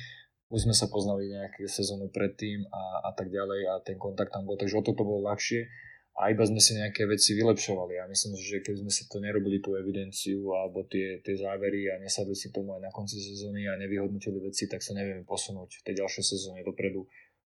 Už 0.52 0.68
sme 0.68 0.76
sa 0.76 0.86
poznali 0.92 1.32
nejaké 1.32 1.64
sezónu 1.66 2.12
predtým 2.12 2.68
a, 2.68 3.08
a 3.08 3.10
tak 3.16 3.32
ďalej 3.32 3.60
a 3.70 3.74
ten 3.80 3.96
kontakt 3.96 4.32
tam 4.32 4.44
bol, 4.44 4.60
takže 4.60 4.76
o 4.76 4.84
toto 4.84 5.02
bolo 5.02 5.24
ľahšie 5.28 5.66
a 6.14 6.30
iba 6.30 6.46
sme 6.46 6.62
si 6.62 6.78
nejaké 6.78 7.10
veci 7.10 7.34
vylepšovali. 7.34 7.98
A 7.98 8.06
myslím, 8.06 8.38
že 8.38 8.62
keby 8.62 8.86
sme 8.86 8.92
si 8.94 9.10
to 9.10 9.18
nerobili 9.18 9.58
tú 9.58 9.74
evidenciu 9.74 10.54
alebo 10.54 10.86
tie, 10.86 11.18
tie 11.26 11.34
závery 11.34 11.90
a 11.90 11.98
nesadli 11.98 12.38
si 12.38 12.54
tomu 12.54 12.78
aj 12.78 12.86
na 12.86 12.90
konci 12.94 13.18
sezóny 13.18 13.66
a 13.66 13.74
nevyhodnotili 13.74 14.38
veci, 14.38 14.70
tak 14.70 14.78
sa 14.78 14.94
nevieme 14.94 15.26
posunúť 15.26 15.82
v 15.82 15.84
tej 15.90 15.94
ďalšej 16.06 16.24
sezóne 16.38 16.62
dopredu, 16.62 17.02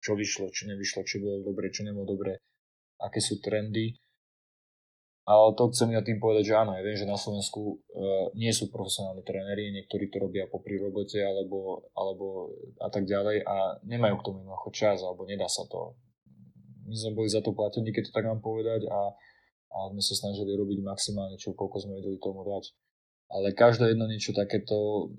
čo 0.01 0.17
vyšlo, 0.17 0.49
čo 0.49 0.73
nevyšlo, 0.73 1.05
čo 1.05 1.21
bolo 1.21 1.45
dobre, 1.45 1.69
čo 1.69 1.85
nebolo 1.85 2.09
dobre, 2.09 2.41
aké 2.97 3.21
sú 3.21 3.45
trendy. 3.45 3.93
Ale 5.27 5.59
to 5.59 5.67
chcem 5.75 5.91
ja 5.91 6.07
tým 6.07 6.23
povedať, 6.23 6.55
že 6.55 6.55
áno, 6.55 6.79
ja 6.79 6.87
viem, 6.87 6.95
že 6.95 7.03
na 7.03 7.19
Slovensku 7.19 7.61
e, 7.67 7.75
nie 8.39 8.55
sú 8.55 8.71
profesionálni 8.71 9.27
tréneri, 9.27 9.75
niektorí 9.75 10.07
to 10.07 10.23
robia 10.23 10.47
popri 10.47 10.79
robote 10.79 11.19
alebo, 11.19 11.91
alebo 11.99 12.55
a 12.79 12.87
tak 12.87 13.11
ďalej 13.11 13.43
a 13.43 13.83
nemajú 13.83 14.23
k 14.23 14.27
tomu 14.31 14.47
jednoducho 14.47 14.71
čas 14.71 15.03
alebo 15.03 15.27
nedá 15.27 15.51
sa 15.51 15.67
to 15.67 15.99
my 16.87 16.95
sme 16.95 17.13
boli 17.19 17.29
za 17.29 17.43
to 17.43 17.53
platení, 17.53 17.91
keď 17.91 18.09
to 18.09 18.13
tak 18.15 18.25
mám 18.25 18.39
povedať 18.39 18.87
a, 18.87 19.01
a 19.75 19.79
sme 19.91 20.03
sa 20.03 20.15
snažili 20.15 20.55
robiť 20.55 20.79
maximálne, 20.87 21.37
čo 21.37 21.53
koľko 21.53 21.83
sme 21.83 21.99
vedeli 21.99 22.17
tomu 22.23 22.47
dať. 22.47 22.71
Ale 23.27 23.51
každé 23.51 23.91
jedno 23.91 24.07
niečo 24.07 24.31
takéto, 24.31 25.11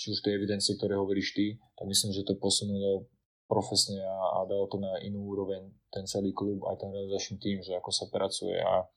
či 0.00 0.16
už 0.16 0.24
tej 0.24 0.40
evidencie, 0.40 0.72
ktoré 0.80 0.96
hovoríš 0.96 1.36
ty, 1.36 1.60
tak 1.76 1.84
myslím, 1.84 2.16
že 2.16 2.24
to 2.24 2.40
posunulo 2.40 3.12
profesne 3.44 4.00
a, 4.00 4.40
a 4.40 4.48
dalo 4.48 4.66
to 4.72 4.80
na 4.80 4.96
inú 5.04 5.22
úroveň 5.36 5.68
ten 5.92 6.08
celý 6.08 6.32
klub, 6.32 6.64
aj 6.66 6.80
ten 6.80 6.90
realizačný 6.90 7.36
tým, 7.38 7.60
že 7.60 7.76
ako 7.76 7.90
sa 7.92 8.08
pracuje 8.08 8.56
a, 8.56 8.88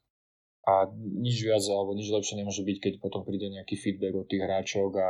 a 0.68 0.89
nič 0.95 1.43
viac 1.43 1.64
alebo 1.68 1.95
nič 1.95 2.12
lepšie 2.12 2.39
nemôže 2.39 2.64
byť, 2.66 2.78
keď 2.80 2.93
potom 2.99 3.24
príde 3.24 3.47
nejaký 3.47 3.80
feedback 3.80 4.16
od 4.16 4.28
tých 4.28 4.43
hráčok 4.43 4.91
a, 4.99 5.10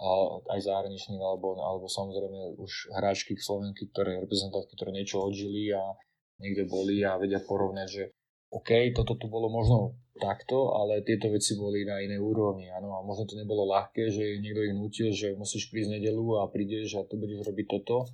a 0.00 0.08
aj 0.56 0.60
zahraničných 0.66 1.22
alebo, 1.22 1.58
alebo 1.58 1.86
samozrejme 1.86 2.58
už 2.58 2.90
hráčky 2.94 3.38
Slovenky, 3.38 3.90
ktoré 3.94 4.18
reprezentantky, 4.18 4.74
ktoré 4.74 4.90
niečo 4.90 5.22
odžili 5.22 5.70
a, 5.72 5.94
niekde 6.40 6.64
boli 6.66 7.04
a 7.04 7.20
vedia 7.20 7.38
porovnať, 7.44 7.88
že 7.88 8.04
OK, 8.50 8.90
toto 8.96 9.14
tu 9.14 9.30
bolo 9.30 9.46
možno 9.46 9.94
takto, 10.18 10.74
ale 10.74 11.06
tieto 11.06 11.30
veci 11.30 11.54
boli 11.54 11.86
na 11.86 12.02
inej 12.02 12.18
úrovni. 12.18 12.66
Áno, 12.74 12.98
a 12.98 13.00
možno 13.06 13.30
to 13.30 13.38
nebolo 13.38 13.62
ľahké, 13.70 14.10
že 14.10 14.42
niekto 14.42 14.66
ich 14.66 14.74
nutil, 14.74 15.08
že 15.14 15.38
musíš 15.38 15.70
prísť 15.70 15.94
nedelu 15.94 16.42
a 16.42 16.50
prídeš 16.50 16.98
a 16.98 17.06
tu 17.06 17.14
budeš 17.14 17.46
robiť 17.46 17.66
toto. 17.70 18.10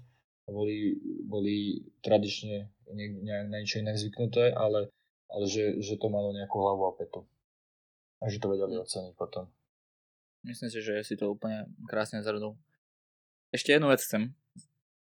Boli, 0.46 0.94
boli 1.26 1.82
tradične 2.04 2.70
na 3.26 3.58
niečo 3.58 3.82
iné 3.82 3.96
zvyknuté, 3.96 4.54
ale, 4.54 4.92
ale 5.30 5.44
že, 5.50 5.78
že 5.82 5.98
to 5.98 6.06
malo 6.08 6.30
nejakú 6.34 6.56
hlavu 6.58 6.82
a 6.88 6.92
petu. 6.94 7.26
A 8.22 8.30
že 8.30 8.40
to 8.40 8.48
vedeli 8.48 8.78
oceniť 8.78 9.14
potom. 9.18 9.50
Myslím 10.46 10.70
si, 10.70 10.78
že 10.78 11.02
si 11.02 11.18
to 11.18 11.34
úplne 11.34 11.66
krásne 11.90 12.22
zhrnul. 12.22 12.54
Ešte 13.50 13.74
jednu 13.74 13.90
vec 13.90 13.98
chcem 13.98 14.30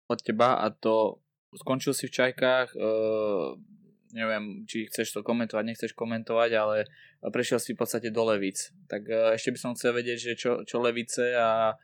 od 0.10 0.20
teba 0.26 0.58
a 0.58 0.74
to 0.74 1.22
skončil 1.54 1.94
si 1.94 2.10
v 2.10 2.16
Čajkách, 2.18 2.74
uh, 2.74 3.54
neviem, 4.14 4.66
či 4.66 4.90
chceš 4.90 5.14
to 5.14 5.22
komentovať, 5.22 5.64
nechceš 5.66 5.94
komentovať, 5.94 6.50
ale 6.58 6.78
prešiel 7.30 7.62
si 7.62 7.78
v 7.78 7.80
podstate 7.86 8.10
do 8.10 8.26
Levic. 8.26 8.74
Tak 8.90 9.02
uh, 9.06 9.38
ešte 9.38 9.54
by 9.54 9.60
som 9.62 9.72
chcel 9.78 9.94
vedieť, 9.94 10.18
že 10.18 10.34
čo, 10.34 10.52
čo 10.66 10.82
Levice 10.82 11.38
a 11.38 11.78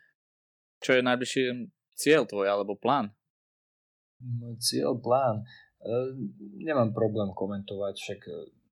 čo 0.81 0.97
je 0.97 1.05
najbližší 1.05 1.69
cieľ 1.97 2.25
tvoj 2.25 2.49
alebo 2.49 2.73
plán? 2.77 3.13
Môj 4.21 4.57
cieľ, 4.57 4.97
plán? 4.97 5.45
Uh, 5.85 6.17
nemám 6.57 6.97
problém 6.97 7.29
komentovať, 7.29 7.93
však 7.93 8.19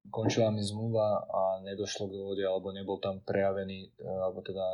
končila 0.09 0.49
mi 0.49 0.66
zmluva 0.66 1.30
a 1.30 1.41
nedošlo 1.61 2.09
k 2.09 2.16
dohode, 2.18 2.43
alebo 2.43 2.74
nebol 2.74 2.97
tam 2.97 3.22
prejavený, 3.22 3.93
alebo 4.01 4.41
teda 4.41 4.66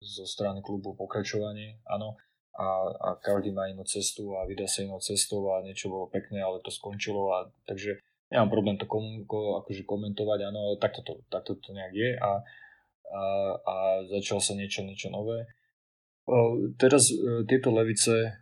zo 0.00 0.24
strany 0.24 0.62
klubu 0.62 0.94
pokračovanie, 0.94 1.82
áno 1.84 2.16
a, 2.56 2.68
a 2.88 3.08
každý 3.20 3.52
má 3.52 3.68
inú 3.68 3.84
cestu 3.84 4.32
a 4.32 4.48
vydá 4.48 4.64
sa 4.64 4.80
inou 4.80 4.96
cestou 5.00 5.52
a 5.52 5.60
niečo 5.60 5.92
bolo 5.92 6.08
pekné, 6.08 6.40
ale 6.40 6.64
to 6.64 6.72
skončilo 6.72 7.36
a 7.36 7.52
takže 7.68 8.00
nemám 8.32 8.48
problém 8.48 8.76
to 8.80 8.88
komuniko, 8.88 9.60
akože 9.60 9.84
komentovať, 9.84 10.38
áno, 10.48 10.72
ale 10.72 10.76
takto 10.80 11.04
to, 11.04 11.20
takto 11.28 11.60
to 11.60 11.76
nejak 11.76 11.92
je 11.92 12.10
a, 12.16 12.32
a, 13.12 13.22
a 13.60 13.74
začalo 14.08 14.40
sa 14.40 14.56
niečo, 14.56 14.82
niečo 14.88 15.12
nové. 15.12 15.44
O, 16.26 16.72
teraz 16.80 17.12
e, 17.12 17.44
tieto 17.46 17.70
levice 17.70 18.40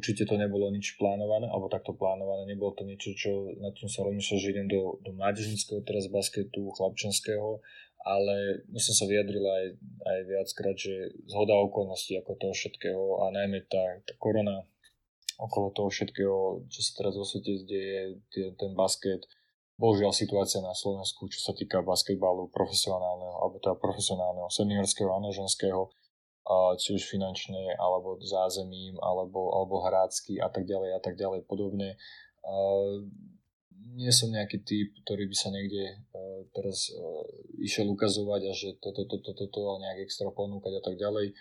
určite 0.00 0.24
to 0.24 0.40
nebolo 0.40 0.72
nič 0.72 0.96
plánované, 0.96 1.44
alebo 1.52 1.68
takto 1.68 1.92
plánované, 1.92 2.48
nebolo 2.48 2.72
to 2.72 2.88
niečo, 2.88 3.12
čo, 3.12 3.52
nad 3.60 3.76
tým 3.76 3.92
sa 3.92 4.00
rozmýšľal, 4.08 4.38
že 4.40 4.50
idem 4.56 4.66
do, 4.72 4.96
do 5.04 5.12
mládežnického 5.12 5.84
teraz 5.84 6.08
basketu, 6.08 6.72
chlapčenského 6.72 7.60
ale 8.00 8.64
som 8.80 8.96
sa 8.96 9.04
vyjadril 9.04 9.44
aj, 9.44 9.66
aj 10.08 10.18
viackrát, 10.24 10.76
že 10.76 11.12
zhoda 11.28 11.52
okolností 11.52 12.16
ako 12.16 12.32
toho 12.40 12.54
všetkého 12.56 13.04
a 13.20 13.24
najmä 13.28 13.68
tá, 13.68 14.00
tá 14.08 14.16
korona 14.16 14.64
okolo 15.36 15.72
toho 15.72 15.88
všetkého, 15.92 16.64
čo 16.68 16.80
sa 16.80 16.90
teraz 17.00 17.16
vo 17.16 17.24
svete 17.28 17.64
deje, 17.68 18.20
ten 18.32 18.72
basket, 18.72 19.28
bohužiaľ 19.76 20.12
situácia 20.12 20.60
na 20.64 20.76
Slovensku, 20.76 21.28
čo 21.28 21.40
sa 21.40 21.52
týka 21.52 21.84
basketbalu 21.84 22.48
profesionálneho, 22.52 23.36
alebo 23.40 23.56
teda 23.60 23.76
profesionálneho, 23.76 24.48
seniorského, 24.48 25.08
áno, 25.12 25.32
ženského, 25.32 25.92
či 26.78 26.98
už 26.98 27.02
finančne, 27.06 27.78
alebo 27.78 28.18
zázemím, 28.18 28.98
alebo, 28.98 29.54
alebo 29.54 29.86
hrácky 29.86 30.42
a 30.42 30.50
tak 30.50 30.66
ďalej 30.66 30.90
a 30.98 31.00
tak 31.00 31.14
ďalej 31.14 31.46
podobne. 31.46 31.94
Nie 33.90 34.10
som 34.10 34.34
nejaký 34.34 34.62
typ, 34.62 34.88
ktorý 35.06 35.26
by 35.30 35.36
sa 35.36 35.50
niekde 35.50 35.82
e, 35.82 35.94
teraz 36.54 36.94
e, 36.94 37.02
išiel 37.66 37.90
ukazovať 37.90 38.42
a 38.46 38.52
že 38.54 38.78
toto, 38.78 39.02
toto, 39.02 39.34
toto, 39.34 39.50
toto 39.50 39.82
nejak 39.82 40.06
extra 40.06 40.30
ponúkať 40.30 40.78
a 40.78 40.82
tak 40.82 40.94
ďalej. 40.94 41.34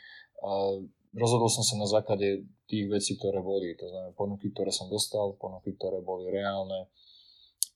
Rozhodol 1.13 1.49
som 1.49 1.61
sa 1.61 1.77
na 1.77 1.85
základe 1.85 2.49
tých 2.65 2.89
vecí, 2.89 3.21
ktoré 3.21 3.41
boli, 3.41 3.77
to 3.77 3.85
znamená 3.85 4.17
ponuky, 4.17 4.49
ktoré 4.49 4.73
som 4.73 4.89
dostal, 4.89 5.37
ponuky, 5.37 5.77
ktoré 5.77 6.01
boli 6.01 6.29
reálne, 6.29 6.89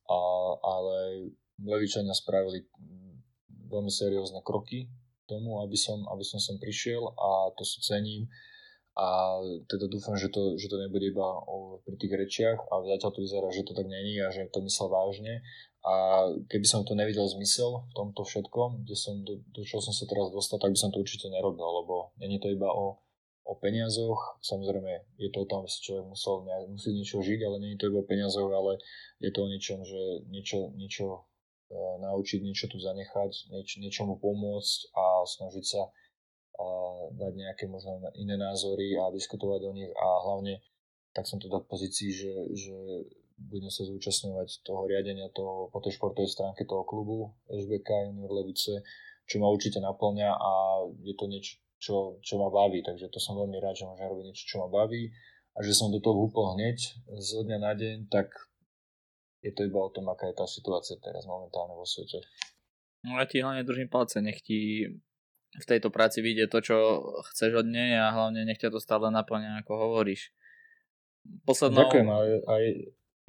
a, 0.09 0.19
ale 0.57 1.29
Levičania 1.61 2.17
spravili 2.17 2.65
veľmi 3.69 3.89
seriózne 3.93 4.41
kroky 4.41 4.89
tomu, 5.34 5.65
aby 5.65 5.73
som, 5.73 6.05
aby 6.13 6.21
som 6.21 6.38
sem 6.38 6.61
prišiel 6.61 7.01
a 7.17 7.49
to 7.57 7.65
si 7.65 7.81
cením. 7.81 8.29
A 8.93 9.41
teda 9.65 9.89
dúfam, 9.89 10.13
že 10.13 10.29
to, 10.29 10.53
že 10.53 10.69
to 10.69 10.77
nebude 10.77 11.01
iba 11.09 11.25
o, 11.25 11.81
pri 11.81 11.97
tých 11.97 12.13
rečiach 12.13 12.59
a 12.69 12.86
zatiaľ 12.86 13.09
to 13.09 13.25
vyzerá, 13.25 13.49
že 13.49 13.65
to 13.65 13.73
tak 13.73 13.89
není 13.89 14.21
a 14.21 14.29
že 14.29 14.45
to 14.53 14.61
myslel 14.61 14.93
vážne. 14.93 15.41
A 15.81 16.29
keby 16.45 16.63
som 16.69 16.86
to 16.86 16.93
nevidel 16.93 17.25
zmysel 17.25 17.89
v 17.89 17.93
tomto 17.97 18.21
všetkom, 18.21 18.86
kde 18.86 18.95
som, 18.95 19.17
do, 19.25 19.41
do 19.49 19.65
čoho 19.65 19.81
som 19.81 19.97
sa 19.97 20.05
teraz 20.05 20.29
dostal, 20.29 20.61
tak 20.61 20.71
by 20.71 20.79
som 20.79 20.93
to 20.93 21.01
určite 21.01 21.25
nerobil, 21.25 21.65
lebo 21.65 22.13
není 22.21 22.38
to 22.38 22.53
iba 22.53 22.69
o, 22.69 23.01
o 23.43 23.53
peniazoch, 23.57 24.39
samozrejme 24.45 25.09
je 25.19 25.29
to 25.34 25.41
o 25.43 25.49
tom, 25.49 25.65
že 25.65 25.84
človek 25.84 26.05
musel 26.13 26.45
musí 26.69 26.93
niečo 26.93 27.19
žiť, 27.19 27.39
ale 27.49 27.57
nie 27.59 27.75
je 27.75 27.79
to 27.81 27.89
iba 27.89 27.99
o 27.99 28.07
peniazoch, 28.07 28.47
ale 28.47 28.79
je 29.19 29.31
to 29.34 29.39
o 29.41 29.51
niečom, 29.51 29.81
že 29.84 30.01
niečo, 30.29 30.71
niečo 30.77 31.27
naučiť, 31.99 32.39
niečo 32.43 32.69
tu 32.69 32.78
zanechať, 32.78 33.49
nieč, 33.49 33.82
niečomu 33.82 34.17
pomôcť 34.21 34.80
a 34.93 35.26
snažiť 35.26 35.65
sa 35.65 35.89
a 36.53 36.65
dať 37.17 37.34
nejaké 37.34 37.65
možno 37.65 37.97
iné 38.13 38.38
názory 38.38 38.93
a 38.93 39.09
diskutovať 39.09 39.61
o 39.65 39.71
nich. 39.74 39.89
A 39.89 40.07
hlavne 40.21 40.61
tak 41.13 41.30
som 41.30 41.38
teda 41.38 41.61
v 41.61 41.69
pozícii, 41.69 42.09
že, 42.09 42.34
že 42.57 42.78
budem 43.38 43.69
sa 43.69 43.86
zúčastňovať 43.86 44.65
toho 44.65 44.89
riadenia 44.89 45.30
toho, 45.30 45.69
po 45.69 45.78
tej 45.82 45.97
športovej 45.97 46.30
stránke 46.30 46.65
toho 46.65 46.82
klubu 46.86 47.38
SBK 47.49 48.09
Junior 48.09 48.34
Levice, 48.34 48.82
čo 49.30 49.38
ma 49.38 49.47
určite 49.49 49.78
naplňa 49.78 50.30
a 50.34 50.51
je 51.05 51.13
to 51.13 51.26
niečo, 51.30 51.61
čo, 51.78 52.17
čo 52.26 52.41
ma 52.41 52.49
baví, 52.49 52.82
takže 52.82 53.13
to 53.13 53.21
som 53.21 53.38
veľmi 53.38 53.61
rád, 53.61 53.78
že 53.78 53.88
môžem 53.88 54.09
robiť 54.09 54.26
niečo, 54.26 54.49
čo 54.49 54.57
ma 54.65 54.67
baví 54.69 55.13
a 55.53 55.59
že 55.61 55.78
som 55.78 55.93
do 55.93 56.01
toho 56.01 56.17
vúpol 56.17 56.57
hneď 56.57 56.78
z 57.13 57.30
dňa 57.45 57.57
na 57.61 57.71
deň, 57.78 57.97
tak 58.09 58.34
je 59.43 59.51
to 59.51 59.67
iba 59.67 59.79
o 59.83 59.91
tom, 59.91 60.07
aká 60.07 60.31
je 60.31 60.39
tá 60.39 60.47
situácia 60.47 60.95
teraz 61.03 61.27
momentálne 61.27 61.75
vo 61.75 61.83
svete. 61.83 62.23
No 63.03 63.19
ja 63.19 63.27
ti 63.27 63.43
hlavne 63.43 63.67
držím 63.67 63.91
palce, 63.91 64.23
nech 64.23 64.39
ti 64.39 64.87
v 65.53 65.65
tejto 65.67 65.91
práci 65.91 66.23
vyjde 66.23 66.49
to, 66.49 66.63
čo 66.63 66.77
chceš 67.29 67.61
od 67.61 67.67
nej 67.67 67.93
a 67.99 68.09
hlavne 68.15 68.47
nech 68.47 68.57
ťa 68.57 68.73
to 68.73 68.79
stále 68.79 69.11
naplňa, 69.11 69.61
ako 69.61 69.71
hovoríš. 69.75 70.31
Poslednou... 71.43 71.85
Ďakujem, 71.85 72.07
ale 72.09 72.25
aj, 72.47 72.63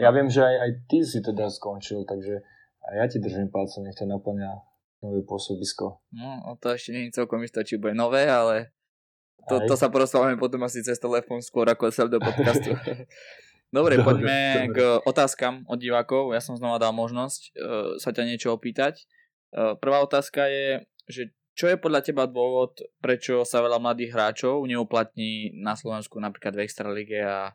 ja 0.00 0.10
viem, 0.14 0.30
že 0.30 0.40
aj, 0.40 0.56
aj 0.56 0.70
ty 0.88 0.98
si 1.02 1.18
teda 1.20 1.50
skončil, 1.50 2.06
takže 2.06 2.40
aj 2.86 2.94
ja 2.96 3.04
ti 3.10 3.18
držím 3.20 3.50
palce, 3.50 3.82
nech 3.82 3.98
ťa 3.98 4.08
naplňa 4.08 4.50
nové 5.04 5.20
pôsobisko. 5.26 6.00
No, 6.16 6.56
to 6.62 6.72
ešte 6.72 6.96
nie 6.96 7.10
je 7.10 7.18
celkom 7.20 7.44
isté, 7.44 7.60
či 7.66 7.76
bude 7.76 7.92
nové, 7.92 8.24
ale 8.24 8.72
to, 9.44 9.60
to 9.68 9.74
sa 9.76 9.92
porozprávame 9.92 10.40
potom 10.40 10.64
asi 10.64 10.80
cez 10.80 10.96
telefón 10.96 11.44
skôr 11.44 11.68
ako 11.68 11.92
sa 11.92 12.08
do 12.08 12.16
podcastu. 12.16 12.72
Dobre, 13.75 13.99
dobre, 13.99 14.07
poďme 14.07 14.39
dobre. 14.39 14.66
k 14.70 14.79
otázkam 15.03 15.66
od 15.66 15.79
divákov. 15.83 16.31
Ja 16.31 16.39
som 16.39 16.55
znova 16.55 16.79
dal 16.79 16.95
možnosť 16.95 17.41
uh, 17.51 17.53
sa 17.99 18.14
ťa 18.14 18.22
niečo 18.22 18.55
opýtať. 18.55 19.03
Uh, 19.51 19.75
prvá 19.75 19.99
otázka 20.07 20.47
je, 20.47 20.87
že 21.11 21.22
čo 21.55 21.70
je 21.70 21.79
podľa 21.79 22.03
teba 22.03 22.27
dôvod, 22.27 22.79
prečo 22.99 23.47
sa 23.47 23.62
veľa 23.62 23.79
mladých 23.79 24.14
hráčov 24.14 24.66
neuplatní 24.66 25.55
na 25.59 25.79
Slovensku 25.79 26.18
napríklad 26.18 26.55
v 26.55 26.62
Extralige 26.66 27.22
a 27.22 27.55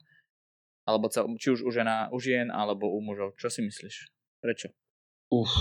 alebo 0.87 1.05
či 1.37 1.53
už 1.53 1.67
u, 1.67 1.69
žena, 1.69 2.09
u 2.09 2.17
žien 2.17 2.49
alebo 2.49 2.89
u 2.89 2.97
mužov? 3.03 3.37
Čo 3.37 3.53
si 3.53 3.61
myslíš? 3.61 4.09
Prečo? 4.41 4.73
Uf, 5.29 5.51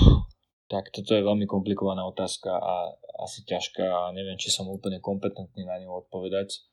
tak 0.73 0.89
toto 0.89 1.13
je 1.13 1.21
veľmi 1.21 1.45
komplikovaná 1.45 2.01
otázka 2.09 2.49
a 2.49 2.97
asi 3.21 3.45
ťažká 3.45 3.85
a 3.85 4.03
neviem, 4.17 4.41
či 4.41 4.49
som 4.49 4.65
úplne 4.71 5.05
kompetentný 5.05 5.69
na 5.69 5.77
ňu 5.85 6.07
odpovedať 6.07 6.65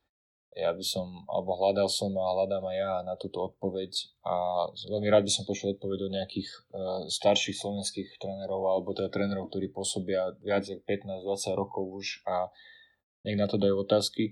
ja 0.56 0.72
by 0.72 0.86
som, 0.88 1.28
alebo 1.28 1.60
hľadal 1.60 1.92
som 1.92 2.16
a 2.16 2.32
hľadám 2.32 2.64
aj 2.64 2.78
ja 2.80 2.94
na 3.04 3.20
túto 3.20 3.44
odpoveď 3.44 3.92
a 4.24 4.66
veľmi 4.88 5.12
rád 5.12 5.28
by 5.28 5.32
som 5.36 5.44
počul 5.44 5.76
odpoveď 5.76 6.08
od 6.08 6.16
nejakých 6.16 6.50
uh, 6.72 7.04
starších 7.12 7.60
slovenských 7.60 8.16
trénerov 8.16 8.64
alebo 8.64 8.96
teda 8.96 9.12
trénerov, 9.12 9.52
ktorí 9.52 9.76
pôsobia 9.76 10.32
viac 10.40 10.64
ako 10.64 10.80
15-20 10.88 11.60
rokov 11.60 11.84
už 11.92 12.08
a 12.24 12.48
nech 13.28 13.36
na 13.36 13.52
to 13.52 13.60
dajú 13.60 13.84
otázky. 13.84 14.32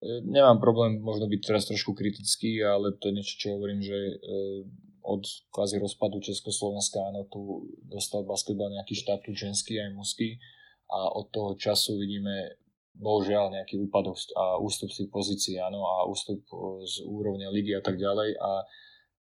Uh, 0.00 0.24
nemám 0.24 0.56
problém 0.56 1.04
možno 1.04 1.28
byť 1.28 1.40
teraz 1.44 1.68
trošku 1.68 1.92
kritický, 1.92 2.64
ale 2.64 2.96
to 2.96 3.12
je 3.12 3.20
niečo, 3.20 3.36
čo 3.36 3.60
hovorím, 3.60 3.84
že 3.84 3.96
uh, 4.16 4.64
od 5.04 5.20
kvázi 5.52 5.76
rozpadu 5.84 6.20
Československa 6.24 7.00
áno, 7.12 7.28
tu 7.28 7.68
dostal 7.84 8.24
basketbal 8.24 8.72
nejaký 8.72 8.96
štátu 8.96 9.36
ženský 9.36 9.84
aj 9.84 9.92
mužský 9.92 10.40
a 10.88 11.12
od 11.12 11.28
toho 11.28 11.52
času 11.60 12.00
vidíme 12.00 12.56
bohužiaľ 12.98 13.54
nejaký 13.54 13.78
úpadok 13.78 14.18
a 14.34 14.58
ústup 14.58 14.90
z 14.90 15.06
tých 15.06 15.10
pozícií, 15.14 15.56
áno, 15.62 15.86
a 15.86 16.04
ústup 16.10 16.42
z 16.82 17.06
úrovne 17.06 17.46
ligy 17.54 17.72
a 17.78 17.82
tak 17.82 17.96
ďalej 17.96 18.34
a 18.38 18.50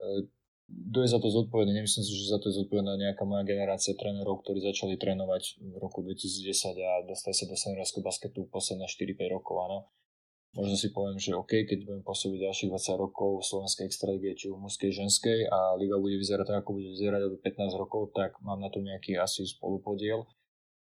e, 0.03 0.27
kto 0.71 0.99
je 1.03 1.09
za 1.11 1.19
to 1.19 1.29
zodpovedný? 1.31 1.75
Nemyslím 1.75 2.05
si, 2.07 2.15
že 2.15 2.31
za 2.31 2.39
to 2.39 2.51
je 2.51 2.63
zodpovedná 2.63 2.95
nejaká 2.95 3.27
moja 3.27 3.43
generácia 3.43 3.95
trénerov, 3.99 4.47
ktorí 4.47 4.63
začali 4.63 4.95
trénovať 4.95 5.59
v 5.59 5.75
roku 5.83 6.07
2010 6.07 6.79
a 6.79 6.93
dostali 7.07 7.35
sa 7.35 7.51
do 7.51 7.59
seniorského 7.59 8.07
basketu 8.07 8.47
posledné 8.47 8.87
4-5 8.87 9.35
rokov, 9.35 9.57
áno. 9.67 9.79
Možno 10.51 10.75
si 10.75 10.91
poviem, 10.91 11.15
že 11.15 11.39
OK, 11.39 11.63
keď 11.63 11.87
budem 11.87 12.03
pôsobiť 12.03 12.43
ďalších 12.43 12.71
20 12.75 12.99
rokov 12.99 13.39
v 13.39 13.47
slovenskej 13.47 13.87
extralíge, 13.87 14.35
či 14.35 14.51
v 14.51 14.59
mužskej, 14.59 14.91
ženskej 14.91 15.39
a 15.47 15.79
liga 15.79 15.95
bude 15.95 16.19
vyzerať 16.19 16.47
tak, 16.51 16.59
ako 16.67 16.71
bude 16.75 16.91
vyzerať 16.91 17.23
od 17.23 17.35
15 17.39 17.71
rokov, 17.79 18.11
tak 18.19 18.35
mám 18.43 18.59
na 18.59 18.67
to 18.67 18.83
nejaký 18.83 19.15
asi 19.15 19.47
spolupodiel. 19.47 20.27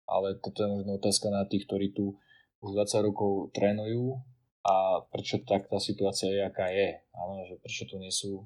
Ale 0.10 0.42
toto 0.42 0.66
je 0.66 0.70
možno 0.74 0.98
otázka 0.98 1.30
na 1.30 1.46
tých, 1.46 1.70
ktorí 1.70 1.94
tu 1.94 2.18
už 2.60 2.70
20 2.76 3.08
rokov 3.08 3.56
trénujú 3.56 4.20
a 4.68 5.04
prečo 5.08 5.40
tak 5.48 5.72
tá 5.72 5.80
situácia 5.80 6.28
je, 6.28 6.42
aká 6.44 6.68
je. 6.70 7.00
Áno, 7.16 7.48
že 7.48 7.56
prečo 7.64 7.88
tu 7.88 7.96
nie 7.96 8.12
sú 8.12 8.44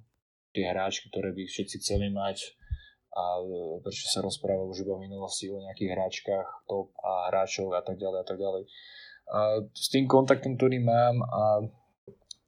tie 0.53 0.69
hráčky, 0.69 1.09
ktoré 1.09 1.33
by 1.33 1.49
všetci 1.49 1.81
chceli 1.81 2.13
mať 2.13 2.53
a 3.13 3.41
prečo 3.85 4.09
sa 4.09 4.25
rozpráva 4.25 4.65
už 4.65 4.85
iba 4.85 4.97
v 4.97 5.05
minulosti 5.05 5.45
o 5.49 5.61
nejakých 5.61 5.93
hráčkach, 5.93 6.47
top 6.65 6.93
a 7.01 7.29
hráčov 7.29 7.69
a 7.73 7.81
tak 7.85 8.01
ďalej 8.01 8.19
a 8.21 8.25
tak 8.25 8.37
ďalej. 8.41 8.63
A 9.23 9.39
s 9.69 9.87
tým 9.93 10.09
kontaktom, 10.09 10.57
ktorý 10.57 10.81
mám 10.81 11.21
a 11.21 11.61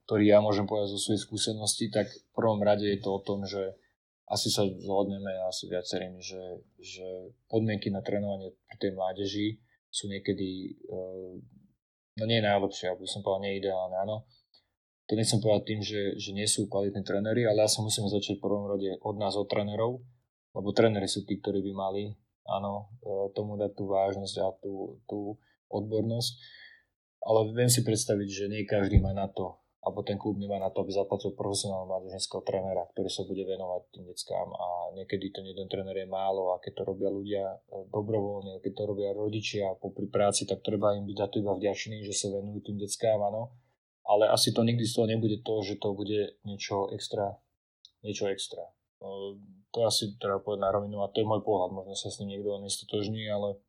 ktorý 0.06 0.24
ja 0.26 0.38
môžem 0.38 0.66
povedať 0.66 0.94
zo 0.94 1.02
svojej 1.02 1.22
skúsenosti, 1.22 1.90
tak 1.90 2.06
v 2.10 2.30
prvom 2.34 2.62
rade 2.62 2.86
je 2.86 2.98
to 2.98 3.10
o 3.14 3.22
tom, 3.22 3.42
že 3.46 3.74
asi 4.26 4.50
sa 4.50 4.66
zhodneme 4.66 5.30
asi 5.46 5.70
viacerými, 5.70 6.18
že, 6.18 6.42
že 6.82 7.06
podmienky 7.46 7.94
na 7.94 8.02
trénovanie 8.02 8.54
pri 8.66 8.76
tej 8.78 8.92
mládeži 8.98 9.48
sú 9.86 10.10
niekedy 10.10 10.74
eh, 10.74 11.30
no 12.16 12.24
nie 12.24 12.40
najlepšie, 12.40 12.92
aby 12.92 13.04
som 13.04 13.20
povedal, 13.20 13.44
nie 13.44 13.52
je 13.56 13.60
ideálne, 13.66 13.96
áno. 14.00 14.16
To 15.06 15.14
nechcem 15.14 15.38
povedať 15.38 15.62
tým, 15.70 15.80
že, 15.86 16.00
že 16.18 16.30
nie 16.34 16.48
sú 16.50 16.66
kvalitní 16.66 17.06
tréneri, 17.06 17.46
ale 17.46 17.62
asi 17.62 17.78
musíme 17.78 18.10
začať 18.10 18.42
v 18.42 18.44
prvom 18.44 18.66
rade 18.66 18.98
od 19.06 19.16
nás, 19.20 19.38
od 19.38 19.46
trénerov, 19.46 20.02
lebo 20.50 20.74
tréneri 20.74 21.06
sú 21.06 21.22
tí, 21.22 21.38
ktorí 21.38 21.62
by 21.62 21.72
mali 21.76 22.04
áno, 22.50 22.90
e, 23.02 23.30
tomu 23.30 23.54
dať 23.54 23.70
tú 23.78 23.86
vážnosť 23.86 24.36
a 24.42 24.48
tú, 24.58 24.98
tú 25.06 25.38
odbornosť. 25.70 26.32
Ale 27.22 27.54
viem 27.54 27.70
si 27.70 27.86
predstaviť, 27.86 28.28
že 28.30 28.50
nie 28.50 28.66
každý 28.66 28.98
má 28.98 29.14
na 29.14 29.30
to 29.30 29.58
alebo 29.86 30.02
ten 30.02 30.18
klub 30.18 30.34
nemá 30.34 30.58
na 30.58 30.74
to, 30.74 30.82
aby 30.82 30.90
zaplatil 30.90 31.30
profesionálneho 31.38 31.86
mládežnického 31.86 32.42
trénera, 32.42 32.90
ktorý 32.90 33.06
sa 33.06 33.22
bude 33.22 33.46
venovať 33.46 33.82
tým 33.94 34.04
deckám 34.10 34.48
a 34.50 34.66
niekedy 34.98 35.30
ten 35.30 35.46
jeden 35.46 35.70
tréner 35.70 35.94
je 35.94 36.10
málo 36.10 36.50
a 36.50 36.58
keď 36.58 36.82
to 36.82 36.90
robia 36.90 37.06
ľudia 37.06 37.44
e, 37.54 37.86
dobrovoľne, 37.94 38.58
keď 38.66 38.72
to 38.74 38.82
robia 38.82 39.14
rodičia 39.14 39.78
popri 39.78 40.10
práci, 40.10 40.42
tak 40.42 40.66
treba 40.66 40.98
im 40.98 41.06
byť 41.06 41.16
za 41.22 41.26
to 41.30 41.38
iba 41.38 41.54
vďačný, 41.54 42.02
že 42.02 42.18
sa 42.18 42.34
venujú 42.34 42.66
tým 42.66 42.82
deckám, 42.82 43.22
áno. 43.22 43.54
Ale 44.02 44.26
asi 44.26 44.50
to 44.50 44.66
nikdy 44.66 44.82
z 44.82 44.98
toho 44.98 45.06
nebude 45.06 45.38
to, 45.46 45.54
že 45.62 45.78
to 45.78 45.94
bude 45.94 46.34
niečo 46.42 46.90
extra, 46.90 47.38
niečo 48.02 48.26
extra. 48.26 48.66
No, 48.98 49.38
to 49.70 49.86
asi 49.86 50.18
treba 50.18 50.42
povedať 50.42 50.66
na 50.66 50.74
rovinu 50.74 50.98
a 51.06 51.10
to 51.14 51.22
je 51.22 51.30
môj 51.30 51.46
pohľad, 51.46 51.70
možno 51.70 51.94
sa 51.94 52.10
s 52.10 52.18
ním 52.18 52.34
niekto 52.34 52.58
nestotožní, 52.58 53.22
ale 53.30 53.62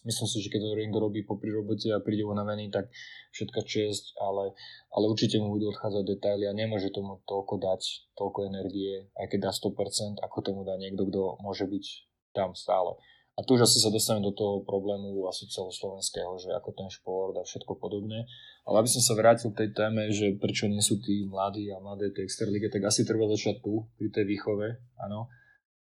Myslím 0.00 0.28
si, 0.32 0.40
že 0.40 0.48
keď 0.48 0.60
to 0.64 0.80
niekto 0.80 0.96
robí 0.96 1.20
popri 1.28 1.52
robote 1.52 1.92
a 1.92 2.00
príde 2.00 2.24
unavený, 2.24 2.72
tak 2.72 2.88
všetka 3.36 3.60
česť, 3.68 4.16
ale, 4.16 4.56
ale 4.96 5.04
určite 5.04 5.36
mu 5.36 5.52
budú 5.52 5.68
odchádzať 5.76 6.04
detaily 6.08 6.48
a 6.48 6.56
nemôže 6.56 6.88
tomu 6.88 7.20
toľko 7.28 7.60
dať, 7.60 7.82
toľko 8.16 8.48
energie, 8.48 9.12
aj 9.20 9.28
keď 9.28 9.38
dá 9.48 9.52
100%, 9.52 10.24
ako 10.24 10.36
tomu 10.40 10.60
dá 10.64 10.80
niekto, 10.80 11.04
kto 11.04 11.36
môže 11.44 11.68
byť 11.68 11.84
tam 12.32 12.56
stále. 12.56 12.96
A 13.36 13.44
tu 13.44 13.56
už 13.56 13.64
asi 13.68 13.80
sa 13.80 13.92
dostaneme 13.92 14.24
do 14.24 14.36
toho 14.36 14.64
problému 14.64 15.24
asi 15.28 15.48
celoslovenského, 15.48 16.36
že 16.36 16.52
ako 16.52 16.70
ten 16.76 16.88
šport 16.92 17.36
a 17.36 17.44
všetko 17.44 17.76
podobné. 17.76 18.24
Ale 18.68 18.84
aby 18.84 18.88
som 18.88 19.00
sa 19.00 19.16
vrátil 19.16 19.52
k 19.52 19.64
tej 19.64 19.70
téme, 19.76 20.12
že 20.12 20.36
prečo 20.36 20.68
nie 20.68 20.84
sú 20.84 21.00
tí 21.00 21.24
mladí 21.24 21.72
a 21.72 21.80
mladé 21.80 22.12
tej 22.12 22.28
extralíge, 22.28 22.68
tak 22.68 22.84
asi 22.84 23.04
treba 23.04 23.28
začať 23.28 23.64
tu, 23.64 23.88
pri 23.96 24.08
tej 24.12 24.24
výchove, 24.28 24.80
áno 25.00 25.28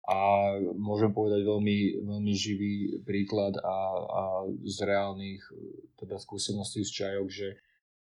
a 0.08 0.18
môžem 0.72 1.12
povedať 1.12 1.44
veľmi, 1.44 2.00
veľmi 2.00 2.32
živý 2.32 3.04
príklad 3.04 3.60
a, 3.60 3.76
a 4.08 4.22
z 4.64 4.88
reálnych 4.88 5.44
teda 6.00 6.16
skúseností 6.16 6.80
z 6.80 7.04
čajok, 7.04 7.28
že 7.28 7.48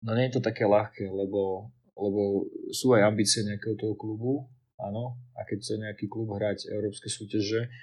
no 0.06 0.14
nie 0.14 0.30
je 0.30 0.38
to 0.38 0.46
také 0.46 0.70
ľahké, 0.70 1.10
lebo, 1.10 1.74
lebo 1.98 2.46
sú 2.70 2.94
aj 2.94 3.10
ambície 3.10 3.42
nejakého 3.42 3.74
toho 3.74 3.98
klubu, 3.98 4.46
áno, 4.78 5.18
a 5.34 5.42
keď 5.50 5.58
chce 5.66 5.76
nejaký 5.82 6.06
klub 6.06 6.30
hrať 6.38 6.70
európske 6.70 7.10
súťaže, 7.10 7.74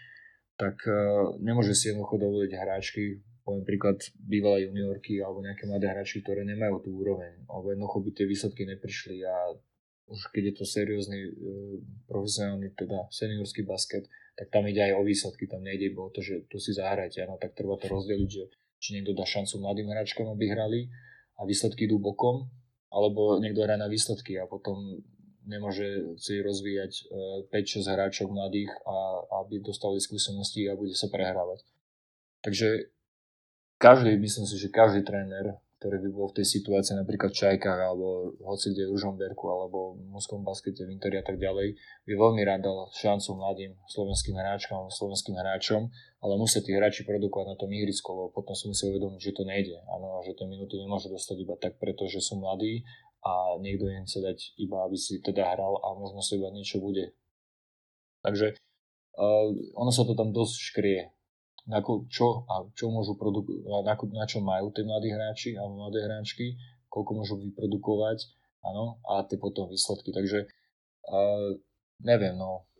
tak 0.54 0.78
uh, 0.86 1.34
nemôže 1.42 1.74
si 1.74 1.90
jednoducho 1.90 2.22
dovoliť 2.22 2.52
hráčky, 2.54 3.20
poviem 3.42 3.66
príklad 3.66 3.98
bývalé 4.16 4.70
juniorky 4.70 5.18
alebo 5.18 5.42
nejaké 5.42 5.66
mladé 5.66 5.90
hráčky, 5.90 6.22
ktoré 6.22 6.46
nemajú 6.46 6.78
tú 6.78 6.94
úroveň, 6.94 7.42
alebo 7.50 7.74
jednoducho 7.74 7.98
by 8.06 8.10
tie 8.14 8.26
výsledky 8.26 8.62
neprišli 8.70 9.18
a 9.26 9.34
už 10.06 10.30
keď 10.30 10.42
je 10.52 10.54
to 10.62 10.64
seriózny 10.64 11.18
e, 11.18 11.30
profesionálny, 12.06 12.70
teda 12.78 13.10
seniorský 13.10 13.66
basket, 13.66 14.06
tak 14.38 14.54
tam 14.54 14.66
ide 14.70 14.78
aj 14.78 14.92
o 14.94 15.02
výsledky, 15.02 15.50
tam 15.50 15.66
nejde 15.66 15.90
iba 15.90 16.06
o 16.06 16.14
to, 16.14 16.22
že 16.22 16.46
tu 16.46 16.62
si 16.62 16.70
zahrajte, 16.70 17.26
áno, 17.26 17.40
tak 17.42 17.58
treba 17.58 17.74
to 17.74 17.90
rozdeliť, 17.90 18.30
že 18.30 18.44
či 18.78 18.94
niekto 18.94 19.16
dá 19.16 19.26
šancu 19.26 19.58
mladým 19.58 19.90
hráčkom, 19.90 20.30
aby 20.30 20.44
hrali 20.52 20.80
a 21.40 21.42
výsledky 21.42 21.90
idú 21.90 21.98
bokom, 21.98 22.46
alebo 22.92 23.42
niekto 23.42 23.66
hrá 23.66 23.74
na 23.74 23.90
výsledky 23.90 24.38
a 24.38 24.46
potom 24.46 25.02
nemôže 25.46 26.18
si 26.18 26.38
rozvíjať 26.38 27.10
5-6 27.50 27.50
e, 27.50 27.90
hráčov 27.90 28.26
mladých 28.30 28.70
a 28.86 28.96
aby 29.42 29.58
dostali 29.62 29.98
skúsenosti 29.98 30.70
a 30.70 30.78
bude 30.78 30.94
sa 30.94 31.10
prehrávať. 31.10 31.66
Takže 32.46 32.94
každý, 33.82 34.14
myslím 34.18 34.46
si, 34.46 34.56
že 34.58 34.70
každý 34.70 35.02
tréner 35.02 35.58
ktorý 35.76 36.08
by 36.08 36.10
bol 36.12 36.26
v 36.32 36.40
tej 36.40 36.46
situácii 36.56 36.96
napríklad 36.96 37.36
v 37.36 37.40
Čajkách 37.44 37.80
alebo 37.84 38.32
hoci 38.48 38.72
kde 38.72 38.88
v 38.88 38.96
Ružomberku 38.96 39.44
alebo 39.44 40.00
v 40.00 40.08
Muskom 40.08 40.40
baskete, 40.40 40.88
v 40.88 40.96
Interi 40.96 41.20
a 41.20 41.24
tak 41.24 41.36
ďalej, 41.36 41.76
by 42.08 42.12
veľmi 42.16 42.42
rád 42.48 42.64
dal 42.64 42.88
šancu 42.96 43.36
mladým 43.36 43.76
slovenským 43.84 44.40
hráčkom, 44.40 44.88
slovenským 44.88 45.36
hráčom, 45.36 45.92
ale 46.24 46.32
musia 46.40 46.64
tí 46.64 46.72
hráči 46.72 47.04
produkovať 47.04 47.46
na 47.52 47.56
tom 47.60 47.68
ihrisku, 47.68 48.08
lebo 48.08 48.32
potom 48.32 48.56
si 48.56 48.72
musia 48.72 48.88
uvedomiť, 48.88 49.20
že 49.20 49.36
to 49.36 49.44
nejde. 49.44 49.76
Áno, 49.92 50.24
že 50.24 50.32
tie 50.32 50.48
minúty 50.48 50.80
nemôžu 50.80 51.12
dostať 51.12 51.36
iba 51.44 51.54
tak, 51.60 51.76
pretože 51.76 52.24
sú 52.24 52.40
mladí 52.40 52.80
a 53.20 53.60
niekto 53.60 53.84
im 53.92 54.08
chce 54.08 54.24
dať 54.24 54.38
iba, 54.56 54.80
aby 54.88 54.96
si 54.96 55.20
teda 55.20 55.44
hral 55.44 55.76
a 55.84 55.92
možno 55.92 56.24
si 56.24 56.40
iba 56.40 56.48
niečo 56.48 56.80
bude. 56.80 57.12
Takže 58.24 58.56
uh, 59.20 59.48
ono 59.76 59.92
sa 59.92 60.08
to 60.08 60.16
tam 60.16 60.32
dosť 60.32 60.56
škrie 60.72 61.15
na 61.66 61.82
čo, 61.82 62.46
a 62.46 62.62
čo 62.78 62.90
môžu 62.94 63.18
produku- 63.18 63.66
na, 64.14 64.24
čo 64.26 64.38
majú 64.38 64.70
tí 64.70 64.86
mladí 64.86 65.10
hráči 65.10 65.58
alebo 65.58 65.86
mladé 65.86 66.06
hráčky, 66.06 66.54
koľko 66.86 67.10
môžu 67.18 67.34
vyprodukovať, 67.42 68.30
áno, 68.62 69.02
a 69.02 69.26
tie 69.26 69.36
potom 69.36 69.66
výsledky. 69.66 70.14
Takže 70.14 70.46
uh, 71.10 71.58
neviem, 72.06 72.38
no, 72.38 72.70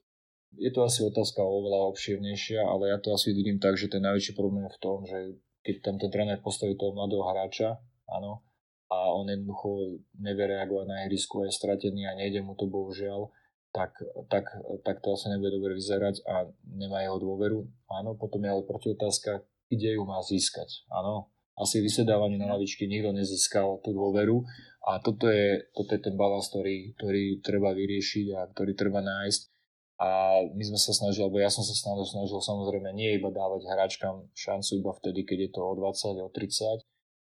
je 0.56 0.70
to 0.70 0.86
asi 0.86 1.02
otázka 1.02 1.42
oveľa 1.42 1.90
obšírnejšia, 1.92 2.62
ale 2.62 2.94
ja 2.94 2.98
to 3.02 3.12
asi 3.12 3.34
vidím 3.34 3.58
tak, 3.58 3.74
že 3.74 3.90
ten 3.90 4.00
najväčší 4.06 4.32
problém 4.38 4.64
je 4.70 4.76
v 4.78 4.82
tom, 4.82 4.98
že 5.04 5.18
keď 5.66 5.74
tam 5.82 5.94
ten 5.98 6.10
tréner 6.14 6.38
postaví 6.38 6.78
toho 6.78 6.94
mladého 6.94 7.26
hráča, 7.26 7.82
áno, 8.06 8.46
a 8.86 9.10
on 9.10 9.26
jednoducho 9.26 9.98
nevie 10.22 10.46
reagovať 10.46 10.86
na 10.86 10.96
ihrisku, 11.04 11.42
je 11.42 11.50
stratený 11.50 12.06
a 12.06 12.14
nejde 12.14 12.38
mu 12.38 12.54
to 12.54 12.70
bohužiaľ, 12.70 13.34
tak, 13.76 13.92
tak, 14.32 14.48
tak 14.80 14.96
to 15.04 15.12
asi 15.12 15.28
nebude 15.28 15.52
dobre 15.52 15.76
vyzerať 15.76 16.24
a 16.24 16.48
nemá 16.64 17.04
jeho 17.04 17.20
dôveru. 17.20 17.68
Áno, 17.92 18.16
potom 18.16 18.40
je 18.40 18.48
ale 18.48 18.64
otázka, 18.64 19.44
kde 19.68 20.00
ju 20.00 20.02
má 20.08 20.24
získať. 20.24 20.88
Áno, 20.88 21.28
asi 21.60 21.84
vysedávanie 21.84 22.40
na 22.40 22.56
lavičky 22.56 22.88
nikto 22.88 23.12
nezískal 23.12 23.84
tú 23.84 23.92
dôveru 23.92 24.48
a 24.88 24.96
toto 25.04 25.28
je, 25.28 25.68
toto 25.76 25.92
je 25.92 26.00
ten 26.00 26.16
balans, 26.16 26.48
ktorý, 26.48 26.96
ktorý 26.96 27.44
treba 27.44 27.76
vyriešiť 27.76 28.26
a 28.32 28.40
ktorý 28.56 28.72
treba 28.72 29.04
nájsť. 29.04 29.52
A 29.96 30.40
my 30.52 30.60
sme 30.60 30.76
sa 30.76 30.92
snažili, 30.92 31.24
alebo 31.24 31.40
ja 31.40 31.48
som 31.48 31.64
sa 31.64 31.72
snažil, 31.72 32.04
snažil 32.04 32.40
samozrejme 32.40 32.92
nie 32.92 33.16
iba 33.16 33.32
dávať 33.32 33.64
hráčkam 33.64 34.28
šancu 34.36 34.84
iba 34.84 34.92
vtedy, 34.92 35.24
keď 35.24 35.38
je 35.48 35.50
to 35.56 35.60
o 35.64 35.72
20, 35.72 36.20
o 36.20 36.28
30, 36.28 36.84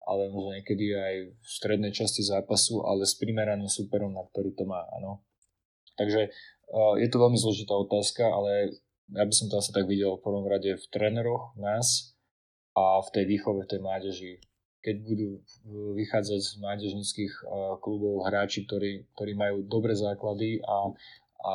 ale 0.10 0.34
možno 0.34 0.58
niekedy 0.58 0.98
aj 0.98 1.16
v 1.38 1.46
strednej 1.46 1.94
časti 1.94 2.26
zápasu, 2.26 2.82
ale 2.82 3.06
s 3.06 3.14
primeraným 3.22 3.70
superom, 3.70 4.10
na 4.10 4.26
ktorý 4.26 4.58
to 4.58 4.66
má. 4.66 4.82
Áno. 4.98 5.27
Takže 5.98 6.30
uh, 6.30 6.96
je 7.02 7.08
to 7.10 7.18
veľmi 7.18 7.36
zložitá 7.36 7.74
otázka, 7.74 8.24
ale 8.30 8.78
ja 9.12 9.24
by 9.24 9.34
som 9.34 9.50
to 9.50 9.58
asi 9.58 9.74
tak 9.74 9.90
videl 9.90 10.16
v 10.16 10.24
prvom 10.24 10.46
rade 10.46 10.70
v 10.78 10.86
tréneroch 10.94 11.56
nás 11.58 12.14
a 12.78 13.02
v 13.02 13.10
tej 13.10 13.26
výchove, 13.26 13.66
tej 13.66 13.82
mládeži. 13.82 14.34
Keď 14.86 14.96
budú 15.04 15.42
vychádzať 15.98 16.40
z 16.40 16.52
mládežnických 16.62 17.34
uh, 17.44 17.76
klubov 17.82 18.30
hráči, 18.30 18.64
ktorí, 18.70 19.10
ktorí 19.18 19.34
majú 19.36 19.66
dobré 19.66 19.98
základy 19.98 20.62
a, 20.64 20.94
a 21.44 21.54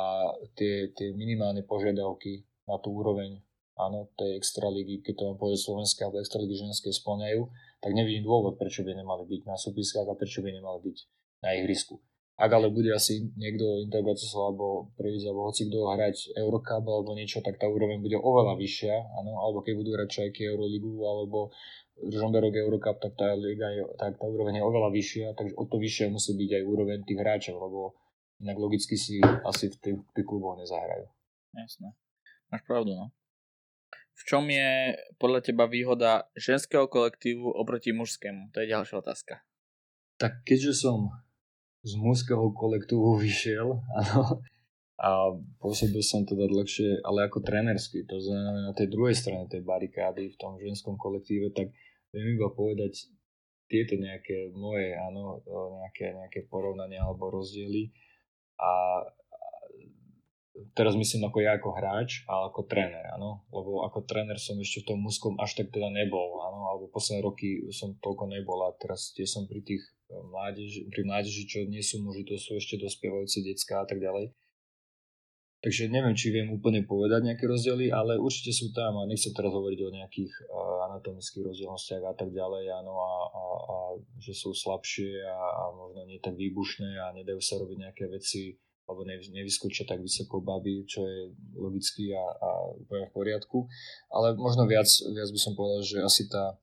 tie, 0.59 0.91
tie 0.93 1.15
minimálne 1.15 1.63
požiadavky 1.63 2.43
na 2.67 2.77
tú 2.77 2.93
úroveň 2.93 3.41
áno, 3.79 4.09
tej 4.13 4.37
extraligy, 4.37 5.01
keď 5.01 5.13
to 5.17 5.23
mám 5.31 5.37
povedať 5.41 5.59
slovenské 5.65 6.05
alebo 6.05 6.21
extraligy 6.21 6.55
ženské 6.61 6.93
splňajú, 6.93 7.41
tak 7.81 7.91
nevidím 7.97 8.27
dôvod, 8.27 8.55
prečo 8.55 8.85
by 8.85 8.93
nemali 8.93 9.25
byť 9.25 9.41
na 9.49 9.57
súpiskách 9.57 10.07
a 10.07 10.17
prečo 10.17 10.45
by 10.45 10.53
nemali 10.53 10.79
byť 10.91 10.97
na 11.41 11.49
ihrisku. 11.57 11.97
Ak 12.33 12.49
ale 12.49 12.73
bude 12.73 12.89
asi 12.89 13.29
niekto 13.37 13.85
Inter 13.85 14.01
alebo 14.01 14.89
Previdz 14.97 15.29
alebo 15.29 15.53
hoci 15.53 15.69
kto 15.69 15.85
hrať 15.85 16.33
Eurocup 16.33 16.81
alebo 16.81 17.13
niečo, 17.13 17.45
tak 17.45 17.61
tá 17.61 17.69
úroveň 17.69 18.01
bude 18.01 18.17
oveľa 18.17 18.57
vyššia, 18.57 18.95
áno, 19.21 19.37
alebo 19.37 19.61
keď 19.61 19.73
budú 19.77 19.89
hrať 19.93 20.09
Čajky 20.09 20.49
Euroligu 20.49 20.97
alebo 21.05 21.53
Žomberok 21.93 22.57
Eurocup, 22.57 22.97
tak 22.97 23.13
tá, 23.13 23.37
liga 23.37 23.69
je, 23.69 23.85
tak 24.01 24.17
tá 24.17 24.25
úroveň 24.25 24.59
je 24.59 24.63
oveľa 24.65 24.89
vyššia, 24.89 25.37
takže 25.37 25.53
o 25.53 25.63
to 25.69 25.77
vyššia 25.77 26.09
musí 26.09 26.33
byť 26.33 26.49
aj 26.57 26.63
úroveň 26.65 26.97
tých 27.05 27.21
hráčov, 27.21 27.55
lebo 27.61 27.93
inak 28.41 28.57
logicky 28.57 28.97
si 28.97 29.21
asi 29.21 29.69
v 29.69 29.75
tých, 29.77 29.97
tých 30.17 30.25
kluboch 30.25 30.57
nezahrajú. 30.57 31.05
Jasné. 31.53 31.93
Máš 32.49 32.65
pravdu, 32.65 32.97
no. 32.97 33.13
V 34.13 34.21
čom 34.25 34.49
je 34.49 34.97
podľa 35.21 35.41
teba 35.45 35.69
výhoda 35.69 36.25
ženského 36.33 36.89
kolektívu 36.89 37.45
oproti 37.45 37.93
mužskému? 37.93 38.53
To 38.53 38.61
je 38.61 38.73
ďalšia 38.73 39.01
otázka. 39.01 39.45
Tak 40.17 40.45
keďže 40.45 40.73
som 40.85 41.13
z 41.83 41.93
mužského 41.99 42.55
kolektívu 42.55 43.15
vyšiel, 43.23 43.83
áno, 43.99 44.41
a 45.03 45.35
pôsobil 45.59 45.99
som 45.99 46.23
teda 46.23 46.47
dlhšie, 46.47 47.03
ale 47.03 47.27
ako 47.27 47.43
trénersky, 47.43 48.07
to 48.07 48.23
znamená 48.23 48.71
na 48.71 48.73
tej 48.73 48.87
druhej 48.87 49.19
strane 49.19 49.51
tej 49.51 49.59
barikády 49.59 50.31
v 50.31 50.39
tom 50.39 50.55
ženskom 50.55 50.95
kolektíve, 50.95 51.51
tak 51.51 51.75
viem 52.15 52.39
iba 52.39 52.47
povedať 52.47 53.11
tieto 53.67 53.99
nejaké 53.99 54.53
moje, 54.55 54.95
áno, 54.95 55.43
nejaké, 55.83 56.13
nejaké 56.13 56.39
porovnania 56.47 57.03
alebo 57.03 57.33
rozdiely. 57.33 57.89
A 58.61 59.01
teraz 60.77 60.93
myslím 60.93 61.25
ako 61.25 61.37
ja 61.41 61.57
ako 61.57 61.69
hráč 61.73 62.21
a 62.29 62.45
ako 62.49 62.69
tréner, 62.69 63.01
áno, 63.17 63.41
lebo 63.49 63.81
ako 63.89 64.05
tréner 64.05 64.37
som 64.37 64.57
ešte 64.61 64.85
v 64.85 64.87
tom 64.93 64.99
mužskom 65.01 65.33
až 65.41 65.57
tak 65.57 65.73
teda 65.73 65.89
nebol, 65.89 66.45
áno, 66.45 66.69
alebo 66.69 66.93
posledné 66.93 67.25
roky 67.25 67.65
som 67.73 67.97
toľko 67.97 68.29
nebol 68.29 68.61
a 68.61 68.73
teraz 68.77 69.13
tie 69.17 69.25
som 69.25 69.49
pri 69.49 69.65
tých 69.65 69.81
eh, 69.81 70.13
mládeži, 70.13 70.85
pri 70.93 71.01
mládeži, 71.09 71.43
čo 71.49 71.65
nie 71.65 71.81
sú 71.81 72.05
muži, 72.05 72.25
to 72.29 72.37
sú 72.37 72.57
ešte 72.57 72.77
dospievajúce 72.77 73.41
detská 73.41 73.81
a 73.81 73.87
tak 73.89 73.97
ďalej. 73.97 74.29
Takže 75.63 75.87
neviem, 75.87 76.11
či 76.11 76.27
viem 76.27 76.51
úplne 76.51 76.83
povedať 76.83 77.23
nejaké 77.23 77.47
rozdiely, 77.47 77.87
ale 77.87 78.19
určite 78.19 78.51
sú 78.51 78.75
tam 78.75 78.99
a 78.99 79.07
nechcem 79.07 79.31
teraz 79.31 79.55
hovoriť 79.55 79.79
o 79.79 79.95
nejakých 79.95 80.33
uh, 80.51 80.91
anatomických 80.91 81.39
rozdielnostiach 81.39 82.03
a 82.03 82.11
tak 82.19 82.35
ďalej, 82.35 82.67
áno, 82.83 82.99
a, 82.99 83.13
a, 83.31 83.43
a 83.63 83.77
že 84.19 84.35
sú 84.35 84.51
slabšie 84.51 85.23
a, 85.23 85.39
a 85.39 85.63
možno 85.71 86.03
nie 86.03 86.19
tak 86.19 86.35
výbušné 86.35 86.99
a 86.99 87.15
nedajú 87.15 87.39
sa 87.39 87.55
robiť 87.63 87.77
nejaké 87.79 88.11
veci 88.11 88.59
alebo 88.83 89.07
nevyskočia 89.07 89.87
tak 89.87 90.03
vysoko 90.03 90.43
baby, 90.43 90.83
čo 90.83 91.07
je 91.07 91.31
logicky 91.55 92.11
a, 92.11 92.23
a 92.23 92.49
úplne 92.75 93.07
v 93.07 93.15
poriadku. 93.15 93.65
Ale 94.11 94.35
možno 94.35 94.67
viac, 94.67 94.87
viac 94.87 95.29
by 95.31 95.39
som 95.39 95.55
povedal, 95.55 95.81
že 95.87 96.03
asi 96.03 96.27
tá, 96.27 96.59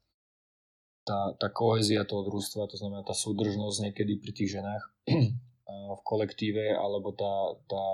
tá, 1.09 1.33
tá 1.41 1.49
kohezia 1.49 2.05
toho 2.05 2.29
družstva, 2.29 2.69
to 2.69 2.77
znamená 2.77 3.01
tá 3.03 3.17
súdržnosť 3.17 3.89
niekedy 3.89 4.21
pri 4.21 4.33
tých 4.37 4.61
ženách 4.61 4.85
v 5.97 6.03
kolektíve, 6.05 6.77
alebo 6.77 7.17
tá, 7.17 7.57
tá 7.65 7.85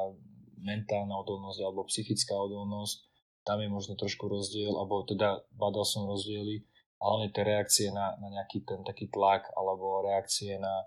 mentálna 0.59 1.15
odolnosť 1.23 1.61
alebo 1.63 1.87
psychická 1.87 2.35
odolnosť, 2.35 3.07
tam 3.47 3.63
je 3.63 3.71
možno 3.71 3.95
trošku 3.95 4.27
rozdiel, 4.27 4.75
alebo 4.75 5.07
teda 5.07 5.47
badal 5.55 5.87
som 5.87 6.11
rozdiely, 6.11 6.67
hlavne 6.99 7.31
tie 7.31 7.47
reakcie 7.47 7.89
na, 7.95 8.19
na 8.19 8.27
nejaký 8.35 8.67
ten 8.67 8.83
taký 8.83 9.07
tlak, 9.07 9.47
alebo 9.55 10.03
reakcie 10.03 10.59
na, 10.59 10.83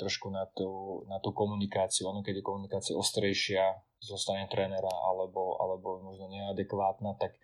trošku 0.00 0.32
na 0.32 0.48
tú, 0.56 1.04
na 1.04 1.20
tú 1.20 1.36
komunikáciu. 1.36 2.08
Ono, 2.08 2.24
keď 2.24 2.40
je 2.40 2.48
komunikácia 2.48 2.96
ostrejšia 2.96 3.76
zo 4.00 4.16
strany 4.16 4.48
trénera 4.48 4.88
alebo, 4.88 5.60
alebo 5.60 6.00
možno 6.00 6.32
neadekvátna, 6.32 7.20
tak 7.20 7.36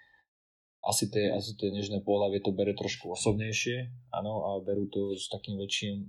asi 0.86 1.10
tie, 1.10 1.34
asi 1.34 1.58
tie 1.58 1.74
nežné 1.74 2.00
pohľavie 2.06 2.38
to 2.40 2.54
bere 2.54 2.70
trošku 2.72 3.10
osobnejšie, 3.10 3.90
áno, 4.14 4.32
a 4.46 4.50
berú 4.62 4.86
to 4.86 5.18
s 5.18 5.26
takým 5.26 5.58
väčším 5.58 5.96
e, 5.98 6.08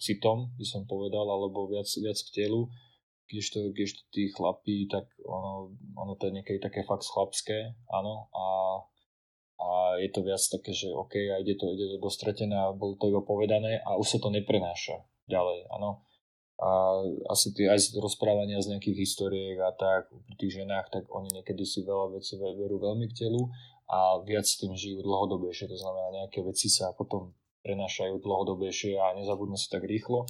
citom, 0.00 0.56
by 0.56 0.64
som 0.64 0.88
povedal, 0.88 1.28
alebo 1.28 1.68
viac, 1.68 1.84
viac 2.00 2.16
k 2.16 2.32
telu, 2.32 2.72
kdežto, 3.28 3.68
kdežto 3.68 4.00
tí 4.08 4.32
chlapí, 4.32 4.88
tak 4.88 5.04
ono, 5.28 5.76
ono 5.92 6.16
to 6.16 6.32
je 6.32 6.40
niekedy 6.40 6.56
také 6.56 6.88
fakt 6.88 7.04
chlapské, 7.04 7.76
áno, 7.92 8.32
a, 8.32 8.46
a 9.60 9.68
je 10.00 10.08
to 10.08 10.24
viac 10.24 10.40
také, 10.40 10.72
že 10.72 10.88
OK, 10.88 11.12
a 11.28 11.36
ide 11.44 11.60
to, 11.60 11.76
ide 11.76 11.92
to 11.92 11.98
dostretené 12.00 12.56
a 12.56 12.72
bolo 12.72 12.96
to 12.96 13.12
iba 13.12 13.20
povedané 13.20 13.76
a 13.84 14.00
už 14.00 14.16
sa 14.16 14.18
to 14.24 14.32
neprenáša 14.32 15.04
ďalej, 15.28 15.68
áno. 15.70 16.02
a 16.62 16.68
asi 17.34 17.50
tie 17.54 17.66
aj 17.66 17.90
z 17.90 17.98
rozprávania 17.98 18.62
z 18.62 18.76
nejakých 18.76 19.02
históriek 19.02 19.58
a 19.58 19.74
tak 19.74 20.10
pri 20.10 20.34
tých 20.38 20.62
ženách, 20.62 20.94
tak 20.94 21.04
oni 21.10 21.42
niekedy 21.42 21.66
si 21.66 21.82
veľa 21.82 22.14
vecí 22.14 22.38
verú 22.38 22.78
veľmi 22.78 23.10
k 23.10 23.26
telu 23.26 23.50
a 23.90 24.22
viac 24.22 24.46
s 24.46 24.56
tým 24.62 24.72
žijú 24.72 25.02
dlhodobejšie, 25.02 25.68
to 25.68 25.76
znamená 25.76 26.24
nejaké 26.24 26.40
veci 26.46 26.70
sa 26.70 26.94
potom 26.94 27.34
prenášajú 27.62 28.18
dlhodobejšie 28.22 28.98
a 28.98 29.14
nezabudnú 29.18 29.54
si 29.54 29.70
tak 29.70 29.86
rýchlo. 29.86 30.26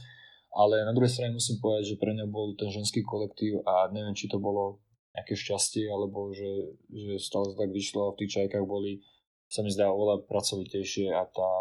Ale 0.52 0.85
na 0.85 0.93
druhej 0.93 1.09
strane 1.09 1.32
musím 1.32 1.64
povedať, 1.64 1.97
že 1.97 2.01
pre 2.01 2.12
mňa 2.12 2.28
bol 2.28 2.52
ten 2.52 2.69
ženský 2.69 3.01
kolektív 3.01 3.64
a 3.64 3.89
neviem, 3.89 4.12
či 4.12 4.28
to 4.28 4.36
bolo 4.36 4.85
nejaké 5.16 5.32
šťastie, 5.32 5.89
alebo 5.89 6.32
že, 6.32 6.77
že 6.93 7.16
stále 7.16 7.56
tak 7.56 7.73
vyšlo 7.73 8.09
a 8.09 8.12
v 8.12 8.24
tých 8.24 8.40
čajkách 8.40 8.64
boli, 8.69 9.01
sa 9.48 9.64
mi 9.64 9.73
zdá, 9.73 9.89
oveľa 9.89 10.28
pracovitejšie 10.28 11.09
a 11.12 11.24
tá, 11.24 11.52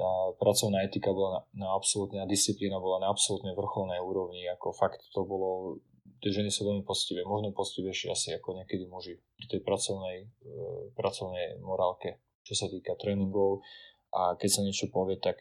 tá 0.00 0.32
pracovná 0.40 0.80
etika 0.88 1.12
bola 1.12 1.44
na, 1.52 1.68
na 1.68 1.68
absolútne, 1.76 2.24
a 2.24 2.30
disciplína 2.30 2.80
bola 2.80 3.04
na 3.04 3.12
absolútne 3.12 3.52
vrcholnej 3.52 4.00
úrovni, 4.00 4.48
ako 4.48 4.72
fakt 4.72 5.04
to 5.12 5.20
bolo, 5.28 5.76
tie 6.24 6.32
ženy 6.32 6.48
sú 6.48 6.64
veľmi 6.64 6.88
postivé, 6.88 7.20
možno 7.28 7.52
postivejšie 7.52 8.08
asi 8.08 8.32
ako 8.32 8.56
niekedy 8.56 8.88
muži 8.88 9.20
pri 9.36 9.46
tej 9.52 9.60
pracovnej, 9.60 10.24
e, 10.24 10.56
pracovnej 10.96 11.60
morálke, 11.60 12.16
čo 12.48 12.56
sa 12.56 12.72
týka 12.72 12.96
tréningov 12.96 13.60
a 14.16 14.40
keď 14.40 14.48
sa 14.48 14.64
niečo 14.64 14.88
povie, 14.88 15.20
tak, 15.20 15.36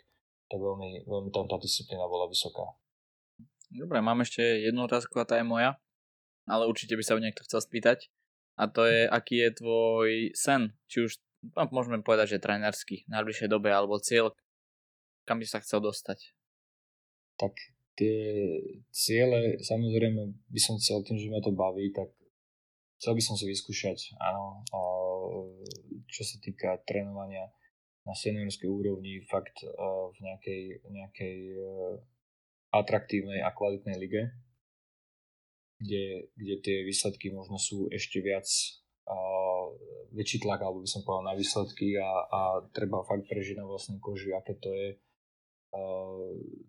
tak 0.51 0.59
veľmi, 0.59 1.07
veľmi 1.07 1.31
tam 1.31 1.47
tá 1.47 1.55
disciplína 1.55 2.03
bola 2.11 2.27
vysoká. 2.27 2.67
Dobre, 3.71 4.03
mám 4.03 4.19
ešte 4.27 4.43
jednu 4.43 4.91
otázku 4.91 5.15
a 5.23 5.29
tá 5.29 5.39
je 5.39 5.47
moja, 5.47 5.79
ale 6.51 6.67
určite 6.67 6.99
by 6.99 7.03
sa 7.05 7.15
ho 7.15 7.23
niekto 7.23 7.47
chcel 7.47 7.63
spýtať. 7.63 8.11
A 8.59 8.67
to 8.67 8.83
je, 8.83 9.07
aký 9.07 9.39
je 9.39 9.55
tvoj 9.55 10.09
sen, 10.35 10.75
či 10.91 11.07
už 11.07 11.15
no, 11.55 11.63
môžeme 11.71 12.03
povedať, 12.03 12.35
že 12.35 12.43
trénerský 12.43 13.07
v 13.07 13.11
najbližšej 13.13 13.47
dobe, 13.47 13.71
alebo 13.71 14.03
cieľ, 14.03 14.35
kam 15.29 15.37
by 15.37 15.45
sa 15.45 15.61
chcel 15.61 15.85
dostať? 15.85 16.33
Tak 17.37 17.53
tie 17.93 18.17
ciele, 18.89 19.61
samozrejme 19.61 20.49
by 20.49 20.59
som 20.59 20.81
chcel 20.81 21.05
tým, 21.05 21.21
že 21.21 21.29
ma 21.29 21.37
to 21.37 21.53
baví, 21.53 21.93
tak 21.93 22.09
chcel 22.97 23.13
by 23.13 23.21
som 23.21 23.37
si 23.37 23.45
vyskúšať, 23.45 24.17
áno, 24.17 24.65
čo 26.09 26.25
sa 26.25 26.41
týka 26.41 26.81
trénovania 26.89 27.45
na 28.09 28.17
seniorskej 28.17 28.65
úrovni, 28.65 29.21
fakt 29.29 29.61
v 29.61 30.17
nejakej, 30.17 30.81
nejakej 30.89 31.37
e, 31.53 31.63
atraktívnej 32.73 33.45
a 33.45 33.53
kvalitnej 33.53 34.01
lige, 34.01 34.33
kde, 35.77 36.33
kde 36.33 36.55
tie 36.65 36.77
výsledky 36.81 37.29
možno 37.29 37.61
sú 37.61 37.85
ešte 37.93 38.17
viac 38.25 38.49
väčší 40.13 40.41
tlak, 40.41 40.61
alebo 40.61 40.81
by 40.81 40.89
som 40.89 41.05
povedal 41.05 41.33
na 41.33 41.37
výsledky 41.37 41.97
a, 41.97 42.09
a 42.29 42.41
treba 42.73 43.05
fakt 43.05 43.29
prežiť 43.29 43.61
na 43.61 43.65
vlastnej 43.65 44.01
koži, 44.01 44.33
aké 44.33 44.57
to 44.57 44.69
je 44.73 44.97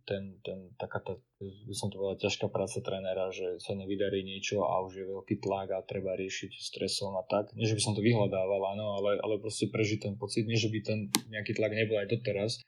ten, 0.04 0.36
ten, 0.44 0.58
taká 0.76 1.00
tá, 1.00 1.16
by 1.40 1.74
som 1.74 1.88
to 1.88 1.96
povedal, 1.96 2.20
ťažká 2.20 2.52
práca 2.52 2.84
trénera, 2.84 3.32
že 3.32 3.56
sa 3.56 3.72
nevydarí 3.72 4.20
niečo 4.20 4.60
a 4.60 4.84
už 4.84 4.92
je 5.00 5.06
veľký 5.08 5.40
tlak 5.40 5.72
a 5.72 5.86
treba 5.88 6.12
riešiť 6.20 6.52
stresom 6.52 7.16
a 7.16 7.24
tak. 7.24 7.56
Nie, 7.56 7.64
že 7.64 7.76
by 7.80 7.82
som 7.82 7.96
to 7.96 8.04
vyhľadával, 8.04 8.60
áno, 8.76 9.00
ale, 9.00 9.16
ale 9.24 9.40
proste 9.40 9.72
prežiť 9.72 10.04
ten 10.04 10.14
pocit. 10.20 10.44
Nie, 10.44 10.60
že 10.60 10.68
by 10.68 10.78
ten 10.84 11.08
nejaký 11.32 11.56
tlak 11.56 11.72
nebol 11.72 11.96
aj 11.96 12.12
doteraz, 12.12 12.60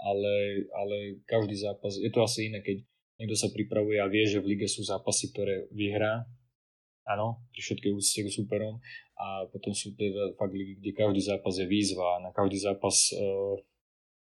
ale, 0.00 0.64
ale 0.72 1.20
každý 1.28 1.60
zápas, 1.60 2.00
je 2.00 2.08
to 2.08 2.24
asi 2.24 2.48
iné, 2.48 2.64
keď 2.64 2.80
niekto 3.20 3.36
sa 3.36 3.52
pripravuje 3.52 4.00
a 4.00 4.08
vie, 4.08 4.24
že 4.24 4.40
v 4.40 4.56
lige 4.56 4.68
sú 4.68 4.80
zápasy, 4.80 5.32
ktoré 5.32 5.68
vyhrá, 5.72 6.24
áno, 7.04 7.44
pri 7.52 7.60
všetkej 7.62 7.92
úcte 7.92 8.20
k 8.24 8.32
superom 8.32 8.80
a 9.16 9.48
potom 9.48 9.72
sú 9.72 9.92
teda 9.96 10.36
fakt 10.36 10.52
ligy, 10.52 10.80
kde 10.80 10.92
každý 10.92 11.20
zápas 11.24 11.54
je 11.56 11.66
výzva 11.68 12.20
a 12.20 12.22
na 12.24 12.30
každý 12.34 12.60
zápas 12.60 13.12
uh, 13.16 13.56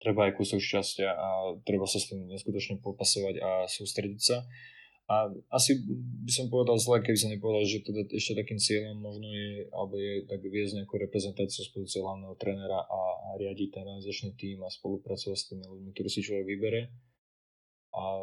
treba 0.00 0.26
aj 0.26 0.36
kúsok 0.40 0.58
šťastia 0.58 1.12
a 1.12 1.28
treba 1.68 1.84
sa 1.84 2.00
s 2.00 2.08
tým 2.08 2.24
neskutočne 2.26 2.80
popasovať 2.80 3.36
a 3.38 3.50
sústrediť 3.68 4.20
sa. 4.20 4.42
A 5.10 5.26
asi 5.50 5.74
by 6.22 6.30
som 6.30 6.46
povedal 6.46 6.78
zle, 6.78 7.02
keby 7.02 7.18
som 7.18 7.34
nepovedal, 7.34 7.66
že 7.66 7.82
teda 7.82 8.06
ešte 8.14 8.38
takým 8.38 8.62
cieľom 8.62 8.94
možno 8.94 9.26
je, 9.26 9.66
alebo 9.74 9.98
je 9.98 10.22
tak 10.22 10.38
viesť 10.38 10.78
nejakú 10.78 10.94
reprezentáciu 11.02 11.66
z 11.66 11.70
pozície 11.74 11.98
hlavného 11.98 12.38
trénera 12.38 12.78
a, 12.86 13.00
riadiť 13.34 13.68
ten 13.74 13.82
realizačný 13.90 14.38
tým 14.38 14.62
a 14.62 14.70
spolupracovať 14.70 15.34
s 15.34 15.48
tými 15.50 15.66
ľuďmi, 15.66 15.90
ktorí 15.98 16.08
si 16.14 16.22
človek 16.22 16.46
vybere. 16.46 16.82
A, 17.90 18.22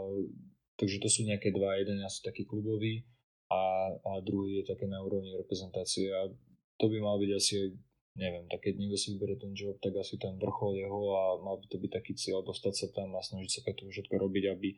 takže 0.80 1.04
to 1.04 1.12
sú 1.12 1.28
nejaké 1.28 1.52
dva, 1.52 1.76
jeden 1.76 2.00
asi 2.08 2.24
taký 2.24 2.48
klubový 2.48 3.04
a, 3.52 3.92
a 3.92 4.12
druhý 4.24 4.64
je 4.64 4.72
také 4.72 4.88
na 4.88 5.04
úrovni 5.04 5.36
reprezentácie 5.36 6.08
a 6.08 6.32
to 6.80 6.86
by 6.88 7.04
mal 7.04 7.20
byť 7.20 7.32
asi 7.36 7.76
neviem, 8.18 8.50
tak 8.50 8.66
keď 8.66 8.74
niekto 8.82 8.98
si 8.98 9.14
vyberie 9.14 9.38
ten 9.38 9.54
job, 9.54 9.78
tak 9.78 9.94
asi 9.94 10.18
ten 10.18 10.42
vrchol 10.42 10.74
jeho 10.82 11.02
a 11.14 11.22
mal 11.38 11.62
by 11.62 11.66
to 11.70 11.78
byť 11.78 11.92
taký 11.94 12.14
cieľ 12.18 12.42
dostať 12.42 12.74
sa 12.74 12.88
tam 12.90 13.14
a 13.14 13.22
snažiť 13.22 13.52
sa 13.54 13.62
preto 13.62 13.86
všetko 13.86 14.18
robiť, 14.18 14.44
aby, 14.58 14.70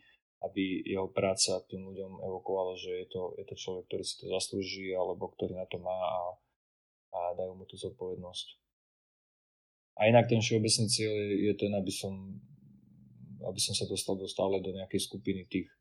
aby 0.44 0.64
jeho 0.84 1.08
práca 1.08 1.64
tým 1.72 1.88
ľuďom 1.88 2.20
evokovala, 2.20 2.76
že 2.76 2.92
je 2.92 3.08
to, 3.08 3.22
je 3.40 3.46
to 3.48 3.56
človek, 3.56 3.84
ktorý 3.88 4.04
si 4.04 4.16
to 4.20 4.26
zaslúži 4.28 4.92
alebo 4.92 5.32
ktorý 5.32 5.56
na 5.56 5.66
to 5.72 5.80
má 5.80 5.96
a, 5.96 6.22
a 7.16 7.20
dajú 7.40 7.56
mu 7.56 7.64
tú 7.64 7.80
zodpovednosť. 7.80 8.48
A 10.00 10.12
inak 10.12 10.28
ten 10.28 10.44
všeobecný 10.44 10.86
cieľ 10.92 11.12
je, 11.12 11.52
je 11.52 11.54
ten, 11.56 11.72
aby 11.76 11.92
som, 11.92 12.14
aby 13.44 13.60
som 13.60 13.72
sa 13.72 13.88
dostal 13.88 14.20
do 14.20 14.28
stále 14.28 14.60
do 14.60 14.76
nejakej 14.76 15.08
skupiny 15.08 15.48
tých 15.48 15.72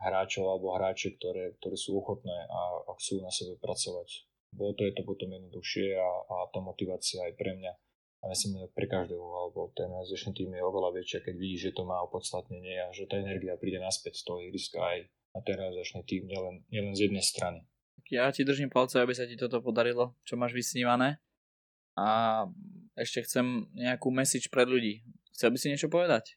hráčov 0.00 0.48
alebo 0.48 0.76
hráče, 0.76 1.16
ktoré, 1.16 1.56
ktoré 1.60 1.76
sú 1.76 1.96
ochotné 1.96 2.44
a, 2.48 2.60
a 2.88 2.90
chcú 2.96 3.20
na 3.20 3.28
sebe 3.28 3.60
pracovať 3.60 4.29
bolo 4.50 4.74
to 4.74 4.82
je 4.86 4.92
to 4.94 5.02
potom 5.06 5.30
jednoduchšie 5.30 5.94
a, 5.94 6.10
a 6.26 6.36
tá 6.50 6.58
motivácia 6.58 7.22
aj 7.26 7.34
pre 7.38 7.54
mňa 7.54 7.72
a 8.20 8.28
myslím, 8.28 8.60
že 8.60 8.68
pre 8.76 8.84
každého, 8.84 9.24
alebo 9.24 9.72
ten 9.72 9.88
organizačný 9.88 10.36
tým 10.36 10.52
je 10.52 10.60
oveľa 10.60 10.92
väčšia, 10.92 11.24
keď 11.24 11.34
vidí, 11.40 11.56
že 11.56 11.72
to 11.72 11.88
má 11.88 12.04
opodstatnenie 12.04 12.76
a 12.76 12.92
že 12.92 13.08
tá 13.08 13.16
energia 13.16 13.56
príde 13.56 13.80
naspäť 13.80 14.20
z 14.20 14.22
toho 14.28 14.44
ihriska 14.44 14.76
aj 14.76 15.08
na 15.32 15.40
ten 15.40 15.56
organizačný 15.56 16.00
tým, 16.04 16.28
nielen, 16.28 16.56
nielen 16.68 16.92
z 16.92 17.08
jednej 17.08 17.24
strany. 17.24 17.64
Ja 18.12 18.28
ti 18.28 18.44
držím 18.44 18.68
palce, 18.68 19.00
aby 19.00 19.16
sa 19.16 19.24
ti 19.24 19.40
toto 19.40 19.64
podarilo, 19.64 20.18
čo 20.26 20.36
máš 20.36 20.52
vysnívané. 20.52 21.22
A 21.96 22.44
ešte 22.98 23.24
chcem 23.24 23.70
nejakú 23.72 24.12
message 24.12 24.52
pre 24.52 24.68
ľudí. 24.68 25.00
Chcel 25.32 25.54
by 25.54 25.58
si 25.58 25.70
niečo 25.72 25.88
povedať? 25.88 26.36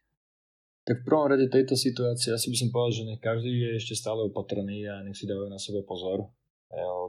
Tak 0.87 1.03
v 1.03 1.07
prvom 1.07 1.31
rade 1.31 1.47
tejto 1.51 1.75
situácii 1.75 2.31
asi 2.31 2.47
by 2.51 2.57
som 2.59 2.69
povedal, 2.71 2.91
že 2.95 3.03
nech 3.07 3.21
každý 3.23 3.51
je 3.51 3.69
ešte 3.79 3.95
stále 3.95 4.27
opatrný 4.27 4.87
a 4.87 5.03
nech 5.03 5.15
si 5.15 5.27
dávajú 5.27 5.49
na 5.51 5.59
sebe 5.59 5.83
pozor 5.83 6.31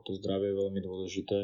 to 0.04 0.10
zdravie 0.20 0.52
je 0.52 0.60
veľmi 0.60 0.80
dôležité. 0.84 1.38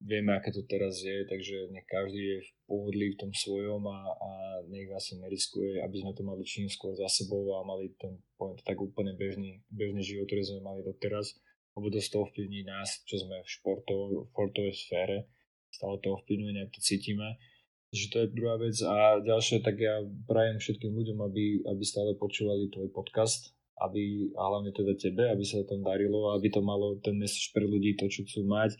Vieme, 0.00 0.32
aké 0.32 0.48
to 0.48 0.64
teraz 0.64 1.04
je, 1.04 1.28
takže 1.28 1.68
nech 1.76 1.84
každý 1.84 2.24
je 2.24 2.38
v 2.40 2.50
pohodlí 2.64 3.12
v 3.12 3.20
tom 3.20 3.32
svojom 3.36 3.84
a, 3.84 4.00
a 4.08 4.30
nech 4.72 4.88
asi 4.96 5.20
neriskuje, 5.20 5.76
aby 5.84 5.96
sme 6.00 6.16
to 6.16 6.24
mali 6.24 6.40
čím 6.40 6.72
skôr 6.72 6.96
za 6.96 7.04
sebou 7.04 7.52
a 7.60 7.68
mali 7.68 7.92
ten 8.00 8.16
poviem, 8.40 8.56
tak 8.64 8.80
úplne 8.80 9.12
bežný, 9.12 9.60
bežný 9.68 10.00
život, 10.00 10.24
ktorý 10.32 10.42
sme 10.48 10.60
mali 10.64 10.80
doteraz, 10.80 11.36
lebo 11.76 11.92
dosť 11.92 12.16
to 12.16 12.18
ovplyvní 12.24 12.64
nás, 12.64 13.04
čo 13.04 13.20
sme 13.20 13.44
v 13.44 13.48
športovej, 13.60 14.32
športovej 14.32 14.72
sfére, 14.72 15.16
stále 15.68 16.00
to 16.00 16.16
ovplyvňuje, 16.16 16.52
nejak 16.56 16.72
to 16.72 16.80
cítime. 16.80 17.36
Takže 17.92 18.06
to 18.08 18.16
je 18.24 18.32
druhá 18.32 18.56
vec. 18.56 18.76
A 18.80 19.20
ďalšie, 19.20 19.60
tak 19.60 19.76
ja 19.76 20.00
prajem 20.24 20.62
všetkým 20.62 20.96
ľuďom, 20.96 21.18
aby, 21.28 21.60
aby 21.68 21.82
stále 21.84 22.16
počúvali 22.16 22.72
tvoj 22.72 22.88
podcast, 22.88 23.52
aby, 23.80 24.32
a 24.36 24.42
hlavne 24.44 24.72
teda 24.76 24.92
tebe, 24.96 25.28
aby 25.32 25.44
sa 25.44 25.64
to 25.64 25.76
tam 25.76 25.80
darilo, 25.80 26.36
aby 26.36 26.52
to 26.52 26.60
malo 26.60 27.00
ten 27.00 27.16
message 27.16 27.52
pre 27.56 27.64
ľudí, 27.64 27.96
to, 27.96 28.08
čo 28.12 28.24
chcú 28.28 28.44
mať 28.44 28.76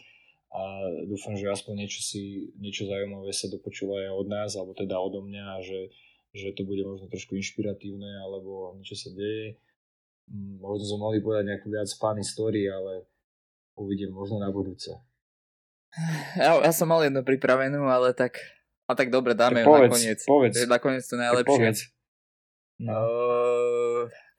a 0.51 0.63
dúfam, 1.07 1.39
že 1.39 1.47
aspoň 1.47 1.87
niečo 1.87 2.03
si, 2.03 2.51
niečo 2.59 2.91
zaujímavé 2.91 3.31
sa 3.31 3.47
dopočúva 3.47 4.03
aj 4.03 4.11
od 4.11 4.27
nás, 4.27 4.51
alebo 4.59 4.75
teda 4.75 4.99
odo 4.99 5.23
mňa 5.23 5.45
a 5.47 5.59
že, 5.63 5.95
že 6.35 6.51
to 6.59 6.67
bude 6.67 6.83
možno 6.83 7.07
trošku 7.07 7.39
inšpiratívne, 7.39 8.19
alebo 8.27 8.75
niečo 8.75 8.99
sa 8.99 9.15
deje. 9.15 9.63
Mm, 10.27 10.59
možno 10.59 10.85
sme 10.91 10.99
mohli 11.07 11.19
povedať 11.23 11.55
nejakú 11.55 11.71
viac 11.71 11.87
funny 11.95 12.27
story, 12.27 12.67
ale 12.67 13.07
uvidím 13.79 14.11
možno 14.11 14.43
na 14.43 14.51
budúce. 14.51 14.91
Ja, 16.35 16.59
ja 16.59 16.73
som 16.75 16.91
mal 16.91 17.03
jednu 17.07 17.23
pripravenú, 17.23 17.87
ale 17.87 18.11
tak, 18.11 18.43
a 18.91 18.99
tak 18.99 19.15
dobre, 19.15 19.39
dáme 19.39 19.63
tak 19.63 19.67
ju 19.67 19.71
povedz, 19.71 19.87
nakoniec. 19.87 20.21
Povedz. 20.27 20.55
nakoniec 20.67 21.05
to 21.07 21.15
najlepšie. 21.15 21.47
Tak 21.47 21.55
povedz. 21.55 21.81
No. 22.81 22.91
Uh, 22.91 23.40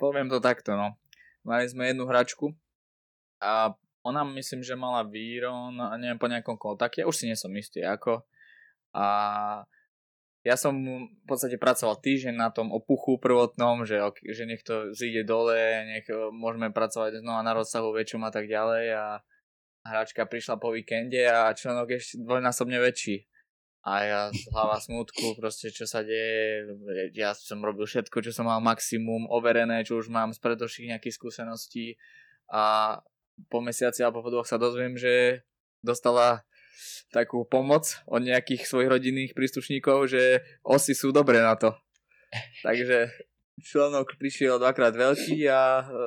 poviem 0.01 0.25
to 0.25 0.41
takto, 0.41 0.73
no. 0.73 0.97
Mali 1.45 1.69
sme 1.69 1.93
jednu 1.93 2.09
hračku 2.09 2.57
a 3.37 3.77
ona 4.01 4.25
myslím, 4.33 4.65
že 4.65 4.73
mala 4.73 5.05
výron, 5.05 5.77
neviem, 6.01 6.17
po 6.17 6.25
nejakom 6.25 6.57
kontakte, 6.57 7.05
ja 7.05 7.09
už 7.09 7.21
si 7.21 7.29
nie 7.29 7.37
som 7.37 7.53
istý 7.53 7.85
ako. 7.85 8.25
A 8.97 9.05
ja 10.41 10.57
som 10.57 10.73
v 11.05 11.25
podstate 11.29 11.61
pracoval 11.61 12.01
týždeň 12.01 12.33
na 12.33 12.49
tom 12.49 12.73
opuchu 12.73 13.21
prvotnom, 13.21 13.85
že, 13.85 14.01
že 14.25 14.49
nech 14.49 14.65
to 14.65 14.89
zíde 14.97 15.21
dole, 15.21 15.85
nech 15.85 16.09
e, 16.09 16.17
môžeme 16.33 16.73
pracovať 16.73 17.21
znova 17.21 17.45
na 17.45 17.53
rozsahu 17.53 17.93
väčšom 17.93 18.25
a 18.25 18.33
tak 18.33 18.49
ďalej 18.49 18.85
a 18.97 19.05
hračka 19.85 20.25
prišla 20.25 20.57
po 20.57 20.73
víkende 20.73 21.29
a 21.29 21.53
členok 21.53 21.93
ešte 21.93 22.25
dvojnásobne 22.25 22.81
väčší 22.81 23.30
a 23.81 23.91
ja 24.05 24.21
hlava 24.53 24.77
smutku, 24.77 25.41
proste 25.41 25.73
čo 25.73 25.89
sa 25.89 26.05
deje, 26.05 26.69
ja 27.17 27.33
som 27.33 27.65
robil 27.65 27.89
všetko, 27.89 28.21
čo 28.21 28.29
som 28.29 28.45
mal 28.45 28.61
maximum, 28.61 29.25
overené, 29.25 29.81
čo 29.81 29.97
už 29.97 30.13
mám 30.13 30.29
z 30.29 30.39
predošlých 30.41 30.97
nejakých 30.97 31.17
skúseností 31.17 31.97
a 32.45 32.97
po 33.49 33.57
mesiaci 33.57 34.05
alebo 34.05 34.21
po 34.21 34.29
dvoch 34.29 34.45
sa 34.45 34.61
dozviem, 34.61 35.01
že 35.01 35.41
dostala 35.81 36.45
takú 37.09 37.41
pomoc 37.41 38.05
od 38.05 38.21
nejakých 38.21 38.69
svojich 38.69 38.89
rodinných 38.89 39.33
príslušníkov, 39.33 40.13
že 40.13 40.45
osy 40.61 40.93
sú 40.93 41.09
dobré 41.09 41.41
na 41.41 41.57
to. 41.57 41.73
Takže 42.65 43.09
článok 43.65 44.13
prišiel 44.21 44.61
dvakrát 44.61 44.93
veľký 44.93 45.41
a 45.49 45.61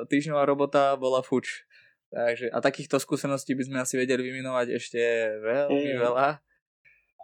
týždňová 0.07 0.43
robota 0.47 0.95
bola 0.95 1.19
fuč. 1.19 1.67
Takže, 2.15 2.47
a 2.47 2.63
takýchto 2.63 2.95
skúseností 2.95 3.59
by 3.59 3.63
sme 3.67 3.77
asi 3.83 3.99
vedeli 3.99 4.23
vyminovať 4.31 4.67
ešte 4.79 5.01
veľmi 5.43 5.99
veľa. 5.99 6.39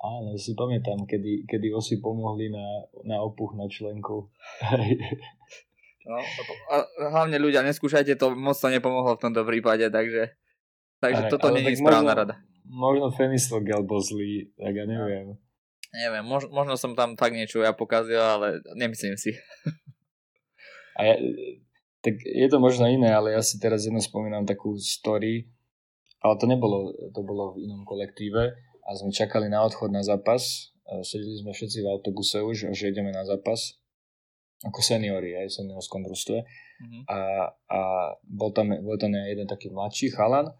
Áno, 0.01 0.33
si 0.33 0.57
pamätám, 0.57 1.05
kedy, 1.05 1.45
kedy 1.45 1.69
osi 1.77 2.01
pomohli 2.01 2.49
na, 2.49 2.89
na 3.05 3.21
opuch 3.21 3.53
na 3.53 3.69
členku. 3.69 4.33
no, 6.09 6.17
a 6.73 6.75
hlavne 7.13 7.37
ľudia, 7.37 7.61
neskúšajte 7.61 8.17
to, 8.17 8.33
moc 8.33 8.57
to 8.57 8.73
nepomohlo 8.73 9.13
v 9.13 9.21
tomto 9.21 9.45
prípade, 9.45 9.93
takže, 9.93 10.33
takže 10.97 11.29
Aj, 11.29 11.29
toto 11.29 11.53
nie 11.53 11.61
je 11.69 11.77
správna 11.77 12.17
možno, 12.17 12.21
rada. 12.25 12.35
Možno 12.65 13.13
Fenisvogel 13.13 13.85
bol 13.85 14.01
zlý, 14.01 14.49
tak 14.57 14.73
ja 14.73 14.89
neviem. 14.89 15.37
Neviem, 15.93 16.25
mož, 16.25 16.49
možno 16.49 16.73
som 16.81 16.97
tam 16.97 17.13
tak 17.13 17.37
niečo 17.37 17.61
ja 17.61 17.69
pokazil, 17.69 18.17
ale 18.17 18.57
nemyslím 18.73 19.21
si. 19.21 19.37
A 20.97 21.13
ja, 21.13 21.15
tak 22.01 22.17
je 22.25 22.47
to 22.49 22.57
možno 22.57 22.89
iné, 22.89 23.13
ale 23.13 23.37
ja 23.37 23.41
si 23.45 23.61
teraz 23.61 23.85
jedno 23.85 24.01
spomínam 24.01 24.49
takú 24.49 24.73
story, 24.81 25.45
ale 26.25 26.33
to 26.41 26.49
nebolo, 26.49 26.89
to 27.13 27.21
bolo 27.21 27.53
v 27.53 27.69
inom 27.69 27.85
kolektíve 27.85 28.70
a 28.85 28.89
sme 28.97 29.13
čakali 29.13 29.47
na 29.47 29.61
odchod 29.65 29.93
na 29.93 30.01
zápas. 30.01 30.73
Sedeli 31.05 31.39
sme 31.39 31.55
všetci 31.55 31.85
v 31.85 31.87
autobuse 31.87 32.43
už, 32.43 32.75
že 32.75 32.91
ideme 32.91 33.13
na 33.13 33.23
zápas. 33.23 33.79
Ako 34.61 34.77
seniori, 34.83 35.33
aj 35.33 35.49
v 35.49 35.55
seniorskom 35.57 36.05
družstve. 36.05 36.37
Mm-hmm. 36.37 37.01
A, 37.09 37.17
a 37.49 37.79
bol, 38.21 38.53
tam, 38.53 38.69
bol 38.85 38.93
tam 38.97 39.13
jeden 39.17 39.49
taký 39.49 39.73
mladší 39.73 40.13
chalan 40.13 40.53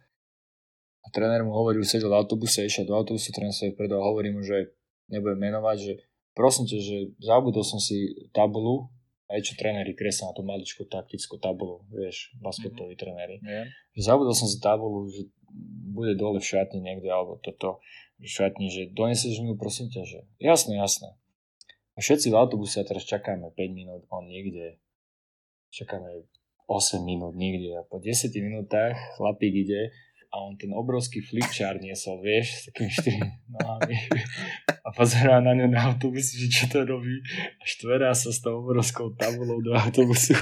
a 1.02 1.08
tréner 1.14 1.46
mu 1.46 1.54
hovoril, 1.54 1.86
sedel 1.86 2.10
v 2.10 2.18
autobuse, 2.18 2.66
išiel 2.66 2.90
do 2.90 2.98
autobusu, 2.98 3.30
tréner 3.30 3.54
sa 3.54 3.70
vpredu 3.70 3.98
a 3.98 4.06
hovorí 4.06 4.34
mu, 4.34 4.42
že 4.42 4.74
nebudem 5.10 5.50
menovať, 5.50 5.78
že 5.82 5.94
prosím 6.34 6.66
ťa, 6.70 6.78
že 6.82 6.98
zabudol 7.22 7.66
som 7.66 7.78
si 7.78 8.30
tabulu 8.34 8.90
aj 9.32 9.40
čo 9.48 9.54
tréneri 9.56 9.96
kreslia 9.96 10.28
na 10.28 10.36
tú 10.36 10.44
maličkú 10.44 10.92
taktickú 10.92 11.40
tabulu, 11.40 11.88
vieš, 11.88 12.36
basketoví 12.44 12.94
mm-hmm. 12.94 13.00
tréneri. 13.00 13.38
Yeah. 13.40 13.66
Zabudol 13.96 14.36
som 14.36 14.52
si 14.52 14.60
tabulu, 14.60 15.08
že 15.08 15.32
bude 15.92 16.20
dole 16.20 16.44
v 16.44 16.50
šatni 16.52 16.84
niekde, 16.84 17.08
alebo 17.08 17.40
toto 17.40 17.80
šatni, 18.24 18.70
že 18.70 18.92
donesieš 18.94 19.42
mi 19.42 19.54
ju, 19.54 19.56
prosím 19.58 19.90
ťa, 19.90 20.02
že 20.06 20.20
jasné, 20.38 20.78
jasné. 20.78 21.18
A 21.96 21.98
všetci 22.00 22.32
v 22.32 22.40
autobuse 22.40 22.80
a 22.80 22.88
teraz 22.88 23.04
čakáme 23.04 23.52
5 23.52 23.58
minút, 23.76 24.02
on 24.10 24.30
niekde, 24.30 24.80
čakáme 25.74 26.26
8 26.72 27.04
minút 27.04 27.36
niekde 27.36 27.76
a 27.76 27.84
po 27.84 28.00
10 28.00 28.32
minútach 28.40 28.96
chlapík 29.20 29.68
ide 29.68 29.92
a 30.32 30.40
on 30.48 30.56
ten 30.56 30.72
obrovský 30.72 31.20
flipchart 31.20 31.84
niesol, 31.84 32.24
vieš, 32.24 32.48
s 32.48 32.62
takými 32.72 32.92
štyrmi 32.96 33.30
nohami 33.60 33.96
a 34.80 34.90
pozerá 34.96 35.44
na 35.44 35.52
ňu 35.52 35.68
na 35.68 35.92
autobus, 35.92 36.32
že 36.32 36.48
čo 36.48 36.72
to 36.72 36.88
robí 36.88 37.20
a 37.60 37.64
štverá 37.68 38.16
sa 38.16 38.32
s 38.32 38.40
tou 38.40 38.64
obrovskou 38.64 39.12
tabulou 39.20 39.60
do 39.60 39.76
autobusu. 39.76 40.32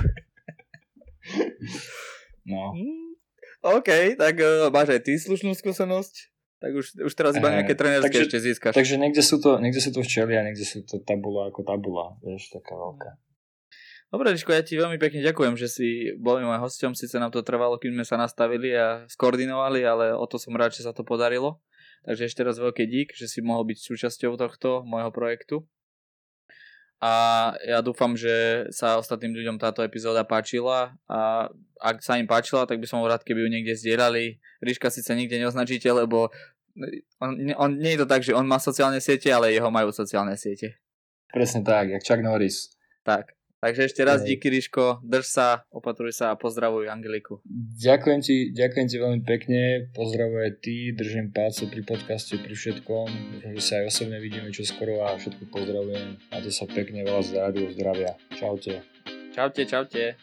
no. 2.50 2.78
Mm, 2.78 3.18
OK, 3.66 3.90
tak 4.16 4.38
uh, 4.38 4.70
máš 4.70 4.94
aj 4.94 5.02
ty 5.02 5.18
slušnú 5.18 5.58
skúsenosť? 5.58 6.39
Tak 6.60 6.72
už, 6.76 6.86
už 6.99 7.14
teraz 7.15 7.40
iba 7.40 7.56
nejaké 7.56 7.72
trénerské 7.72 8.11
takže, 8.11 8.27
ešte 8.27 8.40
získaš. 8.44 8.73
Takže 8.76 8.95
niekde 8.99 9.23
sú 9.23 9.40
to, 9.40 9.64
niekde 9.64 9.80
sú 9.80 9.95
to 9.95 10.03
včeli 10.03 10.36
a 10.36 10.44
niekde 10.44 10.68
sú 10.68 10.84
to 10.84 10.99
tabula 10.99 11.48
ako 11.48 11.64
tabula, 11.64 12.19
vieš, 12.19 12.52
taká 12.52 12.76
veľká. 12.76 13.15
Dobre, 14.10 14.34
Liško, 14.34 14.52
ja 14.52 14.65
ti 14.65 14.73
veľmi 14.73 14.98
pekne 14.98 15.22
ďakujem, 15.22 15.53
že 15.53 15.69
si 15.69 15.88
bol 16.18 16.41
môj 16.41 16.60
hosťom. 16.65 16.98
Sice 16.98 17.22
nám 17.22 17.30
to 17.30 17.45
trvalo, 17.45 17.77
kým 17.77 17.94
sme 17.94 18.03
sa 18.03 18.18
nastavili 18.18 18.73
a 18.73 19.06
skoordinovali, 19.06 19.86
ale 19.86 20.18
o 20.18 20.26
to 20.26 20.41
som 20.41 20.57
rád, 20.57 20.73
že 20.73 20.81
sa 20.81 20.91
to 20.91 21.06
podarilo. 21.06 21.61
Takže 22.10 22.26
ešte 22.26 22.41
raz 22.41 22.57
veľký 22.57 22.90
dík, 22.90 23.14
že 23.14 23.30
si 23.30 23.45
mohol 23.45 23.69
byť 23.69 23.77
súčasťou 23.86 24.34
tohto 24.34 24.81
môjho 24.81 25.14
projektu. 25.14 25.61
A 27.00 27.56
ja 27.64 27.80
dúfam, 27.80 28.12
že 28.20 28.68
sa 28.76 29.00
ostatným 29.00 29.32
ľuďom 29.32 29.56
táto 29.56 29.80
epizóda 29.88 30.28
páčila 30.28 31.00
a 31.08 31.48
ak 31.80 32.04
sa 32.04 32.20
im 32.20 32.28
páčila, 32.28 32.68
tak 32.68 32.84
by 32.84 32.88
som 32.92 33.00
rád, 33.08 33.24
keby 33.24 33.48
ju 33.48 33.50
niekde 33.50 33.72
zdieľali. 33.72 34.36
Ríška 34.60 34.92
síce 34.92 35.16
nikde 35.16 35.40
neoznačíte, 35.40 35.88
lebo 35.96 36.28
on, 37.24 37.40
on, 37.56 37.72
nie 37.80 37.96
je 37.96 38.04
to 38.04 38.08
tak, 38.08 38.22
že 38.28 38.36
on 38.36 38.44
má 38.44 38.60
sociálne 38.60 39.00
siete, 39.00 39.32
ale 39.32 39.56
jeho 39.56 39.72
majú 39.72 39.96
sociálne 39.96 40.36
siete. 40.36 40.76
Presne 41.32 41.64
tak, 41.64 41.88
jak 41.88 42.04
Chuck 42.04 42.20
Norris. 42.20 42.76
Tak. 43.08 43.39
Takže 43.60 43.91
ešte 43.91 44.07
raz 44.07 44.23
díky, 44.23 44.48
Ríško, 44.48 45.03
drž 45.03 45.27
sa, 45.27 45.48
opatruj 45.68 46.15
sa 46.15 46.31
a 46.31 46.40
pozdravuj 46.40 46.88
Angeliku. 46.88 47.44
Ďakujem 47.76 48.19
ti, 48.23 48.36
ďakujem 48.56 48.88
ti 48.88 48.95
veľmi 48.95 49.22
pekne, 49.27 49.91
pozdravuj 49.91 50.64
ty, 50.64 50.95
držím 50.95 51.36
palce 51.36 51.68
pri 51.68 51.84
podcaste, 51.84 52.40
pri 52.40 52.56
všetkom, 52.56 53.07
že 53.44 53.60
sa 53.60 53.84
aj 53.84 53.91
osobne 53.91 54.23
vidíme 54.23 54.48
čo 54.56 54.64
skoro 54.64 55.03
a 55.03 55.19
všetko 55.19 55.52
pozdravujem. 55.52 56.31
Máte 56.31 56.52
sa 56.56 56.72
pekne, 56.72 57.03
veľa 57.03 57.19
zdravia, 57.19 57.68
zdravia. 57.76 58.11
Čaute. 58.31 58.80
Čaute, 59.36 59.61
čaute. 59.68 60.15